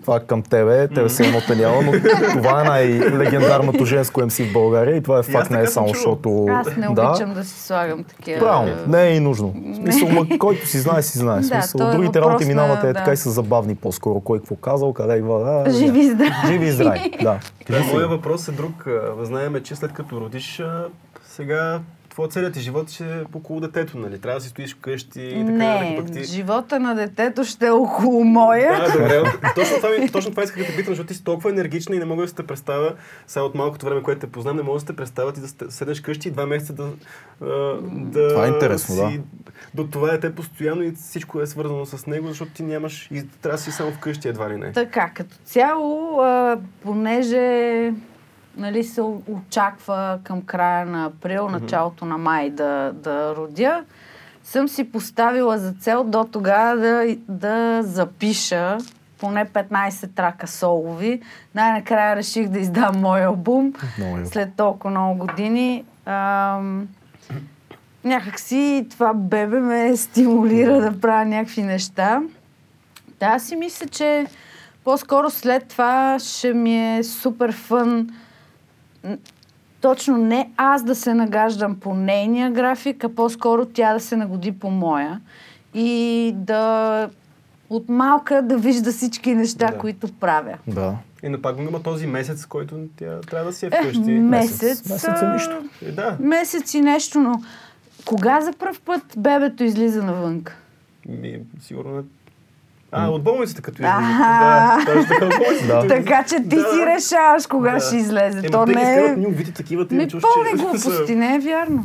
това 0.00 0.20
към 0.20 0.42
тебе, 0.42 0.88
тебе 0.88 1.08
се 1.08 1.26
едно 1.26 1.40
няма, 1.56 1.82
но 1.82 1.92
това 2.32 2.60
е 2.60 2.64
най-легендарното 2.64 3.84
женско 3.84 4.20
МС 4.20 4.38
в 4.38 4.52
България 4.52 4.96
и 4.96 5.02
това 5.02 5.18
е 5.18 5.22
факт, 5.22 5.50
не 5.50 5.60
е 5.62 5.66
само 5.66 5.88
защото... 5.88 6.46
Аз 6.48 6.76
не 6.76 6.88
обичам 6.88 7.34
да, 7.34 7.44
си 7.44 7.62
слагам 7.62 8.04
такива... 8.04 8.40
Правилно, 8.40 8.72
не 8.88 9.02
е 9.02 9.16
и 9.16 9.20
нужно. 9.20 9.54
В 9.72 9.76
смисъл, 9.76 10.08
ма, 10.08 10.38
който 10.38 10.66
си 10.66 10.78
знае, 10.78 11.02
си 11.02 11.18
знае. 11.18 11.42
Смисъл, 11.42 11.88
е 11.88 11.90
другите 11.90 12.20
работи 12.20 12.44
на- 12.44 12.48
минавате 12.48 12.88
е 12.88 12.92
да. 12.92 12.98
така 12.98 13.12
и 13.12 13.16
са 13.16 13.30
забавни 13.30 13.74
по-скоро. 13.74 14.20
Кой 14.20 14.38
какво 14.38 14.56
казал, 14.56 14.92
къде 14.92 15.20
го... 15.20 15.34
А, 15.36 15.70
Живи 15.70 16.00
и 16.00 16.10
здрави. 16.10 16.32
Живи 16.46 16.66
и 16.66 16.72
здрави, 16.72 17.10
да. 17.22 17.38
Моя 17.92 18.08
въпрос 18.08 18.48
е 18.48 18.52
друг. 18.52 18.86
Знаеме, 19.22 19.62
че 19.62 19.76
след 19.76 19.92
като 19.92 20.20
родиш, 20.20 20.62
сега 21.28 21.80
твоя 22.16 22.28
целият 22.28 22.54
ти 22.54 22.60
живот 22.60 22.90
ще 22.90 23.04
е 23.04 23.22
около 23.34 23.60
детето, 23.60 23.98
нали? 23.98 24.18
Трябва 24.18 24.38
да 24.38 24.44
си 24.44 24.48
стоиш 24.48 24.74
вкъщи 24.74 25.22
и 25.22 25.46
така 25.46 25.52
Не, 25.52 25.96
пък 25.98 26.12
ти... 26.12 26.24
живота 26.24 26.80
на 26.80 26.94
детето 26.94 27.44
ще 27.44 27.66
е 27.66 27.70
около 27.70 28.24
моя. 28.24 28.86
Да, 28.86 28.92
добре. 28.92 29.22
Точно 29.54 29.76
това, 29.76 29.88
ми- 29.90 30.10
точно 30.12 30.30
това 30.30 30.42
исках 30.42 30.62
да 30.62 30.66
те 30.66 30.76
питам, 30.76 30.92
защото 30.92 31.08
ти 31.08 31.14
си 31.14 31.24
толкова 31.24 31.50
енергична 31.50 31.96
и 31.96 31.98
не 31.98 32.04
мога 32.04 32.22
да 32.22 32.28
се 32.28 32.34
те 32.34 32.46
представя, 32.46 32.94
сега 33.26 33.44
от 33.44 33.54
малкото 33.54 33.86
време, 33.86 34.02
което 34.02 34.20
те 34.20 34.26
познам, 34.26 34.56
не 34.56 34.62
мога 34.62 34.80
да 34.80 34.86
се 34.86 34.96
представя 34.96 35.32
ти 35.32 35.40
да 35.40 35.70
седнеш 35.70 36.00
къщи 36.00 36.28
и 36.28 36.30
два 36.30 36.46
месеца 36.46 36.72
да, 36.72 36.88
да 37.82 38.28
Това 38.28 38.44
е 38.46 38.48
интересно, 38.48 38.94
си, 38.94 39.20
До 39.74 39.86
това 39.86 40.12
е 40.12 40.20
те 40.20 40.34
постоянно 40.34 40.82
и 40.82 40.92
всичко 40.92 41.40
е 41.40 41.46
свързано 41.46 41.86
с 41.86 42.06
него, 42.06 42.28
защото 42.28 42.52
ти 42.52 42.62
нямаш 42.62 43.08
и 43.12 43.28
трябва 43.42 43.56
да 43.56 43.62
си 43.62 43.72
само 43.72 43.92
вкъщи 43.92 44.28
едва 44.28 44.50
ли 44.50 44.56
не. 44.56 44.72
Така, 44.72 45.10
като 45.14 45.36
цяло, 45.44 46.20
а, 46.20 46.58
понеже 46.82 47.92
нали, 48.56 48.84
се 48.84 49.02
очаква 49.28 50.18
към 50.24 50.42
края 50.42 50.86
на 50.86 51.04
април, 51.04 51.48
началото 51.48 52.04
на 52.04 52.18
май 52.18 52.50
да, 52.50 52.92
да 52.94 53.36
родя, 53.36 53.84
съм 54.44 54.68
си 54.68 54.92
поставила 54.92 55.58
за 55.58 55.72
цел 55.72 56.04
до 56.04 56.24
тогава 56.24 56.76
да, 56.76 57.16
да 57.28 57.82
запиша 57.82 58.78
поне 59.18 59.46
15 59.46 60.14
трака 60.14 60.46
солови. 60.46 61.22
Най-накрая 61.54 62.16
реших 62.16 62.48
да 62.48 62.58
издам 62.58 63.00
мой 63.00 63.24
албум 63.24 63.72
Много 63.98 64.26
след 64.26 64.54
толкова 64.56 64.90
много 64.90 65.18
години. 65.18 65.84
Ам, 66.06 66.88
някакси 68.04 68.86
това 68.90 69.14
бебе 69.14 69.60
ме 69.60 69.96
стимулира 69.96 70.80
да 70.80 71.00
правя 71.00 71.24
някакви 71.24 71.62
неща. 71.62 72.22
Да, 73.20 73.26
аз 73.26 73.44
си 73.46 73.56
мисля, 73.56 73.86
че 73.86 74.26
по-скоро 74.84 75.30
след 75.30 75.68
това 75.68 76.18
ще 76.18 76.52
ми 76.52 76.96
е 76.96 77.04
супер 77.04 77.52
фън 77.52 78.08
точно 79.80 80.16
не 80.16 80.50
аз 80.56 80.82
да 80.82 80.94
се 80.94 81.14
нагаждам 81.14 81.76
по 81.76 81.94
нейния 81.94 82.50
график, 82.50 83.04
а 83.04 83.08
по-скоро 83.08 83.64
тя 83.66 83.92
да 83.92 84.00
се 84.00 84.16
нагоди 84.16 84.52
по 84.52 84.70
моя. 84.70 85.20
И 85.74 86.32
да 86.36 87.10
от 87.70 87.88
малка 87.88 88.42
да 88.42 88.58
вижда 88.58 88.92
всички 88.92 89.34
неща, 89.34 89.66
Да. 89.66 89.78
които 89.78 90.12
правя. 90.12 90.58
Да. 90.66 90.96
И 91.22 91.28
на 91.28 91.42
пак 91.42 91.56
има 91.58 91.82
този 91.82 92.06
месец, 92.06 92.46
който 92.46 92.74
тя 92.96 93.20
трябва 93.20 93.46
да 93.46 93.56
си 93.56 93.66
е 93.66 93.70
Е, 93.72 93.80
вкъщи. 93.80 94.00
месец. 94.10 94.88
Месец 94.88 95.22
е 95.22 95.24
а, 95.24 95.32
нищо. 95.32 95.56
Е, 95.82 95.92
да. 95.92 96.16
Месец 96.20 96.74
и 96.74 96.80
нещо, 96.80 97.20
но 97.20 97.42
кога 98.04 98.40
за 98.40 98.52
първ 98.52 98.80
път 98.84 99.02
бебето 99.16 99.64
излиза 99.64 100.02
навън? 100.02 100.44
Ми, 101.08 101.40
сигурно 101.60 101.98
е. 101.98 102.02
А, 102.96 103.08
от 103.08 103.22
болницата 103.22 103.62
като. 103.62 103.82
Аха. 103.82 104.76
Да, 104.78 104.92
точно 104.92 105.06
така 105.08 105.24
от 105.24 105.34
болницата. 105.38 105.66
Да. 105.66 105.88
Така 105.88 106.24
че 106.28 106.36
ти 106.48 106.56
си 106.56 106.86
решаваш 106.86 107.46
кога 107.46 107.80
ще 107.80 107.96
излезе. 107.96 108.42
То 108.42 108.66
не 108.66 108.94
е... 108.94 109.16
ни 109.16 109.26
увити 109.26 109.52
такива, 109.52 109.88
ти 109.88 109.94
Ми 109.94 110.08
чуш, 110.08 110.22
че 110.22 110.56
глупости, 110.56 111.14
не 111.14 111.34
е 111.34 111.38
вярно. 111.38 111.84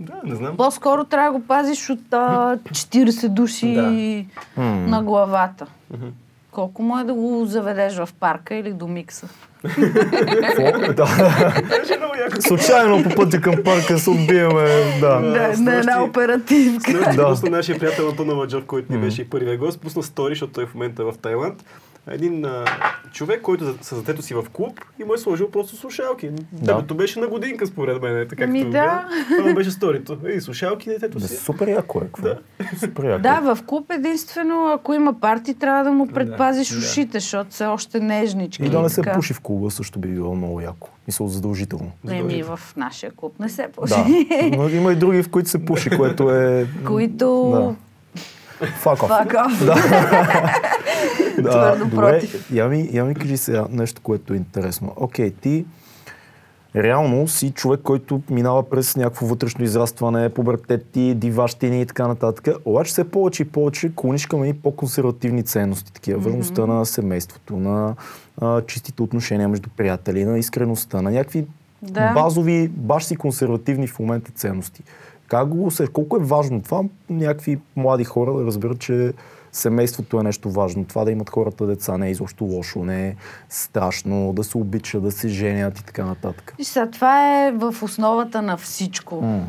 Да, 0.00 0.14
не 0.24 0.34
знам. 0.34 0.56
По-скоро 0.56 1.04
трябва 1.04 1.32
да 1.32 1.38
го 1.38 1.46
пазиш 1.46 1.90
от 1.90 2.12
а, 2.12 2.58
40 2.70 3.28
души 3.28 4.26
на 4.56 5.02
главата. 5.02 5.66
Колко 6.50 6.82
му 6.82 6.98
е 6.98 7.04
да 7.04 7.14
го 7.14 7.44
заведеш 7.46 7.96
в 7.96 8.08
парка 8.20 8.54
или 8.54 8.72
до 8.72 8.88
микса? 8.88 9.28
Случайно 12.40 13.02
по 13.02 13.14
пътя 13.14 13.40
към 13.40 13.54
парка 13.64 13.98
се 13.98 14.10
отбиеме. 14.10 14.64
Да. 15.00 15.20
Да, 15.20 15.54
на 15.58 15.74
една 15.76 16.02
оперативка. 16.02 17.12
Да. 17.16 17.28
пусна 17.28 17.50
нашия 17.50 17.78
приятел 17.78 18.08
Антон 18.08 18.30
Аладжов, 18.30 18.64
който 18.64 18.92
ни 18.92 18.98
беше 18.98 19.22
и 19.22 19.30
първия 19.30 19.58
гост, 19.58 19.80
пусна 19.80 20.02
стори, 20.02 20.34
защото 20.34 20.52
той 20.52 20.66
в 20.66 20.74
момента 20.74 21.02
е 21.02 21.04
в 21.04 21.14
Тайланд. 21.22 21.64
Един 22.10 22.44
а, 22.44 22.64
човек, 23.12 23.42
който 23.42 23.74
с 23.80 23.96
детето 23.96 24.22
си 24.22 24.34
в 24.34 24.44
клуб 24.52 24.80
и 24.98 25.04
му 25.04 25.14
е 25.14 25.18
сложил 25.18 25.50
просто 25.50 25.76
слушалки. 25.76 26.30
Да. 26.52 26.74
Детето 26.74 26.94
беше 26.94 27.20
на 27.20 27.26
годинка, 27.28 27.66
според 27.66 28.02
мен. 28.02 28.28
Така 28.28 28.44
Ами 28.44 28.58
както 28.60 28.70
да. 28.72 29.08
Това 29.38 29.54
беше 29.54 29.70
сторито. 29.70 30.18
Ей, 30.26 30.40
слушалки, 30.40 30.88
детето 30.88 31.18
Да, 31.18 31.28
си. 31.28 31.36
супер 31.36 31.68
яко 31.68 31.98
е. 31.98 32.00
Какво? 32.00 32.22
Да. 32.22 32.38
Супер 32.78 33.04
яко. 33.04 33.22
Да, 33.22 33.54
в 33.54 33.62
клуб 33.66 33.90
единствено, 33.90 34.72
ако 34.74 34.94
има 34.94 35.20
парти, 35.20 35.54
трябва 35.54 35.84
да 35.84 35.92
му 35.92 36.06
предпазиш 36.06 36.68
да. 36.68 36.78
ушите, 36.78 37.20
защото 37.20 37.54
са 37.54 37.68
още 37.68 38.00
нежнички. 38.00 38.64
И 38.64 38.70
да 38.70 38.82
не 38.82 38.88
се 38.88 39.02
така. 39.02 39.14
пуши 39.16 39.34
в 39.34 39.40
клуба 39.40 39.70
също 39.70 39.98
би 39.98 40.08
било 40.08 40.34
много 40.34 40.60
яко. 40.60 40.88
Мисля, 41.06 41.28
задължително. 41.28 41.92
Еми, 42.10 42.42
в 42.42 42.60
нашия 42.76 43.12
клуб 43.12 43.34
не 43.40 43.48
се 43.48 43.68
пуши. 43.76 43.94
Да. 44.30 44.56
Но 44.56 44.68
има 44.68 44.92
и 44.92 44.96
други, 44.96 45.22
в 45.22 45.30
които 45.30 45.48
се 45.48 45.64
пуши, 45.64 45.90
което 45.90 46.30
е... 46.30 46.66
Които... 46.86 47.50
Да. 47.52 47.87
Fuck 48.60 48.96
off. 48.96 49.08
Fuck 49.08 49.34
off. 49.34 49.64
Да, 51.42 51.50
Твърдо 51.50 51.84
добре. 51.84 52.22
Я 52.52 52.68
ми, 52.68 52.90
я 52.92 53.04
ми 53.04 53.14
кажи 53.14 53.36
сега 53.36 53.66
нещо, 53.70 54.00
което 54.02 54.34
е 54.34 54.36
интересно. 54.36 54.92
Окей, 54.96 55.30
ти 55.30 55.64
реално 56.76 57.28
си 57.28 57.50
човек, 57.50 57.80
който 57.82 58.22
минава 58.30 58.70
през 58.70 58.96
някакво 58.96 59.26
вътрешно 59.26 59.64
израстване, 59.64 60.28
пубертети, 60.28 61.14
диващини 61.14 61.80
и 61.80 61.86
така 61.86 62.08
нататък. 62.08 62.48
Обаче 62.64 62.90
все 62.90 63.10
повече 63.10 63.42
и 63.42 63.48
повече 63.48 63.92
клониш 63.96 64.26
към 64.26 64.42
едни 64.42 64.54
по-консервативни 64.54 65.42
ценности, 65.42 65.92
такива. 65.92 66.18
Върността 66.20 66.66
на 66.66 66.86
семейството, 66.86 67.56
на 67.56 67.94
а, 68.40 68.60
чистите 68.60 69.02
отношения 69.02 69.48
между 69.48 69.68
приятели, 69.76 70.24
на 70.24 70.38
искреността, 70.38 71.02
на 71.02 71.10
някакви 71.10 71.46
Да. 71.82 72.12
базови, 72.12 72.68
баш 72.68 73.04
си 73.04 73.16
консервативни 73.16 73.86
в 73.86 73.98
момента 73.98 74.30
ценности. 74.34 74.82
Как 75.28 75.48
го 75.48 75.70
се, 75.70 75.86
колко 75.86 76.16
е 76.16 76.20
важно 76.20 76.62
това 76.62 76.82
някакви 77.10 77.58
млади 77.76 78.04
хора 78.04 78.32
да 78.32 78.44
разберат, 78.44 78.78
че 78.78 79.12
семейството 79.52 80.20
е 80.20 80.22
нещо 80.22 80.50
важно. 80.50 80.84
Това 80.84 81.04
да 81.04 81.10
имат 81.10 81.30
хората 81.30 81.66
деца 81.66 81.98
не 81.98 82.08
е 82.08 82.10
изобщо 82.10 82.44
лошо, 82.44 82.84
не 82.84 83.08
е 83.08 83.16
страшно, 83.48 84.32
да 84.32 84.44
се 84.44 84.58
обичат, 84.58 85.02
да 85.02 85.12
се 85.12 85.28
женят 85.28 85.78
и 85.78 85.84
така 85.84 86.04
нататък. 86.04 86.54
И 86.58 86.64
сега, 86.64 86.90
това 86.90 87.46
е 87.46 87.52
в 87.52 87.74
основата 87.82 88.42
на 88.42 88.56
всичко. 88.56 89.20
М. 89.20 89.44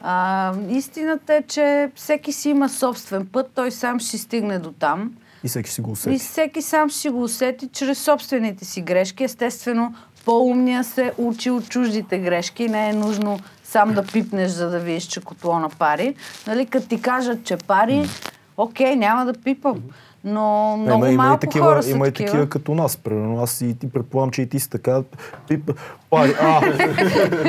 А, 0.00 0.54
истината 0.68 1.34
е, 1.34 1.42
че 1.42 1.90
всеки 1.94 2.32
си 2.32 2.50
има 2.50 2.68
собствен 2.68 3.26
път, 3.26 3.50
той 3.54 3.70
сам 3.70 4.00
ще 4.00 4.18
стигне 4.18 4.58
до 4.58 4.72
там. 4.72 5.12
И 5.44 5.48
всеки 5.48 5.70
си 5.70 5.80
го 5.80 5.90
И 5.90 5.92
усети. 5.92 6.18
всеки 6.18 6.62
сам 6.62 6.90
ще 6.90 7.10
го 7.10 7.22
усети 7.22 7.68
чрез 7.72 7.98
собствените 7.98 8.64
си 8.64 8.80
грешки. 8.80 9.24
Естествено, 9.24 9.94
по-умния 10.24 10.84
се 10.84 11.12
учи 11.18 11.50
от 11.50 11.68
чуждите 11.68 12.18
грешки. 12.18 12.68
Не 12.68 12.88
е 12.88 12.92
нужно 12.92 13.38
сам 13.76 13.94
да 13.94 14.02
пипнеш, 14.02 14.50
за 14.50 14.70
да 14.70 14.78
видиш, 14.78 15.04
че 15.04 15.20
котло 15.20 15.58
на 15.58 15.68
пари. 15.68 16.14
Нали, 16.46 16.66
като 16.66 16.88
ти 16.88 17.02
кажат, 17.02 17.44
че 17.44 17.56
пари, 17.56 18.08
окей, 18.56 18.96
няма 18.96 19.24
да 19.24 19.32
пипам. 19.32 19.82
Но 20.24 20.76
много 20.76 21.04
има, 21.04 21.12
има, 21.12 21.24
и 21.24 21.26
малко 21.26 21.40
такива, 21.40 21.66
хора 21.66 21.82
са 21.82 21.90
има 21.90 22.08
и 22.08 22.10
такива. 22.10 22.26
такива 22.26 22.48
като 22.48 22.74
нас. 22.74 22.96
Примерно 22.96 23.42
аз 23.42 23.60
и 23.60 23.78
ти 23.78 23.90
предполагам, 23.90 24.30
че 24.30 24.42
и 24.42 24.48
ти 24.48 24.60
си 24.60 24.70
така. 24.70 25.02
Пип, 25.48 25.70
пари, 26.10 26.34
а, 26.40 26.60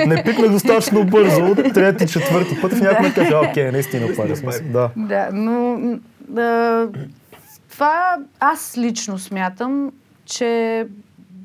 не 0.07 0.23
пипнах 0.23 0.51
достатъчно 0.51 1.05
бързо. 1.05 1.55
Трети, 1.55 2.07
четвърти 2.07 2.61
път 2.61 2.73
в 2.73 2.81
някой 2.81 3.13
каже, 3.13 3.35
окей, 3.35 3.71
наистина 3.71 4.15
пари. 4.15 4.33
Да. 4.61 4.89
Да, 4.95 5.29
но 5.33 5.79
да, 6.27 6.87
това 7.69 8.17
аз 8.39 8.77
лично 8.77 9.19
смятам, 9.19 9.91
че 10.25 10.85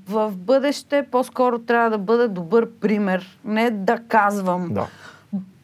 в 0.09 0.33
бъдеще 0.37 1.07
по-скоро 1.11 1.59
трябва 1.59 1.91
да 1.91 1.99
бъда 1.99 2.29
добър 2.29 2.71
пример. 2.71 3.39
Не 3.45 3.71
да 3.71 3.99
казвам, 4.09 4.69
да. 4.73 4.87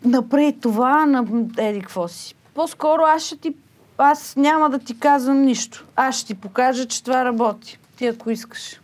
направи 0.05 0.57
това, 0.61 1.07
на 1.07 1.25
еди 1.59 1.81
какво 1.81 2.09
си. 2.09 2.35
По-скоро 2.55 3.03
аз 3.03 3.23
ще 3.23 3.37
ти... 3.37 3.55
Аз 3.99 4.37
няма 4.37 4.71
да 4.71 4.79
ти 4.79 4.99
казвам 4.99 5.43
нищо. 5.43 5.87
Аз 5.97 6.17
ще 6.17 6.27
ти 6.27 6.35
покажа, 6.35 6.87
че 6.87 7.05
това 7.05 7.25
работи. 7.25 7.79
Ти 7.97 8.07
ако 8.07 8.31
искаш. 8.31 8.81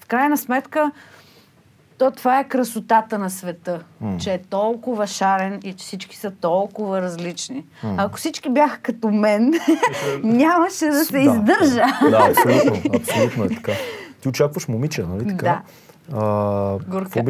В 0.00 0.06
крайна 0.06 0.38
сметка, 0.38 0.90
то 1.98 2.10
това 2.10 2.40
е 2.40 2.48
красотата 2.48 3.18
на 3.18 3.30
света. 3.30 3.80
М. 4.00 4.18
Че 4.18 4.34
е 4.34 4.42
толкова 4.42 5.06
шарен 5.06 5.60
и 5.64 5.72
че 5.72 5.84
всички 5.84 6.16
са 6.16 6.30
толкова 6.30 7.02
различни. 7.02 7.64
Ако 7.82 8.16
всички 8.16 8.50
бяха 8.50 8.78
като 8.78 9.08
мен, 9.08 9.54
нямаше 10.22 10.86
да 10.86 11.04
се 11.04 11.18
издържа. 11.18 11.84
Да, 12.10 12.30
абсолютно, 12.30 12.90
абсолютно 12.94 13.44
е 13.44 13.48
така. 13.48 13.72
Ти 14.28 14.30
очакваш 14.30 14.68
момиче, 14.68 15.02
нали 15.02 15.28
така? 15.28 15.44
Да. 15.46 15.62
А, 16.12 16.78
Горка. 16.88 17.10
какво 17.10 17.22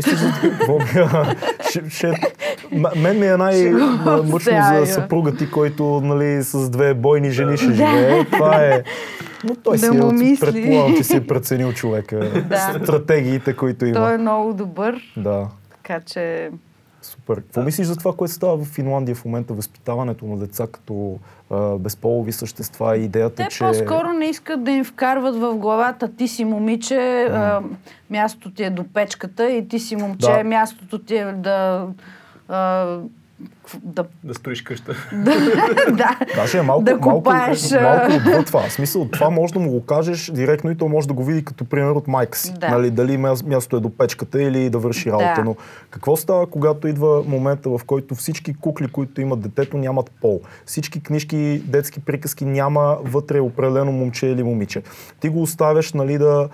какво? 0.43 0.79
ще, 1.71 1.91
ще, 1.91 2.13
мен 2.97 3.19
ми 3.19 3.27
е 3.27 3.37
най-мъчно 3.37 4.39
за 4.75 4.87
съпруга 4.87 5.35
ти, 5.37 5.51
който 5.51 6.01
нали, 6.05 6.43
с 6.43 6.71
две 6.71 6.95
бойни 6.95 7.31
жени 7.31 7.57
ще 7.57 7.73
живее. 7.73 8.25
Това 8.33 8.65
е... 8.65 8.83
Но 9.45 9.55
той 9.55 9.77
Да 9.77 9.79
си, 9.79 9.91
му 9.91 10.09
е, 10.09 10.37
предполагам, 10.41 10.97
че 10.97 11.05
си 11.05 11.17
е 11.17 11.27
преценил 11.27 11.73
човека. 11.73 12.43
Да. 12.49 12.79
Стратегиите, 12.83 13.57
които 13.57 13.87
има. 13.87 13.95
Той 13.95 14.15
е 14.15 14.19
много 14.19 14.55
добър, 14.55 15.01
Да. 15.17 15.49
така 15.73 16.01
че... 16.01 16.51
Супер. 17.09 17.37
Какво 17.37 17.63
мислиш 17.63 17.87
за 17.87 17.97
това, 17.97 18.13
което 18.17 18.35
става 18.35 18.57
в 18.57 18.65
Финландия 18.65 19.15
в 19.15 19.25
момента, 19.25 19.55
възпитаването 19.55 20.27
на 20.27 20.37
деца 20.37 20.67
като 20.73 21.19
а, 21.51 21.79
безполови 21.79 22.33
същества 22.33 22.97
и 22.97 23.05
идеята, 23.05 23.37
Те 23.37 23.49
че... 23.51 23.59
по-скоро 23.59 24.13
не 24.13 24.25
искат 24.25 24.65
да 24.65 24.71
им 24.71 24.85
вкарват 24.85 25.37
в 25.37 25.55
главата 25.55 26.17
ти 26.17 26.29
си 26.29 26.45
момиче, 26.45 27.23
а, 27.25 27.63
мястото 28.11 28.51
ти 28.51 28.65
е 28.65 28.71
до 28.71 28.85
печката 28.85 29.51
и 29.51 29.69
ти 29.69 29.79
си 29.79 29.97
момче, 29.97 30.27
Да. 30.27 30.45
мястото 30.45 30.99
ти 30.99 31.17
е 31.17 31.25
да... 31.25 31.87
А, 32.49 32.99
да, 33.83 34.05
Да 34.25 34.35
строиш 34.35 34.63
къща. 34.63 34.95
да, 35.93 36.19
Даже 36.35 36.59
е 36.59 36.63
малко, 36.63 36.85
да 36.85 36.97
малко, 36.97 37.31
а. 37.31 37.81
малко 37.83 38.13
отвъд 38.17 38.47
това. 38.47 38.63
В 38.69 38.73
смисъл, 38.73 39.09
това 39.13 39.31
може 39.31 39.53
да 39.53 39.59
му 39.59 39.71
го 39.71 39.85
кажеш 39.85 40.31
директно 40.31 40.71
и 40.71 40.77
то 40.77 40.89
може 40.89 41.09
да 41.09 41.15
го 41.15 41.25
види 41.25 41.45
като 41.45 41.65
пример 41.65 41.91
от 41.91 42.09
майка 42.09 42.39
си. 42.39 42.53
Да. 42.61 42.69
Нали, 42.69 42.91
дали 42.91 43.19
мя- 43.19 43.47
място 43.47 43.77
е 43.77 43.81
до 43.81 43.97
печката 43.97 44.43
или 44.43 44.71
да 44.71 44.79
върши 44.79 45.13
работа. 45.13 45.35
Да. 45.37 45.45
Но 45.45 45.57
какво 45.91 46.17
става, 46.17 46.47
когато 46.47 46.89
идва 46.89 47.23
момента, 47.27 47.71
в 47.71 47.81
който 47.87 48.15
всички 48.15 48.55
кукли, 48.55 48.89
които 48.89 49.21
имат 49.21 49.41
детето, 49.41 49.79
нямат 49.79 50.11
пол? 50.21 50.41
Всички 50.67 51.03
книжки, 51.03 51.63
детски 51.65 52.01
приказки 52.01 52.45
няма 52.45 52.99
вътре 53.05 53.41
определено 53.41 53.93
момче 53.93 54.27
или 54.27 54.43
момиче. 54.43 54.83
Ти 55.21 55.29
го 55.29 55.43
оставяш 55.43 55.93
нали, 55.93 56.19
да 56.19 56.49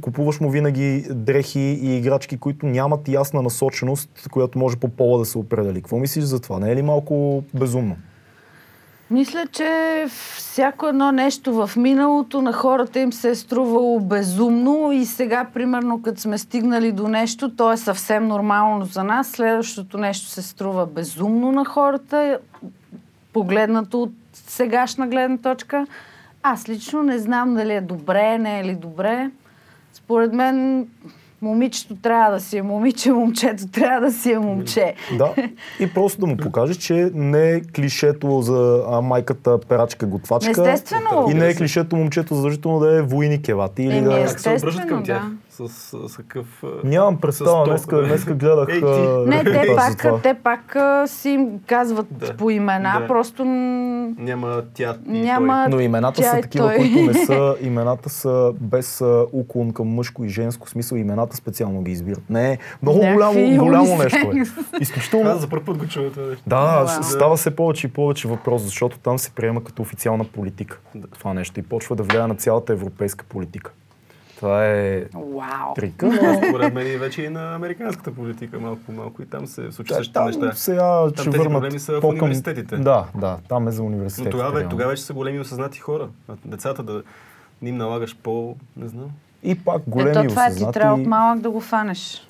купуваш 0.00 0.40
му 0.40 0.50
винаги 0.50 1.06
дрехи 1.10 1.60
и 1.60 1.96
играчки, 1.96 2.38
които 2.38 2.66
нямат 2.66 3.08
ясна 3.08 3.42
насоченост, 3.42 4.28
която 4.30 4.58
може 4.58 4.76
по 4.76 4.88
пола 4.88 5.18
да 5.18 5.24
се 5.24 5.38
определи. 5.38 5.82
Какво 5.82 5.98
мислиш 5.98 6.24
за 6.24 6.40
това? 6.40 6.58
Не 6.58 6.72
е 6.72 6.76
ли 6.76 6.82
малко 6.82 7.44
безумно? 7.54 7.96
Мисля, 9.10 9.46
че 9.52 10.04
всяко 10.36 10.86
едно 10.86 11.12
нещо 11.12 11.54
в 11.54 11.70
миналото 11.76 12.42
на 12.42 12.52
хората 12.52 13.00
им 13.00 13.12
се 13.12 13.30
е 13.30 13.34
струвало 13.34 14.00
безумно 14.00 14.92
и 14.92 15.06
сега, 15.06 15.46
примерно, 15.54 16.02
като 16.02 16.20
сме 16.20 16.38
стигнали 16.38 16.92
до 16.92 17.08
нещо, 17.08 17.56
то 17.56 17.72
е 17.72 17.76
съвсем 17.76 18.28
нормално 18.28 18.84
за 18.84 19.04
нас. 19.04 19.28
Следващото 19.28 19.98
нещо 19.98 20.26
се 20.28 20.42
струва 20.42 20.86
безумно 20.86 21.52
на 21.52 21.64
хората, 21.64 22.38
погледнато 23.32 24.02
от 24.02 24.12
сегашна 24.32 25.08
гледна 25.08 25.38
точка. 25.38 25.86
Аз 26.42 26.68
лично 26.68 27.02
не 27.02 27.18
знам 27.18 27.54
дали 27.54 27.72
е 27.72 27.80
добре, 27.80 28.38
не 28.38 28.60
е 28.60 28.64
ли 28.64 28.74
добре. 28.74 29.30
Por 30.10 30.24
edhe 30.26 30.34
men 30.34 30.56
момичето 31.42 31.96
трябва 31.96 32.30
да 32.30 32.40
си 32.40 32.58
е 32.58 32.62
момиче, 32.62 33.12
момчето 33.12 33.68
трябва 33.68 34.00
да 34.00 34.12
си 34.12 34.32
е 34.32 34.38
момче. 34.38 34.94
Да, 35.18 35.34
и 35.80 35.94
просто 35.94 36.20
да 36.20 36.26
му 36.26 36.36
покажеш, 36.36 36.76
че 36.76 37.10
не 37.14 37.50
е 37.50 37.60
клишето 37.60 38.40
за 38.40 38.84
а, 38.88 39.00
майката 39.00 39.58
перачка 39.60 40.06
готвачка. 40.06 40.50
Естествено. 40.50 41.26
И 41.30 41.34
не 41.34 41.48
е 41.48 41.54
клишето 41.54 41.96
момчето 41.96 42.34
задължително 42.34 42.78
да 42.78 42.96
е 42.96 43.02
войник 43.02 43.48
елати. 43.48 43.82
Или 43.82 43.96
Еми, 43.96 44.04
да... 44.04 44.20
е, 44.20 44.26
Как 44.26 44.40
се 44.40 44.50
обръщат 44.50 44.86
към 44.86 45.04
тях? 45.04 45.22
да. 45.22 45.30
С, 45.50 45.68
с, 45.68 46.08
с 46.08 46.16
какъв... 46.16 46.62
Нямам 46.84 47.16
представа, 47.16 47.64
днеска, 47.64 48.02
днеска 48.02 48.34
гледах 48.34 48.68
Ей, 48.70 48.80
Не, 49.26 49.44
те 49.44 49.66
пак, 49.76 50.22
те 50.22 50.34
пак 50.34 50.76
си 51.06 51.30
им 51.30 51.48
казват 51.66 52.06
Да. 52.10 52.36
по 52.36 52.50
имена, 52.50 52.96
Да. 53.00 53.06
просто 53.06 53.44
Няма 53.44 54.62
тя 54.74 54.96
и 55.08 55.18
Няма- 55.20 55.66
Но 55.70 55.80
имената 55.80 56.22
Тя 56.22 56.30
са 56.30 56.40
такива, 56.40 56.66
той. 56.66 56.76
които 56.76 56.98
не 56.98 57.26
са, 57.26 57.56
имената 57.62 58.08
са 58.08 58.52
без 58.60 59.02
уклон 59.32 59.72
към 59.72 59.88
мъжко 59.88 60.24
и 60.24 60.28
женско 60.28 60.68
смисъл, 60.68 60.96
имената 60.96 61.29
специално 61.36 61.82
ги 61.82 61.92
избират. 61.92 62.30
Не, 62.30 62.58
много 62.82 62.98
голямо, 62.98 63.56
голямо 63.64 63.96
нещо 63.96 64.16
е. 64.16 64.42
Изключително 64.80 65.30
Аз 65.30 65.40
за 65.40 65.48
първ 65.48 65.64
път 65.64 65.78
го 65.78 65.86
чувам 65.86 66.10
това 66.12 66.26
нещо. 66.26 66.44
Да, 66.46 66.98
става 67.02 67.36
се 67.36 67.56
повече 67.56 67.86
и 67.86 67.90
повече 67.90 68.28
въпрос, 68.28 68.62
защото 68.62 68.98
там 68.98 69.18
се 69.18 69.30
приема 69.30 69.64
като 69.64 69.82
официална 69.82 70.24
политика 70.24 70.80
това 71.18 71.34
нещо 71.34 71.60
и 71.60 71.62
почва 71.62 71.96
да 71.96 72.02
влияе 72.02 72.26
на 72.26 72.34
цялата 72.34 72.72
европейска 72.72 73.24
политика. 73.24 73.72
Това 74.36 74.66
е 74.66 75.04
Вау. 75.14 75.74
трика, 75.74 76.06
но 76.06 76.48
Според 76.48 76.74
мен 76.74 76.86
и 76.86 76.96
вече 76.96 77.22
и 77.22 77.28
на 77.28 77.54
американската 77.54 78.14
политика 78.14 78.60
малко 78.60 78.80
по 78.86 78.92
малко 78.92 79.22
и 79.22 79.26
там 79.26 79.46
се 79.46 79.72
случва 79.72 79.94
Да, 79.94 79.94
същите 79.94 80.20
неща. 80.20 80.52
сега 80.52 81.00
Там 81.02 81.12
ще 81.12 81.24
тези 81.24 81.38
върнат 81.38 81.52
проблеми 81.52 81.78
са 81.80 82.00
в 82.00 82.04
университетите. 82.04 82.76
Да, 82.76 83.04
да, 83.14 83.38
там 83.48 83.68
е 83.68 83.70
за 83.70 83.82
Но 83.82 83.86
университетите. 83.88 84.30
тогава, 84.30 84.54
реално. 84.54 84.70
тогава 84.70 84.90
вече 84.90 85.02
са 85.02 85.14
големи 85.14 85.40
осъзнати 85.40 85.78
хора. 85.78 86.08
Децата 86.44 86.82
да 86.82 87.02
им 87.62 87.76
налагаш 87.76 88.16
по... 88.22 88.56
не 88.76 88.88
знам. 88.88 89.10
И 89.42 89.54
пак 89.54 89.82
големи 89.86 90.10
Ето 90.10 90.28
това 90.28 90.46
ти 90.46 90.50
осъзнати. 90.52 90.74
трябва 90.78 91.00
от 91.00 91.06
малък 91.06 91.40
да 91.40 91.50
го 91.50 91.60
фанеш. 91.60 92.26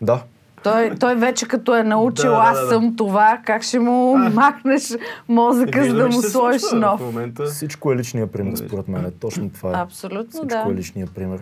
Да. 0.00 0.22
Той, 0.62 0.90
той 1.00 1.14
вече 1.14 1.48
като 1.48 1.76
е 1.76 1.82
научил 1.82 2.30
Да, 2.30 2.36
аз 2.36 2.58
да, 2.58 2.64
да. 2.66 2.72
съм 2.72 2.96
това, 2.96 3.40
как 3.44 3.62
ще 3.62 3.78
му 3.78 4.16
махнеш 4.18 4.96
мозъка, 5.28 5.84
за 5.84 5.94
да 5.94 6.06
му 6.08 6.22
сложиш 6.22 6.62
нов. 6.74 7.00
В 7.00 7.04
момента. 7.04 7.44
Всичко 7.44 7.92
е 7.92 7.96
личния 7.96 8.32
пример, 8.32 8.56
според 8.56 8.88
мен. 8.88 9.12
Точно 9.20 9.50
това 9.50 9.70
е. 9.70 9.82
Абсолютно, 9.82 10.30
Всичко 10.30 10.46
да. 10.46 10.64
е 10.70 10.74
личния 10.74 11.06
пример. 11.14 11.40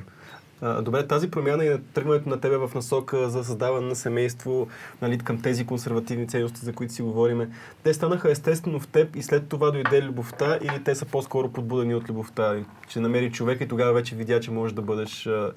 А, 0.65 0.83
Добре, 0.83 1.07
тази 1.07 1.31
промяна 1.31 1.65
и 1.65 1.69
на 1.69 1.83
тръгването 1.83 2.29
на 2.29 2.41
тебе 2.41 2.57
в 2.57 2.71
насока 2.75 3.31
за 3.31 3.45
създаване 3.45 3.87
на 3.87 3.95
семейство, 3.95 4.69
нали, 5.03 5.19
към 5.19 5.43
тези 5.43 5.67
консервативни 5.67 6.29
ценности, 6.29 6.65
за 6.65 6.73
които 6.73 6.93
си 6.93 7.03
говориме, 7.03 7.49
те 7.83 7.95
станаха 7.95 8.31
естествено 8.31 8.81
в 8.81 8.89
теб 8.89 9.17
и 9.17 9.23
след 9.23 9.49
това 9.49 9.71
дойде 9.71 10.03
любовта 10.03 10.59
или 10.63 10.85
те 10.85 10.95
са 10.95 11.05
по-скоро 11.05 11.49
подбудени 11.49 11.95
от 11.95 12.09
любовта? 12.09 12.57
Че 12.89 13.01
намери 13.01 13.33
човек 13.33 13.61
и 13.61 13.69
тогава 13.69 13.93
вече 13.93 14.17
видя, 14.17 14.41
че 14.41 14.51
можеш 14.51 14.75
да 14.75 14.83
бъдеш 14.83 15.27
а, 15.27 15.53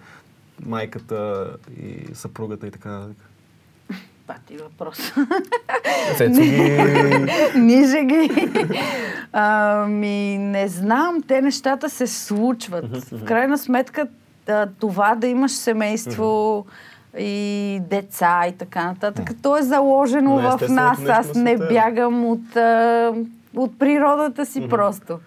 майката 0.65 1.51
и 1.81 2.15
съпругата 2.15 2.67
и 2.67 2.71
така 2.71 2.89
нататък. 2.89 3.17
Пати 4.27 4.57
въпрос. 4.57 5.13
Цецо 6.17 6.41
ги... 6.41 6.49
Ниже 7.55 8.03
ги. 8.03 8.49
Ами, 9.31 10.37
не 10.37 10.67
знам, 10.67 11.23
те 11.27 11.41
нещата 11.41 11.89
се 11.89 12.07
случват. 12.07 13.11
В 13.11 13.25
крайна 13.25 13.57
сметка, 13.57 14.07
това 14.79 15.15
да 15.15 15.27
имаш 15.27 15.51
семейство 15.51 16.65
и 17.19 17.79
деца 17.89 18.47
и 18.47 18.51
така 18.51 18.85
нататък, 18.85 19.31
то 19.41 19.57
е 19.57 19.61
заложено 19.61 20.41
Но 20.41 20.57
в 20.57 20.69
нас. 20.69 20.99
Аз 21.07 21.33
не 21.33 21.51
е. 21.51 21.57
бягам 21.57 22.25
от, 22.25 22.55
от 23.55 23.79
природата 23.79 24.45
си 24.45 24.69
просто. 24.69 25.19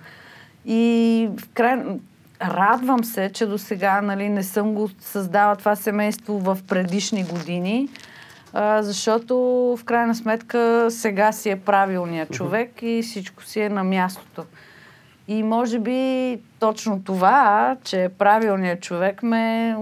И 0.67 1.29
в 1.39 1.49
край... 1.55 1.83
Радвам 2.43 3.05
се, 3.05 3.31
че 3.33 3.47
до 3.47 3.59
сега 3.59 4.01
нали, 4.01 4.29
не 4.29 4.43
съм 4.43 4.75
го 4.75 4.89
създала 5.01 5.57
това 5.57 5.77
семейство 5.77 6.39
в 6.39 6.59
предишни 6.69 7.25
години, 7.25 7.89
а, 8.53 8.83
защото 8.83 9.37
в 9.81 9.85
крайна 9.85 10.15
сметка 10.15 10.87
сега 10.91 11.33
си 11.33 11.51
е 11.51 11.57
правилният 11.57 12.31
човек 12.31 12.71
и 12.83 13.03
всичко 13.03 13.45
си 13.45 13.61
е 13.61 13.69
на 13.69 13.85
мястото. 13.85 14.45
И 15.29 15.43
може 15.43 15.79
би 15.79 16.39
точно 16.59 17.03
това, 17.03 17.77
че 17.85 18.05
е 18.05 18.09
правилният 18.09 18.81
човек 18.81 19.23
ме 19.23 19.69
е 19.69 19.75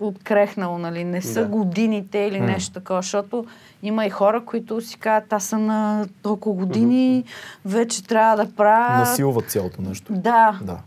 открехнал, 0.00 0.78
нали? 0.78 1.04
Не 1.04 1.22
са 1.22 1.40
Да. 1.42 1.48
годините 1.48 2.18
или 2.18 2.40
нещо 2.40 2.72
такова, 2.72 3.02
защото 3.02 3.46
има 3.82 4.06
и 4.06 4.10
хора, 4.10 4.44
които 4.44 4.80
си 4.80 4.98
казват, 4.98 5.32
аз 5.32 5.44
съм 5.44 5.66
на 5.66 6.06
толкова 6.22 6.54
години, 6.54 7.24
вече 7.64 8.04
трябва 8.04 8.44
да 8.44 8.52
правя... 8.52 8.98
Насилват 8.98 9.50
цялото 9.50 9.82
нещо. 9.82 10.12
Да. 10.12 10.58
Да. 10.62 10.78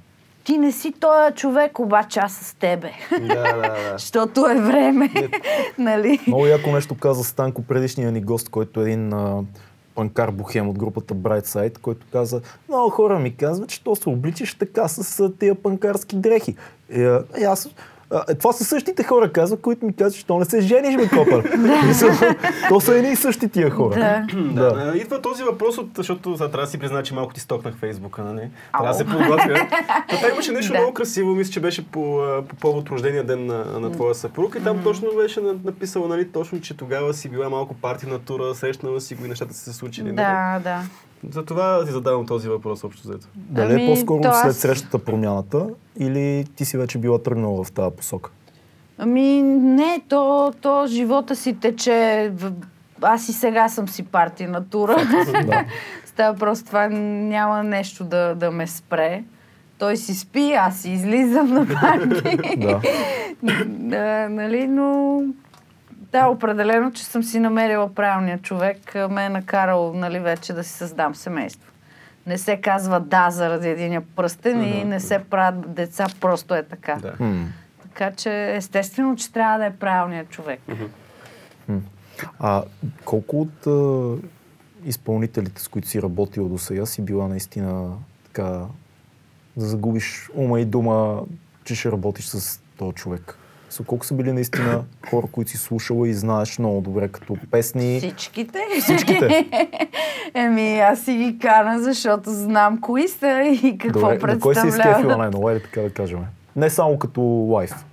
Ти 0.43 0.57
не 0.57 0.71
си 0.71 0.91
този 0.91 1.35
човек, 1.35 1.79
обаче 1.79 2.19
аз 2.19 2.33
с 2.33 2.53
тебе. 2.53 2.91
Да, 3.19 3.27
да, 3.27 3.53
да. 3.57 3.75
Защото 3.91 4.47
е 4.49 4.55
време. 4.55 5.09
нали? 5.77 6.19
Много 6.27 6.45
яко 6.45 6.69
нещо 6.69 6.95
каза 6.95 7.23
Станко, 7.23 7.61
предишния 7.61 8.11
ни 8.11 8.21
гост, 8.21 8.49
който 8.49 8.79
е 8.79 8.83
един 8.83 9.13
а, 9.13 9.43
Панкар 9.99 10.31
Бухем 10.31 10.69
от 10.69 10.77
групата 10.77 11.15
Brightside, 11.15 11.77
който 11.79 12.07
каза, 12.11 12.41
много 12.67 12.89
хора 12.89 13.19
ми 13.19 13.35
казват, 13.35 13.69
че 13.69 13.83
то 13.83 13.95
се 13.95 14.09
обличаш 14.09 14.55
така 14.55 14.87
с 14.87 15.29
тия 15.39 15.55
панкарски 15.55 16.15
дрехи. 16.15 16.55
Е, 16.89 17.01
е, 17.37 17.43
аз 17.43 17.69
а, 18.13 18.23
е, 18.29 18.35
това 18.35 18.53
са 18.53 18.65
същите 18.65 19.03
хора, 19.03 19.31
казва, 19.31 19.57
които 19.57 19.85
ми 19.85 19.95
казват, 19.95 20.19
че 20.19 20.25
то 20.25 20.39
не 20.39 20.45
се 20.45 20.61
жениш, 20.61 20.95
бе, 20.95 21.09
копър. 21.09 21.43
То 22.69 22.79
са 22.79 22.95
едни 22.95 23.11
и 23.11 23.15
същи 23.15 23.49
тия 23.49 23.69
хора. 23.69 23.95
Да. 23.95 24.27
Да. 24.59 24.93
Идва 24.95 25.21
този 25.21 25.43
въпрос, 25.43 25.77
от, 25.77 25.89
защото 25.95 26.37
сега 26.37 26.49
трябва 26.49 26.65
да 26.65 26.71
си 26.71 26.79
призна, 26.79 27.03
че 27.03 27.13
малко 27.13 27.33
ти 27.33 27.39
стокнах 27.39 27.75
Фейсбука, 27.75 28.21
нали? 28.23 28.49
Трябва 28.71 28.87
да 28.87 28.93
се 28.93 29.05
подготвя. 29.05 29.67
Там 30.21 30.31
имаше 30.33 30.51
нещо 30.51 30.73
много 30.73 30.93
красиво, 30.93 31.35
мисля, 31.35 31.51
че 31.51 31.59
беше 31.59 31.87
по, 31.87 32.23
повод 32.59 32.89
рождения 32.89 33.23
ден 33.23 33.45
на, 33.45 33.79
на 33.79 33.91
твоя 33.91 34.15
съпруг 34.15 34.55
и 34.55 34.63
там 34.63 34.83
точно 34.83 35.07
беше 35.17 35.41
на- 35.41 35.55
написала, 35.65 36.07
нали, 36.07 36.27
точно, 36.31 36.61
че 36.61 36.77
тогава 36.77 37.13
си 37.13 37.29
била 37.29 37.49
малко 37.49 37.73
партийна 37.73 38.19
тура, 38.19 38.55
срещнала 38.55 39.01
си 39.01 39.15
го 39.15 39.25
и 39.25 39.27
нещата 39.27 39.53
са 39.53 39.63
се 39.63 39.73
случили. 39.73 40.05
нали? 40.05 40.15
Да, 40.15 40.59
да. 40.63 40.81
Затова 41.31 41.85
ти 41.85 41.91
задавам 41.91 42.25
този 42.25 42.49
въпрос 42.49 42.83
общо 42.83 43.07
взето. 43.07 43.27
Дали 43.35 43.71
е 43.71 43.75
Ами, 43.75 43.85
по-скоро 43.87 44.21
то 44.21 44.27
аз- 44.27 44.41
след 44.41 44.55
срещата 44.55 44.99
промяната 44.99 45.67
или 45.97 46.45
ти 46.55 46.65
си 46.65 46.77
вече 46.77 46.97
била 46.97 47.19
тръгнала 47.19 47.63
в 47.63 47.71
тази 47.71 47.95
посока? 47.95 48.29
Ами 48.97 49.41
не, 49.41 50.01
то, 50.09 50.53
то 50.61 50.85
живота 50.87 51.35
си 51.35 51.53
тече. 51.53 52.31
Аз 53.01 53.29
и 53.29 53.33
сега 53.33 53.69
съм 53.69 53.87
си 53.87 54.03
партийна 54.03 54.65
тура. 54.65 54.95
Да. 55.45 55.65
Става 56.05 56.37
просто 56.37 56.65
това 56.65 56.87
няма 56.89 57.63
нещо 57.63 58.03
да, 58.03 58.35
да 58.35 58.51
ме 58.51 58.67
спре. 58.67 59.23
Той 59.77 59.97
си 59.97 60.15
спи, 60.15 60.53
аз 60.53 60.77
си 60.77 60.91
излизам 60.91 61.47
на 61.47 61.67
парти. 61.81 62.37
да. 62.57 62.81
да, 63.65 64.29
нали, 64.29 64.67
но 64.67 65.21
да, 66.11 66.27
определено, 66.27 66.91
че 66.91 67.03
съм 67.03 67.23
си 67.23 67.39
намерила 67.39 67.93
правилния 67.93 68.37
човек. 68.37 68.95
Ме 69.09 69.25
е 69.25 69.29
накарал, 69.29 69.93
нали, 69.93 70.19
вече 70.19 70.53
да 70.53 70.63
си 70.63 70.71
създам 70.71 71.15
семейство. 71.15 71.71
Не 72.27 72.37
се 72.37 72.57
казва 72.61 72.99
да 72.99 73.29
заради 73.31 73.69
единия 73.69 74.01
пръстен 74.15 74.63
и 74.63 74.83
не 74.83 74.99
се 74.99 75.19
правят 75.19 75.73
деца, 75.73 76.07
просто 76.21 76.55
е 76.55 76.63
така. 76.63 76.95
Да. 76.95 77.13
М. 77.19 77.45
Така 77.81 78.11
че 78.11 78.55
естествено, 78.55 79.15
че 79.15 79.31
трябва 79.31 79.59
да 79.59 79.65
е 79.65 79.75
правилният 79.75 80.29
човек. 80.29 80.61
А 82.39 82.63
колко 83.05 83.41
от 83.41 83.67
а, 83.67 84.15
изпълнителите, 84.85 85.61
с 85.61 85.67
които 85.67 85.87
си 85.87 86.01
работила 86.01 86.49
до 86.49 86.57
сега, 86.57 86.85
си 86.85 87.01
била 87.01 87.27
наистина 87.27 87.93
така 88.25 88.65
да 89.57 89.65
загубиш 89.65 90.29
ума 90.33 90.59
и 90.59 90.65
дума, 90.65 91.21
че 91.63 91.75
ще 91.75 91.91
работиш 91.91 92.25
с 92.25 92.61
този 92.77 92.93
човек? 92.93 93.37
So, 93.71 93.85
колко 93.85 94.05
са 94.05 94.13
били 94.13 94.31
наистина 94.31 94.83
хора, 95.09 95.27
които 95.31 95.51
си 95.51 95.57
слушала 95.57 96.09
и 96.09 96.13
знаеш 96.13 96.59
много 96.59 96.81
добре 96.81 97.07
като 97.07 97.37
песни? 97.51 97.99
Всичките? 97.99 98.59
Всичките. 98.81 99.49
Еми, 100.33 100.79
аз 100.79 100.99
си 100.99 101.13
ги 101.13 101.39
кана, 101.39 101.79
защото 101.83 102.29
знам 102.31 102.81
кои 102.81 103.07
са 103.07 103.41
и 103.63 103.77
какво 103.77 103.99
Добре, 103.99 104.33
на 104.33 104.39
кой 104.39 104.55
си 104.55 104.67
изкефила 104.67 104.83
представляват. 104.83 105.17
най-много, 105.17 105.49
е 105.49 105.59
така 105.59 105.81
да 105.81 105.89
кажем? 105.93 106.19
Не 106.55 106.69
само 106.69 106.99
като 106.99 107.21
лайф. 107.21 107.85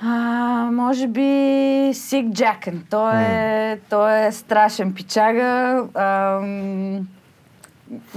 А, 0.00 0.68
може 0.72 1.06
би 1.06 1.90
Сик 1.94 2.30
Джакен. 2.32 2.84
Той 2.90 3.12
е, 3.22 3.78
той 3.90 4.26
е 4.26 4.32
страшен 4.32 4.94
пичага. 4.94 5.82
Ам, 5.94 7.08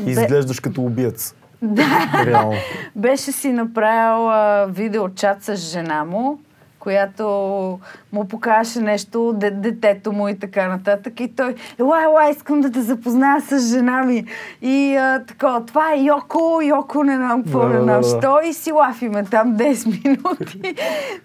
Изглеждаш 0.06 0.60
като 0.60 0.82
убиец. 0.82 1.36
Да. 1.62 2.24
Реално. 2.26 2.54
Беше 2.96 3.32
си 3.32 3.52
направил 3.52 4.30
а, 4.30 4.66
видеочат 4.70 5.44
с 5.44 5.56
жена 5.56 6.06
му, 6.06 6.40
която 6.80 7.80
му 8.14 8.28
покаже 8.28 8.80
нещо, 8.82 9.34
де, 9.36 9.52
детето 9.52 10.12
му 10.12 10.30
и 10.30 10.40
така 10.40 10.68
нататък. 10.68 11.20
И 11.20 11.36
той, 11.36 11.56
ела, 11.80 12.04
ела, 12.04 12.30
искам 12.30 12.62
да 12.62 12.72
те 12.72 12.82
запозная 12.82 13.42
с 13.42 13.60
жена 13.60 14.04
ми. 14.04 14.26
И 14.62 14.96
а, 14.96 15.24
така, 15.28 15.60
това 15.68 15.94
е 15.94 16.00
Йоко, 16.04 16.62
Йоко 16.64 17.04
не 17.04 17.16
знам 17.16 17.44
какво, 17.44 17.60
Да, 17.60 17.68
не 17.68 17.82
знам 17.82 18.02
да, 18.02 18.10
да. 18.10 18.20
що. 18.20 18.40
И 18.50 18.54
си 18.54 18.72
лафиме 18.72 19.24
там 19.24 19.58
10 19.58 20.04
минути, 20.06 20.76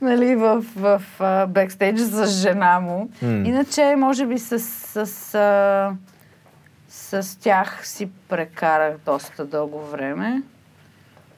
нали, 0.00 0.36
в, 0.36 0.64
в, 0.76 1.00
в 1.18 1.46
бекстейдж 1.48 2.00
с 2.00 2.26
жена 2.26 2.80
му. 2.80 3.08
М. 3.22 3.44
Иначе, 3.46 3.94
може 3.96 4.26
би 4.26 4.38
с... 4.38 4.58
с 4.58 5.34
а, 5.34 5.92
с 7.12 7.38
тях 7.40 7.86
си 7.86 8.08
прекарах 8.28 8.96
доста 9.06 9.44
дълго 9.44 9.86
време. 9.86 10.42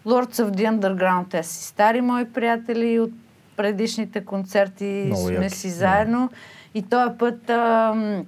Lords 0.07 0.43
of 0.43 0.51
the 0.51 0.71
Underground, 0.71 1.31
те 1.31 1.43
си 1.43 1.65
стари 1.65 2.01
мои 2.01 2.25
приятели 2.25 3.01
от 3.01 3.11
предишните 3.57 4.25
концерти, 4.25 5.03
Много 5.07 5.27
сме 5.27 5.35
яки, 5.35 5.55
си 5.55 5.71
заедно. 5.71 6.31
И 6.75 6.83
този 6.83 7.19
път 7.19 7.51
ам, 7.51 8.25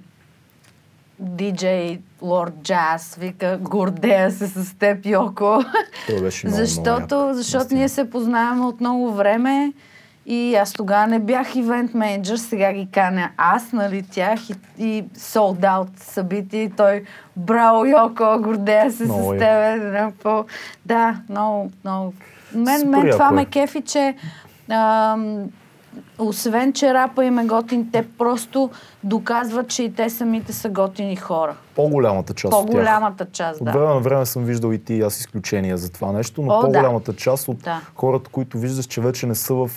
DJ 1.22 1.98
Lord 2.22 2.52
Jazz 2.52 3.18
вика, 3.18 3.58
гордея 3.60 4.30
се 4.30 4.46
с 4.46 4.78
теб, 4.78 5.06
Йоко. 5.06 5.64
Това 6.06 6.20
беше 6.20 6.46
много, 6.46 6.56
защото 6.56 7.16
много 7.16 7.34
защото 7.34 7.74
ние 7.74 7.88
се 7.88 8.10
познаваме 8.10 8.64
от 8.64 8.80
много 8.80 9.12
време 9.12 9.72
и 10.26 10.54
аз 10.54 10.72
тогава 10.72 11.06
не 11.06 11.18
бях 11.18 11.56
ивент 11.56 11.94
менеджер, 11.94 12.36
сега 12.36 12.72
ги 12.72 12.88
каня 12.92 13.30
аз, 13.36 13.72
нали, 13.72 14.02
тях 14.04 14.40
и, 14.50 14.54
и 14.78 15.04
sold 15.08 15.60
out 15.60 15.88
събития 15.96 16.62
и 16.62 16.70
той, 16.70 17.04
браво, 17.36 17.84
Йоко, 17.86 18.38
гордея 18.40 18.92
се 18.92 19.04
Много 19.04 19.20
с 19.22 19.26
яко. 19.26 19.38
тебе. 19.38 19.92
какво. 19.92 20.44
Да, 20.86 21.16
много, 21.28 21.70
много. 21.84 22.12
Мен, 22.54 22.80
Супер 22.80 22.90
мен 22.92 23.10
това 23.10 23.28
е. 23.28 23.30
ме 23.30 23.44
кефи, 23.44 23.82
че 23.82 24.14
ам, 24.70 25.44
освен, 26.18 26.72
че 26.72 26.94
рапа 26.94 27.24
им 27.24 27.38
е 27.38 27.44
готин, 27.44 27.88
те 27.92 28.08
просто 28.08 28.70
доказват, 29.04 29.68
че 29.68 29.82
и 29.82 29.92
те 29.92 30.10
самите 30.10 30.52
са 30.52 30.68
готини 30.68 31.16
хора. 31.16 31.54
По-голямата 31.74 32.34
част 32.34 32.54
от 32.54 32.60
тях. 32.60 32.66
По-голямата 32.66 33.26
част, 33.26 33.60
От 33.60 33.64
да. 33.64 33.72
време 33.72 33.86
на 33.86 34.00
време 34.00 34.26
съм 34.26 34.44
виждал 34.44 34.72
и 34.72 34.78
ти 34.78 34.94
и 34.94 35.02
аз 35.02 35.20
изключения 35.20 35.76
за 35.76 35.90
това 35.90 36.12
нещо, 36.12 36.42
но 36.42 36.48
О, 36.48 36.56
да. 36.56 36.60
по-голямата 36.62 37.16
част 37.16 37.48
от 37.48 37.58
Да. 37.58 37.80
хората, 37.94 38.30
които 38.30 38.58
виждаш, 38.58 38.86
че 38.86 39.00
вече 39.00 39.26
не 39.26 39.34
са 39.34 39.54
в 39.54 39.70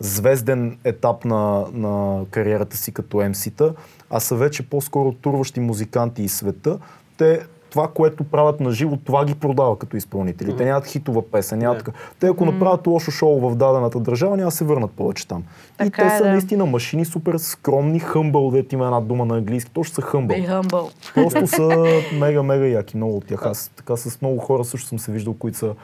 звезден 0.00 0.78
етап 0.84 1.24
на, 1.24 1.64
на 1.72 2.24
кариерата 2.30 2.76
си 2.76 2.92
като 2.92 3.16
MC-та, 3.16 3.72
а 4.10 4.20
са 4.20 4.36
вече 4.36 4.70
по-скоро 4.70 5.12
турващи 5.12 5.60
музиканти 5.60 6.22
из 6.22 6.36
света, 6.36 6.78
те 7.16 7.40
това, 7.70 7.88
което 7.88 8.24
правят 8.24 8.60
на 8.60 8.70
живо, 8.70 8.96
това 8.96 9.24
ги 9.24 9.34
продава 9.34 9.78
като 9.78 9.96
изпълнители. 9.96 10.56
Те 10.56 10.64
нямат 10.64 10.86
хитова 10.86 11.30
песен, 11.30 11.58
нямат 11.58 11.78
така. 11.78 11.92
Те 12.20 12.26
ако 12.26 12.44
направят 12.44 12.86
лошо 12.86 13.10
шоу 13.10 13.50
в 13.50 13.56
дадената 13.56 14.00
държава, 14.00 14.36
няма 14.36 14.50
да 14.50 14.56
се 14.56 14.64
върнат 14.64 14.90
повече 14.90 15.28
там. 15.28 15.44
и 15.74 15.84
Така 15.84 16.08
те 16.08 16.14
е, 16.14 16.18
са 16.18 16.24
да. 16.24 16.30
наистина 16.30 16.66
машини, 16.66 17.04
супер 17.04 17.36
скромни, 17.38 17.98
хъмбъл, 17.98 18.50
дете 18.50 18.74
има 18.74 18.84
една 18.84 19.00
дума 19.00 19.24
на 19.24 19.36
английски, 19.36 19.70
точно 19.70 19.94
са 19.94 20.02
хъмбъл. 20.02 20.36
Humble. 20.36 21.14
Просто 21.14 21.46
са 21.56 21.86
мега, 22.18 22.42
мега 22.42 22.66
яки, 22.66 22.96
много 22.96 23.16
от 23.16 23.26
тях. 23.26 23.46
Аз 23.46 23.70
така 23.76 23.96
с 23.96 24.20
много 24.22 24.38
хора 24.38 24.64
също 24.64 24.88
съм 24.88 24.98
се 24.98 25.12
виждал, 25.12 25.34
които 25.34 25.58
са 25.58 25.74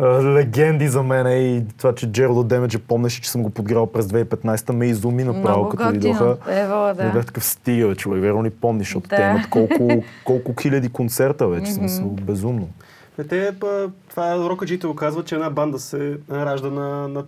легенди 0.00 0.88
за 0.88 1.02
мен 1.02 1.26
и 1.26 1.64
това, 1.78 1.94
че 1.94 2.12
Джералд 2.12 2.48
Демеджа 2.48 2.78
помнеше, 2.78 3.22
че 3.22 3.30
съм 3.30 3.42
го 3.42 3.50
подграл 3.50 3.86
през 3.86 4.06
2015-та, 4.06 4.72
ме 4.72 4.86
изуми 4.86 5.24
направо, 5.24 5.58
Много 5.58 5.68
като 5.68 5.92
дойдоха. 5.92 6.36
Ево, 6.48 6.94
Да. 6.96 7.10
Бях 7.14 7.26
такъв 7.26 7.44
стига, 7.44 7.88
бе, 7.88 7.94
човек, 7.94 8.20
верно 8.22 8.42
ни 8.42 8.50
помниш, 8.50 8.86
защото 8.86 9.08
те 9.08 9.16
Да. 9.16 9.22
имат 9.22 9.48
колко, 9.50 10.04
колко 10.24 10.54
хиляди 10.62 10.88
концерта 10.88 11.48
вече, 11.48 11.72
смисъл, 11.72 12.06
безумно. 12.08 12.68
Е, 13.18 13.24
Те, 13.24 13.52
па, 13.60 13.90
това 14.10 14.48
рокаджите 14.48 14.86
го 14.86 14.94
казват, 14.94 15.26
че 15.26 15.34
една 15.34 15.50
банда 15.50 15.78
се 15.78 16.18
ражда 16.30 16.70
на, 16.70 17.08
на 17.08 17.22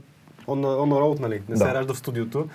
on, 0.47 0.61
on 0.61 0.89
the 0.89 1.01
road, 1.01 1.21
нали? 1.21 1.43
Не 1.49 1.57
се 1.57 1.65
Да. 1.65 1.75
ражда 1.75 1.95
в 1.95 1.99
студиото. 1.99 2.49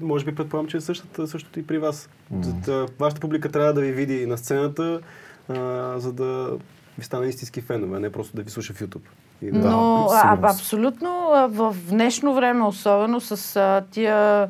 И 0.00 0.04
може 0.04 0.24
би 0.24 0.34
предполагам, 0.34 0.68
че 0.68 0.76
е 0.76 0.80
същата, 0.80 1.26
същото 1.26 1.60
и 1.60 1.66
при 1.66 1.78
вас. 1.78 2.08
Mm. 2.34 2.88
Вашата 2.98 3.20
публика 3.20 3.48
трябва 3.48 3.72
да 3.72 3.80
ви 3.80 3.92
види 3.92 4.26
на 4.26 4.38
сцената, 4.38 5.00
а, 5.48 5.54
за 5.98 6.12
да 6.12 6.50
ви 6.98 7.04
стане 7.04 7.26
истински 7.26 7.60
фенове, 7.60 7.96
а 7.96 8.00
не 8.00 8.12
просто 8.12 8.36
да 8.36 8.42
ви 8.42 8.50
слуша 8.50 8.74
в 8.74 8.80
YouTube. 8.80 9.00
Да, 9.42 9.70
Но 9.70 10.08
а, 10.10 10.38
абсолютно 10.42 11.10
в 11.48 11.76
днешно 11.88 12.34
време, 12.34 12.64
особено 12.64 13.20
с 13.20 13.56
а, 13.56 13.84
тия 13.90 14.48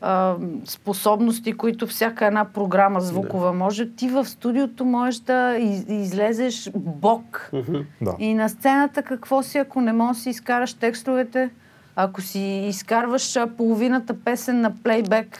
а, 0.00 0.36
способности, 0.64 1.52
които 1.52 1.86
всяка 1.86 2.26
една 2.26 2.44
програма 2.44 3.00
звукова 3.00 3.52
може, 3.52 3.90
ти 3.90 4.08
в 4.08 4.24
студиото 4.24 4.84
можеш 4.84 5.20
да 5.20 5.56
из, 5.58 5.84
излезеш 5.88 6.70
бог. 6.74 7.50
Мгм. 7.52 7.76
Да. 8.00 8.14
И 8.18 8.34
на 8.34 8.48
сцената 8.48 9.02
какво 9.02 9.42
си, 9.42 9.58
ако 9.58 9.80
не 9.80 9.92
можеш 9.92 10.16
да 10.16 10.22
си 10.22 10.30
изкараш 10.30 10.74
текстовете, 10.74 11.50
ако 11.96 12.20
си 12.20 12.40
изкарваш 12.68 13.38
половината 13.56 14.14
песен 14.24 14.60
на 14.60 14.74
плейбек 14.82 15.38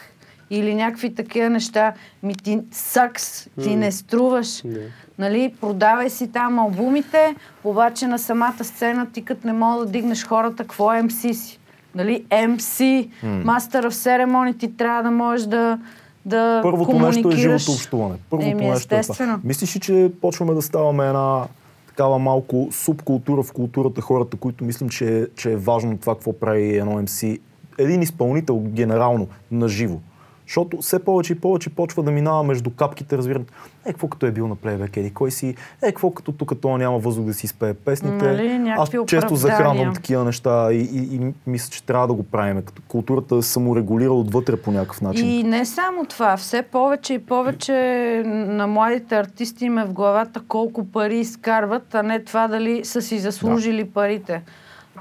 или 0.49 0.75
някакви 0.75 1.15
такива 1.15 1.49
неща, 1.49 1.93
ми 2.23 2.35
ти 2.35 2.59
сакс, 2.71 3.47
ти 3.63 3.75
не 3.75 3.91
струваш. 3.91 4.61
Да. 4.65 4.79
Нали, 5.17 5.53
продавай 5.61 6.09
си 6.09 6.27
там 6.27 6.59
албумите, 6.59 7.35
обаче 7.63 8.07
на 8.07 8.19
самата 8.19 8.63
сцена 8.63 9.07
ти 9.07 9.25
като 9.25 9.47
не 9.47 9.53
мога 9.53 9.85
да 9.85 9.91
дигнеш 9.91 10.25
хората, 10.25 10.55
какво 10.57 10.93
е 10.93 10.97
MC 10.97 11.31
си? 11.33 11.59
Нали, 11.95 12.23
MC, 12.23 13.09
Master 13.23 13.81
of 13.81 13.89
Ceremony, 13.89 14.59
ти 14.59 14.77
трябва 14.77 15.03
да 15.03 15.11
можеш 15.11 15.47
да, 15.47 15.79
да 16.25 16.59
Първото 16.63 16.85
комуникираш. 16.85 17.15
нещо 17.15 17.29
е 17.29 17.41
живото 17.57 17.71
общуване. 17.71 18.15
Първото 18.29 18.49
Еми, 18.49 18.69
нещо 18.69 18.95
е 18.95 18.97
естествено. 18.97 19.33
това. 19.33 19.47
Мислиш 19.47 19.75
ли, 19.75 19.79
че 19.79 20.11
почваме 20.21 20.53
да 20.53 20.61
ставаме 20.61 21.07
една 21.07 21.43
такава 21.87 22.19
малко 22.19 22.67
субкултура 22.71 23.43
в 23.43 23.51
културата, 23.51 24.01
хората, 24.01 24.37
които 24.37 24.63
мислим, 24.63 24.89
че, 24.89 25.19
е- 25.19 25.25
че 25.35 25.51
е 25.51 25.55
важно 25.55 25.97
това, 25.97 26.13
какво 26.15 26.33
прави 26.33 26.77
едно 26.77 26.91
MC, 26.93 27.39
един 27.77 28.01
изпълнител 28.01 28.57
генерално, 28.59 29.27
на 29.51 29.67
живо. 29.67 29.97
Защото 30.47 30.77
все 30.77 30.99
повече 30.99 31.33
и 31.33 31.39
повече 31.39 31.69
почва 31.69 32.03
да 32.03 32.11
минава 32.11 32.43
между 32.43 32.69
капките, 32.69 33.17
разбирам. 33.17 33.45
Е, 33.85 33.89
какво 33.89 34.07
като 34.07 34.25
е 34.25 34.31
бил 34.31 34.47
на 34.47 34.55
плейбек, 34.55 34.97
еди 34.97 35.13
кой 35.13 35.31
си? 35.31 35.55
Е, 35.81 35.87
какво 35.87 36.11
като 36.11 36.31
тук 36.31 36.61
то 36.61 36.77
няма 36.77 36.99
въздух 36.99 37.25
да 37.25 37.33
си 37.33 37.45
изпее 37.45 37.73
песните? 37.73 38.25
Нали, 38.25 38.73
Аз 38.77 38.89
често 39.07 39.35
захранвам 39.35 39.93
такива 39.93 40.23
неща 40.23 40.73
и, 40.73 40.77
и, 40.77 41.15
и, 41.15 41.33
мисля, 41.47 41.69
че 41.69 41.83
трябва 41.83 42.07
да 42.07 42.13
го 42.13 42.23
правим. 42.23 42.61
Като 42.61 42.81
културата 42.87 43.43
се 43.43 43.51
саморегулира 43.51 44.13
отвътре 44.13 44.55
по 44.55 44.71
някакъв 44.71 45.01
начин. 45.01 45.31
И 45.31 45.43
не 45.43 45.65
само 45.65 46.05
това, 46.05 46.37
все 46.37 46.61
повече 46.61 47.13
и 47.13 47.19
повече 47.19 47.73
на 48.25 48.67
младите 48.67 49.15
артисти 49.15 49.65
им 49.65 49.77
е 49.77 49.85
в 49.85 49.93
главата 49.93 50.41
колко 50.47 50.85
пари 50.85 51.19
изкарват, 51.19 51.95
а 51.95 52.03
не 52.03 52.23
това 52.23 52.47
дали 52.47 52.85
са 52.85 53.01
си 53.01 53.19
заслужили 53.19 53.83
да. 53.83 53.91
парите. 53.91 54.41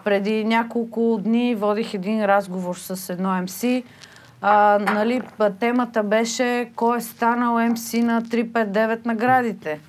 Преди 0.05 0.45
няколко 0.45 1.21
дни 1.25 1.55
водих 1.55 1.95
един 1.95 2.25
разговор 2.25 2.77
с 2.77 3.13
едно 3.13 3.43
МС. 3.43 3.65
А, 4.47 4.79
нали, 4.79 5.23
темата 5.61 6.03
беше 6.03 6.71
кой 6.77 6.99
е 6.99 7.01
станал 7.01 7.69
МС 7.69 7.93
на 7.93 8.23
359 8.23 9.07
наградите. 9.07 9.81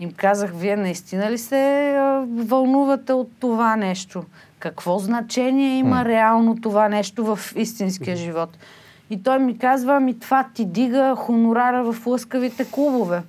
Им 0.00 0.12
казах, 0.16 0.50
вие 0.54 0.76
наистина 0.76 1.30
ли 1.30 1.38
се 1.38 1.94
а, 1.98 2.24
вълнувате 2.30 3.12
от 3.12 3.30
това 3.40 3.76
нещо? 3.76 4.22
Какво 4.58 4.98
значение 4.98 5.78
има 5.78 5.96
М. 5.96 6.04
реално 6.04 6.56
това 6.60 6.88
нещо 6.88 7.24
в 7.24 7.38
истинския 7.56 8.16
живот? 8.16 8.58
И 9.10 9.22
той 9.22 9.38
ми 9.38 9.58
казва, 9.58 9.96
ами 9.96 10.18
това 10.18 10.46
ти 10.54 10.64
дига 10.64 11.14
хонорара 11.16 11.92
в 11.92 12.06
лъскавите 12.06 12.64
клубове. 12.70 13.22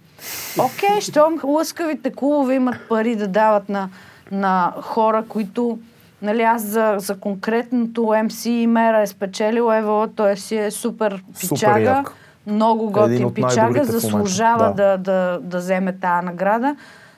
Окей, 0.60 1.02
щом 1.02 1.40
лъскавите 1.44 2.12
клубове 2.12 2.56
имат 2.56 2.76
пари 2.90 3.16
да 3.16 3.28
дават 3.28 3.70
на, 3.70 3.90
на 4.32 4.74
хора, 4.82 5.24
които 5.30 5.80
Нали, 6.22 6.42
аз 6.42 6.62
за, 6.62 6.96
за 6.98 7.20
конкретното 7.20 8.02
MC 8.02 8.66
Мера 8.66 9.02
е 9.02 9.08
спечелил, 9.08 9.74
Ева, 9.74 10.10
той 10.16 10.38
си 10.38 10.58
е 10.58 10.72
супер 10.72 11.24
Супер 11.34 11.56
пичага, 11.56 11.80
як. 11.80 12.14
много 12.48 12.84
Един 12.84 12.92
готин 12.92 13.26
от 13.26 13.34
пичага, 13.34 13.84
заслужава 13.84 14.74
да. 14.74 14.74
да, 14.74 14.98
да, 14.98 15.40
да 15.42 15.58
вземе 15.58 15.94
тази 15.94 16.26
награда. 16.26 16.76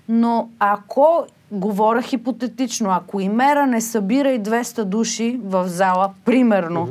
Но 0.09 0.49
ако, 0.59 1.25
говоря 1.51 2.01
хипотетично, 2.01 2.89
ако 2.91 3.19
Имера 3.19 3.67
не 3.67 3.81
събира 3.81 4.31
и 4.31 4.39
200 4.39 4.83
души 4.83 5.39
в 5.43 5.67
зала, 5.67 6.09
примерно, 6.25 6.89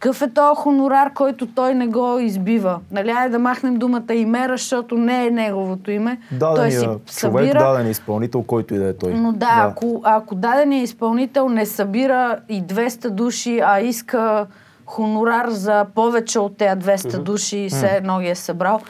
какъв 0.00 0.22
е 0.22 0.30
този 0.30 0.56
хонорар, 0.56 1.12
който 1.12 1.46
той 1.46 1.74
не 1.74 1.86
го 1.86 2.18
избива? 2.18 2.80
Нали, 2.90 3.10
айде 3.10 3.28
да 3.32 3.38
махнем 3.38 3.76
думата 3.76 4.14
Имера, 4.14 4.52
защото 4.52 4.94
не 4.94 5.26
е 5.26 5.30
неговото 5.30 5.90
име. 5.90 6.18
той 6.40 6.70
си 6.70 6.76
Дадения 6.76 6.82
човек, 6.82 7.00
събира, 7.06 7.58
даден 7.58 7.90
изпълнител, 7.90 8.42
който 8.42 8.74
и 8.74 8.78
да 8.78 8.88
е 8.88 8.92
той. 8.92 9.14
но 9.14 9.32
да, 9.32 9.66
Ако, 9.70 10.00
ако 10.04 10.34
даденият 10.34 10.84
изпълнител 10.84 11.48
не 11.48 11.66
събира 11.66 12.38
и 12.48 12.62
200 12.62 13.10
души, 13.10 13.60
а 13.64 13.80
иска 13.80 14.46
хонорар 14.86 15.48
за 15.48 15.86
повече 15.94 16.38
от 16.38 16.56
тези 16.56 16.80
200 16.80 17.18
души 17.18 17.58
и 17.58 17.68
все 17.68 17.86
едно 17.86 18.18
ги 18.18 18.28
е 18.28 18.34
събрал, 18.34 18.80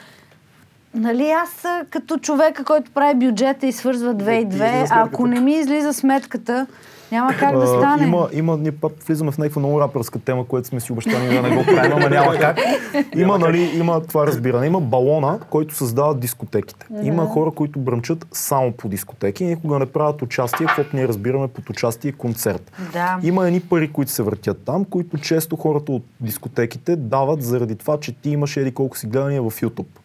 Нали 0.93 1.29
аз 1.29 1.65
като 1.89 2.17
човека, 2.17 2.63
който 2.63 2.91
прави 2.91 3.15
бюджета 3.15 3.67
и 3.67 3.71
свързва 3.71 4.13
две 4.13 4.35
и 4.35 4.39
ти 4.39 4.45
две, 4.45 4.67
излиза 4.67 4.93
ако 4.95 5.07
сметката. 5.07 5.27
не 5.27 5.39
ми 5.39 5.53
излиза 5.53 5.93
сметката, 5.93 6.67
няма 7.11 7.33
как 7.33 7.59
да 7.59 7.67
стане. 7.67 8.07
Има, 8.07 8.29
има, 8.33 8.57
ние 8.57 8.71
пак 8.71 8.91
влизаме 9.07 9.31
в 9.31 9.37
някаква 9.37 9.59
много 9.59 9.81
рапърска 9.81 10.19
тема, 10.19 10.45
която 10.45 10.67
сме 10.67 10.79
си 10.79 10.91
обещани 10.91 11.29
да 11.29 11.41
не 11.41 11.55
го 11.55 11.65
правим, 11.65 11.91
ама 11.91 12.09
няма 12.09 12.35
как. 12.35 12.59
Има, 13.15 13.39
нали, 13.39 13.71
има 13.75 14.01
това 14.01 14.27
разбиране. 14.27 14.67
Има 14.67 14.81
балона, 14.81 15.39
който 15.49 15.75
създава 15.75 16.15
дискотеките. 16.15 16.85
Има 17.03 17.25
хора, 17.25 17.51
които 17.51 17.79
бръмчат 17.79 18.27
само 18.31 18.71
по 18.71 18.89
дискотеки 18.89 19.43
и 19.43 19.47
никога 19.47 19.79
не 19.79 19.85
правят 19.85 20.21
участие, 20.21 20.65
каквото 20.65 20.89
ние 20.95 21.07
разбираме 21.07 21.47
под 21.47 21.69
участие 21.69 22.11
концерт. 22.11 22.71
Да. 22.93 23.19
Има 23.23 23.47
едни 23.47 23.59
пари, 23.59 23.91
които 23.91 24.11
се 24.11 24.23
въртят 24.23 24.61
там, 24.65 24.85
които 24.85 25.17
често 25.17 25.55
хората 25.55 25.91
от 25.91 26.03
дискотеките 26.19 26.95
дават 26.95 27.43
заради 27.43 27.75
това, 27.75 27.99
че 27.99 28.11
ти 28.11 28.29
имаш 28.29 28.57
еди 28.57 28.71
колко 28.71 28.97
си 28.97 29.07
гледания 29.07 29.41
в 29.41 29.51
YouTube. 29.51 30.00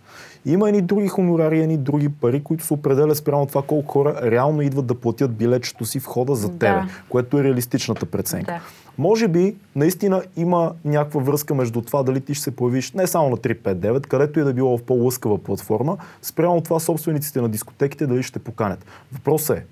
Има 0.46 0.68
едни 0.68 0.82
други 0.82 1.08
хонорари, 1.08 1.60
едни 1.60 1.76
други 1.76 2.08
пари, 2.08 2.42
които 2.42 2.64
се 2.64 2.74
определят 2.74 3.16
спрямо 3.16 3.46
това 3.46 3.62
колко 3.62 3.92
хора 3.92 4.20
реално 4.22 4.62
идват 4.62 4.86
да 4.86 4.94
платят 4.94 5.34
билетчето 5.34 5.84
си 5.84 5.98
входа 5.98 6.34
за 6.34 6.48
Да. 6.48 6.58
тебе, 6.58 6.80
което 7.08 7.38
е 7.38 7.44
реалистичната 7.44 8.06
преценка. 8.06 8.52
Да. 8.52 8.60
Може 8.98 9.28
би 9.28 9.56
наистина 9.76 10.22
има 10.36 10.72
някаква 10.84 11.20
връзка 11.20 11.54
между 11.54 11.82
това 11.82 12.02
дали 12.02 12.20
ти 12.20 12.34
ще 12.34 12.44
се 12.44 12.56
появиш 12.56 12.92
не 12.92 13.06
само 13.06 13.30
на 13.30 13.36
359, 13.36 14.06
където 14.06 14.40
и 14.40 14.44
да 14.44 14.52
било 14.52 14.78
в 14.78 14.82
по-лъскава 14.82 15.38
платформа, 15.38 15.96
спрямо 16.22 16.60
това 16.60 16.80
собствениците 16.80 17.40
на 17.40 17.48
дискотеките 17.48 18.06
дали 18.06 18.22
ще 18.22 18.38
поканят. 18.38 18.84
Въпросът 19.12 19.58
е, 19.58 19.64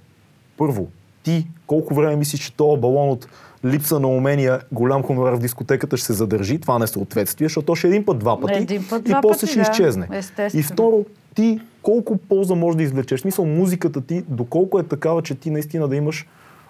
първо, 0.59 0.87
ти 1.23 1.47
колко 1.67 1.95
време 1.95 2.17
мислиш, 2.17 2.41
че 2.41 2.57
този 2.57 2.81
балон 2.81 3.09
от 3.11 3.29
липса 3.65 4.01
на 4.01 4.09
умения, 4.09 4.61
голям 4.73 5.03
хонорар 5.03 5.35
в 5.35 5.39
дискотеката 5.39 5.97
ще 5.97 6.07
се 6.07 6.13
задържи, 6.13 6.59
това 6.59 6.79
несъответствие, 6.79 7.45
защото 7.49 7.67
то 7.67 7.75
ще 7.75 7.89
един 7.89 8.05
път, 8.05 8.19
два 8.19 8.41
пъти 8.41 8.55
Един 8.55 8.87
път, 8.91 9.03
и 9.09 9.09
два 9.09 9.21
после 9.21 9.41
пъти, 9.41 9.53
ще 9.53 9.59
да. 9.59 9.63
изчезне. 9.63 10.09
Естествено. 10.13 10.61
И 10.61 10.63
второ, 10.63 11.05
ти 11.35 11.61
колко 11.83 12.17
полза 12.17 12.55
можеш 12.55 12.77
да 12.77 12.83
извлечеш? 12.83 13.21
В 13.21 13.23
Смисъл, 13.23 13.47
музиката 13.47 14.01
ти, 14.01 14.25
доколко 14.29 14.79
е 14.79 14.83
такава, 14.83 15.23
че 15.23 15.35
ти 15.35 15.51
наистина 15.51 15.89
да 15.89 15.97
имаш 15.97 16.27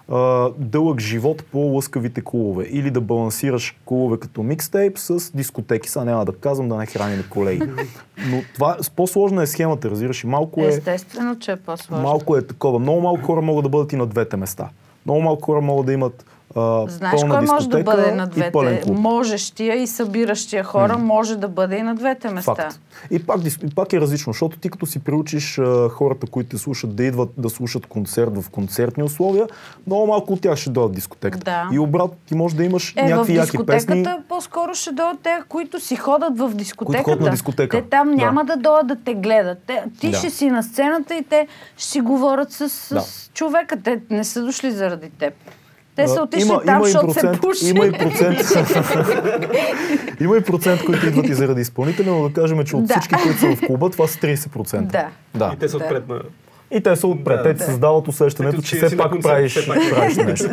а, 0.09 0.49
дълъг 0.57 0.99
живот 0.99 1.43
по 1.51 1.57
лъскавите 1.57 2.21
клубове. 2.21 2.67
Или 2.69 2.91
да 2.91 3.01
балансираш 3.01 3.77
клубове 3.85 4.19
като 4.19 4.43
микстейп 4.43 4.97
с 4.97 5.31
дискотеки. 5.31 5.89
Сега 5.89 6.05
няма 6.05 6.25
да 6.25 6.33
казвам 6.35 6.69
да 6.69 6.75
не 6.75 6.85
храним 6.85 7.23
колеги. 7.29 7.63
Но 8.29 8.41
това, 8.53 8.77
по-сложна 8.95 9.43
е 9.43 9.47
схемата, 9.47 9.89
разбираш. 9.89 10.23
И 10.23 10.27
малко 10.27 10.61
е, 10.61 10.67
Естествено, 10.67 11.39
че 11.39 11.51
е 11.51 11.55
по-сложно. 11.55 12.03
малко 12.03 12.37
е 12.37 12.41
такова. 12.41 12.79
Много 12.79 13.01
малко 13.01 13.21
хора 13.21 13.41
могат 13.41 13.63
да 13.63 13.69
бъдат 13.69 13.93
и 13.93 13.95
на 13.95 14.05
двете 14.05 14.37
места. 14.37 14.69
Много 15.05 15.21
малко 15.21 15.41
хора 15.45 15.61
могат 15.61 15.85
да 15.85 15.93
имат 15.93 16.25
а, 16.55 16.85
Знаеш 16.87 17.21
пълна 17.21 17.37
кой 17.37 17.45
може 17.45 17.69
да 17.69 17.83
бъде 17.83 18.11
на 18.11 18.27
двете? 18.27 18.81
Можещия 18.87 19.75
и 19.75 19.87
събиращия 19.87 20.63
хора 20.63 20.97
може 20.97 21.35
да 21.35 21.47
бъде 21.47 21.77
и 21.77 21.81
на 21.81 21.95
двете 21.95 22.29
места. 22.29 22.55
Факт. 22.55 22.79
И 23.11 23.25
пак, 23.25 23.39
и 23.63 23.75
пак 23.75 23.93
е 23.93 24.01
различно, 24.01 24.33
защото 24.33 24.57
ти 24.57 24.69
като 24.69 24.85
си 24.85 24.99
приучиш 24.99 25.59
а, 25.59 25.89
хората, 25.89 26.27
които 26.27 26.49
те 26.49 26.57
слушат, 26.57 26.95
да 26.95 27.03
идват 27.03 27.29
да 27.37 27.49
слушат 27.49 27.85
концерт 27.85 28.41
в 28.41 28.49
концертни 28.49 29.03
условия, 29.03 29.47
много 29.87 30.07
малко 30.07 30.33
от 30.33 30.41
тях 30.41 30.55
ще 30.55 30.69
дойдат 30.69 30.91
в 30.91 30.95
дискотеката. 30.95 31.43
Да. 31.45 31.69
И 31.75 31.79
обратно, 31.79 32.15
ти 32.25 32.35
можеш 32.35 32.55
да 32.57 32.63
имаш 32.63 32.93
Е, 32.97 33.01
в 33.01 33.09
някакви 33.09 33.35
яки 33.35 33.51
дискотеката 33.51 33.87
песни. 33.87 34.05
по-скоро 34.29 34.73
ще 34.73 34.91
дойдат 34.91 35.19
те, 35.23 35.39
които 35.49 35.79
си 35.79 35.95
ходят 35.95 36.37
в 36.39 36.49
дискотеката. 36.49 37.03
ходят 37.03 37.21
на 37.21 37.29
дискотека. 37.29 37.77
Те 37.77 37.89
там 37.89 38.09
Да. 38.09 38.15
няма 38.15 38.45
да 38.45 38.55
дойдат 38.55 38.87
да 38.87 38.95
те 38.95 39.13
гледат. 39.13 39.57
Те, 39.67 39.83
ти 39.99 40.11
Да. 40.11 40.17
ще 40.17 40.29
си 40.29 40.49
на 40.49 40.63
сцената 40.63 41.15
и 41.15 41.23
те 41.23 41.47
ще 41.77 41.87
си 41.87 42.01
говорят 42.01 42.51
с, 42.51 42.69
с 42.69 42.93
Да. 42.93 43.03
човека. 43.33 43.77
Те 43.83 44.01
не 44.09 44.23
са 44.23 44.41
дошли 44.41 44.71
заради 44.71 45.09
теб. 45.09 45.33
Те 45.95 46.07
са 46.07 46.21
отишли 46.21 46.51
там, 46.65 46.81
и 46.81 46.85
защото 46.85 47.13
се 47.13 47.31
пуши. 47.41 47.69
Има 47.69 47.85
и 47.85 47.91
процент. 47.91 48.37
има 50.19 50.37
и 50.37 50.41
процент, 50.41 50.85
които 50.85 51.05
идват 51.07 51.29
и 51.29 51.33
заради 51.33 51.61
изпълнителя, 51.61 52.11
но 52.11 52.29
да 52.29 52.41
кажем, 52.41 52.63
че 52.65 52.75
от 52.75 52.85
Да. 52.85 52.93
всички, 52.93 53.15
които 53.23 53.39
са 53.39 53.55
в 53.55 53.67
клуба, 53.67 53.89
това 53.89 54.07
са 54.07 54.19
30%. 54.19 54.81
Да. 54.81 55.07
да. 55.35 55.51
И 55.55 55.59
те 55.59 55.69
са 55.69 55.77
Да. 55.77 55.83
отпред 55.83 56.07
на... 56.07 56.19
И 56.75 56.81
те 56.81 56.95
са 56.95 57.07
отпред. 57.07 57.37
Да. 57.37 57.43
те 57.43 57.53
ти 57.53 57.63
създават 57.63 58.07
усещането, 58.07 58.55
Като 58.55 58.67
че 58.67 58.79
че 58.79 58.85
все 58.85 58.97
пак 58.97 59.11
концерт, 59.11 59.33
правиш, 59.33 59.51
все 59.51 59.67
пак 59.67 59.77
правиш 59.89 60.17
нещо. 60.17 60.49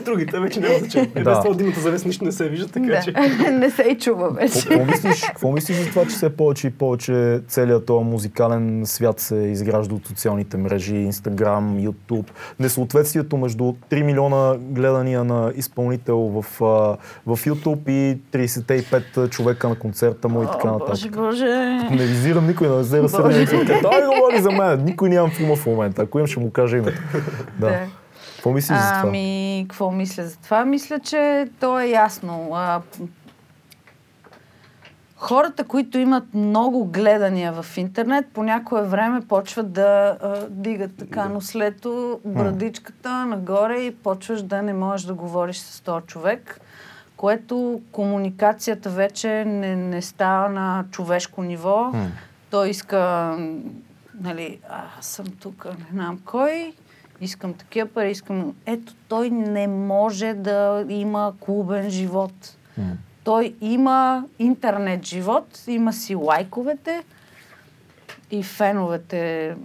Другите 0.04 0.40
вече 0.40 0.60
няма 0.60 0.78
значение. 0.78 1.10
Да. 1.14 1.22
Да. 1.22 1.30
Без 1.30 1.38
това 1.38 1.50
от 1.50 1.58
димата 1.58 1.80
завеса 1.80 2.08
нищо 2.08 2.24
не 2.24 2.32
се 2.32 2.48
вижда, 2.48 2.68
така 2.68 3.00
че... 3.00 3.12
Да. 3.12 3.50
не 3.50 3.70
се 3.70 3.82
и 3.82 3.98
чува 3.98 4.30
вече. 4.30 4.68
Какво 4.68 4.84
мислиш, 4.84 5.20
какво 5.20 5.52
мислиш 5.52 5.76
за 5.76 5.90
това, 5.90 6.02
че 6.02 6.08
все 6.10 6.30
повече 6.30 6.66
и 6.66 6.70
повече 6.70 7.40
целият 7.48 7.86
този 7.86 8.04
музикален 8.04 8.82
свят 8.86 9.20
се 9.20 9.36
изгражда 9.36 9.94
от 9.94 10.06
социалните 10.06 10.56
мрежи, 10.56 10.96
Инстаграм, 10.96 11.80
Ютуб, 11.80 12.30
несъответствието 12.60 13.36
между 13.36 13.64
3 13.64 14.02
милиона 14.02 14.56
гледания 14.60 15.24
на 15.24 15.52
изпълнител 15.56 16.18
в, 16.18 16.44
в 17.26 17.46
Ютуб 17.46 17.88
и 17.88 18.18
35 18.32 19.28
човека 19.28 19.68
на 19.68 19.74
концерта 19.74 20.28
му 20.28 20.42
и 20.42 20.46
така 20.46 20.68
О, 20.68 20.78
боже, 20.78 21.08
нататък. 21.08 21.16
боже. 21.16 21.44
Не 21.90 22.06
визирам 22.06 22.46
никой, 22.46 22.68
да 22.68 22.84
се. 22.84 23.02
Той 23.82 24.02
говори 24.06 24.40
за 24.40 24.50
мен. 24.50 24.84
Никой 24.84 25.08
нямам 25.08 25.30
филма 25.30 25.56
в 25.58 25.66
момента. 25.66 26.02
Ако 26.02 26.18
имам, 26.18 26.26
ще 26.26 26.40
му 26.40 26.50
кажа 26.50 26.76
името. 26.76 27.02
Да. 27.58 27.86
Какво 28.34 28.52
мислиш 28.52 28.78
за 28.78 28.88
това? 28.88 29.02
Ами, 29.04 29.66
какво 29.68 29.90
мисля 29.90 30.24
за 30.24 30.36
това? 30.36 30.64
Мисля, 30.64 30.98
че 30.98 31.48
то 31.60 31.80
е 31.80 31.86
ясно. 31.86 32.50
А, 32.54 32.80
хората, 35.16 35.64
които 35.64 35.98
имат 35.98 36.34
много 36.34 36.84
гледания 36.84 37.62
в 37.62 37.76
интернет, 37.76 38.26
по 38.32 38.42
някое 38.42 38.82
време 38.82 39.20
почват 39.28 39.72
да 39.72 40.16
а, 40.22 40.46
дигат 40.50 40.90
така 40.98 41.28
нослето, 41.28 42.20
брадичката 42.24 43.26
нагоре 43.26 43.76
и 43.80 43.94
почваш 43.94 44.42
да 44.42 44.62
не 44.62 44.72
можеш 44.72 45.06
да 45.06 45.14
говориш 45.14 45.56
с 45.56 45.80
този 45.80 46.06
човек, 46.06 46.60
което 47.16 47.80
комуникацията 47.92 48.90
вече 48.90 49.44
не, 49.44 49.76
не 49.76 50.02
става 50.02 50.48
на 50.48 50.84
човешко 50.90 51.42
ниво. 51.42 51.92
Той 52.50 52.68
иска, 52.68 53.32
нали, 54.20 54.58
аз 54.68 55.06
съм 55.06 55.26
тук, 55.40 55.64
не 55.64 55.86
знам 55.92 56.20
кой, 56.24 56.72
искам 57.20 57.54
такива 57.54 57.88
пари, 57.88 58.10
искам... 58.10 58.54
Ето, 58.66 58.94
той 59.08 59.30
не 59.30 59.66
може 59.66 60.34
да 60.34 60.86
има 60.88 61.32
клубен 61.40 61.90
живот. 61.90 62.56
Той 63.24 63.54
има 63.60 64.24
интернет 64.38 65.04
живот, 65.04 65.64
има 65.66 65.92
си 65.92 66.14
лайковете 66.14 67.04
и 68.30 68.42
феновете 68.42 69.56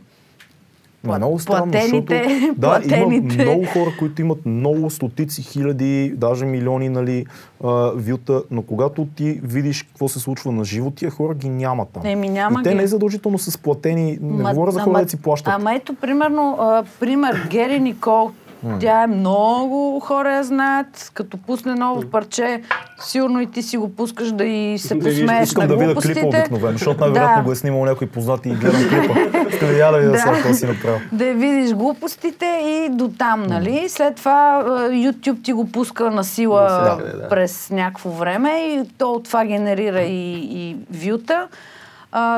Ма, 1.03 1.17
много 1.17 1.39
странно, 1.39 1.71
платените, 1.71 2.23
защото, 2.29 2.53
да, 2.55 2.67
платените. 2.69 3.35
има 3.35 3.43
много 3.43 3.65
хора, 3.65 3.89
които 3.99 4.21
имат 4.21 4.45
много 4.45 4.89
стотици 4.89 5.41
хиляди, 5.43 6.13
даже 6.15 6.45
милиони 6.45 6.89
нали, 6.89 7.25
а, 7.63 7.67
вюта, 7.95 8.43
но 8.51 8.61
когато 8.61 9.07
ти 9.07 9.39
видиш 9.43 9.83
какво 9.83 10.07
се 10.07 10.19
случва 10.19 10.51
на 10.51 10.63
живо, 10.63 10.91
тия 10.91 11.11
хора 11.11 11.33
ги 11.33 11.49
няма 11.49 11.85
там. 11.85 12.01
Еми, 12.05 12.29
няма 12.29 12.59
И 12.59 12.63
те 12.63 12.69
ги. 12.69 12.75
не 12.75 12.83
е 12.83 12.87
задължително 12.87 13.37
с 13.37 13.57
платени, 13.57 14.17
не 14.21 14.43
Ма- 14.43 14.53
говоря 14.53 14.71
за 14.71 14.79
хора, 14.81 15.03
да 15.03 15.09
си 15.09 15.17
плащат. 15.17 15.53
Ама 15.53 15.75
ето, 15.75 15.93
примерно, 15.93 16.57
а, 16.59 16.83
пример, 16.99 17.47
Гери 17.49 17.79
Никол, 17.79 18.31
тя 18.79 19.03
е 19.03 19.07
много 19.07 19.99
хора 19.99 20.35
я 20.35 20.43
знаят. 20.43 21.11
Като 21.13 21.37
пусне 21.37 21.75
ново 21.75 22.09
парче, 22.09 22.61
сигурно 23.01 23.41
и 23.41 23.51
ти 23.51 23.61
си 23.61 23.77
го 23.77 23.95
пускаш 23.95 24.31
да 24.31 24.43
и 24.43 24.77
се 24.77 24.99
посмееш 24.99 25.47
Искам 25.47 25.61
на 25.61 25.67
да 25.67 25.75
видя 25.75 25.95
клипа 26.01 26.27
обикновено, 26.27 26.71
защото 26.71 26.99
най-вероятно 26.99 27.43
го 27.43 27.51
е 27.51 27.55
снимал 27.55 27.85
някой 27.85 28.07
познат 28.07 28.45
и 28.45 28.49
гледам 28.49 28.81
клипа. 28.89 29.19
Искам 29.49 29.67
да 29.67 29.73
видя 29.73 29.91
да 29.91 29.97
видя 29.97 30.17
сега 30.17 30.33
какво 30.33 30.53
си 30.53 30.65
направил. 30.65 30.99
да 31.11 31.25
я 31.25 31.33
видиш 31.33 31.73
глупостите 31.73 32.45
и 32.45 32.89
до 32.91 33.09
там, 33.09 33.43
нали? 33.43 33.89
След 33.89 34.15
това 34.15 34.63
YouTube 34.89 35.43
ти 35.43 35.53
го 35.53 35.71
пуска 35.71 36.11
на 36.11 36.23
сила 36.23 36.99
през 37.29 37.69
някакво 37.69 38.09
време 38.09 38.49
и 38.49 38.89
то 38.97 39.11
от 39.11 39.23
това 39.23 39.45
генерира 39.45 40.01
и, 40.01 40.77
вюта. 40.91 41.47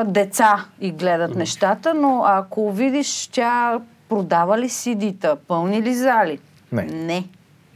Деца 0.04 0.64
и 0.80 0.90
гледат 0.90 1.34
нещата, 1.34 1.94
но 1.94 2.22
ако 2.26 2.72
видиш 2.72 3.26
тя 3.26 3.78
продава 4.08 4.58
ли 4.58 4.68
CD-та, 4.68 5.36
пълни 5.36 5.82
ли 5.82 5.94
зали? 5.94 6.38
Не. 6.72 6.82
Не. 6.82 7.24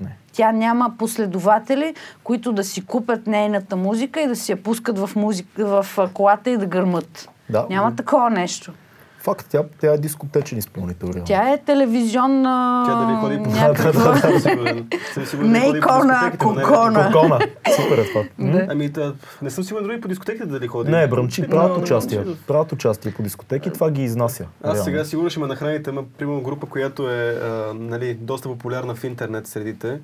Не. 0.00 0.16
Тя 0.32 0.52
няма 0.52 0.94
последователи, 0.98 1.94
които 2.24 2.52
да 2.52 2.64
си 2.64 2.86
купят 2.86 3.26
нейната 3.26 3.76
музика 3.76 4.20
и 4.20 4.26
да 4.26 4.36
си 4.36 4.52
я 4.52 4.62
пускат 4.62 4.98
в, 4.98 5.10
музика, 5.16 5.82
в 5.82 6.10
колата 6.14 6.50
и 6.50 6.56
да 6.56 6.66
гърмат. 6.66 7.28
Да. 7.48 7.66
Няма 7.70 7.96
такова 7.96 8.30
нещо. 8.30 8.72
Факт, 9.20 9.46
тя, 9.50 9.62
тя 9.80 9.92
е 9.92 9.98
дискотечен 9.98 10.58
изпълнител. 10.58 11.06
реално. 11.06 11.24
Тя 11.24 11.52
е 11.52 11.58
телевизионна... 11.58 12.84
Тя 12.86 12.94
дали 12.96 13.16
ходи 13.16 13.42
по 13.44 13.50
някаква- 13.50 14.16
съм 14.16 14.40
сигурен. 14.40 14.88
Съм 15.14 15.26
сигурен, 15.26 15.50
Не 15.52 15.60
ходи 15.60 15.72
по 15.72 15.76
икона, 15.78 16.20
не- 16.24 16.30
кокона. 16.30 17.06
Кокона. 17.06 17.38
Супер 17.76 17.98
е 17.98 18.04
това. 18.04 18.24
Да. 18.40 18.66
Ами, 18.70 18.88
да, 18.88 19.14
не 19.42 19.50
съм 19.50 19.64
сигурен 19.64 19.84
дори 19.84 20.00
по 20.00 20.08
дискотеките 20.08 20.46
дали 20.46 20.68
ходи. 20.68 20.90
Не, 20.90 21.06
бръмчи, 21.06 21.42
Но- 21.42 21.48
правят 21.48 21.76
участие. 21.78 22.24
Правят 22.46 22.72
участие 22.72 23.12
по 23.12 23.22
дискотеки, 23.22 23.70
това 23.70 23.90
ги 23.90 24.02
изнася. 24.02 24.46
Аз 24.64 24.84
сега 24.84 25.04
сигурно 25.04 25.30
ще 25.30 25.40
ме 25.40 25.46
нахраните, 25.46 25.90
ама 25.90 26.02
примерно 26.18 26.40
група, 26.40 26.66
която 26.66 27.10
е 27.10 27.30
а, 27.32 27.72
нали, 27.74 28.14
доста 28.14 28.48
популярна 28.48 28.94
в 28.94 29.04
интернет 29.04 29.46
средите. 29.46 30.00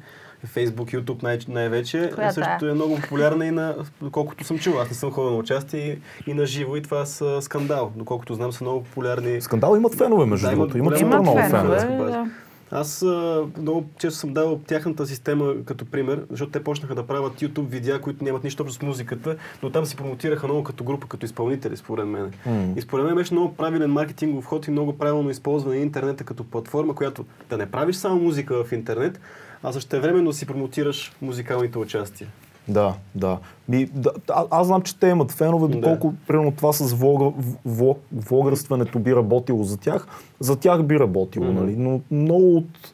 Facebook, 0.47 1.01
YouTube 1.01 1.23
най- 1.23 1.39
най-вече. 1.49 2.11
Коя 2.15 2.29
и 2.29 2.33
също 2.33 2.51
тая? 2.61 2.71
е 2.71 2.75
много 2.75 2.97
популярна 2.97 3.47
и 3.47 3.51
на, 3.51 3.75
колкото 4.13 4.45
съм 4.45 4.59
чул. 4.59 4.81
Аз 4.81 4.89
не 4.89 4.95
съм 4.95 5.11
ходил 5.11 5.31
на 5.31 5.37
участие 5.37 5.99
и, 6.27 6.35
на 6.35 6.47
живо 6.47 6.77
и 6.77 6.83
това 6.83 7.05
са 7.07 7.43
скандал. 7.43 7.93
Доколкото 7.97 8.35
знам 8.35 8.53
са 8.53 8.65
много 8.65 8.83
популярни. 8.85 9.41
Скандал 9.41 9.77
имат 9.77 9.95
фенове, 9.95 10.27
между 10.27 10.47
Да, 10.47 10.53
имат 10.53 10.71
другото. 10.71 11.01
Имат 11.03 11.23
много 11.23 11.39
фенове, 11.39 11.81
фенове. 11.81 12.11
да. 12.11 12.31
Аз 12.71 13.03
а, 13.03 13.45
много 13.59 13.85
често 13.99 14.19
съм 14.19 14.33
давал 14.35 14.61
тяхната 14.67 15.07
система 15.07 15.55
като 15.65 15.85
пример, 15.85 16.23
защото 16.31 16.53
те 16.53 16.65
почнаха 16.65 16.95
да 16.95 17.07
правят 17.07 17.33
YouTube 17.33 17.67
видеа, 17.67 18.01
които 18.01 18.25
нямат 18.25 18.45
нищо 18.45 18.63
общо 18.63 18.79
с 18.79 18.83
музиката, 18.83 19.37
но 19.63 19.71
там 19.71 19.87
се 19.87 19.97
промотираха 19.97 20.47
много 20.47 20.65
като 20.65 20.85
група, 20.85 21.07
като 21.07 21.27
изпълнители, 21.27 21.77
според 21.77 22.07
мен. 22.07 22.33
М. 22.47 22.73
И 22.77 22.81
според 22.81 23.07
мен 23.07 23.15
беше 23.15 23.35
много 23.35 23.55
правилен 23.55 23.91
маркетингов 23.91 24.45
ход 24.45 24.67
и 24.67 24.71
много 24.71 24.99
правилно 24.99 25.31
използване 25.31 25.77
на 25.77 25.83
интернета 25.83 26.25
като 26.25 26.45
платформа, 26.45 26.95
която 26.95 27.25
да 27.51 27.59
не 27.59 27.71
правиш 27.71 27.97
само 27.97 28.21
музика 28.21 28.65
в 28.65 28.73
интернет, 28.73 29.21
а 29.63 29.73
също 29.73 30.01
времено 30.01 30.33
си 30.33 30.47
промотираш 30.47 31.13
музикалните 31.23 31.79
участия. 31.79 32.29
Да, 32.69 32.95
да. 33.15 33.39
Ми, 33.69 33.85
да 33.85 34.11
а, 34.31 34.45
аз 34.51 34.67
знам, 34.67 34.83
че 34.83 34.99
те 34.99 35.07
имат 35.09 35.33
фенове, 35.33 35.69
Да. 35.69 35.75
доколко 35.75 36.15
примерно 36.29 36.53
това 36.53 36.73
с 36.73 36.93
влога, 36.93 37.33
влог, 37.65 37.99
влогърстването 38.13 38.99
би 38.99 39.17
работило 39.17 39.65
за 39.65 39.77
тях. 39.77 40.07
За 40.41 40.57
тях 40.57 40.83
би 40.83 40.99
работило, 40.99 41.45
Мгм. 41.45 41.55
нали? 41.55 41.77
Но 41.77 42.01
много 42.11 42.57
от 42.57 42.93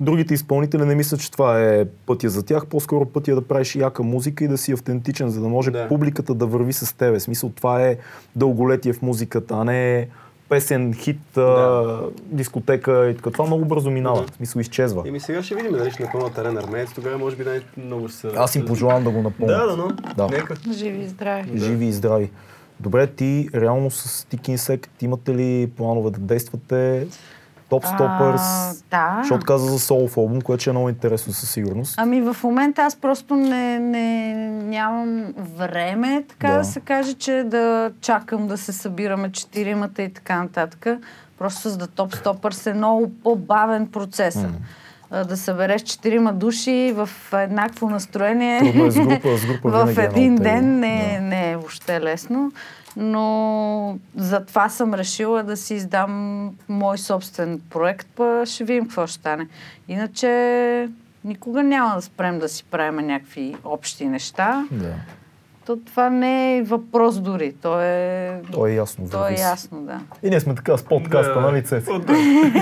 другите 0.00 0.34
изпълнители 0.34 0.84
не 0.84 0.94
мислят, 0.94 1.20
че 1.20 1.30
това 1.30 1.62
е 1.62 1.84
пътя 1.84 2.28
за 2.30 2.42
тях. 2.42 2.66
По-скоро 2.66 3.04
пътя 3.04 3.30
е 3.30 3.34
да 3.34 3.42
правиш 3.42 3.74
яка 3.76 4.02
музика 4.02 4.44
и 4.44 4.48
да 4.48 4.58
си 4.58 4.72
автентичен, 4.72 5.28
за 5.28 5.40
да 5.40 5.48
може 5.48 5.70
Да. 5.70 5.88
публиката 5.88 6.34
да 6.34 6.46
върви 6.46 6.72
с 6.72 6.96
тебе. 6.96 7.18
В 7.18 7.22
смисъл, 7.22 7.50
това 7.50 7.82
е 7.82 7.96
дълголетие 8.36 8.92
в 8.92 9.02
музиката, 9.02 9.54
а 9.54 9.64
не 9.64 10.08
песен, 10.54 10.94
хит, 10.94 11.36
а, 11.36 11.98
дискотека 12.18 13.10
и 13.10 13.16
така. 13.16 13.30
Това 13.30 13.46
много 13.46 13.64
бързо 13.64 13.90
минава. 13.90 14.20
Мгм. 14.20 14.32
В 14.32 14.36
смисъл, 14.36 14.60
изчезва. 14.60 15.02
Еми 15.06 15.20
сега 15.20 15.42
ще 15.42 15.54
видим 15.54 15.72
дали 15.72 15.90
ще 15.90 16.02
напълнат 16.02 16.38
арена 16.38 16.60
армеец, 16.60 16.92
тогава 16.94 17.18
може 17.18 17.36
би 17.36 17.44
най-много 17.44 18.08
ще 18.08 18.16
се... 18.18 18.28
Аз 18.36 18.54
им 18.54 18.66
пожелавам 18.66 19.04
да 19.04 19.10
го 19.10 19.22
напълня. 19.22 19.52
Да, 19.52 19.66
да, 19.66 19.76
но. 19.76 19.88
Да. 20.16 20.26
Нека. 20.26 20.54
Живи 20.72 21.02
и 21.02 21.08
здрави. 21.08 21.50
Да. 21.50 21.64
Живи 21.64 21.86
и 21.86 21.92
здрави. 21.92 22.30
Добре, 22.80 23.06
ти 23.06 23.48
реално 23.54 23.90
с 23.90 24.24
Stick 24.24 24.56
Insect 24.56 24.88
имате 25.00 25.34
ли 25.34 25.70
планове 25.76 26.10
да 26.10 26.18
действате? 26.18 27.06
Топ? 27.68 27.84
А, 27.86 28.72
да. 28.90 29.18
Защото 29.22 29.46
каза 29.46 29.66
за 29.66 29.78
солов 29.78 30.16
албум, 30.16 30.40
което 30.40 30.60
ще 30.60 30.70
е 30.70 30.72
много 30.72 30.88
интересно 30.88 31.32
със 31.32 31.50
сигурност. 31.50 31.94
Ами 31.96 32.20
в 32.20 32.36
момента 32.44 32.82
аз 32.82 32.96
просто 32.96 33.36
не, 33.36 33.78
не, 33.78 34.34
нямам 34.48 35.24
време, 35.58 36.24
така 36.28 36.48
да. 36.48 36.58
Да. 36.58 36.64
се 36.64 36.80
каже, 36.80 37.14
че 37.14 37.44
да 37.46 37.90
чакам 38.00 38.46
да 38.46 38.58
се 38.58 38.72
събираме 38.72 39.32
четиримата 39.32 40.02
и 40.02 40.12
така 40.12 40.42
нататък. 40.42 40.86
Просто 41.38 41.70
с 41.70 41.76
да 41.76 41.86
топ 41.86 42.14
стопърс 42.14 42.66
е 42.66 42.74
много 42.74 43.10
по-бавен 43.22 43.86
процес. 43.86 44.36
М. 44.36 44.48
Да 45.24 45.36
събереш 45.36 45.82
четирима 45.82 46.32
души 46.32 46.92
в 46.96 47.08
еднакво 47.32 47.90
настроение 47.90 48.58
Трудно 48.60 48.86
е 48.86 48.90
с 48.90 48.98
група, 49.00 49.38
с 49.38 49.46
група 49.46 49.70
в 49.86 49.98
е 49.98 50.02
един 50.04 50.36
тегло. 50.36 50.50
ден 50.52 50.78
не, 50.80 51.12
Да. 51.14 51.20
не 51.20 51.50
е 51.50 51.56
въобще 51.56 52.00
лесно. 52.00 52.52
Но 52.96 53.98
затова 54.16 54.68
съм 54.68 54.94
решила 54.94 55.42
да 55.42 55.56
си 55.56 55.74
издам 55.74 56.44
мой 56.68 56.98
собствен 56.98 57.60
проект, 57.70 58.08
па 58.16 58.42
ще 58.46 58.64
видим 58.64 58.84
какво 58.84 59.06
ще 59.06 59.14
стане. 59.14 59.48
Иначе 59.88 60.88
никога 61.24 61.62
няма 61.62 61.94
да 61.94 62.02
спрем 62.02 62.38
да 62.38 62.48
си 62.48 62.64
правим 62.64 63.06
някакви 63.06 63.56
общи 63.64 64.06
неща. 64.06 64.66
Да. 64.70 64.94
То 65.66 65.76
това 65.76 66.10
не 66.10 66.56
е 66.58 66.62
въпрос 66.62 67.20
дори. 67.20 67.52
То 67.62 67.80
е, 67.80 68.40
То 68.52 68.66
е 68.66 68.72
ясно. 68.72 69.08
то 69.10 69.28
е 69.28 69.30
върви 69.30 69.40
ясно, 69.40 69.80
да. 69.82 70.00
И 70.22 70.30
ние 70.30 70.40
сме 70.40 70.54
така 70.54 70.76
с 70.76 70.84
подкаста, 70.84 71.34
Да. 71.34 71.40
нали, 71.40 71.64
Цеци? 71.64 71.86
Да. 71.86 72.12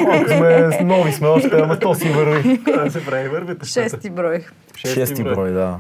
Малко 0.05 0.29
сме 0.29 0.81
нови 0.85 1.13
сме 1.13 1.29
още, 1.29 1.61
ама 1.63 1.79
то 1.79 1.95
си 1.95 2.09
върви. 2.09 2.59
Да 2.59 2.91
се 2.91 3.05
прави, 3.07 3.29
нещата. 3.29 3.67
Шести 3.67 4.11
брой. 4.11 4.45
Шести 4.77 5.25
брой, 5.25 5.51
да. 5.51 5.79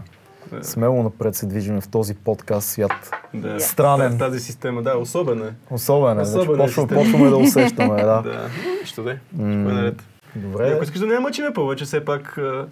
Смело 0.62 1.02
напред 1.02 1.34
се 1.34 1.46
движим 1.46 1.80
в 1.80 1.88
този 1.88 2.14
подкаст 2.14 2.68
свят. 2.68 3.10
Да. 3.34 3.60
Странен. 3.60 4.18
Тази 4.18 4.40
система, 4.40 4.82
да, 4.82 4.96
особена 4.96 5.46
е. 5.46 5.50
Особен 5.70 6.20
е. 6.20 6.24
Значи, 6.24 6.40
Особена 6.40 6.64
почваме, 6.64 6.88
почваме 6.88 7.28
да 7.28 7.36
усещаме, 7.36 7.96
да. 7.96 8.22
Да. 8.24 8.48
Нищо 8.80 9.02
да. 9.02 9.10
М, 9.10 9.18
Ще 9.32 9.42
е 9.42 9.74
наред. 9.74 10.02
Добре. 10.36 10.68
Ако 10.68 10.82
искаш 10.84 11.00
да 11.00 11.06
не 11.06 11.18
мъчиме 11.18 11.52
повече, 11.52 11.84
все 11.84 12.04
пак... 12.04 12.38
а, 12.38 12.66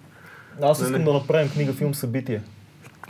Аз 0.62 0.80
Не, 0.80 0.84
искам 0.84 0.98
не. 0.98 1.04
да 1.04 1.12
направим 1.12 1.48
книга, 1.50 1.72
филм, 1.72 1.94
събитие. 1.94 2.42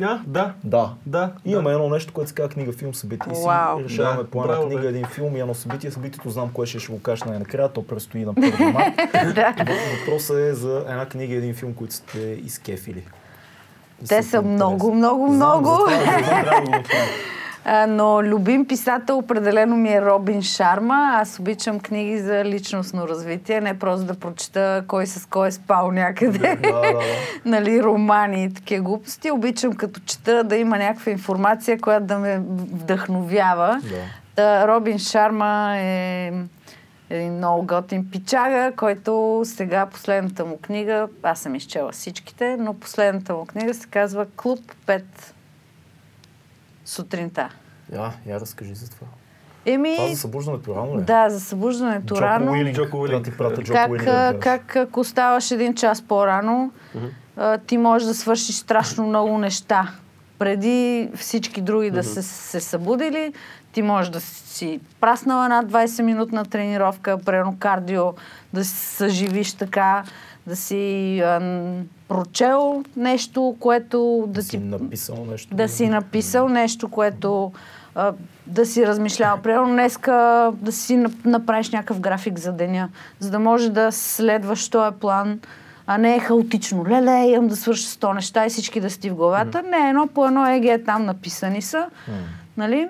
А, 0.03 0.21
да, 0.27 0.53
Да. 0.65 0.93
да. 1.07 1.33
Имаме 1.45 1.65
да. 1.65 1.75
едно 1.75 1.89
нещо, 1.89 2.13
което 2.13 2.29
се 2.29 2.35
казва 2.35 2.49
книга, 2.49 2.73
филм, 2.73 2.95
събитие. 2.95 3.33
И 3.33 3.37
си 3.37 3.43
Вау. 3.47 3.81
решаваме 3.81 4.23
Да, 4.23 4.25
по 4.25 4.45
една 4.45 4.61
книга, 4.61 4.81
бе. 4.81 4.89
един 4.89 5.05
филм 5.05 5.37
и 5.37 5.41
едно 5.41 5.55
събитие. 5.55 5.91
Събитието 5.91 6.31
знам 6.31 6.51
кое 6.53 6.67
ще, 6.67 6.79
ще 6.79 6.93
го 6.93 7.03
кажа 7.03 7.25
най-накрая, 7.27 7.69
то 7.69 7.87
предстои 7.87 8.25
на 8.25 8.35
1 8.35 8.73
март. 8.73 8.95
да. 9.35 9.55
Въпросът 10.01 10.37
е 10.39 10.55
за 10.55 10.85
една 10.89 11.07
книга 11.07 11.35
и 11.35 11.39
един 11.39 11.55
филм, 11.55 11.75
които 11.75 11.95
сте 11.95 12.19
изкефили. 12.45 13.03
Те 14.09 14.23
са 14.23 14.43
много, 14.43 14.95
много, 14.95 15.29
много. 15.29 15.79
но 17.89 18.23
любим 18.23 18.67
писател 18.67 19.19
определено 19.19 19.77
ми 19.77 19.89
е 19.89 20.03
Робин 20.03 20.43
Шарма. 20.43 21.11
Аз 21.13 21.39
обичам 21.39 21.81
книги 21.81 22.19
за 22.19 22.45
личностно 22.45 23.09
развитие, 23.09 23.61
не 23.61 23.79
просто 23.79 24.07
да 24.07 24.15
прочета 24.15 24.85
кой 24.89 25.07
с 25.07 25.27
кой 25.27 25.49
е 25.49 25.51
спал 25.51 25.91
някъде. 25.91 26.59
Нали, 27.45 27.83
романи 27.83 28.45
и 28.45 28.55
такива 28.55 28.83
глупости. 28.83 29.31
Обичам 29.31 29.73
като 29.73 30.01
чета 30.07 30.45
да 30.45 30.57
има 30.57 30.79
някаква 30.79 31.13
информация, 31.13 31.81
която 31.81 32.07
да 32.07 32.19
ме 32.19 32.39
вдъхновява. 32.73 33.81
Робин 34.39 34.99
Шарма 34.99 35.75
е 35.79 36.33
един 37.11 37.33
много 37.33 37.67
готин 37.67 38.11
пичага, 38.11 38.73
който 38.77 39.43
сега 39.45 39.87
последната 39.87 40.45
му 40.45 40.59
книга, 40.59 41.09
аз 41.23 41.41
съм 41.41 41.55
изчела 41.55 41.93
всичките, 41.93 42.57
но 42.57 42.75
последната 42.75 43.35
му 43.35 43.47
книга 43.47 43.75
се 43.75 43.87
казва 43.87 44.27
Клуб 44.37 44.61
5 44.87 45.03
сутринта. 46.85 47.49
Я, 47.93 48.13
я 48.27 48.41
разкажи 48.41 48.75
за 48.75 48.91
това. 48.91 49.07
Еми, 49.67 49.95
Това 49.97 50.09
за 50.09 50.17
събуждането 50.17 50.75
рано 50.75 50.99
ли? 50.99 51.03
да, 51.03 51.31
за 51.31 51.41
събуждането 51.41 52.15
Джоко 52.15 52.21
рано. 52.21 52.53
Уилинг. 52.53 52.77
Да 52.77 52.97
Уилинг. 52.97 53.25
ти 53.25 53.37
пратя 53.37 53.63
Джоко 53.63 53.73
Как, 53.77 53.91
Уилинг. 53.91 54.43
как 54.43 54.77
ако 54.77 55.05
ставаш 55.05 55.51
един 55.51 55.75
час 55.75 56.03
по-рано, 56.03 56.73
а, 57.37 57.59
ти 57.59 57.79
можеш 57.79 58.09
да 58.09 58.15
свършиш 58.15 58.55
страшно 58.57 59.07
много 59.07 59.39
неща. 59.39 59.93
Преди 60.39 61.11
всички 61.15 61.61
други 61.61 61.91
да 61.91 62.05
са 62.05 62.23
се 62.23 62.61
събудили, 62.61 63.33
ти 63.73 63.83
можеш 63.83 64.11
да 64.11 64.21
си 64.21 64.81
праснала 65.01 65.45
една 65.45 65.65
20-минутна 65.65 66.51
тренировка, 66.51 67.19
примерно 67.19 67.57
кардио, 67.59 68.05
да 68.53 68.65
се 68.65 68.77
съживиш 68.97 69.53
така, 69.53 70.03
да 70.47 70.57
си 70.57 71.21
а, 71.21 71.63
прочел 72.09 72.85
нещо, 72.97 73.57
което 73.61 74.25
да, 74.29 74.43
си 74.43 74.59
написал 74.59 75.27
нещо. 75.31 75.55
да 75.55 75.69
си 75.69 75.89
написал 75.89 76.49
нещо, 76.49 76.89
което 76.89 77.53
а, 77.95 78.13
да 78.47 78.67
си 78.67 78.87
размишлява. 78.87 79.43
Примерно 79.43 79.67
днеска 79.67 80.13
да 80.55 80.73
си 80.73 80.97
нап- 80.97 81.27
направиш 81.27 81.71
някакъв 81.71 82.01
график 82.01 82.39
за 82.39 82.53
деня, 82.53 82.89
за 83.19 83.31
да 83.31 83.39
може 83.39 83.71
да 83.71 83.93
следваш 83.93 84.69
този 84.69 84.97
план, 84.97 85.41
а 85.87 85.99
не 85.99 86.17
е 86.17 86.21
хаотично. 86.21 86.87
Леле, 86.87 87.27
имам 87.27 87.49
да 87.49 87.57
свърша 87.57 87.89
100 87.89 88.15
неща 88.15 88.47
и 88.47 88.49
всички 88.49 88.81
да 88.81 88.91
сти 88.91 89.11
в 89.11 89.15
главата. 89.15 89.63
Не, 89.63 89.89
едно 89.89 90.07
по 90.07 90.27
едно 90.27 90.47
еге 90.47 90.69
е 90.69 90.85
там 90.85 91.05
написани 91.05 91.63
са. 91.63 91.87
Нали? 92.57 92.89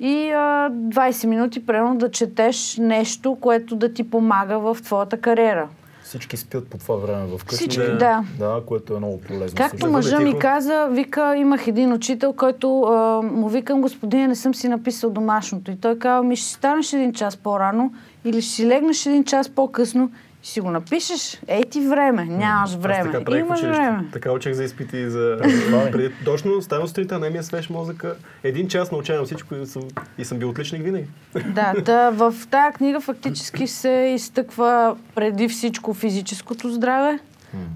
И 0.00 0.30
а, 0.30 0.70
20 0.70 1.26
минути, 1.26 1.66
примерно, 1.66 1.98
да 1.98 2.10
четеш 2.10 2.76
нещо, 2.76 3.36
което 3.40 3.76
да 3.76 3.92
ти 3.92 4.10
помага 4.10 4.58
в 4.58 4.76
твоята 4.82 5.20
кариера. 5.20 5.68
Всички 6.02 6.36
спят 6.36 6.68
по 6.68 6.78
това 6.78 6.96
време 6.96 7.26
в 7.26 7.44
къщи. 7.44 7.56
Всички, 7.56 7.86
Да. 7.86 7.96
да. 7.96 8.24
Да, 8.38 8.60
което 8.66 8.94
е 8.94 8.98
много 8.98 9.20
полезно. 9.20 9.56
Както 9.56 9.76
също. 9.76 9.90
мъжа 9.90 10.20
ми 10.20 10.38
каза, 10.38 10.88
вика, 10.90 11.36
имах 11.36 11.66
един 11.66 11.92
учител, 11.92 12.32
който 12.32 12.82
а, 12.82 13.22
му 13.22 13.48
викам, 13.48 13.80
господине, 13.80 14.28
не 14.28 14.34
съм 14.34 14.54
си 14.54 14.68
написал 14.68 15.10
домашното. 15.10 15.70
И 15.70 15.76
той 15.76 15.98
казва, 15.98 16.22
ми 16.22 16.36
ще 16.36 16.46
си 16.46 16.54
станеш 16.54 16.92
един 16.92 17.12
час 17.12 17.36
по-рано 17.36 17.92
или 18.24 18.42
ще 18.42 18.52
си 18.52 18.66
легнеш 18.66 19.06
един 19.06 19.24
час 19.24 19.48
по-късно 19.48 20.10
си 20.48 20.60
го 20.60 20.70
напишеш. 20.70 21.40
Ей 21.48 21.62
ти 21.62 21.80
време, 21.80 22.24
нямаш 22.24 22.70
Аз 22.70 22.76
време. 22.76 23.12
така 23.12 23.24
правих 23.24 23.42
в 23.42 23.46
Имаш 23.46 23.58
училище. 23.58 23.82
време. 23.82 24.04
Така 24.12 24.32
учих 24.32 24.52
за 24.52 24.64
изпити 24.64 24.96
и 24.96 25.10
за... 25.10 25.38
Това 25.66 25.82
е. 25.82 25.90
Преди, 25.90 26.14
точно 26.24 26.62
ставам 26.62 26.88
сутринта, 26.88 27.18
не 27.18 27.30
ми 27.30 27.38
е 27.38 27.42
свеж 27.42 27.70
мозъка. 27.70 28.16
Един 28.42 28.68
час 28.68 28.92
научавам 28.92 29.26
всичко 29.26 29.54
и 29.54 29.66
съм, 29.66 29.82
и 30.18 30.24
съм 30.24 30.38
бил 30.38 30.48
отличник 30.48 30.82
винаги. 30.82 31.06
Да, 31.46 31.74
да, 31.84 32.10
в 32.10 32.34
тази 32.50 32.74
книга 32.74 33.00
фактически 33.00 33.66
се 33.66 34.12
изтъква 34.14 34.96
преди 35.14 35.48
всичко 35.48 35.94
физическото 35.94 36.70
здраве. 36.72 37.18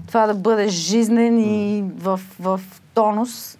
Това 0.07 0.27
да 0.27 0.33
бъдеш 0.33 0.71
жизнен 0.71 1.39
и 1.39 1.83
в, 1.97 2.19
в 2.39 2.61
тонус. 2.93 3.57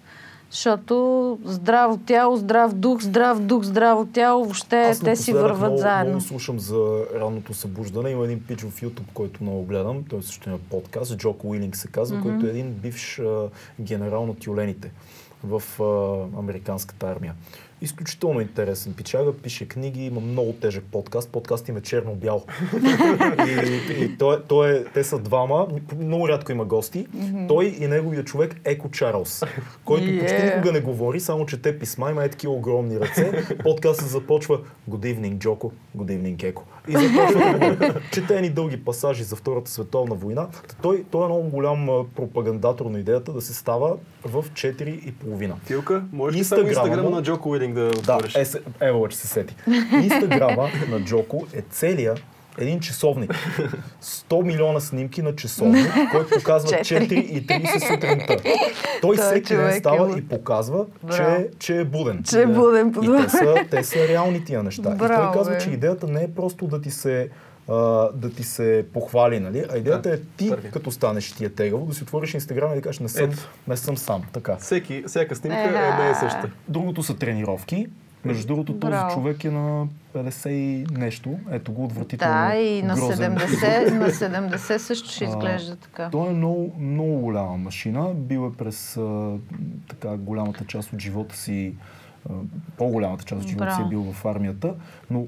Защото 0.54 1.38
здраво 1.44 1.96
тяло, 1.96 2.36
здрав 2.36 2.74
дух, 2.74 3.02
здрав 3.02 3.40
дух, 3.40 3.62
здраво 3.62 4.06
тяло, 4.06 4.44
въобще 4.44 4.82
Аз 4.82 5.00
те 5.00 5.16
си 5.16 5.32
върват 5.32 5.60
много, 5.60 5.76
заедно. 5.76 6.10
Много 6.10 6.24
слушам 6.24 6.60
за 6.60 7.04
ранното 7.14 7.54
събуждане. 7.54 8.10
Има 8.10 8.24
един 8.24 8.42
пич 8.48 8.60
в 8.60 8.80
YouTube, 8.80 9.12
който 9.14 9.42
много 9.42 9.64
гледам. 9.64 10.04
Той 10.10 10.22
също 10.22 10.48
има 10.48 10.58
подкаст. 10.70 11.16
Джоко 11.16 11.48
Уилинг 11.48 11.76
се 11.76 11.88
казва, 11.88 12.22
който 12.22 12.46
е 12.46 12.50
един 12.50 12.72
бивш 12.72 13.18
а, 13.18 13.48
генерал 13.80 14.26
на 14.26 14.34
тюлените 14.34 14.90
в 15.44 15.62
а, 15.82 16.38
американската 16.38 17.06
армия. 17.06 17.34
Изключително 17.82 18.40
интересен 18.40 18.92
пичага, 18.92 19.32
пише 19.32 19.68
книги, 19.68 20.04
има 20.04 20.20
много 20.20 20.52
тежък 20.52 20.84
подкаст. 20.92 21.30
Подкаст 21.30 21.68
им 21.68 21.76
е 21.76 21.80
черно-бял. 21.80 22.44
и, 23.48 24.04
и 24.04 24.18
той, 24.18 24.42
той 24.48 24.76
е, 24.76 24.84
те 24.84 25.04
са 25.04 25.18
двама, 25.18 25.68
много 25.98 26.28
рядко 26.28 26.52
има 26.52 26.64
гости. 26.64 27.06
Той 27.48 27.76
и 27.80 27.86
неговия 27.88 28.24
човек 28.24 28.60
Еко 28.64 28.90
Чарлз, 28.90 29.42
който 29.84 30.18
почти 30.18 30.34
Yeah. 30.34 30.56
никога 30.56 30.72
не 30.72 30.80
говори, 30.80 31.20
само 31.20 31.46
чете 31.46 31.78
писма, 31.78 32.10
има 32.10 32.24
е 32.24 32.28
такива 32.28 32.52
огромни 32.52 33.00
ръце. 33.00 33.44
Подкастът 33.62 34.08
започва 34.08 34.60
Good 34.90 35.14
evening, 35.14 35.38
Джоко, 35.38 35.72
Good 35.98 36.18
evening, 36.18 36.44
Еко. 36.44 36.64
И 36.88 36.92
започва 36.92 37.58
да 37.78 37.94
чете 38.12 38.40
ни 38.40 38.50
дълги 38.50 38.84
пасажи 38.84 39.24
за 39.24 39.36
Втората 39.36 39.70
световна 39.70 40.14
война. 40.14 40.48
Той, 40.82 41.04
той 41.10 41.22
е 41.22 41.28
много 41.28 41.42
голям 41.42 41.86
пропагандатор 42.16 42.86
на 42.86 42.98
идеята 42.98 43.32
да 43.32 43.40
се 43.40 43.54
става 43.54 43.92
в 44.24 44.44
4 44.44 44.82
и 44.82 45.12
половина. 45.12 45.56
Тилка, 45.66 46.04
можеш 46.12 46.40
ли 46.40 46.44
само 46.44 46.62
Инстаграма 46.62 47.10
на 47.10 47.22
Джоко 47.22 47.50
Уилинг 47.50 47.74
да 47.74 47.84
Да, 47.84 48.14
отвориш? 48.14 48.34
е, 48.34 48.44
се- 48.44 48.60
ево, 48.80 49.08
че 49.08 49.16
се 49.16 49.26
сети. 49.26 49.56
Инстаграма 49.94 50.68
на 50.88 51.00
Джоко 51.00 51.46
е 51.52 51.62
целия 51.62 52.14
един 52.58 52.80
часовник. 52.80 53.34
100 54.02 54.42
милиона 54.42 54.80
снимки 54.80 55.22
на 55.22 55.36
часовник, 55.36 55.86
който 56.12 56.30
показва 56.30 56.78
Четири. 56.78 57.08
4 57.08 57.12
и 57.12 57.46
30 57.46 57.94
сутринта. 57.94 58.36
Той 58.36 58.52
Той 59.00 59.16
всеки 59.16 59.56
ден 59.56 59.68
е 59.68 59.72
става 59.72 60.18
и 60.18 60.28
показва, 60.28 60.84
че, 61.16 61.48
че 61.58 61.76
е 61.76 61.84
буден. 61.84 62.22
Че 62.22 62.42
е 62.42 62.46
буден 62.46 62.94
И 63.02 63.22
те 63.22 63.28
са, 63.28 63.54
те 63.70 63.84
са 63.84 64.08
реални 64.08 64.44
тия 64.44 64.62
неща. 64.62 64.92
и 64.92 64.96
Браво, 64.96 65.22
той 65.24 65.38
казва, 65.38 65.52
бе. 65.54 65.60
че 65.60 65.70
идеята 65.70 66.06
не 66.06 66.22
е 66.22 66.28
просто 66.28 66.66
да 66.66 66.80
ти 66.80 66.90
се 66.90 67.28
а, 67.68 67.74
да 68.12 68.30
ти 68.30 68.42
се 68.42 68.86
похвали, 68.92 69.40
нали? 69.40 69.64
А 69.70 69.76
идеята 69.76 70.08
Да, 70.08 70.14
е 70.14 70.18
ти, 70.36 70.50
първи. 70.50 70.70
като 70.70 70.90
станеш 70.90 71.32
ти 71.32 71.44
е 71.44 71.48
тегаво, 71.48 71.86
да 71.86 71.94
си 71.94 72.02
отвориш 72.02 72.34
Инстаграм 72.34 72.72
и 72.72 72.76
да 72.76 72.80
кажеш, 72.80 72.98
не 73.00 73.08
съм, 73.08 73.24
Ето. 73.24 73.50
не 73.68 73.76
съм 73.76 73.96
сам. 73.96 74.22
Така. 74.32 74.56
Всеки, 74.56 75.04
всяка 75.06 75.36
снимка 75.36 75.58
Е, 75.58 75.62
е 75.62 75.66
една 75.66 76.10
и 76.10 76.14
съща. 76.14 76.50
Другото 76.68 77.02
са 77.02 77.16
тренировки. 77.16 77.86
Между 78.24 78.46
другото, 78.46 78.72
този 78.72 78.90
Браво. 78.90 79.14
човек 79.14 79.44
е 79.44 79.50
на 79.50 79.86
50 80.14 80.48
и 80.48 80.86
нещо. 80.92 81.38
Ето 81.50 81.72
го 81.72 81.84
отвратително. 81.84 82.34
Да, 82.34 82.56
и 82.56 82.82
на 82.82 82.94
грозен. 82.94 83.34
70, 83.36 83.90
на 83.98 84.10
70 84.10 84.76
също 84.76 85.10
ще 85.10 85.24
изглежда 85.24 85.76
така. 85.76 86.08
Той 86.10 86.28
е 86.28 86.32
много, 86.32 86.74
много 86.78 87.18
голяма 87.18 87.56
машина. 87.56 88.10
Бил 88.14 88.52
е 88.54 88.56
през 88.56 88.96
а, 88.96 89.36
така 89.88 90.16
голямата 90.16 90.64
част 90.64 90.92
от 90.92 91.00
живота 91.00 91.36
си, 91.36 91.74
по-голямата 92.78 93.24
част 93.24 93.42
от 93.42 93.48
живота 93.48 93.74
си 93.74 93.82
е 93.82 93.88
бил 93.88 94.12
в 94.12 94.24
армията. 94.24 94.74
Но 95.10 95.26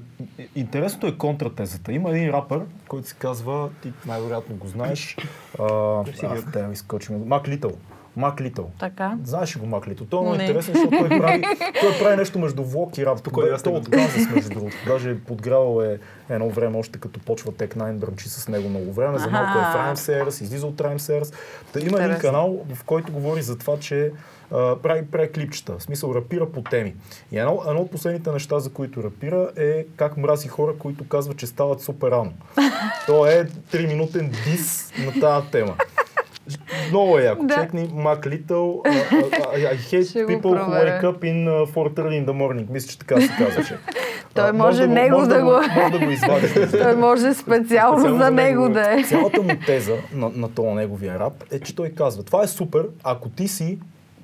интересното 0.55 1.07
е 1.07 1.17
контратезата. 1.17 1.93
Има 1.93 2.09
един 2.09 2.29
рапър, 2.29 2.61
който 2.87 3.07
се 3.07 3.15
казва, 3.15 3.69
ти 3.81 3.93
най-вероятно 4.05 4.55
го 4.55 4.67
знаеш, 4.67 5.17
а, 5.59 5.63
а, 6.23 6.51
те 6.53 6.67
изкочим. 6.73 7.27
Мак 7.27 7.47
Литъл. 7.47 7.71
Мак 8.17 8.41
Литъл. 8.41 8.71
Така. 8.79 9.17
Знаеш 9.23 9.55
ли 9.55 9.59
го 9.59 9.65
Мак 9.65 9.87
Литъл? 9.87 10.07
Той 10.07 10.19
е 10.19 10.21
много 10.21 10.41
интересен, 10.41 10.73
защото 10.73 10.97
той 10.97 11.09
прави, 11.09 11.43
той 11.81 11.99
прави 11.99 12.15
нещо 12.15 12.39
между 12.39 12.63
влог 12.63 12.97
и 12.97 13.05
рап. 13.05 13.19
Спокойно, 13.19 13.55
аз 13.55 13.63
той 13.63 13.73
от 13.73 13.89
Канзас, 13.89 14.29
между 14.35 14.49
другото. 14.49 14.75
Даже 14.87 15.19
подгрявал 15.19 15.81
е 15.81 15.99
едно 16.29 16.49
време, 16.49 16.77
още 16.77 16.99
като 16.99 17.19
почва 17.19 17.51
Tech 17.51 17.75
9, 17.75 17.93
бръмчи 17.93 18.29
с 18.29 18.47
него 18.47 18.69
много 18.69 18.93
време. 18.93 19.19
За 19.19 19.29
малко 19.29 19.59
е 19.59 19.95
в 19.95 19.97
Series, 19.97 20.43
излиза 20.43 20.67
от 20.67 20.75
Series. 20.77 21.33
Та 21.73 21.79
има 21.79 22.03
един 22.03 22.19
канал, 22.19 22.65
в 22.73 22.83
който 22.83 23.11
говори 23.11 23.41
за 23.41 23.57
това, 23.57 23.79
че 23.79 24.11
а, 24.51 24.75
прави, 24.75 25.05
прави 25.05 25.31
клипчета, 25.31 25.77
в 25.77 25.83
смисъл 25.83 26.15
рапира 26.15 26.51
по 26.51 26.61
теми. 26.61 26.95
И 27.31 27.37
едно, 27.37 27.63
едно 27.67 27.81
от 27.81 27.91
последните 27.91 28.31
неща, 28.31 28.59
за 28.59 28.69
които 28.69 29.03
рапира 29.03 29.49
е 29.55 29.85
как 29.95 30.17
мрази 30.17 30.47
хора, 30.47 30.73
които 30.79 31.07
казват, 31.07 31.37
че 31.37 31.47
стават 31.47 31.81
супер 31.81 32.11
рано. 32.11 32.33
То 33.07 33.25
е 33.25 33.45
3-минутен 33.45 34.29
дис 34.29 34.93
на 35.05 35.19
тази 35.19 35.47
тема. 35.51 35.75
Много 36.89 37.17
е 37.17 37.23
яко. 37.23 37.43
Да. 37.43 37.55
Чекни 37.55 37.89
Mac 37.89 38.19
Little. 38.19 38.45
Uh, 38.47 39.11
uh, 39.11 39.73
I 39.73 39.77
hate 39.77 40.25
го 40.25 40.31
people 40.31 40.57
who 40.57 40.71
wake 40.71 41.03
up 41.03 41.23
in 41.23 41.47
uh, 41.47 41.73
4.30 41.73 41.95
in 41.95 42.25
the 42.25 42.33
morning. 42.33 42.65
Мисля, 42.69 42.87
че 42.87 42.99
така 42.99 43.21
се 43.21 43.27
казваше. 43.37 43.77
Той 44.33 44.51
може 44.51 44.87
него 44.87 45.21
да 45.21 45.41
го- 45.41 45.51
Може 45.75 45.91
да 45.91 45.99
го 45.99 46.11
извадиш. 46.11 46.51
Той 46.73 46.95
може 46.95 47.33
специално 47.33 47.99
Специално 47.99 48.17
за 48.17 48.31
него 48.31 48.69
да 48.69 48.99
е. 48.99 49.03
Цялата 49.03 49.41
му 49.41 49.49
теза 49.65 49.95
на, 50.13 50.31
на 50.35 50.49
този 50.49 50.69
неговия 50.69 51.19
рап 51.19 51.43
е, 51.51 51.59
че 51.59 51.75
той 51.75 51.89
казва, 51.89 52.23
това 52.23 52.43
е 52.43 52.47
супер, 52.47 52.85
ако 53.03 53.29
ти 53.29 53.47
си 53.47 53.79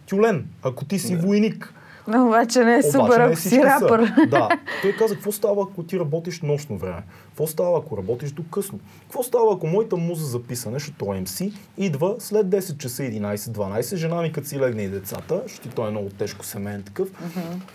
тюлен, 0.05 0.45
ако 0.63 0.85
ти 0.85 0.99
си 0.99 1.15
войник. 1.15 1.73
Но 2.07 2.27
обаче 2.27 2.59
не 2.59 2.75
е 2.75 2.83
супер, 2.83 3.19
ако 3.19 3.35
си 3.35 3.49
са. 3.49 3.63
рапър. 3.63 4.13
Да. 4.29 4.49
Той 4.81 4.91
каза, 4.91 5.15
какво 5.15 5.31
става, 5.31 5.63
ако 5.71 5.83
ти 5.83 5.99
работиш 5.99 6.41
нощно 6.41 6.77
време? 6.77 7.03
Какво 7.27 7.47
става, 7.47 7.79
ако 7.79 7.97
работиш 7.97 8.31
до 8.31 8.43
късно? 8.51 8.79
Какво 9.01 9.23
става, 9.23 9.53
ако 9.53 9.67
моята 9.67 9.95
муза 9.97 10.25
за 10.25 10.43
писане, 10.43 10.75
защото 10.75 10.97
той 10.97 11.17
е 11.17 11.23
MC, 11.23 11.53
идва 11.77 12.15
след 12.19 12.47
10 12.47 12.77
часа 12.77 13.03
11-12, 13.03 13.95
жена 13.95 14.21
ми 14.21 14.31
като 14.31 14.47
си 14.47 14.59
легне 14.59 14.83
и 14.83 14.87
децата, 14.87 15.41
защото 15.47 15.75
той 15.75 15.87
е 15.87 15.91
много 15.91 16.09
тежко 16.09 16.45
семейен 16.45 16.83
такъв, 16.83 17.09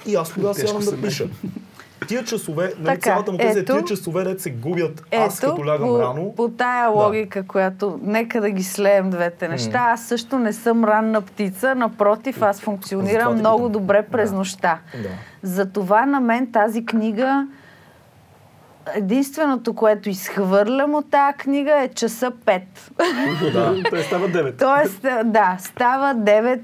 и 0.07 0.15
аз 0.15 0.33
тогава 0.33 0.55
сядам 0.55 0.83
да 0.85 1.03
пиша. 1.03 1.29
Тия 2.07 2.25
часове, 2.25 2.73
нали, 2.79 2.85
Така, 2.87 3.01
цялата 3.01 3.33
му 3.33 3.39
е 3.41 3.45
ето. 3.47 3.73
тия 3.73 3.85
часове, 3.85 4.25
дето 4.25 4.43
се 4.43 4.51
губят 4.51 5.05
аз 5.17 5.39
Ето, 5.39 5.47
като 5.49 5.67
лягам 5.67 5.89
по, 5.89 5.99
рано. 5.99 6.33
по 6.37 6.49
тая 6.49 6.89
логика, 6.89 7.43
която 7.43 7.99
нека 8.03 8.41
да 8.41 8.51
ги 8.51 8.63
слеем 8.63 9.11
двете 9.11 9.49
неща, 9.49 9.79
аз 9.81 10.03
също 10.03 10.39
не 10.39 10.53
съм 10.53 10.85
ранна 10.85 11.21
птица, 11.23 11.75
напротив, 11.75 12.43
аз 12.43 12.61
функционирам 12.61 13.35
те 13.35 13.39
много 13.39 13.59
питам. 13.61 13.73
добре 13.73 14.03
през 14.03 14.31
Да. 14.31 14.37
нощта. 14.37 14.79
Да. 14.95 15.09
Затова 15.43 16.07
на 16.07 16.21
мен 16.21 16.53
тази 16.53 16.85
книга, 16.85 17.47
единственото, 18.95 19.75
което 19.75 20.09
изхвърлям 20.09 20.95
от 20.95 21.11
тази 21.11 21.37
книга 21.37 21.75
е 21.75 21.89
часа 21.89 22.31
5. 22.31 22.61
Да. 23.53 23.83
Той 23.91 24.03
става 24.03 24.29
9. 24.29 24.59
Тоест, 24.59 25.05
а, 25.05 25.25
да, 25.25 25.57
става 25.61 26.15
9-8, 26.15 26.59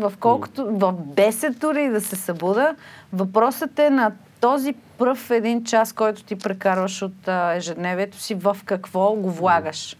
в 0.00 0.12
колкото, 0.16 0.64
в 0.66 0.92
10 0.92 1.50
дори 1.50 1.88
да 1.88 2.00
се 2.00 2.16
събуда. 2.16 2.74
Въпросът 3.12 3.78
е 3.78 3.90
на 3.90 4.12
този 4.40 4.74
пръв 4.98 5.30
един 5.30 5.64
час, 5.64 5.92
който 5.92 6.22
ти 6.22 6.36
прекарваш 6.36 7.02
от 7.02 7.28
а, 7.28 7.54
ежедневието 7.54 8.18
си, 8.18 8.34
в 8.34 8.56
какво 8.64 9.12
го 9.12 9.30
влагаш. 9.30 9.96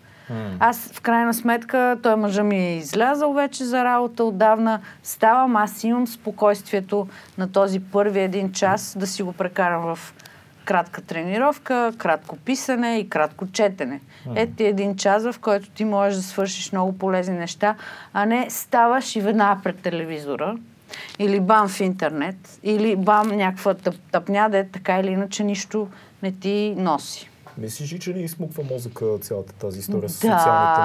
Аз, 0.58 0.92
в 0.92 1.00
крайна 1.00 1.34
сметка, 1.34 1.98
той 2.02 2.16
мъжа 2.16 2.42
ми 2.42 2.56
е 2.56 2.76
излязъл 2.76 3.32
вече 3.32 3.64
за 3.64 3.84
работа 3.84 4.24
отдавна. 4.24 4.80
Ставам, 5.02 5.56
аз 5.56 5.84
имам 5.84 6.06
спокойствието 6.06 7.08
на 7.38 7.52
този 7.52 7.80
първи 7.80 8.20
един 8.20 8.52
час 8.52 8.96
да 8.98 9.06
си 9.06 9.22
го 9.22 9.32
прекарам 9.32 9.94
в 9.94 10.14
кратка 10.64 11.02
тренировка, 11.02 11.92
кратко 11.98 12.36
писане 12.36 12.98
и 12.98 13.08
кратко 13.08 13.46
четене. 13.46 14.00
Ето 14.34 14.52
ти 14.56 14.64
един 14.64 14.96
час, 14.96 15.24
в 15.24 15.38
който 15.40 15.70
ти 15.70 15.84
можеш 15.84 16.16
да 16.16 16.22
свършиш 16.22 16.72
много 16.72 16.98
полезни 16.98 17.38
неща, 17.38 17.74
а 18.12 18.26
не 18.26 18.50
ставаш 18.50 19.16
и 19.16 19.20
веднага 19.20 19.60
пред 19.62 19.80
телевизора, 19.80 20.56
или 21.18 21.40
бам 21.40 21.68
в 21.68 21.80
интернет, 21.80 22.58
или 22.62 22.96
бам 22.96 23.28
някаква 23.28 23.74
тъп, 23.74 23.94
тъпня, 24.12 24.48
де 24.50 24.68
така 24.68 24.98
или 24.98 25.10
иначе 25.10 25.44
нищо 25.44 25.88
не 26.22 26.32
ти 26.32 26.74
носи. 26.78 27.30
Мислиш 27.58 27.92
ли, 27.92 27.98
че 28.00 28.12
ни 28.12 28.22
измуква 28.22 28.64
мозъка 28.70 29.18
цялата 29.20 29.52
тази 29.52 29.78
история 29.78 30.08
с 30.08 30.20
Да. 30.20 30.38
социалните 30.38 30.80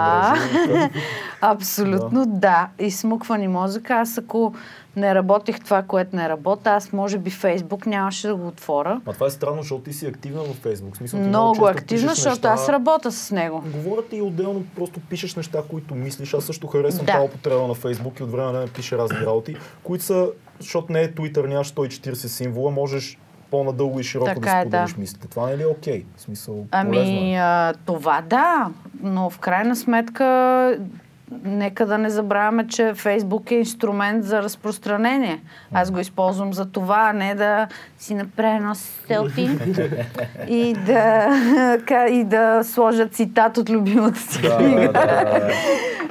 мрежи? 0.69 0.90
Абсолютно 1.41 2.26
да. 2.26 2.68
И 2.80 2.91
смуква 2.91 3.38
ни 3.38 3.48
мозъка. 3.48 3.94
Аз 3.94 4.18
ако 4.18 4.53
не 4.96 5.16
работех 5.16 5.60
това, 5.60 5.82
което 5.84 6.16
не 6.16 6.30
работа, 6.30 6.70
аз 6.70 6.94
може 6.94 7.18
би 7.18 7.30
Фейсбук 7.30 7.86
нямаше 7.86 8.28
да 8.28 8.36
го 8.36 8.48
отворя. 8.48 9.02
А 9.06 9.14
това 9.14 9.28
е 9.28 9.30
странно, 9.30 9.62
защото 9.62 9.84
ти 9.84 9.94
си 9.94 10.06
активна 10.08 10.44
във 10.44 10.56
Фейсбук. 10.56 10.98
Смисъл, 10.98 11.20
ти 11.20 11.28
Много 11.28 11.54
често 11.56 11.66
активна, 11.66 12.10
защото 12.16 12.30
неща. 12.30 12.50
аз 12.50 12.70
работя 12.70 13.12
с 13.12 13.32
него. 13.32 13.64
Говоря 13.74 14.02
ти 14.02 14.16
и 14.16 14.22
отделно, 14.22 14.64
просто 14.76 15.00
пишеш 15.00 15.36
неща, 15.36 15.62
които 15.70 15.96
мислиш. 15.96 16.34
Аз 16.34 16.44
също 16.44 16.68
харесвам 16.68 17.06
Да. 17.06 17.12
тази 17.12 17.26
употреба 17.26 17.68
на 17.68 17.74
Фейсбук 17.74 18.20
и 18.20 18.24
от 18.24 18.32
време 18.32 18.46
на 18.46 18.52
време 18.52 18.68
пише 18.68 18.98
разни 18.98 19.18
работи, 19.18 19.56
които 19.84 20.04
са, 20.04 20.30
защото 20.60 20.94
не 20.94 21.02
е 21.02 21.12
Twitter, 21.12 21.48
нямаш 21.48 21.74
140 21.74 22.14
символа, 22.14 22.72
можеш 22.72 23.18
по-надълго 23.52 24.00
и 24.00 24.04
широко 24.04 24.26
Така 24.26 24.40
да 24.52 24.58
е, 24.58 24.62
споделиш 24.62 24.94
да. 24.94 25.00
мислите. 25.00 25.28
Това 25.28 25.48
не 25.48 25.54
е 25.54 25.58
ли 25.58 25.66
окей? 25.66 26.06
В 26.16 26.22
смисъл, 26.22 26.56
полезно 26.56 26.70
Ами, 26.72 27.34
е. 27.34 27.38
а, 27.38 27.74
това 27.86 28.22
да, 28.22 28.70
но 29.02 29.30
в 29.30 29.40
крайна 29.40 29.76
сметка 29.76 30.78
нека 31.44 31.86
да 31.86 31.98
не 31.98 32.10
забравяме, 32.10 32.68
че 32.68 32.94
Фейсбук 32.96 33.52
е 33.52 33.56
инструмент 33.56 34.24
за 34.26 34.44
разпространение. 34.44 35.42
Аз 35.74 35.92
го 35.92 36.00
използвам 36.00 36.54
за 36.54 36.66
това, 36.66 37.08
а 37.10 37.14
не 37.14 37.36
да 37.36 37.68
си 37.98 38.16
направя 38.16 38.56
едно 38.56 38.76
селфи 38.76 39.50
и 40.48 40.74
да, 40.74 41.30
и 42.10 42.24
да 42.24 42.64
сложа 42.64 43.08
цитат 43.08 43.58
от 43.58 43.70
любимата 43.70 44.20
си 44.20 44.42
книга. 44.42 44.92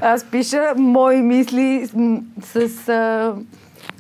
Аз 0.01 0.25
пиша 0.25 0.73
мои 0.77 1.23
мисли 1.23 1.89
с, 2.43 2.69
с 2.69 3.35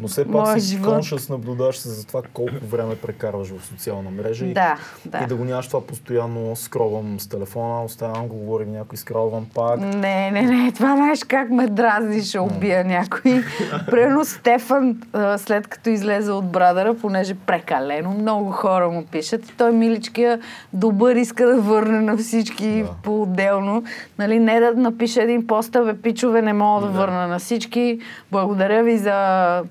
Но 0.04 0.08
все 0.08 0.24
пак 0.24 0.32
Моя 0.32 0.60
си 0.60 0.68
живот. 0.68 0.94
коншъс, 0.94 1.28
наблюдаваш 1.28 1.76
се 1.78 1.88
за 1.88 2.06
това 2.06 2.22
колко 2.32 2.52
време 2.62 2.96
прекарваш 2.96 3.48
в 3.48 3.66
социална 3.66 4.10
мрежа 4.10 4.46
и, 4.46 4.54
да, 4.54 4.76
и 5.06 5.08
да. 5.08 5.26
да 5.26 5.36
го 5.36 5.44
нямаш 5.44 5.66
това 5.66 5.86
постоянно 5.86 6.56
скровам 6.56 7.20
с 7.20 7.26
телефона, 7.26 7.84
оставям 7.84 8.28
го, 8.28 8.36
говорим 8.36 8.72
някой, 8.72 8.98
скровам 8.98 9.46
пак. 9.54 9.80
Не, 9.80 10.30
не, 10.30 10.42
не, 10.42 10.72
това 10.72 10.96
знаеш 10.96 11.24
как 11.24 11.50
ме 11.50 11.66
дразни, 11.66 12.22
ще 12.22 12.38
убия 12.38 12.84
някой. 12.84 13.44
Примерно 13.90 14.24
Стефан, 14.24 15.00
след 15.36 15.66
като 15.66 15.90
излезе 15.90 16.32
от 16.32 16.44
Брадъра, 16.44 16.94
понеже 16.94 17.34
прекалено 17.34 18.10
много 18.10 18.50
хора 18.50 18.90
му 18.90 19.04
пишат, 19.04 19.48
и 19.50 19.56
той 19.56 19.72
миличкия 19.72 20.40
добър 20.72 21.16
иска 21.16 21.46
да 21.46 21.60
върне 21.60 22.00
на 22.00 22.16
всички 22.16 22.82
Да. 22.82 22.88
по-отделно. 23.02 23.84
Нали, 24.18 24.38
не 24.38 24.60
да 24.60 24.72
напише 24.74 25.22
един 25.22 25.46
пост, 25.46 25.72
бе, 25.84 25.94
пичове, 25.94 26.42
не 26.42 26.52
мога 26.52 26.86
да, 26.86 26.92
Да. 26.92 26.98
върна 26.98 27.28
на 27.28 27.38
всички. 27.38 27.98
Благодаря 28.32 28.82
ви 28.82 28.98
за 28.98 29.62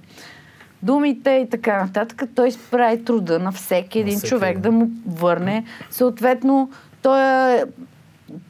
думите 0.84 1.32
и 1.32 1.50
така 1.50 1.84
нататък. 1.84 2.24
Той 2.36 2.52
справи 2.52 3.04
труда 3.04 3.40
на 3.40 3.52
всеки 3.52 4.00
един 4.00 4.18
всеки 4.18 4.30
човек 4.30 4.60
да 4.60 4.72
му 4.72 4.90
върне. 5.08 5.66
Съответно, 5.90 6.70
той 7.02 7.22
е 7.54 7.64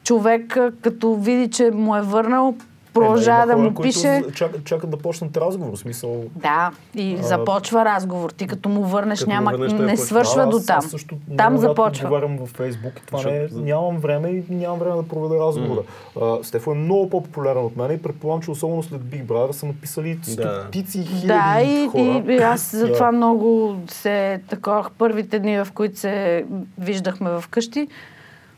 човек, 0.04 0.58
като 0.80 1.14
види, 1.14 1.50
че 1.50 1.70
му 1.70 1.96
е 1.96 2.02
върнал, 2.02 2.54
продължава 2.94 3.42
Има 3.42 3.46
да 3.46 3.52
хора, 3.54 3.70
му 3.70 3.82
пише. 3.82 4.22
Чакат, 4.34 4.64
чакат 4.64 4.90
да 4.90 4.96
почнат 4.96 5.36
разговор. 5.36 5.76
Смисъл, 5.76 6.24
Да, 6.36 6.70
и 6.94 7.14
А, 7.14 7.22
започва 7.22 7.84
разговор. 7.84 8.30
Ти 8.30 8.46
като 8.46 8.68
му 8.68 8.82
върнеш, 8.82 9.18
като 9.18 9.30
му 9.30 9.34
няма, 9.34 9.50
върнеш, 9.50 9.72
той 9.72 9.86
не 9.86 9.96
свършва 9.96 10.44
Да, 10.44 10.48
до 10.48 10.60
там. 10.60 10.78
Аз 10.78 10.86
също 10.86 11.16
Там 11.36 11.56
започва. 11.58 12.04
Отговарям 12.04 12.36
във 12.36 12.48
Фейсбук 12.48 12.92
и 12.98 13.06
това 13.06 13.22
не 13.22 13.36
е, 13.36 13.48
нямам 13.52 13.98
време 13.98 14.28
и 14.28 14.44
нямам 14.50 14.78
време 14.78 14.96
да 14.96 15.02
проведа 15.02 15.34
разговора. 15.36 15.80
А, 16.22 16.36
Стефо 16.42 16.70
е 16.70 16.74
много 16.74 17.10
по-популярен 17.10 17.64
от 17.64 17.76
мен 17.76 17.90
и 17.92 18.02
предполагам, 18.02 18.42
че 18.42 18.50
особено 18.50 18.82
след 18.82 19.00
Big 19.00 19.24
Brother 19.24 19.52
са 19.52 19.66
написали 19.66 20.14
Да. 20.14 20.30
стотици 20.62 20.98
хиляди 21.00 21.26
Да, 21.26 21.60
и, 21.62 21.88
хора. 21.88 22.02
и, 22.28 22.34
и 22.34 22.36
аз 22.36 22.70
за 22.70 22.86
Да. 22.86 22.92
това 22.92 23.12
много 23.12 23.76
се 23.88 24.40
такова 24.48 24.86
първите 24.98 25.38
дни, 25.38 25.58
в 25.58 25.68
които 25.74 25.98
се 25.98 26.44
виждахме 26.78 27.30
в 27.30 27.44
къщи. 27.48 27.88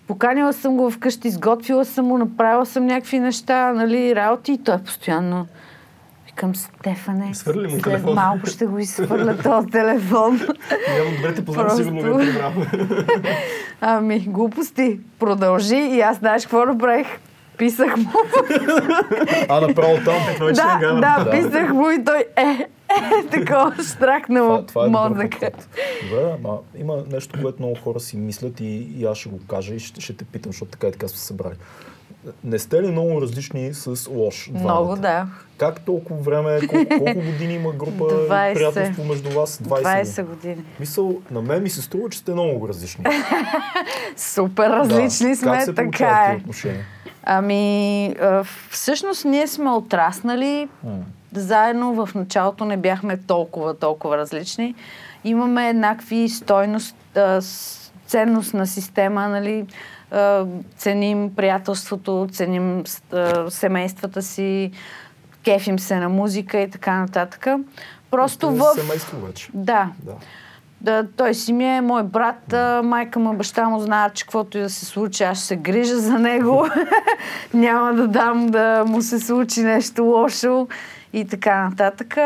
Поканила 0.06 0.52
съм 0.52 0.76
го 0.76 0.90
вкъщи, 0.90 1.28
изготвила 1.28 1.84
съм 1.84 2.06
му, 2.06 2.18
направила 2.18 2.66
съм 2.66 2.86
някакви 2.86 3.18
неща, 3.18 3.72
нали, 3.72 4.16
работи 4.16 4.52
и 4.52 4.58
той 4.58 4.78
постоянно 4.78 5.46
Викам, 6.26 6.54
Стефане, 6.54 7.28
Изхвърли 7.30 7.68
му 7.68 7.78
телефон. 7.78 8.14
малко 8.14 8.46
ще 8.46 8.66
го 8.66 8.78
изхвърля 8.78 9.36
този 9.42 9.66
телефон. 9.68 10.40
Явно 10.98 11.16
добре 11.16 11.34
те 11.34 11.44
познавам, 11.44 11.68
Просто- 11.68 11.84
сигурно 11.84 12.14
ме 12.16 12.24
е. 12.24 13.36
Ами, 13.80 14.20
глупости. 14.20 15.00
Продължи 15.18 15.76
и 15.76 16.00
аз 16.00 16.18
знаеш 16.18 16.42
какво 16.42 16.64
направих? 16.64 17.06
Писах 17.58 17.96
му. 17.96 18.10
А, 19.48 19.60
направо 19.60 19.94
там. 20.04 20.20
Това 20.34 20.46
вече 20.46 20.60
да, 20.60 20.78
да, 20.94 21.24
Да. 21.24 21.30
писах 21.30 21.72
му 21.72 21.90
и 21.90 22.04
той 22.04 22.24
е, 22.36 22.42
е, 22.42 22.66
такова 23.30 23.74
штракна 23.84 24.42
му 24.42 24.48
Това, 24.48 24.66
това 24.66 24.86
е 24.86 24.88
мозъка. 24.88 25.50
Добре, 26.10 26.32
ама 26.44 26.58
има 26.78 26.96
нещо, 27.12 27.38
което 27.42 27.62
много 27.62 27.76
хора 27.84 28.00
си 28.00 28.16
мислят 28.16 28.60
и, 28.60 28.88
и 28.98 29.04
аз 29.04 29.18
ще 29.18 29.28
го 29.28 29.38
кажа 29.48 29.74
и 29.74 29.78
ще, 29.78 30.00
ще 30.00 30.16
те 30.16 30.24
питам, 30.24 30.52
защото 30.52 30.70
така 30.70 30.86
и 30.86 30.92
така 30.92 31.08
сме 31.08 31.18
се 31.18 31.24
събрали. 31.26 31.54
Не 32.44 32.58
сте 32.58 32.82
ли 32.82 32.90
много 32.90 33.20
различни 33.22 33.74
с 33.74 34.10
лош? 34.10 34.50
Много, 34.54 34.84
двамата? 34.84 34.96
да. 34.96 35.26
Как 35.58 35.80
толкова 35.80 36.22
време, 36.22 36.66
колко, 36.66 36.88
колко 36.98 37.20
години 37.20 37.54
има 37.54 37.72
група 37.72 38.04
20. 38.04 38.54
приятелство 38.54 39.04
между 39.04 39.30
вас? 39.30 39.58
20. 39.58 40.02
20 40.02 40.24
години. 40.24 40.64
Мисъл, 40.80 41.20
на 41.30 41.42
мен 41.42 41.62
ми 41.62 41.70
се 41.70 41.82
струва, 41.82 42.08
че 42.10 42.18
сте 42.18 42.32
много 42.32 42.68
различни. 42.68 43.04
Супер 44.16 44.70
различни 44.70 45.30
да. 45.30 45.36
сме, 45.36 45.52
как 45.52 45.62
се 45.62 45.74
така 45.74 46.32
е. 46.32 46.36
отношения? 46.36 46.84
Ами, 47.28 48.14
всъщност 48.70 49.24
ние 49.24 49.46
сме 49.46 49.70
отраснали 49.70 50.68
заедно 51.34 51.94
в 51.96 52.14
началото 52.14 52.64
не 52.64 52.76
бяхме 52.76 53.16
толкова, 53.16 53.74
толкова 53.74 54.16
различни. 54.16 54.74
Имаме 55.24 55.68
еднакви 55.68 56.28
стойност, 56.28 56.96
а, 57.16 57.40
с- 57.40 57.92
ценностна 58.06 58.66
система, 58.66 59.28
нали? 59.28 59.66
Ценим 60.76 61.34
приятелството, 61.36 62.28
ценим 62.32 62.84
семействата 63.48 64.22
си, 64.22 64.72
кефим 65.44 65.78
се 65.78 65.96
на 65.96 66.08
музика 66.08 66.58
и 66.60 66.70
така 66.70 66.96
нататък. 66.96 67.46
Просто 68.10 68.46
Сте 68.46 68.56
в... 68.56 68.64
Семейство 68.74 69.20
вече. 69.20 69.48
Да, 69.54 69.90
Да. 70.02 70.12
Да, 70.86 71.06
той 71.16 71.34
си 71.34 71.52
ми 71.52 71.76
е 71.76 71.80
мой 71.80 72.02
брат, 72.02 72.54
майка 72.84 73.18
му, 73.18 73.32
баща 73.32 73.68
му 73.68 73.80
знаят, 73.80 74.14
че 74.14 74.24
каквото 74.24 74.58
и 74.58 74.60
да 74.60 74.70
се 74.70 74.84
случи, 74.84 75.24
аз 75.24 75.38
ще 75.38 75.46
се 75.46 75.56
грижа 75.56 75.98
за 75.98 76.18
него. 76.18 76.66
Няма 77.54 77.94
да 77.94 78.08
дам 78.08 78.46
да 78.46 78.84
му 78.86 79.02
се 79.02 79.20
случи 79.20 79.62
нещо 79.62 80.04
лошо 80.04 80.68
и 81.12 81.28
така 81.28 81.68
нататък. 81.68 82.16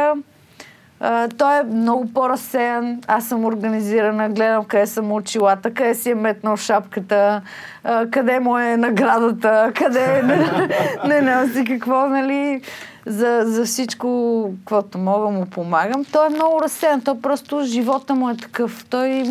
А, 1.00 1.28
той 1.28 1.60
е 1.60 1.62
много 1.62 2.12
по-разсеян, 2.12 3.00
аз 3.06 3.28
съм 3.28 3.44
организирана, 3.44 4.28
гледам 4.28 4.64
къде 4.64 4.86
съм 4.86 5.12
очилата, 5.12 5.74
къде 5.74 5.94
си 5.94 6.10
е 6.10 6.14
метнал 6.14 6.56
шапката, 6.56 7.42
а, 7.84 8.06
къде 8.10 8.40
му 8.40 8.58
е 8.58 8.76
наградата, 8.76 9.72
къде 9.74 10.18
е, 10.18 10.22
не, 11.08 11.20
не, 11.20 11.20
не 11.20 11.48
си 11.48 11.64
какво, 11.64 12.08
нали, 12.08 12.62
за, 13.06 13.42
за 13.46 13.64
всичко, 13.64 14.50
каквото 14.58 14.98
мога 14.98 15.28
му 15.28 15.46
помагам. 15.46 16.04
Той 16.12 16.26
е 16.26 16.30
много 16.30 16.62
разсеян, 16.62 17.00
той 17.00 17.20
просто 17.20 17.60
живота 17.64 18.14
му 18.14 18.30
е 18.30 18.36
такъв. 18.36 18.84
Той 18.90 19.24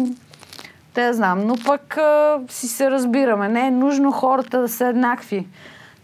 те 0.94 1.08
да 1.08 1.14
знам, 1.14 1.48
но 1.48 1.56
пък 1.66 1.98
а, 1.98 2.40
си 2.50 2.68
се 2.68 2.92
разбираме. 2.92 3.50
Не 3.50 3.68
е 3.68 3.72
нужно 3.72 4.12
хората 4.12 4.62
да 4.62 4.70
са 4.70 4.88
еднакви. 4.88 5.48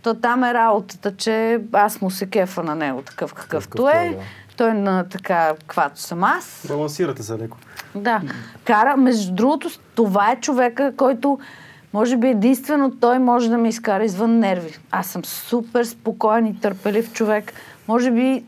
То 0.02 0.14
там 0.14 0.44
е 0.44 0.54
работата, 0.54 1.16
че 1.16 1.62
аз 1.74 2.02
му 2.02 2.12
се 2.12 2.26
кефа 2.26 2.64
на 2.64 2.76
него 2.76 3.02
такъв 3.02 3.34
какъвто 3.34 3.70
Какъвто 3.70 3.98
е. 3.98 4.06
е, 4.06 4.10
да. 4.10 4.22
Той 4.58 4.70
е 4.70 4.74
на 4.74 5.04
така, 5.10 5.54
каквато 5.60 6.00
съм 6.00 6.24
аз. 6.24 6.66
Балансирате 6.68 7.24
се 7.24 7.38
леко. 7.38 7.58
Да. 7.96 8.22
Кара, 8.64 8.98
между 8.98 9.34
другото, 9.34 9.70
това 9.96 10.32
е 10.32 10.36
човека, 10.36 10.94
който 10.98 11.40
може 11.96 12.18
би 12.18 12.28
единствено 12.28 12.92
той 12.92 13.20
може 13.20 13.50
да 13.50 13.58
ме 13.58 13.70
изкара 13.70 14.06
извън 14.06 14.40
нерви. 14.40 14.80
Аз 14.92 15.08
съм 15.08 15.26
супер 15.26 15.84
спокоен 15.84 16.48
и 16.48 16.60
търпелив 16.60 17.14
човек. 17.14 17.54
Може 17.88 18.12
би 18.12 18.44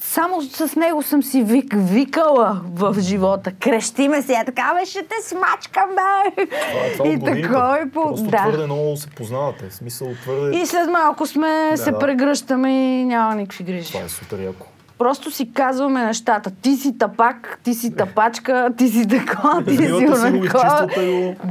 само 0.00 0.42
с 0.42 0.76
него 0.76 1.02
съм 1.02 1.22
си 1.22 1.42
вик, 1.42 1.74
викала 1.74 2.60
в 2.64 2.96
живота. 3.00 3.52
Крещи 3.52 4.08
ме 4.08 4.22
сега, 4.22 4.44
така 4.46 4.72
бе, 4.74 4.86
ще 4.86 4.98
те 5.00 5.14
смачкам, 5.22 5.88
бе! 5.90 6.46
Това, 6.46 6.86
е- 6.86 6.92
това 6.92 7.08
и 7.08 7.42
такова 7.42 7.80
и 7.80 7.90
по... 7.90 8.02
Просто 8.02 8.24
Да. 8.24 8.36
твърде 8.38 8.64
много 8.64 8.96
се 8.96 9.06
познавате. 9.08 9.68
В 9.68 9.74
смисъл 9.74 10.08
твърде... 10.22 10.56
И 10.56 10.66
след 10.66 10.90
малко 10.90 11.26
сме, 11.26 11.68
Да, 11.70 11.76
се 11.76 11.90
да. 11.90 11.98
прегръщаме 11.98 12.72
и 13.00 13.04
няма 13.04 13.34
никакви 13.34 13.64
грижи. 13.64 13.92
Това 13.92 14.04
е 14.04 14.08
супер 14.08 14.38
яко. 14.38 14.66
Просто 14.98 15.30
си 15.30 15.52
казваме 15.52 16.04
нещата. 16.04 16.50
Ти 16.50 16.76
си 16.76 16.98
тапак, 16.98 17.58
ти 17.62 17.74
си 17.74 17.96
тапачка, 17.96 18.70
ти 18.76 18.88
си 18.88 19.08
такова, 19.08 19.64
ти 19.64 19.76
си 19.76 19.92
го, 19.92 19.96
онакова. 19.96 20.88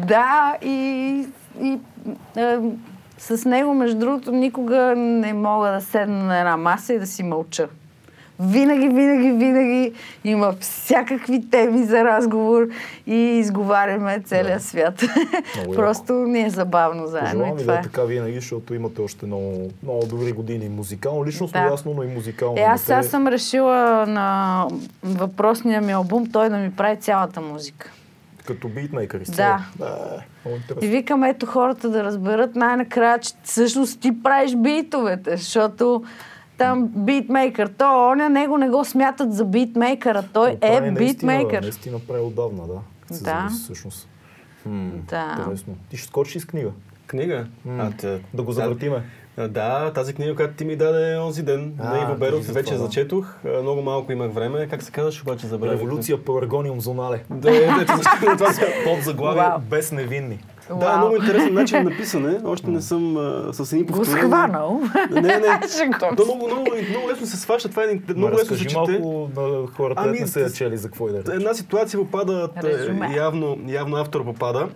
Да, 0.07 0.55
и, 0.61 1.25
и 1.61 1.79
е, 2.35 2.59
с 3.17 3.45
него, 3.45 3.73
между 3.73 3.99
другото, 3.99 4.31
никога 4.31 4.93
не 4.97 5.33
мога 5.33 5.71
да 5.71 5.81
седна 5.81 6.23
на 6.23 6.39
една 6.39 6.57
маса 6.57 6.93
и 6.93 6.99
да 6.99 7.07
си 7.07 7.23
мълча. 7.23 7.67
Винаги, 8.39 8.87
винаги, 8.87 9.31
винаги 9.31 9.93
има 10.23 10.53
всякакви 10.59 11.49
теми 11.49 11.83
за 11.83 12.03
разговор 12.03 12.67
и 13.07 13.15
изговаряме 13.15 14.19
целия 14.19 14.55
Да. 14.55 14.63
свят. 14.63 15.03
Просто 15.75 16.13
ни 16.13 16.45
е 16.45 16.49
забавно 16.49 17.07
заедно 17.07 17.29
Пожелавам 17.31 17.57
и 17.57 17.61
ви 17.61 17.65
да 17.65 17.73
е. 17.73 17.77
е 17.77 17.81
така 17.81 18.01
винаги, 18.03 18.35
защото 18.35 18.73
имате 18.73 19.01
още 19.01 19.25
много, 19.25 19.71
много 19.83 20.05
добри 20.05 20.31
години 20.31 20.69
музикално, 20.69 21.25
личностно 21.25 21.61
Да. 21.61 21.67
ясно, 21.67 21.93
но 21.93 22.03
и 22.03 22.07
музикално. 22.07 22.57
Е, 22.57 22.61
аз 22.61 22.81
сега 22.81 23.03
съм 23.03 23.27
решила 23.27 24.05
на 24.05 24.67
въпросния 25.03 25.81
ми 25.81 25.91
албум 25.91 26.31
той 26.31 26.49
да 26.49 26.57
ми 26.57 26.71
прави 26.71 26.97
цялата 26.97 27.41
музика. 27.41 27.91
Като 28.45 28.67
битмейкър 28.67 29.19
изцяло. 29.19 29.57
Да. 29.75 29.85
да 29.85 30.21
много 30.45 30.59
И 30.81 30.87
викам, 30.87 31.23
ето 31.23 31.45
хората 31.45 31.89
да 31.89 32.03
разберат 32.03 32.55
най-накрая, 32.55 33.19
че 33.19 33.33
всъщност 33.43 33.99
ти 33.99 34.23
правиш 34.23 34.55
битовете, 34.55 35.37
защото 35.37 36.03
там 36.57 36.87
битмейкър, 36.87 37.67
то 37.69 38.09
оня, 38.09 38.29
него 38.29 38.57
не 38.57 38.69
го 38.69 38.85
смятат 38.85 39.33
за 39.33 39.45
битмейкъра, 39.45 40.23
той 40.33 40.57
Но 40.61 40.67
е 40.67 40.81
наистина- 40.81 40.91
битмейкър. 40.97 41.61
Наистина 41.63 41.99
прави 41.99 42.19
отдавна, 42.21 42.67
да. 42.67 42.73
Като 43.01 43.13
се 43.13 43.23
Да. 43.23 43.29
замисли 43.31 43.63
всъщност. 43.63 44.07
М, 44.65 44.89
Да. 45.03 45.35
Интересно. 45.39 45.75
Ти 45.89 45.97
ще 45.97 46.07
скочиш 46.07 46.41
с 46.41 46.45
книга. 46.45 46.69
Книга? 47.07 47.45
М. 47.65 47.83
А, 47.83 47.91
те, 47.91 48.21
Да 48.33 48.43
го 48.43 48.51
завъртиме. 48.51 49.03
Да, 49.39 49.93
тази 49.93 50.13
книга, 50.13 50.35
която 50.35 50.53
ти 50.53 50.65
ми 50.65 50.75
даде 50.75 51.17
онзи 51.17 51.43
ден 51.43 51.73
А, 51.79 51.89
на 51.89 52.01
Иво 52.01 52.15
Беров, 52.15 52.45
вече 52.45 52.65
това, 52.65 52.77
да. 52.77 52.83
зачетох. 52.83 53.35
Много 53.61 53.81
малко 53.81 54.11
имах 54.11 54.31
време. 54.31 54.67
Как 54.67 54.83
се 54.83 54.91
казваш 54.91 55.21
обаче 55.21 55.47
забравих? 55.47 55.79
Революция 55.79 56.25
Пеларгониум 56.25 56.81
зонале. 56.81 57.23
Да, 57.29 57.51
е, 57.53 57.69
ето 57.81 57.93
защо 57.97 58.37
това. 58.37 58.53
Под 58.85 59.03
заглавие 59.03 59.43
без 59.69 59.91
невинни. 59.91 60.39
Да, 60.69 60.75
Вау. 60.75 60.97
много 60.97 61.15
интересен 61.15 61.53
начин 61.53 61.77
на 61.77 61.83
написане. 61.83 62.39
Още 62.45 62.69
не 62.69 62.81
съм 62.81 63.17
а, 63.17 63.53
с 63.53 63.73
едни 63.73 63.83
Го 63.83 63.93
повторения. 63.93 64.23
схванал. 64.23 64.81
Не, 65.11 65.21
не. 65.21 65.59
То 66.17 66.25
много, 66.25 66.47
много, 66.47 66.65
много 66.89 67.09
лесно 67.09 67.27
се 67.27 67.37
сваща. 67.37 67.69
Това 67.69 67.83
е 67.83 67.99
много 68.09 68.35
лесно 68.35 68.55
се 68.57 68.63
чете. 68.63 68.75
малко 68.75 69.29
на 69.35 69.67
хората, 69.67 70.01
Ами, 70.05 70.19
не 70.19 70.27
са 70.27 70.39
я 70.39 70.49
чели 70.51 70.77
за 70.77 70.87
какво 70.87 71.09
и 71.09 71.11
да 71.11 71.19
рече. 71.19 71.31
Една 71.31 71.53
ситуация 71.53 71.99
попада, 71.99 72.47
т- 72.51 72.63
Резюме. 72.63 73.15
явно, 73.15 73.57
явно 73.67 73.97
автор 73.97 74.23
попада 74.23 74.67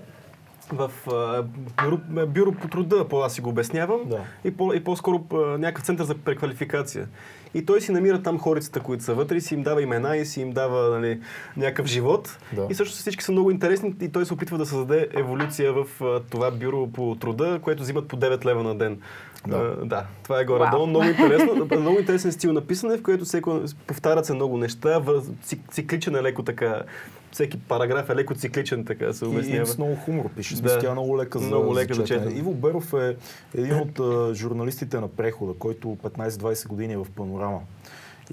в 0.73 0.91
а, 1.11 1.43
бюро, 1.83 2.25
бюро 2.27 2.51
по 2.51 2.67
труда, 2.67 3.07
по 3.07 3.21
аз 3.21 3.33
си 3.33 3.41
го 3.41 3.49
обяснявам, 3.49 3.99
Да. 4.05 4.19
и, 4.43 4.57
по, 4.57 4.73
и 4.73 4.83
по-скоро 4.83 5.25
а, 5.33 5.35
някакъв 5.37 5.85
център 5.85 6.03
за 6.03 6.15
преквалификация. 6.15 7.07
И 7.53 7.65
той 7.65 7.81
си 7.81 7.91
намира 7.91 8.21
там 8.21 8.39
хорицата, 8.39 8.79
които 8.79 9.03
са 9.03 9.13
вътре, 9.13 9.35
и 9.35 9.41
си 9.41 9.53
им 9.53 9.63
дава 9.63 9.81
имена 9.81 10.17
и 10.17 10.25
си 10.25 10.41
им 10.41 10.51
дава 10.51 10.99
нали, 10.99 11.19
някакъв 11.57 11.85
живот. 11.85 12.37
Да. 12.53 12.67
И 12.69 12.73
също 12.73 12.95
всички 12.95 13.23
са 13.23 13.31
много 13.31 13.51
интересни 13.51 13.93
и 14.01 14.09
той 14.09 14.25
се 14.25 14.33
опитва 14.33 14.57
да 14.57 14.65
създаде 14.65 15.07
еволюция 15.13 15.73
в 15.73 15.85
а, 16.01 16.19
това 16.19 16.51
бюро 16.51 16.87
по 16.87 17.15
труда, 17.19 17.59
което 17.61 17.83
взимат 17.83 18.07
по 18.07 18.17
9 18.17 18.45
лева 18.45 18.63
на 18.63 18.75
ден. 18.75 19.01
Да. 19.47 19.57
А, 19.81 19.85
да 19.85 20.05
това 20.23 20.39
е 20.39 20.45
горе-долу. 20.45 20.87
Много 20.87 21.05
интересно. 21.05 21.67
много 21.79 21.99
интересен 21.99 22.31
стил 22.31 22.53
на 22.53 22.61
писане, 22.61 22.97
в 22.97 23.03
който 23.03 23.25
всеко, 23.25 23.61
повтарят 23.87 24.25
се 24.25 24.33
много 24.33 24.57
неща, 24.57 24.99
цик- 24.99 25.71
цикличен 25.71 26.15
е 26.15 26.23
леко 26.23 26.43
така. 26.43 26.81
Всеки 27.31 27.59
параграф 27.59 28.09
е 28.09 28.15
леко 28.15 28.35
цикличен, 28.35 28.85
така 28.85 29.13
се 29.13 29.25
обяснява. 29.25 29.63
и 29.63 29.65
с 29.65 29.77
много 29.77 29.95
хумор 29.95 30.29
пише. 30.29 30.55
Да. 30.55 30.79
Тя 30.79 30.89
е 30.89 30.91
много 30.91 31.17
лека 31.17 31.39
за, 31.39 31.47
Много 31.47 31.75
лека 31.75 31.93
за 31.93 32.03
четене. 32.03 32.21
четене. 32.21 32.39
Иво 32.39 32.53
Беров 32.53 32.93
е 32.93 33.15
един 33.53 33.75
от 33.75 33.99
а, 33.99 34.33
журналистите 34.33 34.99
на 34.99 35.07
прехода, 35.07 35.53
който 35.53 35.87
15-20 35.87 36.67
години 36.67 36.93
е 36.93 36.97
в 36.97 37.07
Панорама. 37.15 37.59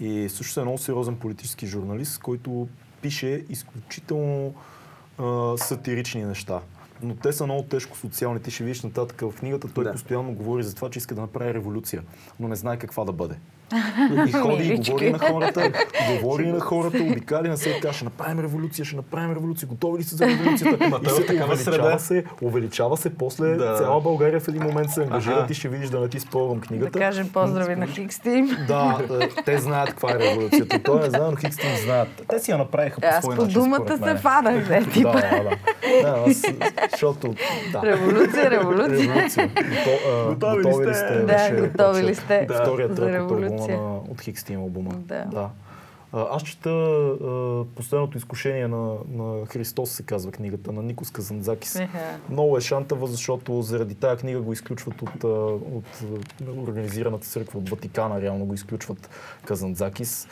И 0.01 0.29
също 0.29 0.61
е 0.61 0.65
много 0.65 0.79
сериозен 0.79 1.17
политически 1.17 1.67
журналист, 1.67 2.19
който 2.19 2.69
пише 3.03 3.45
изключително 3.49 4.55
а, 5.19 5.55
сатирични 5.59 6.25
неща. 6.25 6.61
Но 7.03 7.15
те 7.15 7.33
са 7.33 7.45
много 7.45 7.63
тежко 7.63 7.97
социални. 7.97 8.41
Ти 8.41 8.51
ще 8.51 8.65
видиш 8.65 8.83
нататък 8.83 9.21
в 9.23 9.35
книгата. 9.39 9.69
Той 9.69 9.85
Да. 9.85 9.93
постоянно 9.93 10.33
говори 10.33 10.63
за 10.63 10.75
това, 10.75 10.91
че 10.91 10.99
иска 10.99 11.15
да 11.15 11.21
направи 11.21 11.55
революция, 11.55 12.03
но 12.41 12.49
не 12.49 12.57
знае 12.57 12.79
каква 12.79 13.05
да 13.05 13.13
бъде. 13.13 13.35
И 14.27 14.33
ходи 14.33 14.65
и 14.65 14.77
говори 14.79 15.11
на 15.11 15.19
хората, 15.21 15.73
говори 16.11 16.47
на 16.47 16.61
хората, 16.61 16.99
обикали 17.03 17.49
на 17.49 17.57
всеки, 17.57 17.93
ще 17.93 18.05
направим 18.05 18.41
революция, 18.41 18.85
ще 18.85 18.97
направим 18.97 19.33
революция, 19.33 19.69
готови 19.69 19.99
ли 19.99 20.05
са 20.05 20.17
за 20.17 20.27
революцията? 20.29 20.89
Ма 20.89 21.01
и 21.03 21.07
е 21.07 21.11
се 21.11 21.23
такава 21.23 21.45
увеличава 21.45 21.57
среда. 21.57 21.99
се, 21.99 22.25
увеличава 22.43 22.97
се, 22.97 23.11
после 23.11 23.47
Да. 23.47 23.75
цяла 23.75 24.01
България 24.01 24.41
в 24.41 24.49
един 24.49 24.63
момент 24.63 24.91
се 24.91 25.03
ангажира, 25.03 25.47
ти 25.47 25.55
ще 25.55 25.69
видиш 25.69 25.89
да 25.89 26.01
не 26.01 26.09
ти 26.09 26.21
спорвам 26.21 26.55
Да 26.55 26.67
книгата. 26.67 26.99
кажем 26.99 27.29
поздрави 27.29 27.77
на 27.77 27.87
Хикс 27.87 28.19
Тим. 28.19 28.57
Да, 28.69 28.99
е, 29.13 29.29
те 29.45 29.59
знаят 29.59 29.89
каква 29.89 30.11
е 30.11 30.15
революцията. 30.17 30.79
Той 30.81 31.01
не 31.01 31.11
знае, 31.11 31.31
но 31.31 31.37
Хикс 31.37 31.57
Тим 31.57 31.77
знаят. 31.77 32.09
Те 32.29 32.39
си 32.39 32.51
я 32.51 32.59
направиха 32.59 33.01
по 33.01 33.07
Аз 33.07 33.21
свой 33.21 33.37
по 33.37 33.43
начин, 33.43 33.61
думата 33.61 33.77
според 33.79 33.99
се 33.99 34.05
мен. 34.05 34.19
фанах, 34.19 34.69
не 34.71 34.81
Да, 34.81 34.91
типа. 34.91 35.13
да, 35.13 35.21
да. 35.21 35.51
да 36.03 36.25
аз, 36.27 36.43
защото, 36.91 37.35
да. 37.73 37.83
Революция, 37.83 38.51
революция. 38.51 39.51
Готови 40.29 40.87
ли 40.87 40.95
сте? 40.95 41.19
Да, 41.19 41.61
готови 41.61 42.03
ли 42.03 42.15
сте 42.15 42.47
Вторият 42.53 42.97
за 42.97 43.07
революция? 43.57 43.79
на, 43.79 43.97
от 43.97 44.21
Хикс 44.21 44.45
Тим 44.45 44.61
албума. 44.61 44.95
Да. 44.95 45.25
да. 45.25 45.51
Аз 46.13 46.43
чета 46.43 46.71
а, 46.71 47.65
Последното 47.77 48.19
изкушение 48.19 48.69
на, 48.69 48.95
на 49.09 49.47
Христос, 49.47 49.91
се 49.91 50.03
казва 50.03 50.33
книгата, 50.33 50.73
на 50.73 50.83
Никос 50.83 51.11
Казанзакис. 51.11 51.79
Много 52.31 52.57
е 52.57 52.61
шантава, 52.61 53.07
защото 53.07 53.63
заради 53.63 53.95
тази 53.95 54.21
книга 54.21 54.41
го 54.41 54.53
изключват 54.53 55.03
от, 55.03 55.25
от 55.25 56.05
организираната 56.69 57.27
църква, 57.27 57.59
от 57.59 57.69
Ватикана, 57.69 58.21
реално 58.21 58.45
го 58.45 58.55
изключват 58.55 59.11
Казанзакис. 59.45 60.29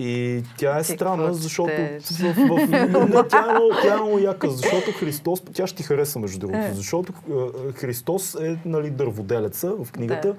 И 0.00 0.42
тя 0.56 0.78
е 0.78 0.84
странна, 0.84 1.34
защото 1.34 1.72
в, 1.72 2.34
в, 2.34 2.34
в, 2.34 2.68
не, 2.68 3.28
тя, 3.28 3.46
е 3.48 3.52
много, 3.52 3.70
тя 3.82 3.92
е 3.92 3.96
много 3.96 4.18
яка, 4.18 4.50
защото 4.50 4.92
Христос, 4.92 5.42
тя 5.52 5.66
ще 5.66 5.76
ти 5.76 5.82
хареса 5.82 6.18
между 6.18 6.38
другото, 6.38 6.58
Е. 6.58 6.72
защото 6.74 7.12
а, 7.30 7.72
Христос 7.72 8.34
е 8.34 8.56
нали, 8.64 8.90
дърводелеца 8.90 9.72
в 9.84 9.92
книгата. 9.92 10.28
Да. 10.28 10.34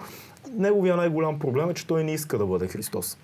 Неговия 0.62 0.96
най-голям 0.96 1.40
проблем 1.40 1.70
е, 1.70 1.74
че 1.74 1.88
той 1.88 2.04
не 2.04 2.14
иска 2.14 2.38
да 2.38 2.46
бъде 2.46 2.68
Христос. 2.68 3.18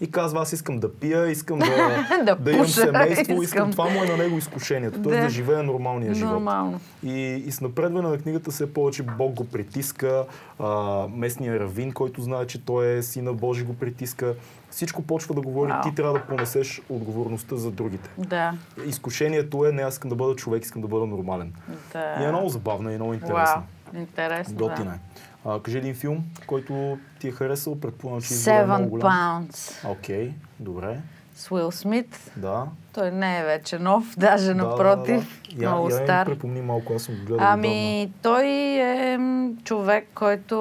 И 0.00 0.10
казва, 0.10 0.40
аз 0.40 0.52
искам 0.52 0.78
да 0.78 0.94
пия, 0.94 1.30
искам 1.30 1.58
да, 1.58 1.66
Да 2.24 2.34
да 2.36 2.52
имам 2.52 2.66
семейство, 2.66 3.20
искам. 3.20 3.42
искам. 3.42 3.70
Това 3.70 3.84
му 3.84 4.04
е 4.04 4.06
на 4.06 4.16
него 4.16 4.38
изкушението. 4.38 5.02
Той 5.02 5.16
Да. 5.16 5.22
да 5.22 5.28
живее 5.28 5.62
нормалния 5.62 6.14
живот. 6.14 6.32
Нормално. 6.32 6.80
И, 7.02 7.42
и 7.46 7.52
с 7.52 7.60
напредване 7.60 8.08
на 8.08 8.18
книгата 8.18 8.50
все 8.50 8.72
повече 8.72 9.02
Бог 9.02 9.34
го 9.34 9.44
притиска, 9.44 10.24
а, 10.58 11.06
местния 11.14 11.60
равин, 11.60 11.92
който 11.92 12.22
знае, 12.22 12.46
че 12.46 12.64
той 12.64 12.96
е 12.96 13.02
сина 13.02 13.32
Божи, 13.32 13.64
го 13.64 13.74
притиска. 13.74 14.34
Всичко 14.70 15.02
почва 15.02 15.34
да 15.34 15.40
говори, 15.40 15.70
Вау. 15.70 15.82
ти 15.82 15.94
трябва 15.94 16.12
да 16.12 16.20
понесеш 16.20 16.82
отговорността 16.88 17.56
за 17.56 17.70
другите. 17.70 18.10
Да, 18.18 18.52
Изкушението 18.86 19.66
е, 19.66 19.72
не 19.72 19.82
аз 19.82 19.94
искам 19.94 20.08
да 20.08 20.16
бъда 20.16 20.36
човек, 20.36 20.64
искам 20.64 20.82
да 20.82 20.88
бъда 20.88 21.06
нормален. 21.06 21.52
да. 21.92 22.16
И 22.20 22.24
е 22.24 22.28
много 22.28 22.48
забавно 22.48 22.90
и 22.90 22.94
много 22.94 23.14
интересно. 23.14 23.62
Вау, 23.92 24.00
интересно, 24.00 24.54
Готина 24.56 24.84
да. 24.84 24.96
е. 24.96 24.98
А, 25.46 25.60
кажи 25.60 25.78
един 25.78 25.94
филм, 25.94 26.24
който 26.46 26.98
ти 27.20 27.28
е 27.28 27.32
харесал, 27.32 27.80
предполагам, 27.80 28.20
че 28.22 28.34
избора 28.34 28.54
е 28.54 28.64
много 28.64 28.82
Seven 28.82 28.88
голям. 28.88 29.12
Pounds 29.48 29.90
Окей, 29.90 30.32
добре, 30.60 31.00
с 31.34 31.50
Уил 31.50 31.70
Смит. 31.70 32.32
да. 32.36 32.64
Той 32.92 33.10
не 33.10 33.38
е 33.38 33.44
вече 33.44 33.78
нов, 33.78 34.04
даже 34.16 34.46
да, 34.46 34.54
напротив, 34.54 35.42
да, 35.44 35.56
да. 35.56 35.64
Я- 35.64 35.70
много 35.70 35.88
я 35.88 35.96
стар. 35.96 36.26
припомни 36.26 36.60
малко, 36.60 36.92
аз 36.94 37.02
съм 37.02 37.14
го 37.14 37.20
гледал 37.20 37.36
отдавна. 37.36 37.52
Ами, 37.54 38.12
той 38.22 38.46
е 38.46 39.18
човек, 39.64 40.08
който 40.14 40.56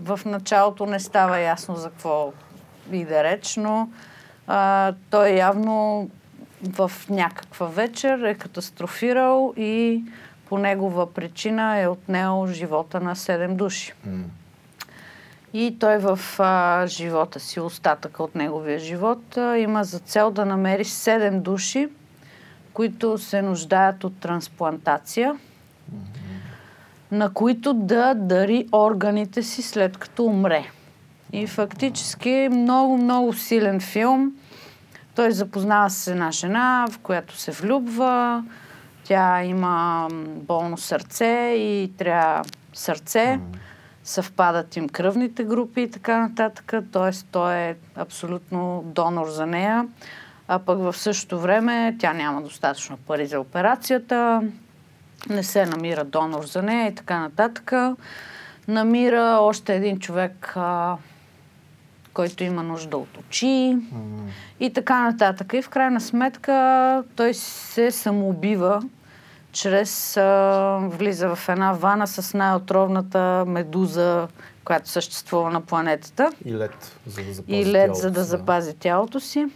в 0.00 0.20
началото 0.26 0.86
не 0.86 1.00
става 1.00 1.38
ясно 1.38 1.76
за 1.76 1.90
какво 1.90 2.32
и 2.92 3.04
да 3.04 3.24
реч, 3.24 3.56
но 3.56 3.88
а, 4.46 4.92
той 5.10 5.28
явно 5.28 6.08
в 6.62 6.92
някаква 7.10 7.66
вечер 7.66 8.18
е 8.18 8.34
катастрофирал 8.34 9.54
и 9.56 10.04
по 10.48 10.58
негова 10.58 11.14
причина 11.14 11.78
е 11.78 11.88
отнел 11.88 12.46
живота 12.50 13.00
на 13.00 13.16
7 13.16 13.54
души. 13.54 13.92
М. 14.06 14.24
И 15.52 15.76
той 15.80 15.98
в 15.98 16.20
а, 16.38 16.86
живота 16.86 17.40
си, 17.40 17.60
остатъка 17.60 18.22
от 18.22 18.34
неговия 18.34 18.78
живот, 18.78 19.36
а, 19.36 19.58
има 19.58 19.84
за 19.84 19.98
цел 19.98 20.30
да 20.30 20.44
намери 20.44 20.84
7 20.84 21.40
души, 21.40 21.88
които 22.72 23.18
се 23.18 23.42
нуждаят 23.42 24.04
от 24.04 24.20
трансплантация, 24.20 25.38
на 27.10 27.32
които 27.32 27.74
да 27.74 28.14
дари 28.14 28.68
органите 28.72 29.42
си 29.42 29.62
след 29.62 29.96
като 29.96 30.24
умре. 30.24 30.70
И 31.32 31.46
фактически 31.46 32.48
много, 32.50 32.96
много 32.96 33.32
силен 33.32 33.80
филм. 33.80 34.32
Той 35.14 35.30
запознава 35.30 35.90
с 35.90 36.06
една 36.06 36.30
жена, 36.30 36.86
в 36.90 36.98
която 36.98 37.36
се 37.36 37.50
влюбва. 37.50 38.44
Тя 39.04 39.44
има 39.44 40.08
болно 40.24 40.78
сърце 40.78 41.54
и 41.56 41.92
трябва 41.98 42.44
сърце. 42.72 43.40
Съвпадат 44.04 44.76
им 44.76 44.88
кръвните 44.88 45.44
групи 45.44 45.80
и 45.80 45.90
така 45.90 46.18
нататък. 46.18 46.72
Тоест, 46.92 47.26
той 47.32 47.54
е 47.54 47.76
абсолютно 47.96 48.82
донор 48.86 49.28
за 49.28 49.46
нея. 49.46 49.88
А 50.48 50.58
пък 50.58 50.78
в 50.78 50.96
същото 50.96 51.40
време 51.40 51.96
тя 51.98 52.12
няма 52.12 52.42
достатъчно 52.42 52.96
пари 52.96 53.26
за 53.26 53.40
операцията. 53.40 54.42
Не 55.28 55.42
се 55.42 55.66
намира 55.66 56.04
донор 56.04 56.44
за 56.44 56.62
нея 56.62 56.88
и 56.88 56.94
така 56.94 57.18
нататък. 57.20 57.72
Намира 58.68 59.38
още 59.40 59.74
един 59.74 59.98
човек, 59.98 60.52
а, 60.56 60.96
който 62.18 62.44
има 62.44 62.62
нужда 62.62 62.96
от 62.96 63.18
очи 63.18 63.76
и 64.60 64.72
така 64.72 65.02
нататък. 65.02 65.52
И 65.52 65.62
в 65.62 65.68
крайна 65.68 66.00
сметка 66.00 67.04
той 67.16 67.34
се 67.34 67.90
самоубива 67.90 68.82
чрез 69.52 70.16
а, 70.16 70.78
влиза 70.82 71.34
в 71.34 71.48
една 71.48 71.72
вана 71.72 72.06
с 72.06 72.34
най-отровната 72.34 73.44
медуза, 73.46 74.28
която 74.64 74.88
съществува 74.88 75.50
на 75.50 75.60
планетата 75.60 76.32
И 76.44 76.54
лед, 76.54 76.92
за 77.06 77.20
да 77.20 77.32
запази 77.32 77.52
и 77.52 77.66
лед, 77.66 77.72
тялото 77.72 78.00
за 78.00 78.10
да 78.10 78.24
запази 78.24 78.74
тялото 78.74 79.20
си. 79.20 79.46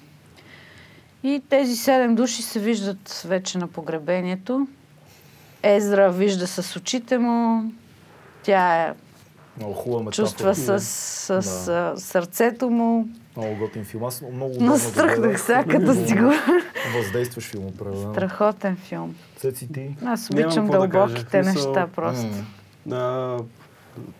И 1.22 1.42
тези 1.48 1.76
седем 1.76 2.14
души 2.14 2.42
се 2.42 2.60
виждат 2.60 3.22
вече 3.28 3.58
на 3.58 3.68
погребението. 3.68 4.68
Езра 5.62 6.10
вижда 6.10 6.46
с 6.46 6.76
очите 6.76 7.18
му, 7.18 7.72
тя 8.42 8.82
е 8.82 8.92
Много 9.56 9.72
хубава 9.72 10.02
метафора. 10.02 10.26
чувства 10.26 10.54
с, 10.54 10.80
с, 10.80 11.64
Да. 11.66 11.92
а, 11.96 12.00
сърцето 12.00 12.70
му. 12.70 13.08
Много 13.36 13.56
готин 13.56 13.84
филм. 13.84 14.04
Аз 14.04 14.22
много 14.32 14.54
Настръхнах 14.60 15.40
сега, 15.40 15.64
като 15.64 16.06
си 16.06 16.14
го... 16.14 16.32
Въздействаш 16.96 17.44
филм, 17.44 17.66
определено. 17.66 18.12
Страхотен 18.12 18.76
филм. 18.76 19.14
Цеци 19.36 19.72
ти. 19.72 19.96
Аз 20.04 20.30
обичам 20.30 20.66
да 20.66 20.78
дълбоките 20.78 21.44
смисъл, 21.44 21.70
неща 21.72 21.88
просто. 21.96 22.26
А, 22.92 23.36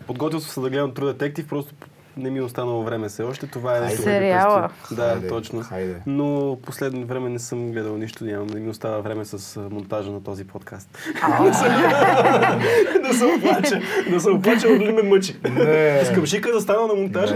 подготвил 0.07 0.41
съм 0.41 0.51
се 0.51 0.61
да 0.61 0.71
гледам 0.71 0.93
True 0.93 1.15
Detective, 1.15 1.47
просто 1.47 1.75
не 2.17 2.31
ми 2.31 2.39
е 2.39 2.43
останало 2.43 2.83
време 2.83 3.09
все 3.09 3.23
още. 3.23 3.47
Това 3.47 3.77
е 3.77 3.91
Сериала. 3.91 4.69
Да, 4.91 5.09
Хайде, 5.09 5.29
точно. 5.29 5.61
хайде. 5.61 5.97
Но 6.07 6.59
последно 6.67 7.07
време 7.07 7.29
не 7.29 7.39
съм 7.39 7.73
гледал 7.73 7.97
нищо, 7.97 8.25
нямам. 8.25 8.47
Не 8.47 8.61
ми 8.61 8.71
остава 8.71 8.99
време 8.99 9.25
с 9.25 9.61
монтажа 9.71 10.11
на 10.11 10.23
този 10.23 10.47
подкаст. 10.47 10.99
да 13.03 13.15
се 13.15 13.25
оплача, 13.25 13.81
да 14.11 14.21
се 14.21 14.31
оплача, 14.31 14.69
но 14.81 14.93
ме 14.93 15.03
мъчи. 15.03 15.37
Не. 15.51 16.01
Искам 16.03 16.27
шика 16.27 16.53
да 16.53 16.61
стана 16.61 16.87
на 16.87 16.95
монтажа. 16.95 17.35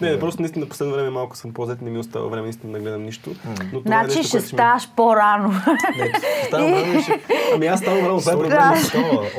Не. 0.00 0.18
Просто 0.20 0.42
наистина 0.42 0.68
последно 0.68 0.94
време 0.94 1.10
малко 1.10 1.36
съм 1.36 1.52
по-зет, 1.52 1.82
не 1.82 1.90
ми 1.90 1.98
остава 1.98 2.28
време 2.28 2.42
наистина 2.42 2.72
да 2.72 2.78
гледам 2.78 3.02
нищо. 3.02 3.30
Е 3.30 3.78
Значи 3.86 4.22
ще 4.22 4.40
ставаш 4.40 4.88
по-рано. 4.96 5.48
Не, 5.98 6.12
ставам 6.46 6.74
рано 6.74 6.98
и 6.98 7.02
ще... 7.02 7.20
Ами 7.54 7.66
аз 7.66 7.80
ставам 7.80 8.04
рано, 8.06 8.20
това 8.20 8.32
е 8.32 8.34
Сори, 8.34 8.48
проблем. 8.48 8.58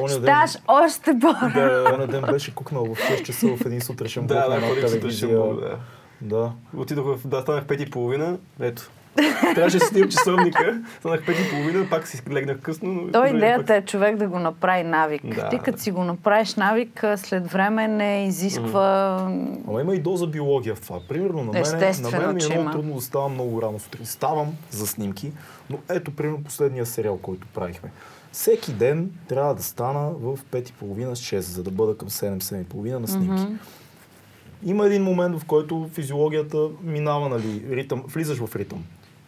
да, 0.02 0.10
Ставаш 0.10 0.52
още 0.68 1.12
по-рано. 1.22 1.54
Да, 1.54 1.94
оня 1.96 2.08
ден 2.08 2.22
беше 2.22 2.56
кукнал 2.56 2.86
в 2.86 2.98
6 2.98 3.24
часа 3.24 3.48
в 3.48 3.66
един 3.66 3.82
сутрешен 3.82 4.28
блок 4.28 4.38
да, 4.40 4.50
да, 4.50 4.62
ходих 4.68 4.84
сутрин 4.84 5.00
телевизия. 5.00 5.38
да. 5.40 5.78
Да. 6.22 6.52
Отидох 6.78 7.06
в... 7.06 7.28
Да, 7.28 7.42
станах 7.42 7.66
пет 7.66 7.82
и 7.82 7.90
половина. 7.90 8.38
Ето. 8.60 8.90
Трябваше 9.56 9.78
да 9.78 9.86
снимам 9.86 10.10
часовника. 10.10 10.82
Станах 11.00 11.26
пет 11.26 11.36
и 11.38 11.50
половина, 11.50 11.90
пак 11.90 12.08
си 12.08 12.22
легнах 12.32 12.60
късно. 12.60 12.92
но- 12.92 13.12
То 13.12 13.26
идеята 13.26 13.66
пак- 13.66 13.78
е 13.78 13.86
човек 13.86 14.16
да 14.16 14.28
го 14.28 14.40
направи 14.40 14.84
навик. 14.84 15.36
Да. 15.36 15.50
Ти 15.50 15.60
като 15.60 15.80
си 15.80 15.92
го 15.92 16.04
направиш 16.04 16.56
навик, 16.56 17.04
след 17.16 17.48
време 17.48 17.88
не 17.88 18.26
изисква... 18.26 19.18
Ама 19.68 19.82
има 19.82 19.96
и 19.96 20.00
доза 20.00 20.28
биология 20.28 20.76
в 20.76 20.82
това. 20.82 21.00
Примерно 21.00 21.38
на 21.38 21.52
мен, 21.52 21.62
Естествено, 21.62 22.12
на 22.12 22.28
мен 22.28 22.30
е 22.32 22.34
много 22.36 22.54
има. 22.54 22.72
трудно 22.72 22.96
да 22.96 23.02
ставам 23.02 23.34
много 23.34 23.62
рано 23.62 23.80
сутрин. 23.80 24.06
Ставам 24.06 24.48
за 24.70 24.88
снимки, 24.88 25.32
но 25.70 25.78
ето 25.90 26.12
примерно 26.12 26.44
последния 26.44 26.86
сериал, 26.86 27.18
който 27.18 27.48
правихме. 27.48 27.90
Всеки 28.32 28.72
ден 28.72 29.12
трябва 29.28 29.56
да 29.56 29.64
стана 29.64 30.10
в 30.12 30.38
5.30 30.44 31.14
с 31.14 31.22
6, 31.22 31.40
за 31.40 31.64
да 31.64 31.72
бъда 31.72 31.98
към 31.98 32.10
7-7.30 32.10 32.98
на 32.98 33.08
снимки. 33.08 33.44
Има 34.64 34.86
един 34.86 35.04
момент, 35.04 35.40
в 35.40 35.46
който 35.46 35.90
физиологията 35.94 36.58
минава, 36.84 37.30
нали, 37.30 37.64
ритъм, 37.70 38.04
влизаш 38.08 38.38
в 38.40 38.56
ритъм. 38.56 38.84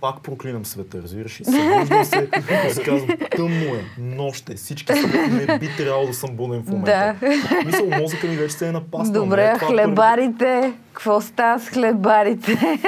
Пак 0.00 0.20
проклинам 0.20 0.66
света, 0.66 1.02
разбираш 1.02 1.40
ли? 1.40 1.44
Събуждам 1.44 2.04
се 2.04 2.28
си 2.70 2.82
казвам, 2.82 3.08
тъмно 3.30 3.64
е, 3.66 3.84
нощ 3.98 4.50
е, 4.50 4.54
всички 4.54 4.92
са, 4.92 5.06
не 5.08 5.58
би 5.58 5.68
трябвало 5.76 6.06
да 6.06 6.14
съм 6.14 6.30
буден 6.30 6.62
в 6.62 6.68
момента. 6.68 7.16
Да. 7.20 7.26
Мисъл, 7.66 7.86
мозъка 7.92 8.26
ми 8.26 8.36
вече 8.36 8.54
се 8.54 8.68
е 8.68 8.72
напаснал. 8.72 9.12
Добре, 9.14 9.36
не 9.38 9.50
е 9.50 9.54
това 9.54 9.68
първи- 9.68 9.74
хлебарите, 9.74 10.72
какво 10.92 11.20
става 11.20 11.60
с 11.60 11.68
хлебарите? 11.68 12.78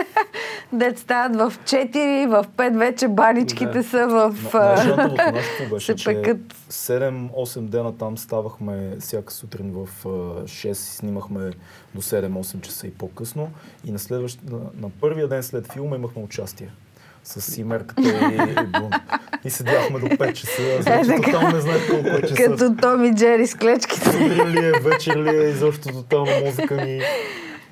Дет 0.72 0.98
стават 0.98 1.36
в 1.36 1.58
4, 1.58 1.92
в 2.26 2.44
5 2.48 2.78
вече 2.78 3.08
баничките 3.08 3.66
Да. 3.68 3.84
са 3.84 4.06
в... 4.06 4.10
На- 4.54 4.60
а, 4.60 4.66
Най-шантавото 4.66 5.32
нещо 5.32 5.50
какво 5.58 5.74
беше, 5.74 5.86
се 5.88 5.94
че 5.94 6.04
пекат. 6.06 6.38
7-8 6.70 7.60
дена 7.60 7.92
там 7.92 8.18
ставахме 8.18 8.96
всяка 9.00 9.32
сутрин 9.32 9.72
в 9.72 9.88
а, 10.04 10.08
6 10.08 10.70
и 10.70 10.74
снимахме 10.74 11.50
до 11.94 12.02
7-8 12.02 12.60
часа 12.60 12.86
и 12.86 12.90
по-късно. 12.90 13.50
И 13.84 13.92
на, 13.92 13.98
следващ, 13.98 14.40
на, 14.44 14.58
на 14.76 14.90
първия 14.90 15.28
ден 15.28 15.42
след 15.42 15.72
филма 15.72 15.96
имахме 15.96 16.22
участие 16.22 16.70
с 17.30 17.40
Симерката 17.42 18.02
и, 18.02 18.52
и 18.52 18.66
Бун. 18.70 18.90
И 19.44 19.50
седяхме 19.50 19.98
до 20.00 20.06
5 20.06 20.32
часа. 20.32 20.62
Аз 20.78 20.86
Е, 20.86 21.06
така. 21.06 21.22
тотално 21.22 21.50
не 21.50 21.60
знаех 21.60 21.90
колко 21.90 22.08
е 22.08 22.22
часа. 22.22 22.34
Като 22.36 22.76
Томи 22.76 23.14
Джери 23.14 23.46
с 23.46 23.54
клечките. 23.54 24.04
Сутрин 24.04 24.48
ли 24.48 24.66
е, 24.66 24.72
вечер 24.72 25.16
ли 25.16 25.36
е, 25.36 25.42
изобщо 25.42 25.88
тотално 25.88 26.32
мозъка 26.44 26.74
ми. 26.76 27.00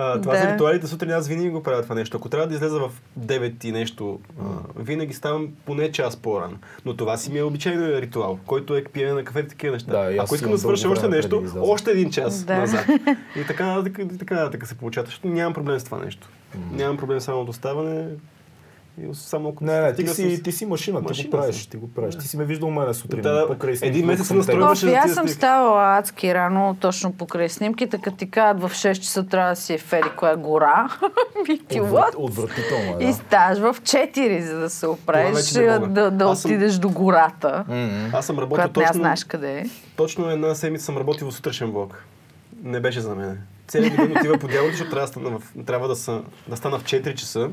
А, 0.00 0.20
това 0.20 0.34
Да. 0.34 0.40
за 0.40 0.54
ритуалите 0.54 0.86
сутрин 0.86 1.10
аз 1.10 1.28
винаги 1.28 1.50
го 1.50 1.62
правя 1.62 1.82
това 1.82 1.94
нещо. 1.94 2.16
Ако 2.16 2.28
трябва 2.28 2.46
да 2.46 2.54
излеза 2.54 2.78
в 2.78 2.90
9 3.18 3.64
и 3.64 3.72
нещо, 3.72 4.20
а, 4.40 4.44
винаги 4.76 5.14
ставам 5.14 5.48
поне 5.66 5.92
час 5.92 6.16
по-рано. 6.16 6.56
Но 6.84 6.96
това 6.96 7.16
си 7.16 7.32
ми 7.32 7.38
е 7.38 7.42
обичайният 7.42 8.02
ритуал, 8.02 8.38
който 8.46 8.76
е 8.76 8.84
пиене 8.84 9.12
на 9.12 9.24
кафе 9.24 9.40
и 9.40 9.48
такива 9.48 9.72
неща. 9.72 9.92
Да, 9.94 10.12
и 10.12 10.18
Ако 10.18 10.34
искам 10.34 10.50
да 10.50 10.58
свърша 10.58 10.88
още 10.88 11.08
нещо, 11.08 11.40
да 11.54 11.60
още 11.60 11.90
един 11.90 12.10
час 12.10 12.44
Да. 12.44 12.56
назад. 12.56 12.86
И 13.36 13.46
така 13.46 13.66
нататък, 13.66 13.98
и 14.04 14.18
така 14.18 14.34
нататък 14.34 14.66
се 14.66 14.74
получава. 14.74 15.06
Защото 15.06 15.28
нямам 15.28 15.54
проблем 15.54 15.80
с 15.80 15.84
това 15.84 15.98
нещо. 15.98 16.28
Нямам 16.72 16.96
проблем 16.96 17.20
само 17.20 17.44
до 17.44 17.52
ставане. 17.52 18.06
И 19.00 19.14
само 19.14 19.48
ако 19.48 19.64
Не, 19.64 19.80
не, 19.80 19.94
ти 19.94 20.06
си, 20.06 20.36
с- 20.36 20.42
ти 20.42 20.52
си 20.52 20.66
машина, 20.66 20.98
ти 20.98 21.04
Машина 21.04 21.24
го 21.26 21.30
правиш, 21.32 21.56
съм. 21.56 21.70
ти 21.70 21.76
го 21.76 21.88
правиш. 21.88 22.16
Ти 22.16 22.28
си 22.28 22.36
ме 22.36 22.44
виждал 22.44 22.70
мене 22.70 22.94
сутрин. 22.94 23.20
Да, 23.20 23.32
да, 23.32 23.46
покрай 23.48 23.74
един 23.82 24.06
месец 24.06 24.18
съм 24.18 24.34
се 24.34 24.34
настройваш. 24.36 24.68
теб. 24.70 24.76
Ще 24.78 24.86
Кофи, 24.88 24.98
аз 24.98 25.06
ти 25.06 25.14
съм 25.14 25.28
ставала 25.28 25.98
адски 25.98 26.34
рано, 26.34 26.76
точно 26.76 27.12
покрай 27.12 27.48
снимките, 27.48 27.98
като 27.98 28.16
ти 28.16 28.30
кажат 28.30 28.60
в 28.60 28.70
6 28.70 28.94
часа 28.94 29.24
трябва 29.24 29.50
да 29.50 29.56
си 29.56 29.74
е 29.74 29.78
фери 29.78 30.08
коя 30.16 30.36
гора. 30.36 30.88
Ми 31.48 31.58
ти 31.60 31.80
Отврат-? 31.80 32.14
Отвратително 32.16 32.90
е, 32.90 33.02
И 33.02 33.06
да. 33.06 33.12
ставаш 33.14 33.58
в 33.58 33.76
4, 33.76 34.40
за 34.40 34.58
да 34.58 34.70
се 34.70 34.86
оправиш, 34.86 35.54
мога. 35.54 35.78
да, 35.80 36.10
да 36.10 36.24
Аз 36.24 36.42
съм- 36.42 36.50
отидеш 36.50 36.74
до 36.74 36.88
гората. 36.90 37.64
Аз 38.12 38.26
съм 38.26 38.38
работил 38.38 38.68
точно, 38.68 38.92
знаеш 38.92 39.24
къде 39.24 39.52
е. 39.52 39.64
точно 39.96 40.30
една 40.30 40.54
седмица 40.54 40.84
съм 40.84 40.96
работил 40.96 41.30
в 41.30 41.34
сутрешен 41.34 41.72
блок. 41.72 42.04
Не 42.62 42.80
беше 42.80 43.00
за 43.00 43.14
мен. 43.14 43.38
Целият 43.68 43.96
ден 43.96 44.12
отива 44.12 44.38
по 44.38 44.48
дялото, 44.48 44.70
защото 44.70 44.90
трябва 44.90 45.02
да 45.02 45.10
стана, 45.10 45.30
в, 45.30 45.64
трябва 45.66 45.88
да, 45.88 45.96
са, 45.96 46.20
да 46.48 46.56
стана 46.56 46.78
в 46.78 46.84
4 46.84 47.14
часа. 47.14 47.50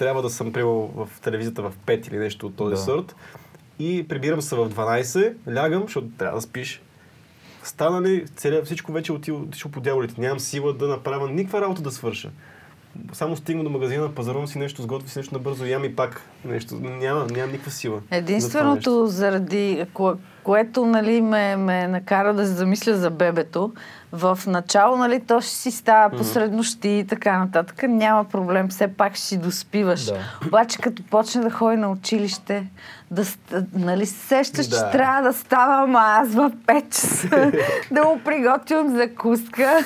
Трябва 0.00 0.22
да 0.22 0.30
съм 0.30 0.52
привел 0.52 0.90
в 0.96 1.08
телевизията 1.22 1.62
в 1.62 1.72
5 1.86 2.08
или 2.08 2.18
нещо 2.18 2.46
от 2.46 2.56
този 2.56 2.74
Да. 2.74 2.80
сорт. 2.80 3.16
И 3.78 4.08
прибирам 4.08 4.42
се 4.42 4.56
в 4.56 4.70
12, 4.70 5.34
лягам, 5.54 5.82
защото 5.82 6.06
трябва 6.18 6.36
да 6.36 6.42
спиш. 6.42 6.82
Стана 7.62 8.02
ли, 8.02 8.24
целият, 8.36 8.66
всичко 8.66 8.92
вече 8.92 9.12
отива 9.12 9.38
отишъл 9.38 9.70
по 9.70 9.80
дяволите. 9.80 10.20
Нямам 10.20 10.40
сила 10.40 10.72
да 10.72 10.88
направя 10.88 11.28
никаква 11.28 11.60
работа 11.60 11.82
да 11.82 11.90
свърша. 11.90 12.30
Само 13.12 13.36
стигна 13.36 13.64
до 13.64 13.70
магазина, 13.70 14.14
пазарувам 14.14 14.46
си 14.46 14.58
нещо, 14.58 14.82
сготвя 14.82 15.08
си 15.08 15.18
нещо 15.18 15.34
набързо, 15.34 15.64
ям 15.64 15.84
и 15.84 15.96
пак 15.96 16.22
нещо. 16.44 16.74
Няма, 16.74 17.26
нямам 17.26 17.50
никаква 17.50 17.70
сила. 17.70 18.00
за. 18.10 18.16
Единственото, 18.16 19.06
заради 19.06 19.86
кое, 19.94 20.12
което 20.42 20.86
нали, 20.86 21.20
ме, 21.20 21.56
ме 21.56 21.88
накара 21.88 22.34
да 22.34 22.46
се 22.46 22.52
замисля 22.52 22.96
за 22.96 23.10
бебето, 23.10 23.72
в 24.12 24.38
начало 24.46 24.96
нали, 24.96 25.20
то 25.20 25.40
ще 25.40 25.50
си 25.50 25.70
става 25.70 26.10
посред 26.10 26.52
нощи 26.52 26.88
и 26.88 27.06
така 27.06 27.38
нататък. 27.38 27.82
Няма 27.82 28.24
проблем, 28.24 28.68
все 28.68 28.88
пак 28.88 29.14
ще 29.14 29.22
си 29.22 29.36
доспиваш. 29.38 30.04
Да. 30.04 30.16
Обаче 30.46 30.78
като 30.78 31.02
почне 31.02 31.40
да 31.40 31.50
ходи 31.50 31.76
на 31.76 31.90
училище, 31.90 32.66
да, 33.10 33.22
нали, 33.74 34.06
се 34.06 34.18
сещаш, 34.18 34.64
че 34.64 34.70
Да. 34.70 34.90
трябва 34.90 35.22
да 35.22 35.32
ставам 35.32 35.96
аз 35.96 36.28
в 36.28 36.50
5 36.66 36.84
часа, 36.84 37.52
да 37.90 38.04
му 38.04 38.20
приготвям 38.24 38.96
закуска. 38.96 39.78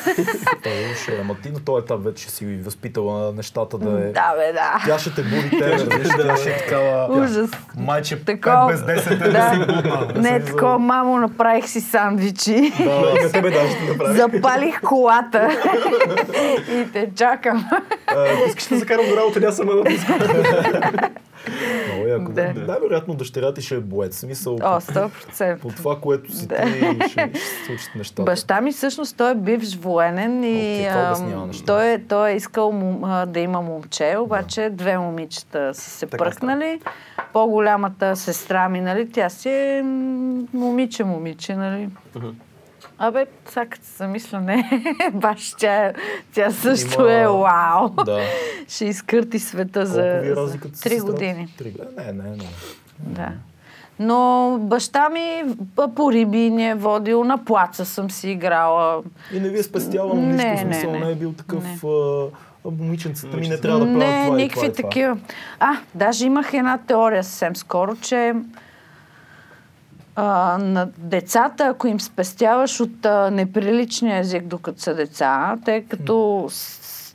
Той 0.62 0.72
е 0.72 0.94
ще, 0.94 1.18
ама 1.20 1.34
ти 1.34 1.50
на 1.50 1.60
този 1.60 1.84
етап 1.84 2.04
вече 2.04 2.30
си 2.30 2.46
възпитала 2.56 3.32
нещата 3.32 3.78
да 3.78 3.90
е... 3.90 4.12
да, 4.12 4.34
бе, 4.36 4.52
да. 4.52 4.82
Тя 4.86 4.98
ще 4.98 5.14
те 5.14 5.22
буди 5.22 5.50
тя 5.50 5.78
ще 6.36 6.50
е 6.50 6.58
такава... 6.58 7.06
Ужас. 7.14 7.50
Майче, 7.76 8.16
Такова- 8.16 8.72
5 8.72 8.86
без 8.86 9.04
10 9.04 9.10
е 9.10 9.16
да 9.16 9.32
Да. 9.32 9.50
си 9.50 9.58
будна. 9.58 10.22
Не, 10.22 10.40
такова, 10.40 10.78
мамо, 10.78 11.16
направих 11.18 11.68
си 11.68 11.80
сандвичи. 11.80 12.72
Да, 12.78 13.22
на 13.22 13.32
тебе 13.32 13.50
да 13.50 13.68
ще 13.70 13.84
направи. 13.84 14.13
Запалих 14.16 14.80
колата 14.80 15.48
и 16.70 16.92
те 16.92 17.10
чакам. 17.16 17.64
А, 18.06 18.26
искаш 18.48 18.66
да 18.66 18.78
закарам 18.78 19.06
до 19.08 19.16
работа, 19.16 19.40
няма 19.40 19.52
сама 19.52 19.72
да 19.74 19.92
искам. 19.92 20.18
Много 21.88 22.06
яко. 22.08 22.32
Да. 22.32 22.52
Най-вероятно 22.56 23.14
дъщеря 23.14 23.54
ти 23.54 23.62
ще 23.62 23.74
е 23.74 23.80
боец. 23.80 24.18
Смисъл, 24.18 24.54
О, 24.54 24.58
100%. 24.58 25.58
по 25.58 25.68
това, 25.68 26.00
което 26.00 26.32
си 26.32 26.46
Да. 26.46 26.56
ти, 26.56 27.08
ще, 27.08 27.30
ще 27.30 27.40
се 27.40 27.64
случат 27.66 27.90
нещата. 27.96 28.22
Баща 28.22 28.60
ми 28.60 28.72
всъщност 28.72 29.16
той 29.16 29.30
е 29.30 29.34
бивш 29.34 29.76
военен 29.76 30.44
и 30.44 30.88
обяснява 30.96 31.46
неща. 31.46 31.64
той, 31.66 31.92
е, 31.92 31.98
той 31.98 32.30
е 32.30 32.36
искал 32.36 32.72
му, 32.72 33.00
а, 33.04 33.26
да 33.26 33.40
има 33.40 33.60
момче, 33.60 34.16
обаче 34.18 34.70
две 34.72 34.98
момичета 34.98 35.74
си 35.74 35.90
се 35.90 36.06
Така 36.06 36.24
пръкнали. 36.24 36.80
По-голямата 37.32 38.16
сестра 38.16 38.68
ми, 38.68 38.80
нали, 38.80 39.10
тя 39.10 39.28
си 39.28 39.48
е 39.48 39.82
м, 39.84 40.42
момиче, 40.52 41.04
момиче, 41.04 41.56
нали. 41.56 41.88
Абе, 43.04 43.26
сега 43.48 43.66
като 43.66 43.84
се 43.84 43.96
замисля, 43.96 44.40
не, 44.40 44.70
баш 45.14 45.54
тя, 45.58 45.92
тя 46.34 46.50
също 46.50 47.00
Има- 47.00 47.12
е 47.12 47.26
вау. 47.26 47.88
Да. 48.04 48.20
Ще 48.68 48.84
изкърти 48.84 49.38
света 49.38 49.86
за, 49.86 50.22
Колко 50.34 50.40
е 50.40 50.44
за 50.44 50.58
три 50.82 51.00
години. 51.00 51.48
Три. 51.58 51.74
Не, 51.96 52.12
не, 52.12 52.30
не. 52.30 52.48
Да. 52.98 53.28
Но 53.98 54.58
баща 54.60 55.08
ми 55.08 55.42
по 55.96 56.12
риби 56.12 56.50
ни 56.50 56.70
е 56.70 56.74
водил, 56.74 57.24
на 57.24 57.44
плаца 57.44 57.84
съм 57.84 58.10
си 58.10 58.30
играла. 58.30 59.02
И 59.32 59.40
не 59.40 59.48
ви 59.48 59.58
е 59.58 59.62
спестявал 59.62 60.14
Не, 60.14 60.22
нищо, 60.22 60.46
не, 60.46 60.58
смисъл 60.58 60.92
не, 60.92 60.98
не. 60.98 61.10
е 61.10 61.14
бил 61.14 61.32
такъв... 61.32 61.62
Не. 61.64 61.78
а, 61.84 62.26
Момиченцата 62.70 63.36
ми 63.36 63.48
не 63.48 63.60
трябва 63.60 63.78
да 63.78 63.84
правят 63.84 63.98
не, 63.98 64.24
това 64.24 64.36
никакви 64.36 64.66
и 64.66 64.72
това. 64.72 64.82
такива. 64.82 65.18
А, 65.60 65.72
даже 65.94 66.26
имах 66.26 66.54
една 66.54 66.78
теория 66.78 67.24
съвсем 67.24 67.56
скоро, 67.56 67.96
че 67.96 68.34
а, 70.16 70.58
на 70.58 70.88
децата, 70.98 71.64
ако 71.64 71.86
им 71.86 72.00
спестяваш 72.00 72.80
от 72.80 73.06
а, 73.06 73.30
неприличния 73.30 74.18
език, 74.18 74.44
докато 74.44 74.80
са 74.80 74.94
деца, 74.94 75.56
те 75.64 75.84
като 75.88 76.48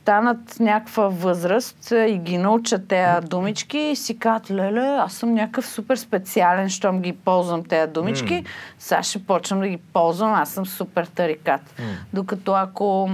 станат 0.00 0.60
някаква 0.60 1.08
възраст 1.08 1.90
и 1.90 2.18
ги 2.18 2.38
научат 2.38 2.88
тези 2.88 3.26
думички 3.26 3.78
и 3.78 3.96
си 3.96 4.18
казват, 4.18 4.50
леле, 4.50 4.86
аз 4.86 5.12
съм 5.12 5.34
някакъв 5.34 5.66
супер 5.66 5.96
специален, 5.96 6.68
щом 6.68 7.00
ги 7.00 7.12
ползвам 7.12 7.64
тези 7.64 7.92
думички, 7.92 8.34
mm. 8.34 8.46
сега 8.78 9.02
ще 9.02 9.24
почвам 9.24 9.60
да 9.60 9.68
ги 9.68 9.76
ползвам, 9.76 10.32
аз 10.32 10.50
съм 10.50 10.66
супер 10.66 11.06
тарикат. 11.06 11.60
Mm. 11.60 11.82
Докато 12.12 12.52
ако 12.52 13.10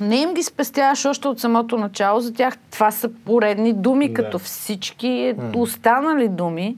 не 0.00 0.16
им 0.16 0.34
ги 0.34 0.42
спестяваш 0.42 1.04
още 1.04 1.28
от 1.28 1.40
самото 1.40 1.78
начало, 1.78 2.20
за 2.20 2.34
тях 2.34 2.54
това 2.70 2.90
са 2.90 3.10
поредни 3.24 3.72
думи, 3.72 4.08
да. 4.08 4.14
като 4.14 4.38
всички 4.38 5.06
mm. 5.06 5.56
останали 5.56 6.28
думи 6.28 6.76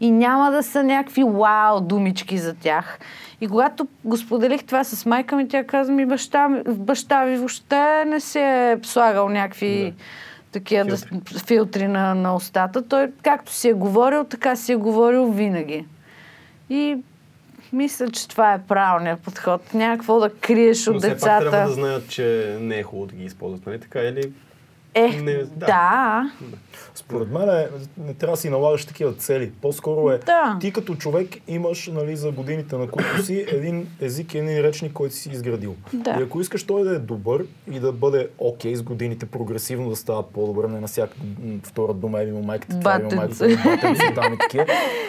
и 0.00 0.10
няма 0.10 0.50
да 0.50 0.62
са 0.62 0.82
някакви 0.82 1.24
вау 1.24 1.80
думички 1.80 2.38
за 2.38 2.54
тях. 2.54 2.98
И 3.40 3.48
когато 3.48 3.88
го 4.04 4.16
споделих 4.16 4.64
това 4.64 4.84
с 4.84 5.06
майка 5.06 5.36
ми, 5.36 5.48
тя 5.48 5.64
каза 5.64 5.92
ми, 5.92 6.06
баща, 6.06 6.48
баща 6.68 7.24
ви 7.24 7.36
въобще 7.36 8.04
не 8.04 8.20
си 8.20 8.38
е 8.38 8.78
слагал 8.82 9.28
някакви 9.28 9.94
да. 9.96 10.02
такива 10.52 10.84
филтри, 10.84 11.18
да, 11.32 11.40
филтри 11.40 11.88
на, 11.88 12.14
на 12.14 12.36
устата. 12.36 12.88
Той 12.88 13.10
както 13.22 13.52
си 13.52 13.68
е 13.68 13.72
говорил, 13.72 14.24
така 14.24 14.56
си 14.56 14.72
е 14.72 14.76
говорил 14.76 15.26
винаги. 15.26 15.86
И 16.70 16.96
мисля, 17.72 18.08
че 18.08 18.28
това 18.28 18.54
е 18.54 18.62
правилният 18.62 19.20
подход. 19.20 19.74
Някакво 19.74 20.20
да 20.20 20.30
криеш 20.30 20.88
от 20.88 20.94
Но 20.94 21.00
децата. 21.00 21.44
Но 21.44 21.50
трябва 21.50 21.68
да 21.68 21.74
знаят, 21.74 22.08
че 22.08 22.56
не 22.60 22.78
е 22.78 22.82
хубаво 22.82 23.06
да 23.06 23.16
ги 23.16 23.24
използват, 23.24 23.66
нали 23.66 23.80
така? 23.80 24.00
Или 24.00 24.32
е, 24.94 25.08
не, 25.22 25.34
да. 25.34 25.66
да. 25.66 26.30
Според 26.94 27.30
мен 27.30 27.48
е, 27.48 27.68
не 27.98 28.14
трябва 28.14 28.36
да 28.36 28.40
си 28.40 28.50
налагаш 28.50 28.84
такива 28.84 29.12
цели. 29.12 29.52
По-скоро 29.62 30.10
е, 30.10 30.18
да. 30.18 30.58
ти 30.60 30.72
като 30.72 30.94
човек 30.94 31.36
имаш 31.48 31.86
нали, 31.86 32.16
за 32.16 32.30
годините, 32.30 32.76
на 32.76 32.88
които 32.88 33.22
си, 33.22 33.44
един 33.48 33.88
език, 34.00 34.34
един 34.34 34.60
речник, 34.60 34.92
който 34.92 35.14
си 35.14 35.30
изградил. 35.30 35.74
Да. 35.92 36.16
И 36.20 36.22
ако 36.22 36.40
искаш 36.40 36.64
той 36.64 36.84
да 36.84 36.96
е 36.96 36.98
добър 36.98 37.44
и 37.72 37.80
да 37.80 37.92
бъде 37.92 38.28
окей 38.38 38.72
okay, 38.72 38.76
с 38.76 38.82
годините, 38.82 39.26
прогресивно 39.26 39.90
да 39.90 39.96
става 39.96 40.22
по-добър, 40.22 40.68
не 40.68 40.80
на 40.80 40.86
всяка 40.86 41.16
втора 41.62 41.94
дума, 41.94 42.22
еви 42.22 42.32
майката, 42.32 42.78
това 42.78 42.94
е 42.94 42.98
майката, 42.98 43.48
такива, 44.40 44.66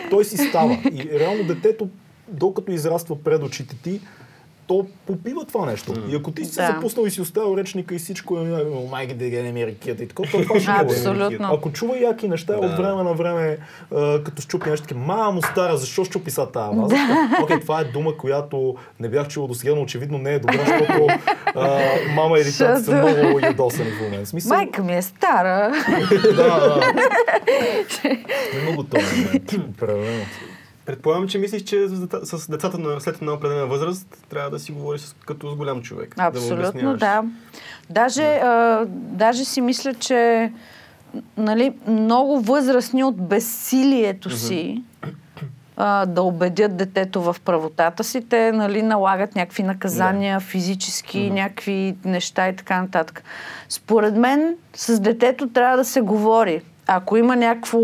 той 0.10 0.26
си 0.26 0.38
става. 0.38 0.74
И 0.94 1.20
реално 1.20 1.44
детето, 1.44 1.90
докато 2.28 2.72
израства 2.72 3.24
пред 3.24 3.44
очите 3.44 3.76
ти, 3.84 4.02
то 4.68 4.86
попива 5.06 5.46
това 5.46 5.66
нещо. 5.66 5.94
Mm. 5.94 6.12
И 6.12 6.16
ако 6.16 6.32
ти 6.32 6.46
си 6.46 6.56
да. 6.56 6.56
се 6.56 6.74
запуснал 6.74 7.06
и 7.06 7.12
си 7.12 7.22
оставил 7.22 7.58
речника 7.58 7.96
и 7.96 7.98
всичко 7.98 8.38
е 8.38 8.66
майки 8.92 9.14
да 9.14 9.30
ги 9.30 9.42
не 9.42 9.68
ракията 9.68 10.04
и 10.04 10.08
така, 10.08 10.24
то 10.32 10.42
това 10.42 10.60
ще 10.60 10.72
Абсолютно. 10.72 11.48
Ако 11.54 11.72
чува 11.72 11.98
яки 11.98 12.28
неща, 12.28 12.54
да. 12.54 12.68
от 12.68 12.78
време 12.78 13.04
на 13.04 13.14
време, 13.14 13.58
а, 13.96 14.24
като 14.24 14.42
щупи 14.42 14.70
нещо, 14.70 14.88
така, 14.88 15.00
мамо 15.00 15.42
стара, 15.42 15.78
защо 15.78 16.04
щупи 16.04 16.32
са 16.32 16.52
тази 16.52 16.78
ваза? 16.78 16.96
Окей, 17.44 17.58
okay, 17.58 17.62
това 17.62 17.80
е 17.80 17.84
дума, 17.84 18.18
която 18.18 18.76
не 19.00 19.10
бях 19.10 19.28
чувал 19.28 19.48
до 19.48 19.54
сега, 19.54 19.76
но 19.76 19.82
очевидно 19.82 20.18
не 20.18 20.34
е 20.34 20.40
добра, 20.40 20.58
защото 20.58 21.08
а, 21.56 21.80
мама 22.16 22.40
и 22.40 22.44
децата 22.44 22.84
са 22.84 22.96
много 22.96 23.40
ядосани 23.40 23.92
в 23.92 24.02
момента. 24.02 24.26
Смисъл... 24.26 24.58
Майка 24.58 24.84
ми 24.84 24.96
е 24.96 25.02
стара. 25.02 25.72
да, 26.24 26.34
да. 26.34 26.94
много 28.64 28.84
това 28.84 29.02
момент. 29.96 30.55
Предполагам, 30.86 31.28
че 31.28 31.38
мислиш, 31.38 31.64
че 31.64 31.88
с 32.24 32.52
децата 32.52 32.78
на 32.78 33.02
след 33.02 33.16
една 33.16 33.34
определена 33.34 33.66
възраст 33.66 34.26
трябва 34.30 34.50
да 34.50 34.60
си 34.60 34.72
говориш 34.72 35.02
с, 35.02 35.16
като 35.26 35.52
с 35.52 35.56
голям 35.56 35.82
човек. 35.82 36.16
Абсолютно, 36.18 36.92
да. 36.92 36.98
да. 36.98 37.24
Даже, 37.90 38.22
да. 38.22 38.40
А, 38.44 38.86
даже 38.90 39.46
си 39.46 39.62
мисля, 39.62 39.94
че 39.94 40.52
нали, 41.38 41.74
много 41.88 42.40
възрастни 42.40 43.04
от 43.04 43.28
безсилието 43.28 44.30
си 44.30 44.84
а, 45.78 46.06
да 46.06 46.22
убедят 46.22 46.78
детето 46.78 47.22
в 47.22 47.36
правотата 47.46 48.04
си, 48.04 48.22
те 48.22 48.52
нали, 48.52 48.82
налагат 48.82 49.36
някакви 49.36 49.64
наказания, 49.64 50.40
да. 50.40 50.46
физически, 50.46 51.18
mm-hmm. 51.18 51.34
някакви 51.34 51.96
неща 52.06 52.50
и 52.50 52.56
така 52.56 52.82
нататък. 52.82 53.24
Според 53.70 54.16
мен 54.16 54.56
с 54.76 55.00
детето 55.00 55.50
трябва 55.50 55.78
да 55.78 55.86
се 55.86 56.02
говори. 56.02 56.62
Ако 56.88 57.18
има 57.18 57.36
някакво 57.36 57.80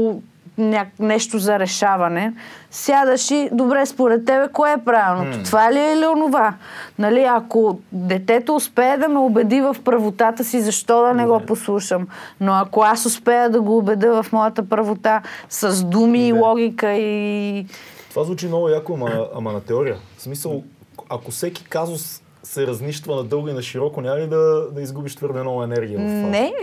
ня... 0.61 0.85
нещо 0.99 1.39
за 1.39 1.59
решаване, 1.59 2.33
сядаш 2.71 3.31
и, 3.31 3.49
добре, 3.51 3.85
според 3.85 4.25
тебе, 4.25 4.47
кое 4.53 4.71
е 4.71 4.83
правилното? 4.85 5.37
Mm. 5.37 5.45
Това 5.45 5.73
ли 5.73 5.79
е 5.79 5.93
или 5.93 6.05
онова? 6.05 6.53
Нали, 6.99 7.23
ако 7.23 7.79
детето 7.91 8.55
успее 8.55 8.97
да 8.97 9.07
ме 9.07 9.19
убеди 9.19 9.61
в 9.61 9.75
правотата 9.85 10.43
си, 10.43 10.61
защо 10.61 11.01
да 11.01 11.13
не 11.13 11.23
yeah. 11.23 11.27
го 11.27 11.45
послушам? 11.45 12.07
Но 12.39 12.53
ако 12.53 12.81
аз 12.81 13.05
успея 13.05 13.49
да 13.49 13.61
го 13.61 13.77
убеда 13.77 14.23
в 14.23 14.31
моята 14.31 14.69
правота 14.69 15.21
с 15.49 15.83
думи 15.83 16.19
yeah. 16.19 16.29
и 16.29 16.33
логика 16.33 16.93
и... 16.93 17.65
Това 18.09 18.23
звучи 18.23 18.47
много 18.47 18.69
яко, 18.69 18.93
ама, 18.93 19.27
ама 19.35 19.51
на 19.51 19.61
теория. 19.61 19.97
В 20.17 20.21
смисъл, 20.21 20.63
ако 21.09 21.31
всеки 21.31 21.63
казус 21.63 22.21
се 22.43 22.67
разнищва 22.67 23.15
на 23.15 23.23
дълго 23.23 23.47
и 23.47 23.53
на 23.53 23.61
широко, 23.61 24.01
няма 24.01 24.17
ли 24.17 24.27
да, 24.27 24.67
да 24.71 24.81
изгубиш 24.81 25.15
твърде 25.15 25.41
много 25.41 25.63
енергия 25.63 25.99
в 25.99 26.03
това? 26.03 26.29
Не. 26.29 26.53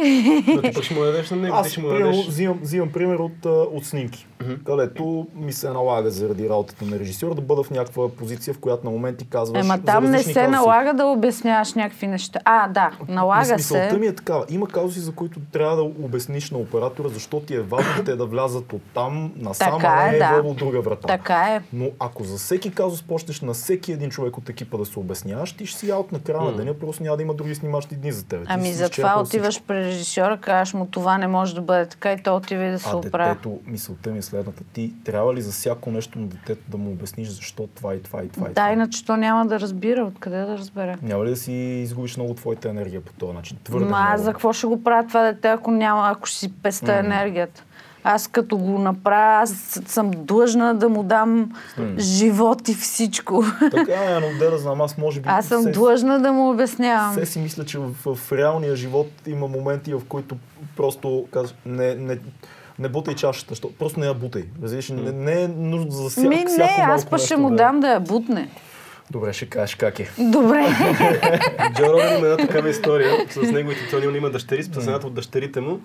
Да 0.55 0.63
ти 0.63 0.83
ще 0.83 0.95
му 0.95 1.01
дадеш 1.01 1.31
на 1.31 1.37
него. 1.37 1.57
Аз, 1.57 1.71
ще 1.71 1.81
му 1.81 1.89
дадеш... 1.89 2.27
взимам, 2.27 2.59
взимам 2.63 2.93
пример 2.93 3.17
от, 3.17 3.45
от 3.47 3.85
снимки, 3.85 4.27
mm-hmm. 4.39 4.63
където 4.63 5.27
ми 5.35 5.53
се 5.53 5.71
налага 5.71 6.11
заради 6.11 6.49
работата 6.49 6.85
на 6.85 6.99
режисьор 6.99 7.35
да 7.35 7.41
бъда 7.41 7.63
в 7.63 7.71
някаква 7.71 8.09
позиция, 8.09 8.55
в 8.55 8.59
която 8.59 8.85
на 8.85 8.91
моменти 8.91 9.27
казваш 9.27 9.65
Ема 9.65 9.83
там 9.83 10.05
не 10.05 10.23
се 10.23 10.33
казуси. 10.33 10.51
налага 10.51 10.95
да 10.95 11.05
обясняваш 11.05 11.75
някакви 11.75 12.07
неща. 12.07 12.41
А, 12.45 12.69
да, 12.69 12.91
налага 13.09 13.55
Мисълта 13.55 13.91
се. 13.91 13.99
ми 13.99 14.07
е 14.07 14.15
такава. 14.15 14.45
Има 14.51 14.67
казуси, 14.67 15.01
за 15.01 15.13
които 15.13 15.41
трябва 15.53 15.77
да 15.77 15.83
обясниш 15.83 16.51
на 16.51 16.59
оператора, 16.59 17.09
защо 17.09 17.41
ти 17.41 17.55
е 17.55 17.61
важно 17.61 18.05
те 18.05 18.17
да 18.17 18.27
влязат 18.27 18.73
от 18.73 18.83
там 18.95 19.33
насам, 19.37 19.81
а 19.85 20.11
не 20.11 20.17
е, 20.17 20.19
да. 20.19 20.43
от 20.45 20.57
друга 20.57 20.81
врата. 20.81 21.09
Така 21.09 21.35
е. 21.35 21.61
Но 21.73 21.91
ако 21.99 22.25
за 22.25 22.37
всеки 22.37 22.71
казус 22.71 23.03
почнеш 23.03 23.41
на 23.41 23.53
всеки 23.53 23.93
един 23.93 24.11
човек 24.11 24.39
от 24.39 24.49
екипа 24.49 24.79
да 24.79 24.87
се 24.87 24.99
обясняваш, 24.99 25.53
ти 25.53 25.68
ще 25.69 25.79
си 25.79 25.91
аут 25.91 26.13
на 26.13 26.21
края 26.21 26.41
на 26.41 26.57
деня, 26.57 26.75
просто 26.75 27.03
няма 27.03 27.17
да 27.17 27.23
има 27.23 27.35
други 27.35 27.55
снимащи 27.55 27.97
дни 27.97 28.13
за 28.13 28.27
теб. 28.27 28.43
Ами 28.47 28.73
затова 28.73 29.21
отиваш 29.21 29.63
при 29.63 29.85
режисьора, 29.85 30.39
казваш 30.41 30.75
му 30.75 30.87
това 30.87 31.19
не 31.19 31.27
може 31.27 31.55
да 31.55 31.61
бъде 31.61 31.87
така 31.87 32.13
и 32.13 32.23
то 32.23 32.37
отива 32.37 32.65
и 32.65 32.71
да 32.71 32.79
се 32.79 32.97
оправи. 32.97 33.29
Детето, 33.29 33.59
мисълта 33.67 34.11
ми 34.11 34.19
е 34.19 34.23
следната. 34.23 34.63
Ти 34.73 34.93
трябва 35.05 35.35
ли 35.35 35.43
за 35.43 35.53
всяко 35.53 35.91
нещо 35.91 36.19
на 36.19 36.27
детето 36.27 36.63
да 36.69 36.77
му 36.77 36.91
обясниш 36.91 37.29
защо 37.29 37.67
това 37.67 37.95
и 37.95 38.03
това 38.03 38.25
и 38.25 38.29
това? 38.29 38.45
Да, 38.45 38.51
и 38.51 38.55
това? 38.55 38.73
иначе 38.73 39.05
то 39.05 39.17
няма 39.17 39.47
да 39.47 39.61
разбира. 39.61 40.05
Откъде 40.05 40.39
да 40.41 40.59
разбере? 40.59 40.97
Няма 41.03 41.25
ли 41.25 41.31
да 41.31 41.37
си 41.37 41.53
изгубиш 41.53 42.17
много 42.17 42.35
твоята 42.35 42.69
енергия 42.69 43.01
по 43.01 43.13
този 43.13 43.33
начин? 43.33 43.59
Твърде 43.65 43.85
Ма, 43.85 44.03
много. 44.03 44.23
за 44.23 44.33
какво 44.33 44.53
ще 44.53 44.67
го 44.67 44.83
правя 44.83 45.09
това 45.09 45.23
дете, 45.23 45.49
ако 45.49 45.71
няма, 45.71 46.11
ако 46.11 46.27
ще 46.27 46.39
си 46.39 46.53
песта 46.63 46.87
mm. 46.87 47.01
енергията? 47.01 47.65
Аз 48.05 48.29
като 48.29 48.57
го 48.57 48.79
направя, 48.79 49.43
аз 49.43 49.81
съм 49.87 50.11
длъжна 50.11 50.75
да 50.75 50.89
му 50.89 51.03
дам 51.03 51.53
mm. 51.79 51.99
живот 51.99 52.69
и 52.69 52.75
всичко. 52.75 53.45
Така 53.71 54.05
е, 54.05 54.21
но 54.21 54.39
да, 54.39 54.51
да 54.51 54.59
знам, 54.59 54.81
аз 54.81 54.99
може 54.99 55.21
би... 55.21 55.29
Аз 55.29 55.47
съм 55.47 55.63
се, 55.63 55.71
длъжна 55.71 56.21
да 56.21 56.33
му 56.33 56.51
обяснявам. 56.51 57.13
Все 57.13 57.27
си 57.27 57.39
мисля, 57.39 57.65
че 57.65 57.79
в, 57.79 58.15
в 58.15 58.33
реалния 58.33 58.77
живот 58.77 59.11
има 59.27 59.49
моменти, 59.49 59.95
в 59.95 60.03
които 60.09 60.37
просто 60.77 61.27
казваш, 61.31 61.55
не, 61.67 61.95
не, 61.95 62.19
не 62.79 62.89
бутай 62.89 63.15
чашата, 63.15 63.55
що, 63.55 63.73
просто 63.79 64.01
не 64.01 64.07
я 64.07 64.15
бутай. 64.15 64.45
Разбираш, 64.63 64.89
не, 64.89 65.13
не 65.13 65.43
е 65.43 65.49
нужно 65.49 65.91
за 65.91 66.11
всяко, 66.11 66.29
Ми, 66.29 66.37
не, 66.37 66.47
всяко 66.47 66.91
аз 66.91 67.05
па 67.05 67.19
ще 67.19 67.37
му 67.37 67.51
дам 67.51 67.81
да 67.81 67.89
я 67.89 68.01
бутне. 68.01 68.49
Добре, 69.11 69.33
ще 69.33 69.47
кажеш 69.47 69.75
как 69.75 70.01
е. 70.01 70.11
Добре. 70.19 70.67
Джо 71.77 71.93
Роган 71.93 72.19
има 72.19 72.27
една 72.27 72.37
такава 72.37 72.69
история. 72.69 73.27
С 73.31 73.53
неговите 73.53 73.81
той 73.91 74.17
има 74.17 74.31
дъщери, 74.31 74.63
с 74.63 75.01
от 75.05 75.15
дъщерите 75.15 75.61
му. 75.61 75.81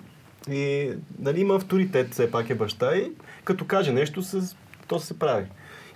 И 0.50 0.92
нали, 1.18 1.40
има 1.40 1.54
авторитет, 1.54 2.12
все 2.12 2.30
пак 2.30 2.50
е 2.50 2.54
баща 2.54 2.96
и 2.96 3.12
като 3.44 3.64
каже 3.64 3.92
нещо, 3.92 4.22
с... 4.22 4.56
то 4.88 5.00
се 5.00 5.18
прави. 5.18 5.46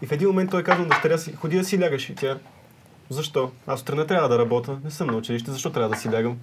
И 0.02 0.06
в 0.06 0.12
един 0.12 0.28
момент 0.28 0.50
той 0.50 0.62
казва 0.62 0.82
на 0.82 0.88
дъщеря 0.88 1.18
си, 1.18 1.32
ходи 1.32 1.56
да 1.56 1.64
си 1.64 1.80
лягаш 1.80 2.10
и 2.10 2.14
тя, 2.14 2.38
защо? 3.10 3.50
Аз 3.66 3.80
сутрин 3.80 4.06
трябва 4.06 4.28
да 4.28 4.38
работя, 4.38 4.78
не 4.84 4.90
съм 4.90 5.06
на 5.06 5.16
училище, 5.16 5.50
защо 5.50 5.70
трябва 5.70 5.88
да 5.88 5.96
си 5.96 6.12
лягам? 6.12 6.38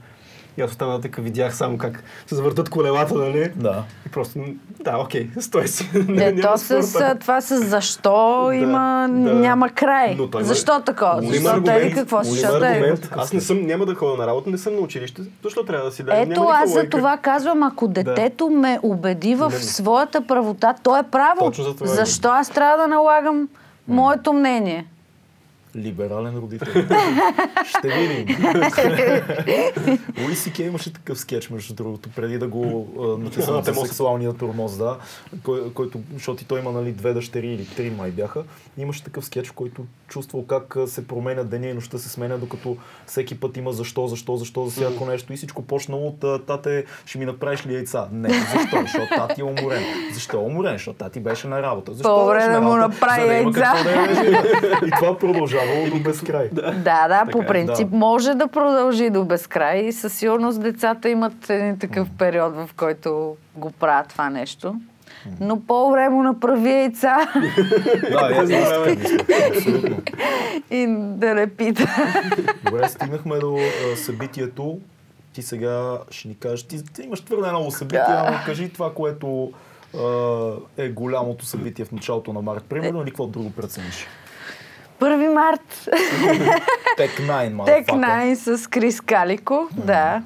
И 0.58 0.62
аз 0.62 0.72
останал 0.72 1.00
така, 1.00 1.22
видях 1.22 1.56
само 1.56 1.78
как 1.78 2.04
се 2.28 2.36
завъртат 2.36 2.70
колелата, 2.70 3.16
нали? 3.16 3.52
Да. 3.56 3.84
И 4.06 4.10
просто, 4.10 4.40
да, 4.84 4.98
окей, 4.98 5.30
стой 5.40 5.68
си. 5.68 5.90
Не, 6.08 6.42
то 6.42 6.58
с, 6.58 7.16
това 7.20 7.42
с 7.42 7.66
защо 7.66 8.46
да, 8.48 8.56
има, 8.56 9.08
да. 9.10 9.34
няма 9.34 9.70
край. 9.70 10.16
Но 10.18 10.30
той 10.30 10.44
защо 10.44 10.82
такова? 10.82 11.22
Защо 11.22 11.72
е 11.72 11.92
какво? 11.92 12.24
Защото 12.24 12.66
е... 12.66 12.96
Аз 13.12 13.34
не 13.34 13.42
съм, 13.42 13.66
няма 13.66 13.86
да 13.86 13.96
ходя 13.96 14.18
на 14.18 14.28
работа, 14.28 14.50
не 14.50 14.58
съм 14.58 14.76
на 14.76 14.80
училище. 14.80 15.22
Защо 15.44 15.66
трябва 15.66 15.86
да 15.86 15.92
си 15.92 16.04
да 16.04 16.22
Ето, 16.22 16.48
аз 16.50 16.72
за 16.74 16.90
това 16.90 17.18
казвам, 17.18 17.64
ако 17.64 17.88
детето 17.88 18.50
да. 18.50 18.56
ме 18.56 18.80
убеди 18.84 19.36
в 19.36 19.50
не. 19.54 19.60
своята 19.60 20.28
правота, 20.28 20.76
то 20.84 20.98
е 20.98 21.04
право. 21.04 21.40
Точно 21.40 21.64
за 21.64 21.76
това 21.76 21.88
защо 21.88 22.28
аз 22.28 22.50
трябва 22.50 22.78
да 22.78 22.88
налагам 22.88 23.48
моето 23.88 24.34
мнение? 24.34 24.86
Либерален 25.76 26.38
родител. 26.38 26.74
Ще 27.66 27.88
видим. 27.88 28.38
Луи 30.26 30.36
Си 30.36 30.54
Кей 30.54 30.68
имаше 30.68 30.94
такъв 30.94 31.20
скетч, 31.20 31.50
между 31.50 31.74
другото, 31.74 32.10
преди 32.16 32.38
да 32.38 32.48
го 32.48 32.88
натисна 33.20 33.64
за 33.64 33.74
сексуалния 33.74 34.34
турмоз, 34.34 34.78
да, 34.78 34.98
кой, 35.44 35.74
който, 35.74 36.00
защото 36.14 36.44
и 36.44 36.46
той 36.46 36.60
има 36.60 36.72
нали, 36.72 36.92
две 36.92 37.14
дъщери 37.14 37.48
или 37.48 37.68
три 37.76 37.90
май 37.90 38.12
бяха. 38.12 38.44
Имаше 38.78 39.04
такъв 39.04 39.26
скетч, 39.26 39.48
в 39.48 39.54
който 39.54 39.86
чувствал 40.08 40.46
как 40.46 40.78
се 40.88 41.08
променя 41.08 41.44
деня 41.44 41.68
и 41.68 41.74
нощта 41.74 41.98
се 41.98 42.10
сменя, 42.10 42.38
докато 42.38 42.78
всеки 43.06 43.40
път 43.40 43.58
има 43.58 43.74
защо, 43.74 44.08
защо, 44.08 44.38
защо 44.38 44.66
за 44.66 44.72
всяко 44.72 45.06
нещо 45.06 45.34
и 45.34 45.38
всичко 45.38 45.62
почнало 45.62 46.08
от 46.08 46.46
тате, 46.46 46.86
ще 47.06 47.18
ми 47.18 47.26
направиш 47.26 47.66
ли 47.66 47.74
яйца? 47.76 48.08
Не, 48.12 48.30
защо? 48.30 48.82
Защото 48.82 49.08
тати 49.16 49.42
е 49.42 49.44
уморен. 49.44 49.84
Защо 50.14 50.38
е 50.38 50.40
уморен? 50.40 50.74
Защото 50.74 50.98
тати 50.98 51.20
беше 51.20 51.48
на 51.48 51.62
работа. 51.62 51.94
Защо 51.94 52.16
По-добре 52.16 52.48
да 52.48 52.62
му 52.62 52.76
направи 52.76 53.28
яйца. 53.28 53.74
и 54.88 54.92
това 54.92 55.18
продължава 55.18 55.65
продължавало 55.66 55.98
до 55.98 56.04
безкрай. 56.04 56.50
Да, 56.74 57.08
да, 57.08 57.26
по 57.32 57.42
е, 57.42 57.46
принцип 57.46 57.90
да. 57.90 57.98
може 57.98 58.34
да 58.34 58.48
продължи 58.48 59.10
до 59.10 59.26
безкрай 59.26 59.80
и 59.80 59.92
със 59.92 60.14
сигурност 60.14 60.62
децата 60.62 61.10
имат 61.10 61.50
един 61.50 61.80
такъв 61.80 62.08
период, 62.18 62.56
в 62.56 62.70
който 62.78 63.36
го 63.56 63.72
правят 63.72 64.10
това 64.10 64.30
нещо. 64.30 64.76
Но 65.40 65.62
по-време 65.62 66.24
направи 66.24 66.72
яйца 66.72 67.18
Да. 68.12 68.46
Абсолютно. 69.52 69.98
и 70.72 70.86
да 70.90 71.34
не 71.34 71.48
пита. 71.48 71.88
Добре, 72.66 72.90
стигнахме 72.90 73.38
до 73.38 73.58
събитието. 73.96 74.80
Ти 75.34 75.42
сега 75.42 75.98
ще 76.10 76.28
ни 76.28 76.36
кажеш, 76.40 76.64
ти, 76.64 76.94
ти 76.94 77.02
имаш 77.02 77.22
твърде 77.22 77.50
много 77.50 77.72
събития, 77.72 78.32
но 78.32 78.38
кажи 78.46 78.70
това, 78.70 78.94
което 78.94 79.52
е 80.78 80.90
голямото 80.90 81.46
събитие 81.46 81.86
в 81.86 81.92
началото 81.92 82.34
на 82.34 82.42
март. 82.42 82.64
Примерно 82.64 83.02
или 83.02 83.10
какво 83.10 83.28
друго 83.28 83.52
прецениш? 83.52 84.08
1 85.00 85.34
март, 85.34 85.62
Тек 86.98 87.12
9, 87.12 87.66
Тек 87.66 87.88
motherfucker. 87.88 88.34
9 88.36 88.56
с 88.56 88.68
Крис 88.68 89.02
Калико, 89.02 89.68
да. 89.72 90.22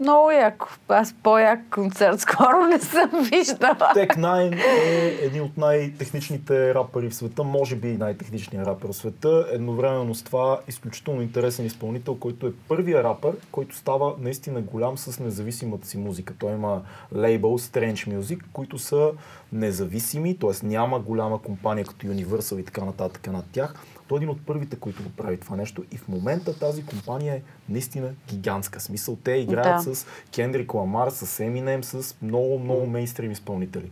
Много 0.00 0.30
яко. 0.30 0.68
Аз 0.88 1.14
по-як 1.22 1.60
концерт 1.70 2.20
скоро 2.20 2.66
не 2.70 2.78
съм 2.78 3.10
виждала. 3.32 3.90
Тек 3.94 4.16
9 4.16 4.64
е 4.66 5.24
един 5.24 5.42
от 5.42 5.56
най-техничните 5.56 6.74
рапъри 6.74 7.08
в 7.10 7.14
света, 7.14 7.44
може 7.44 7.76
би 7.76 7.88
най-техничният 7.88 8.66
рапър 8.66 8.88
в 8.88 8.96
света. 8.96 9.46
Едновременно 9.52 10.14
с 10.14 10.22
това 10.22 10.60
изключително 10.68 11.22
интересен 11.22 11.66
изпълнител, 11.66 12.14
който 12.14 12.46
е 12.46 12.52
първия 12.68 13.02
рапър, 13.02 13.32
който 13.52 13.76
става 13.76 14.14
наистина 14.18 14.60
голям 14.60 14.98
с 14.98 15.20
независимата 15.20 15.88
си 15.88 15.98
музика. 15.98 16.34
Той 16.38 16.52
има 16.52 16.82
лейбъл 17.16 17.58
Strange 17.58 18.18
Music, 18.18 18.40
които 18.52 18.78
са 18.78 19.10
независими, 19.52 20.38
т.е. 20.38 20.66
няма 20.66 20.98
голяма 20.98 21.42
компания 21.42 21.84
като 21.84 22.06
Universal 22.06 22.60
и 22.60 22.64
така 22.64 22.84
нататък 22.84 23.26
над 23.26 23.44
тях. 23.52 23.74
Той 24.10 24.16
е 24.16 24.18
един 24.18 24.28
от 24.28 24.46
първите, 24.46 24.76
които 24.76 25.02
го 25.02 25.10
прави 25.10 25.36
това 25.36 25.56
нещо 25.56 25.84
и 25.92 25.96
в 25.96 26.08
момента 26.08 26.58
тази 26.58 26.84
компания 26.84 27.34
е 27.34 27.42
наистина 27.68 28.10
гигантска. 28.28 28.80
Смисъл, 28.80 29.16
те 29.24 29.32
играят 29.32 29.84
Да. 29.84 29.94
с 29.94 30.06
Кендрик 30.34 30.74
Ламар, 30.74 31.10
с 31.10 31.42
Eminem, 31.42 31.82
с 31.82 32.16
много, 32.22 32.58
много 32.58 32.86
мейнстрим 32.86 33.30
изпълнители. 33.30 33.90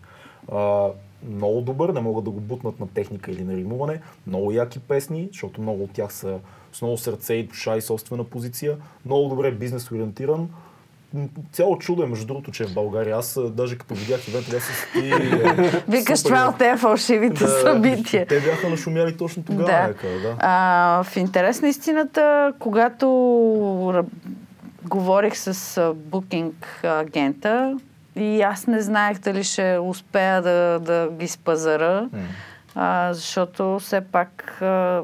А, 0.53 0.89
много 1.31 1.61
добър, 1.61 1.89
не 1.91 2.01
могат 2.01 2.25
да 2.25 2.31
го 2.31 2.41
бутнат 2.41 2.81
на 2.81 2.89
техника 2.89 3.31
или 3.31 3.45
на 3.45 3.57
римуване. 3.57 4.01
Много 4.27 4.53
яки 4.53 4.79
песни, 4.79 5.29
защото 5.33 5.63
много 5.63 5.83
от 5.83 5.91
тях 5.91 6.13
са 6.13 6.39
с 6.73 6.83
много 6.83 6.99
сърце 6.99 7.35
и 7.35 7.47
душа 7.47 7.77
и 7.77 7.81
собствена 7.81 8.25
позиция. 8.25 8.77
Много 9.07 9.29
добре 9.29 9.53
бизнес 9.53 9.91
ориентиран. 9.91 10.49
Цяло 11.53 11.79
чудо 11.79 12.03
е, 12.03 12.07
между 12.07 12.27
другото, 12.27 12.51
че 12.51 12.63
е 12.63 12.67
в 12.67 12.75
България. 12.75 13.17
Аз 13.17 13.39
даже 13.51 13.79
като 13.79 13.95
видях 13.95 14.29
ивента, 14.29 14.51
бях 14.51 14.65
с 14.65 14.93
ти. 14.93 15.11
е, 15.11 15.83
Викаш 15.89 16.23
това 16.23 16.39
яко. 16.39 16.51
от 16.51 16.59
тези 16.59 16.81
фалшивите 16.81 17.47
събития. 17.47 18.27
Те 18.27 18.41
бяха 18.41 18.69
нашумяли 18.69 19.17
точно 19.17 19.43
тогава. 19.43 19.67
Да. 19.69 19.87
Нека, 19.87 20.07
да. 20.09 20.37
А, 20.39 21.03
в 21.03 21.17
интерес 21.17 21.63
на 21.63 21.69
истината, 21.69 22.53
когато 22.59 23.09
говорих 24.85 25.37
с 25.37 25.95
букинг 25.95 26.81
агента 26.85 27.79
и 28.17 28.43
аз 28.43 28.67
не 28.67 28.81
знаех 28.81 29.19
дали 29.19 29.45
ще 29.45 29.79
успея 29.83 30.43
да, 30.43 30.79
да 30.81 31.09
ги 31.13 31.29
спазара, 31.29 32.09
а, 32.75 33.13
защото 33.13 33.79
все 33.79 34.01
пак 34.01 34.63
а, 34.63 35.03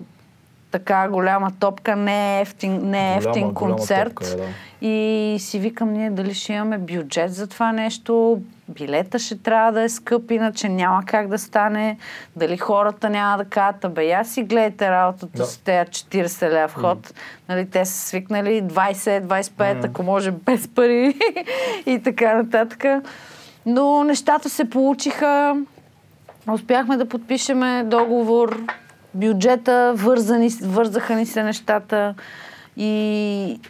така 0.75 1.09
голяма 1.09 1.51
топка 1.53 1.97
не 1.97 2.39
е 2.39 2.43
ефтин, 2.43 2.81
не 2.81 3.09
е 3.09 3.13
Голяма- 3.13 3.29
ефтин 3.29 3.43
голяма 3.45 3.77
концерт. 3.77 4.09
топка 4.11 4.27
е, 4.27 4.37
да. 4.37 4.43
И 4.83 5.37
си 5.39 5.59
викам 5.59 5.93
ние 5.93 6.11
дали 6.11 6.35
ще 6.35 6.53
имаме 6.53 6.79
бюджет 6.79 7.35
за 7.35 7.47
това 7.47 7.73
нещо, 7.73 8.41
билета 8.69 9.19
ще 9.19 9.39
трябва 9.39 9.73
да 9.73 9.83
е 9.83 9.89
скъп, 9.89 10.31
иначе 10.31 10.69
няма 10.69 11.03
как 11.05 11.29
да 11.29 11.39
стане, 11.39 11.99
дали 12.37 12.57
хората 12.57 13.11
няма 13.11 13.37
да 13.37 13.45
кажат, 13.45 13.85
абе 13.85 14.05
я 14.05 14.25
си 14.25 14.43
гледайте 14.43 14.91
работата 14.91 15.33
Да. 15.35 15.45
с 15.45 15.59
тези 15.59 15.87
40 15.87 16.53
ля 16.55 16.69
вход. 16.69 17.15
Нали, 17.49 17.67
те 17.67 17.85
са 17.85 17.99
свикнали 17.99 18.63
20-25, 18.63 19.51
ако 19.85 20.03
може 20.03 20.31
без 20.31 20.69
пари 20.69 21.15
и 21.87 22.01
така 22.01 22.35
нататък. 22.35 22.85
Но 23.67 24.05
нещата 24.05 24.51
се 24.51 24.65
получиха, 24.67 25.57
успяхме 26.49 26.97
да 26.97 27.07
подпишеме 27.07 27.83
договор, 27.85 28.61
бюджета, 29.15 29.93
вързани, 29.97 30.49
вързаха 30.63 31.15
ни 31.15 31.27
се 31.27 31.43
нещата 31.43 32.15
и 32.77 33.61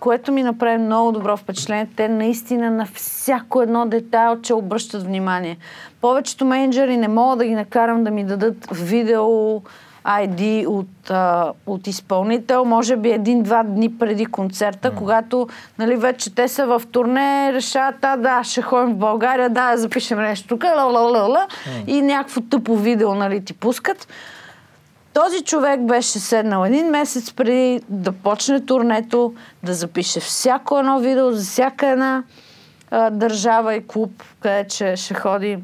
което 0.00 0.32
ми 0.32 0.42
направи 0.42 0.78
много 0.78 1.12
добро 1.12 1.36
впечатление, 1.36 1.88
те 1.96 2.08
наистина 2.08 2.70
на 2.70 2.86
всяко 2.94 3.62
едно 3.62 3.86
детайлче 3.86 4.54
обръщат 4.54 5.02
внимание. 5.02 5.56
Повечето 6.00 6.44
менеджери 6.44 6.96
не 6.96 7.08
мога 7.08 7.36
да 7.36 7.44
ги 7.44 7.54
накарам 7.54 8.04
да 8.04 8.10
ми 8.10 8.24
дадат 8.24 8.66
видео 8.72 9.60
ID 10.04 10.66
от, 10.66 11.10
а, 11.10 11.52
от 11.66 11.86
изпълнител, 11.86 12.64
може 12.64 12.96
би 12.96 13.10
един-два 13.10 13.62
дни 13.62 13.98
преди 13.98 14.26
концерта, 14.26 14.94
когато 14.94 15.48
нали, 15.78 15.96
вече 15.96 16.34
те 16.34 16.48
са 16.48 16.66
в 16.66 16.82
турне, 16.92 17.52
решават, 17.52 17.94
а 18.02 18.16
да, 18.16 18.44
ще 18.44 18.62
ходим 18.62 18.94
в 18.94 18.98
България, 18.98 19.50
да, 19.50 19.76
запишем 19.76 20.18
нещо 20.18 20.48
тук, 20.48 20.64
ла, 20.64 20.84
ла, 20.84 21.00
ла, 21.00 21.28
ла, 21.28 21.46
и 21.86 22.02
някакво 22.02 22.40
тъпо 22.40 22.76
видео 22.76 23.14
нали, 23.14 23.44
ти 23.44 23.52
пускат. 23.52 24.08
Този 25.14 25.44
човек 25.44 25.80
беше 25.80 26.18
седнал 26.18 26.64
един 26.64 26.86
месец 26.86 27.32
преди 27.32 27.80
да 27.88 28.12
почне 28.12 28.66
турнето, 28.66 29.34
да 29.62 29.74
запише 29.74 30.20
всяко 30.20 30.78
едно 30.78 31.00
видео 31.00 31.32
за 31.32 31.44
всяка 31.44 31.88
една 31.88 32.24
а, 32.90 33.10
държава 33.10 33.74
и 33.74 33.86
клуб, 33.86 34.22
къде 34.40 34.66
че 34.68 34.96
ще 34.96 35.14
ходи. 35.14 35.58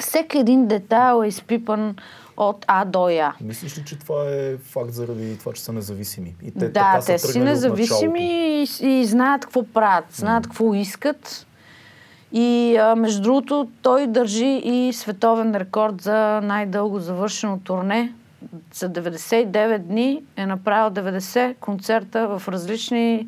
Всеки 0.00 0.38
един 0.38 0.66
детайл 0.66 1.22
е 1.24 1.28
изпипан 1.28 1.96
от 2.36 2.64
А 2.68 2.84
до 2.84 3.08
Я. 3.08 3.34
Мислиш 3.40 3.78
ли, 3.78 3.84
че 3.84 3.98
това 3.98 4.24
е 4.26 4.56
факт 4.56 4.92
заради 4.92 5.38
това, 5.38 5.52
че 5.52 5.62
са 5.62 5.72
независими? 5.72 6.34
И 6.42 6.50
те, 6.50 6.58
да, 6.58 6.72
така 6.72 7.00
са 7.00 7.06
те 7.06 7.18
си 7.18 7.40
независими 7.40 8.22
и, 8.22 8.68
и 8.80 9.04
знаят 9.04 9.42
какво 9.42 9.62
правят, 9.62 10.04
знаят 10.12 10.46
какво 10.46 10.74
искат. 10.74 11.46
И 12.32 12.76
а, 12.76 12.96
между 12.96 13.22
другото, 13.22 13.68
той 13.82 14.06
държи 14.06 14.60
и 14.64 14.92
световен 14.92 15.54
рекорд 15.56 16.00
за 16.00 16.40
най-дълго 16.40 16.98
завършено 16.98 17.58
турне. 17.64 18.12
За 18.74 18.90
99 18.90 19.78
дни 19.78 20.22
е 20.36 20.46
направил 20.46 21.02
90 21.02 21.54
концерта 21.56 22.38
в 22.38 22.48
различни 22.48 23.26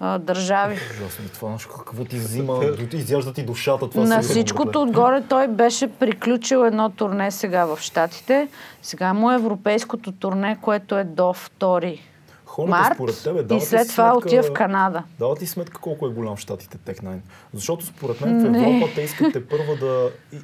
а, 0.00 0.18
държави. 0.18 0.74
Ужасно. 0.74 1.24
И 1.24 1.28
това 1.28 1.50
нещо 1.50 1.68
какво 1.86 2.04
ти 2.04 2.16
взима, 2.16 2.60
ти 2.90 2.96
изяжда 2.96 3.32
ти 3.32 3.42
душата. 3.42 3.90
Това 3.90 4.02
На 4.02 4.06
сигурно, 4.06 4.22
всичкото 4.22 4.82
отгоре 4.82 5.22
той 5.28 5.48
беше 5.48 5.88
приключил 5.88 6.58
едно 6.58 6.90
турне 6.90 7.30
сега 7.30 7.64
в 7.64 7.78
Штатите. 7.80 8.48
Сега 8.82 9.12
му 9.12 9.30
е 9.30 9.34
европейското 9.34 10.12
турне, 10.12 10.58
което 10.62 10.98
е 10.98 11.04
до 11.04 11.34
2 11.60 12.00
Хората 12.44 12.70
март 12.70 12.94
според 12.94 13.22
тебе 13.22 13.40
и 13.40 13.42
дават 13.42 13.62
ли 13.62 13.66
след 13.66 13.88
това 13.88 14.16
отива 14.16 14.42
в 14.42 14.52
Канада. 14.52 15.02
Дават 15.18 15.42
ли 15.42 15.46
сметка 15.46 15.80
колко 15.80 16.06
е 16.06 16.10
голям 16.10 16.36
щатите 16.36 16.78
9? 16.78 17.18
Защото 17.54 17.86
според 17.86 18.20
мен 18.20 18.40
в. 18.40 18.54
Европа 18.54 18.92
те 18.94 19.02
искат 19.02 19.32
те 19.32 19.46
първа 19.46 19.76
да... 19.76 20.10
и 20.32 20.38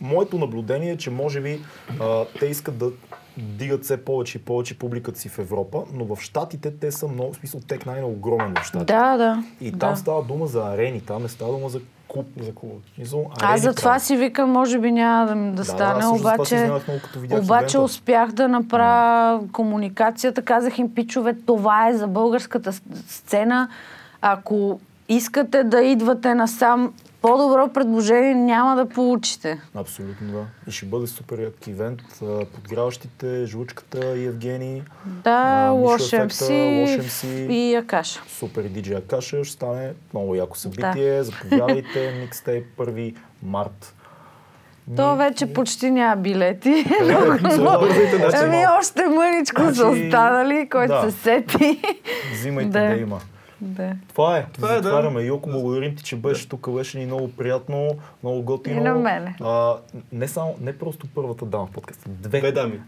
Моето 0.00 0.38
наблюдение 0.38 0.92
е, 0.92 0.96
че 0.96 1.10
може 1.10 1.40
би 1.40 1.60
а, 2.00 2.24
те 2.40 2.46
искат 2.46 2.78
да 2.78 2.90
дигат 3.36 3.84
все 3.84 4.04
повече 4.04 4.38
и 4.38 4.40
повече 4.40 4.78
публиката 4.78 5.18
си 5.18 5.28
в 5.28 5.38
Европа, 5.38 5.82
но 5.92 6.04
в 6.04 6.20
Штатите 6.20 6.70
те 6.70 6.92
са 6.92 7.08
много, 7.08 7.32
в 7.32 7.36
смисъл 7.36 7.60
Tech 7.60 7.84
9 7.84 7.98
е 7.98 8.02
огромен 8.02 8.54
в 8.62 8.64
Штатите. 8.64 8.92
Да, 8.92 9.16
да. 9.16 9.42
И 9.60 9.70
да. 9.70 9.78
там 9.78 9.96
става 9.96 10.22
дума 10.22 10.46
за 10.46 10.62
арени, 10.62 11.00
там 11.00 11.22
не 11.22 11.28
става 11.28 11.52
дума 11.52 11.68
за 11.68 11.80
клуб, 12.08 12.26
за 12.40 12.54
клуб. 12.54 12.82
В 12.92 12.94
смисъл, 12.94 13.30
Аз 13.40 13.60
за 13.60 13.74
това 13.74 13.98
си 13.98 14.16
викам, 14.16 14.50
може 14.50 14.78
би 14.78 14.92
няма 14.92 15.26
да, 15.26 15.34
да, 15.34 15.50
Да, 15.52 15.64
стане, 15.64 16.00
да, 16.00 16.08
обаче, 16.08 16.64
много, 16.64 16.80
като 17.04 17.20
видях 17.20 17.42
обаче 17.42 17.76
ивента. 17.76 17.80
успях 17.80 18.32
да 18.32 18.48
направя 18.48 19.40
комуникацията. 19.52 20.42
Казах 20.42 20.78
им, 20.78 20.94
пичове, 20.94 21.34
това 21.46 21.88
е 21.88 21.94
за 21.94 22.06
българската 22.06 22.72
сцена. 23.08 23.68
Ако 24.20 24.80
искате 25.08 25.64
да 25.64 25.82
идвате 25.82 26.34
насам, 26.34 26.92
по-добро 27.24 27.68
предложение 27.68 28.34
няма 28.34 28.76
да 28.76 28.88
получите. 28.88 29.60
Абсолютно 29.74 30.32
да. 30.32 30.44
И 30.68 30.72
ще 30.72 30.86
бъде 30.86 31.06
супер 31.06 31.38
як 31.38 31.66
ивент. 31.66 32.00
Подграващите, 32.54 33.46
Жучката 33.46 34.16
и 34.16 34.24
Евгений. 34.24 34.82
Да, 35.04 35.30
А, 35.30 35.70
Мишо 35.70 35.82
лош 35.82 36.02
Ефекта, 36.02 36.34
MC 36.34 36.80
лош 36.80 36.90
MC. 36.90 37.26
и 37.52 37.74
Акаша. 37.74 38.20
Супер 38.28 38.62
диджей 38.62 38.96
Акаша. 38.96 39.44
Ще 39.44 39.52
стане 39.52 39.92
много 40.12 40.34
яко 40.34 40.58
събитие. 40.58 41.22
Заповядайте. 41.22 42.18
Микстейп 42.20 42.66
1 42.78 43.14
март. 43.42 43.94
То 44.96 45.16
вече 45.16 45.52
почти 45.52 45.90
няма 45.90 46.16
билети. 46.16 46.84
Значи, 47.42 48.36
Ами 48.36 48.64
още 48.78 49.06
мъничко 49.06 49.62
са 49.62 49.72
Значи, 49.72 50.04
останали, 50.04 50.68
който 50.68 50.92
да. 50.94 51.10
се 51.10 51.18
сети. 51.18 51.82
Взимайте 52.32 52.68
Да. 52.70 52.88
да 52.88 52.94
има. 52.94 53.20
Да. 53.64 53.92
Това 54.08 54.38
е. 54.38 54.46
Това 54.52 54.72
е, 54.72 54.76
да. 54.76 54.82
Затваряме. 54.82 55.22
Йоко, 55.22 55.50
благодарим 55.50 55.96
ти, 55.96 56.04
че 56.04 56.16
беше 56.16 56.48
тук. 56.48 56.70
Беше 56.70 56.98
ни 56.98 57.06
много 57.06 57.32
приятно, 57.32 57.88
много 58.22 58.42
готино. 58.42 58.80
И 58.80 58.80
на 58.80 58.94
мене. 58.94 59.36
А, 59.42 59.74
не, 60.12 60.28
само, 60.28 60.54
не 60.60 60.78
просто 60.78 61.06
първата 61.14 61.46
дама 61.46 61.66
в 61.66 61.70
подкаста. 61.70 62.08
Две. 62.08 62.38
Две 62.38 62.52
дами. 62.52 62.80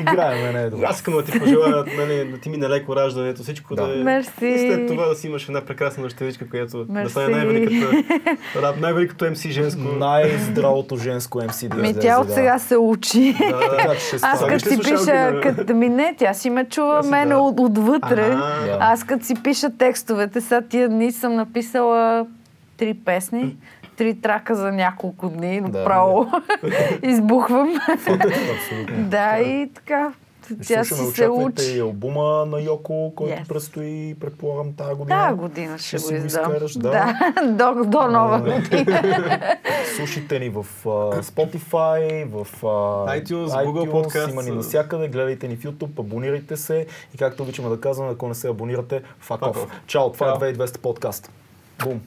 Играеме, 0.00 0.52
не 0.52 0.62
е 0.62 0.70
добре. 0.70 0.84
Аз 0.88 0.96
искам 0.96 1.14
да 1.14 1.24
ти 1.24 1.38
пожелая 1.38 1.84
нали, 1.96 2.30
да 2.30 2.38
ти 2.38 2.48
мине 2.48 2.68
леко 2.68 2.96
раждането, 2.96 3.42
всичко 3.42 3.74
да, 3.74 3.86
Да. 3.86 4.00
е. 4.00 4.02
Мерси. 4.02 4.46
И 4.46 4.58
след 4.58 4.86
това 4.86 5.06
да 5.06 5.14
си 5.14 5.26
имаш 5.26 5.48
една 5.48 5.60
прекрасна 5.60 6.02
дъщеричка, 6.02 6.50
която 6.50 6.84
да 6.84 6.92
Мерси. 6.92 7.10
стане 7.10 7.28
най-великата, 7.28 8.74
най-великото 8.80 9.24
MC 9.24 9.50
женско. 9.50 9.82
Най-здравото 9.82 10.96
женско 10.96 11.40
MC 11.40 11.68
да 11.68 11.76
Ми 11.76 11.94
тя 12.00 12.20
от 12.20 12.26
да. 12.26 12.32
сега 12.32 12.58
се 12.58 12.76
учи. 12.76 13.36
Да, 13.38 13.58
да. 13.58 13.96
Аз 14.22 14.46
като 14.46 14.68
си 14.68 14.78
пиша, 14.78 15.04
да. 15.04 15.40
като 15.40 15.74
ми 15.74 15.88
не, 15.88 16.14
тя 16.18 16.34
си 16.34 16.50
ме 16.50 16.68
чува 16.68 17.02
да. 17.02 17.38
от, 17.38 17.60
отвътре. 17.60 18.30
Да. 18.30 18.76
Аз 18.80 19.04
като 19.04 19.24
си 19.24 19.34
пиша 19.42 19.70
текстовете, 20.16 20.40
сега 20.40 20.62
тия 20.62 20.88
дни 20.88 21.12
съм 21.12 21.34
написала 21.34 22.26
три 22.76 22.94
песни, 22.94 23.56
три 23.96 24.20
трака 24.20 24.54
за 24.54 24.72
няколко 24.72 25.28
дни, 25.28 25.60
направо 25.60 26.30
избухвам. 27.02 27.74
Абсолютно. 27.88 29.08
да, 29.08 29.38
и 29.38 29.70
така. 29.74 30.12
Тя 30.58 30.84
си 30.84 30.88
Слушаме, 30.88 30.96
се 31.06 31.22
очаквайте 31.22 31.62
учи. 31.62 31.76
и 31.76 31.80
албума 31.80 32.46
на 32.46 32.60
Йоко, 32.60 33.12
който 33.16 33.34
Yes. 33.34 33.48
предстои, 33.48 34.14
предполагам, 34.14 34.72
тази 34.72 34.94
година. 34.94 35.18
Тази 35.20 35.38
година 35.38 35.78
ще, 35.78 35.86
Ще 35.88 35.96
го 35.96 36.02
си 36.02 36.14
го 36.14 36.16
издам. 36.16 36.42
изкараш, 36.44 36.72
да. 36.72 36.90
да. 36.90 37.14
до, 37.74 37.84
до 37.84 38.02
нова 38.02 38.38
година. 38.40 39.56
Слушайте 39.96 40.38
ни 40.38 40.48
в 40.48 40.56
а, 40.58 40.88
Spotify, 41.22 42.24
в 42.26 42.64
а, 42.64 42.66
iTunes, 43.16 43.46
Google 43.48 43.90
Podcast. 43.92 44.30
Има 44.30 44.42
ни 44.42 44.50
навсякъде, 44.50 45.08
гледайте 45.08 45.48
ни 45.48 45.56
в 45.56 45.62
YouTube, 45.62 46.00
абонирайте 46.00 46.56
се 46.56 46.86
и 47.14 47.18
както 47.18 47.42
обичаме 47.42 47.68
да 47.68 47.80
казваме, 47.80 48.12
ако 48.12 48.28
не 48.28 48.34
се 48.34 48.48
абонирате, 48.48 49.02
fuck 49.28 49.40
off. 49.40 49.66
Чао, 49.86 50.12
това 50.12 50.28
е 50.28 50.52
2200 50.52 50.78
подкаст. 50.78 51.30
Бум. 51.78 52.00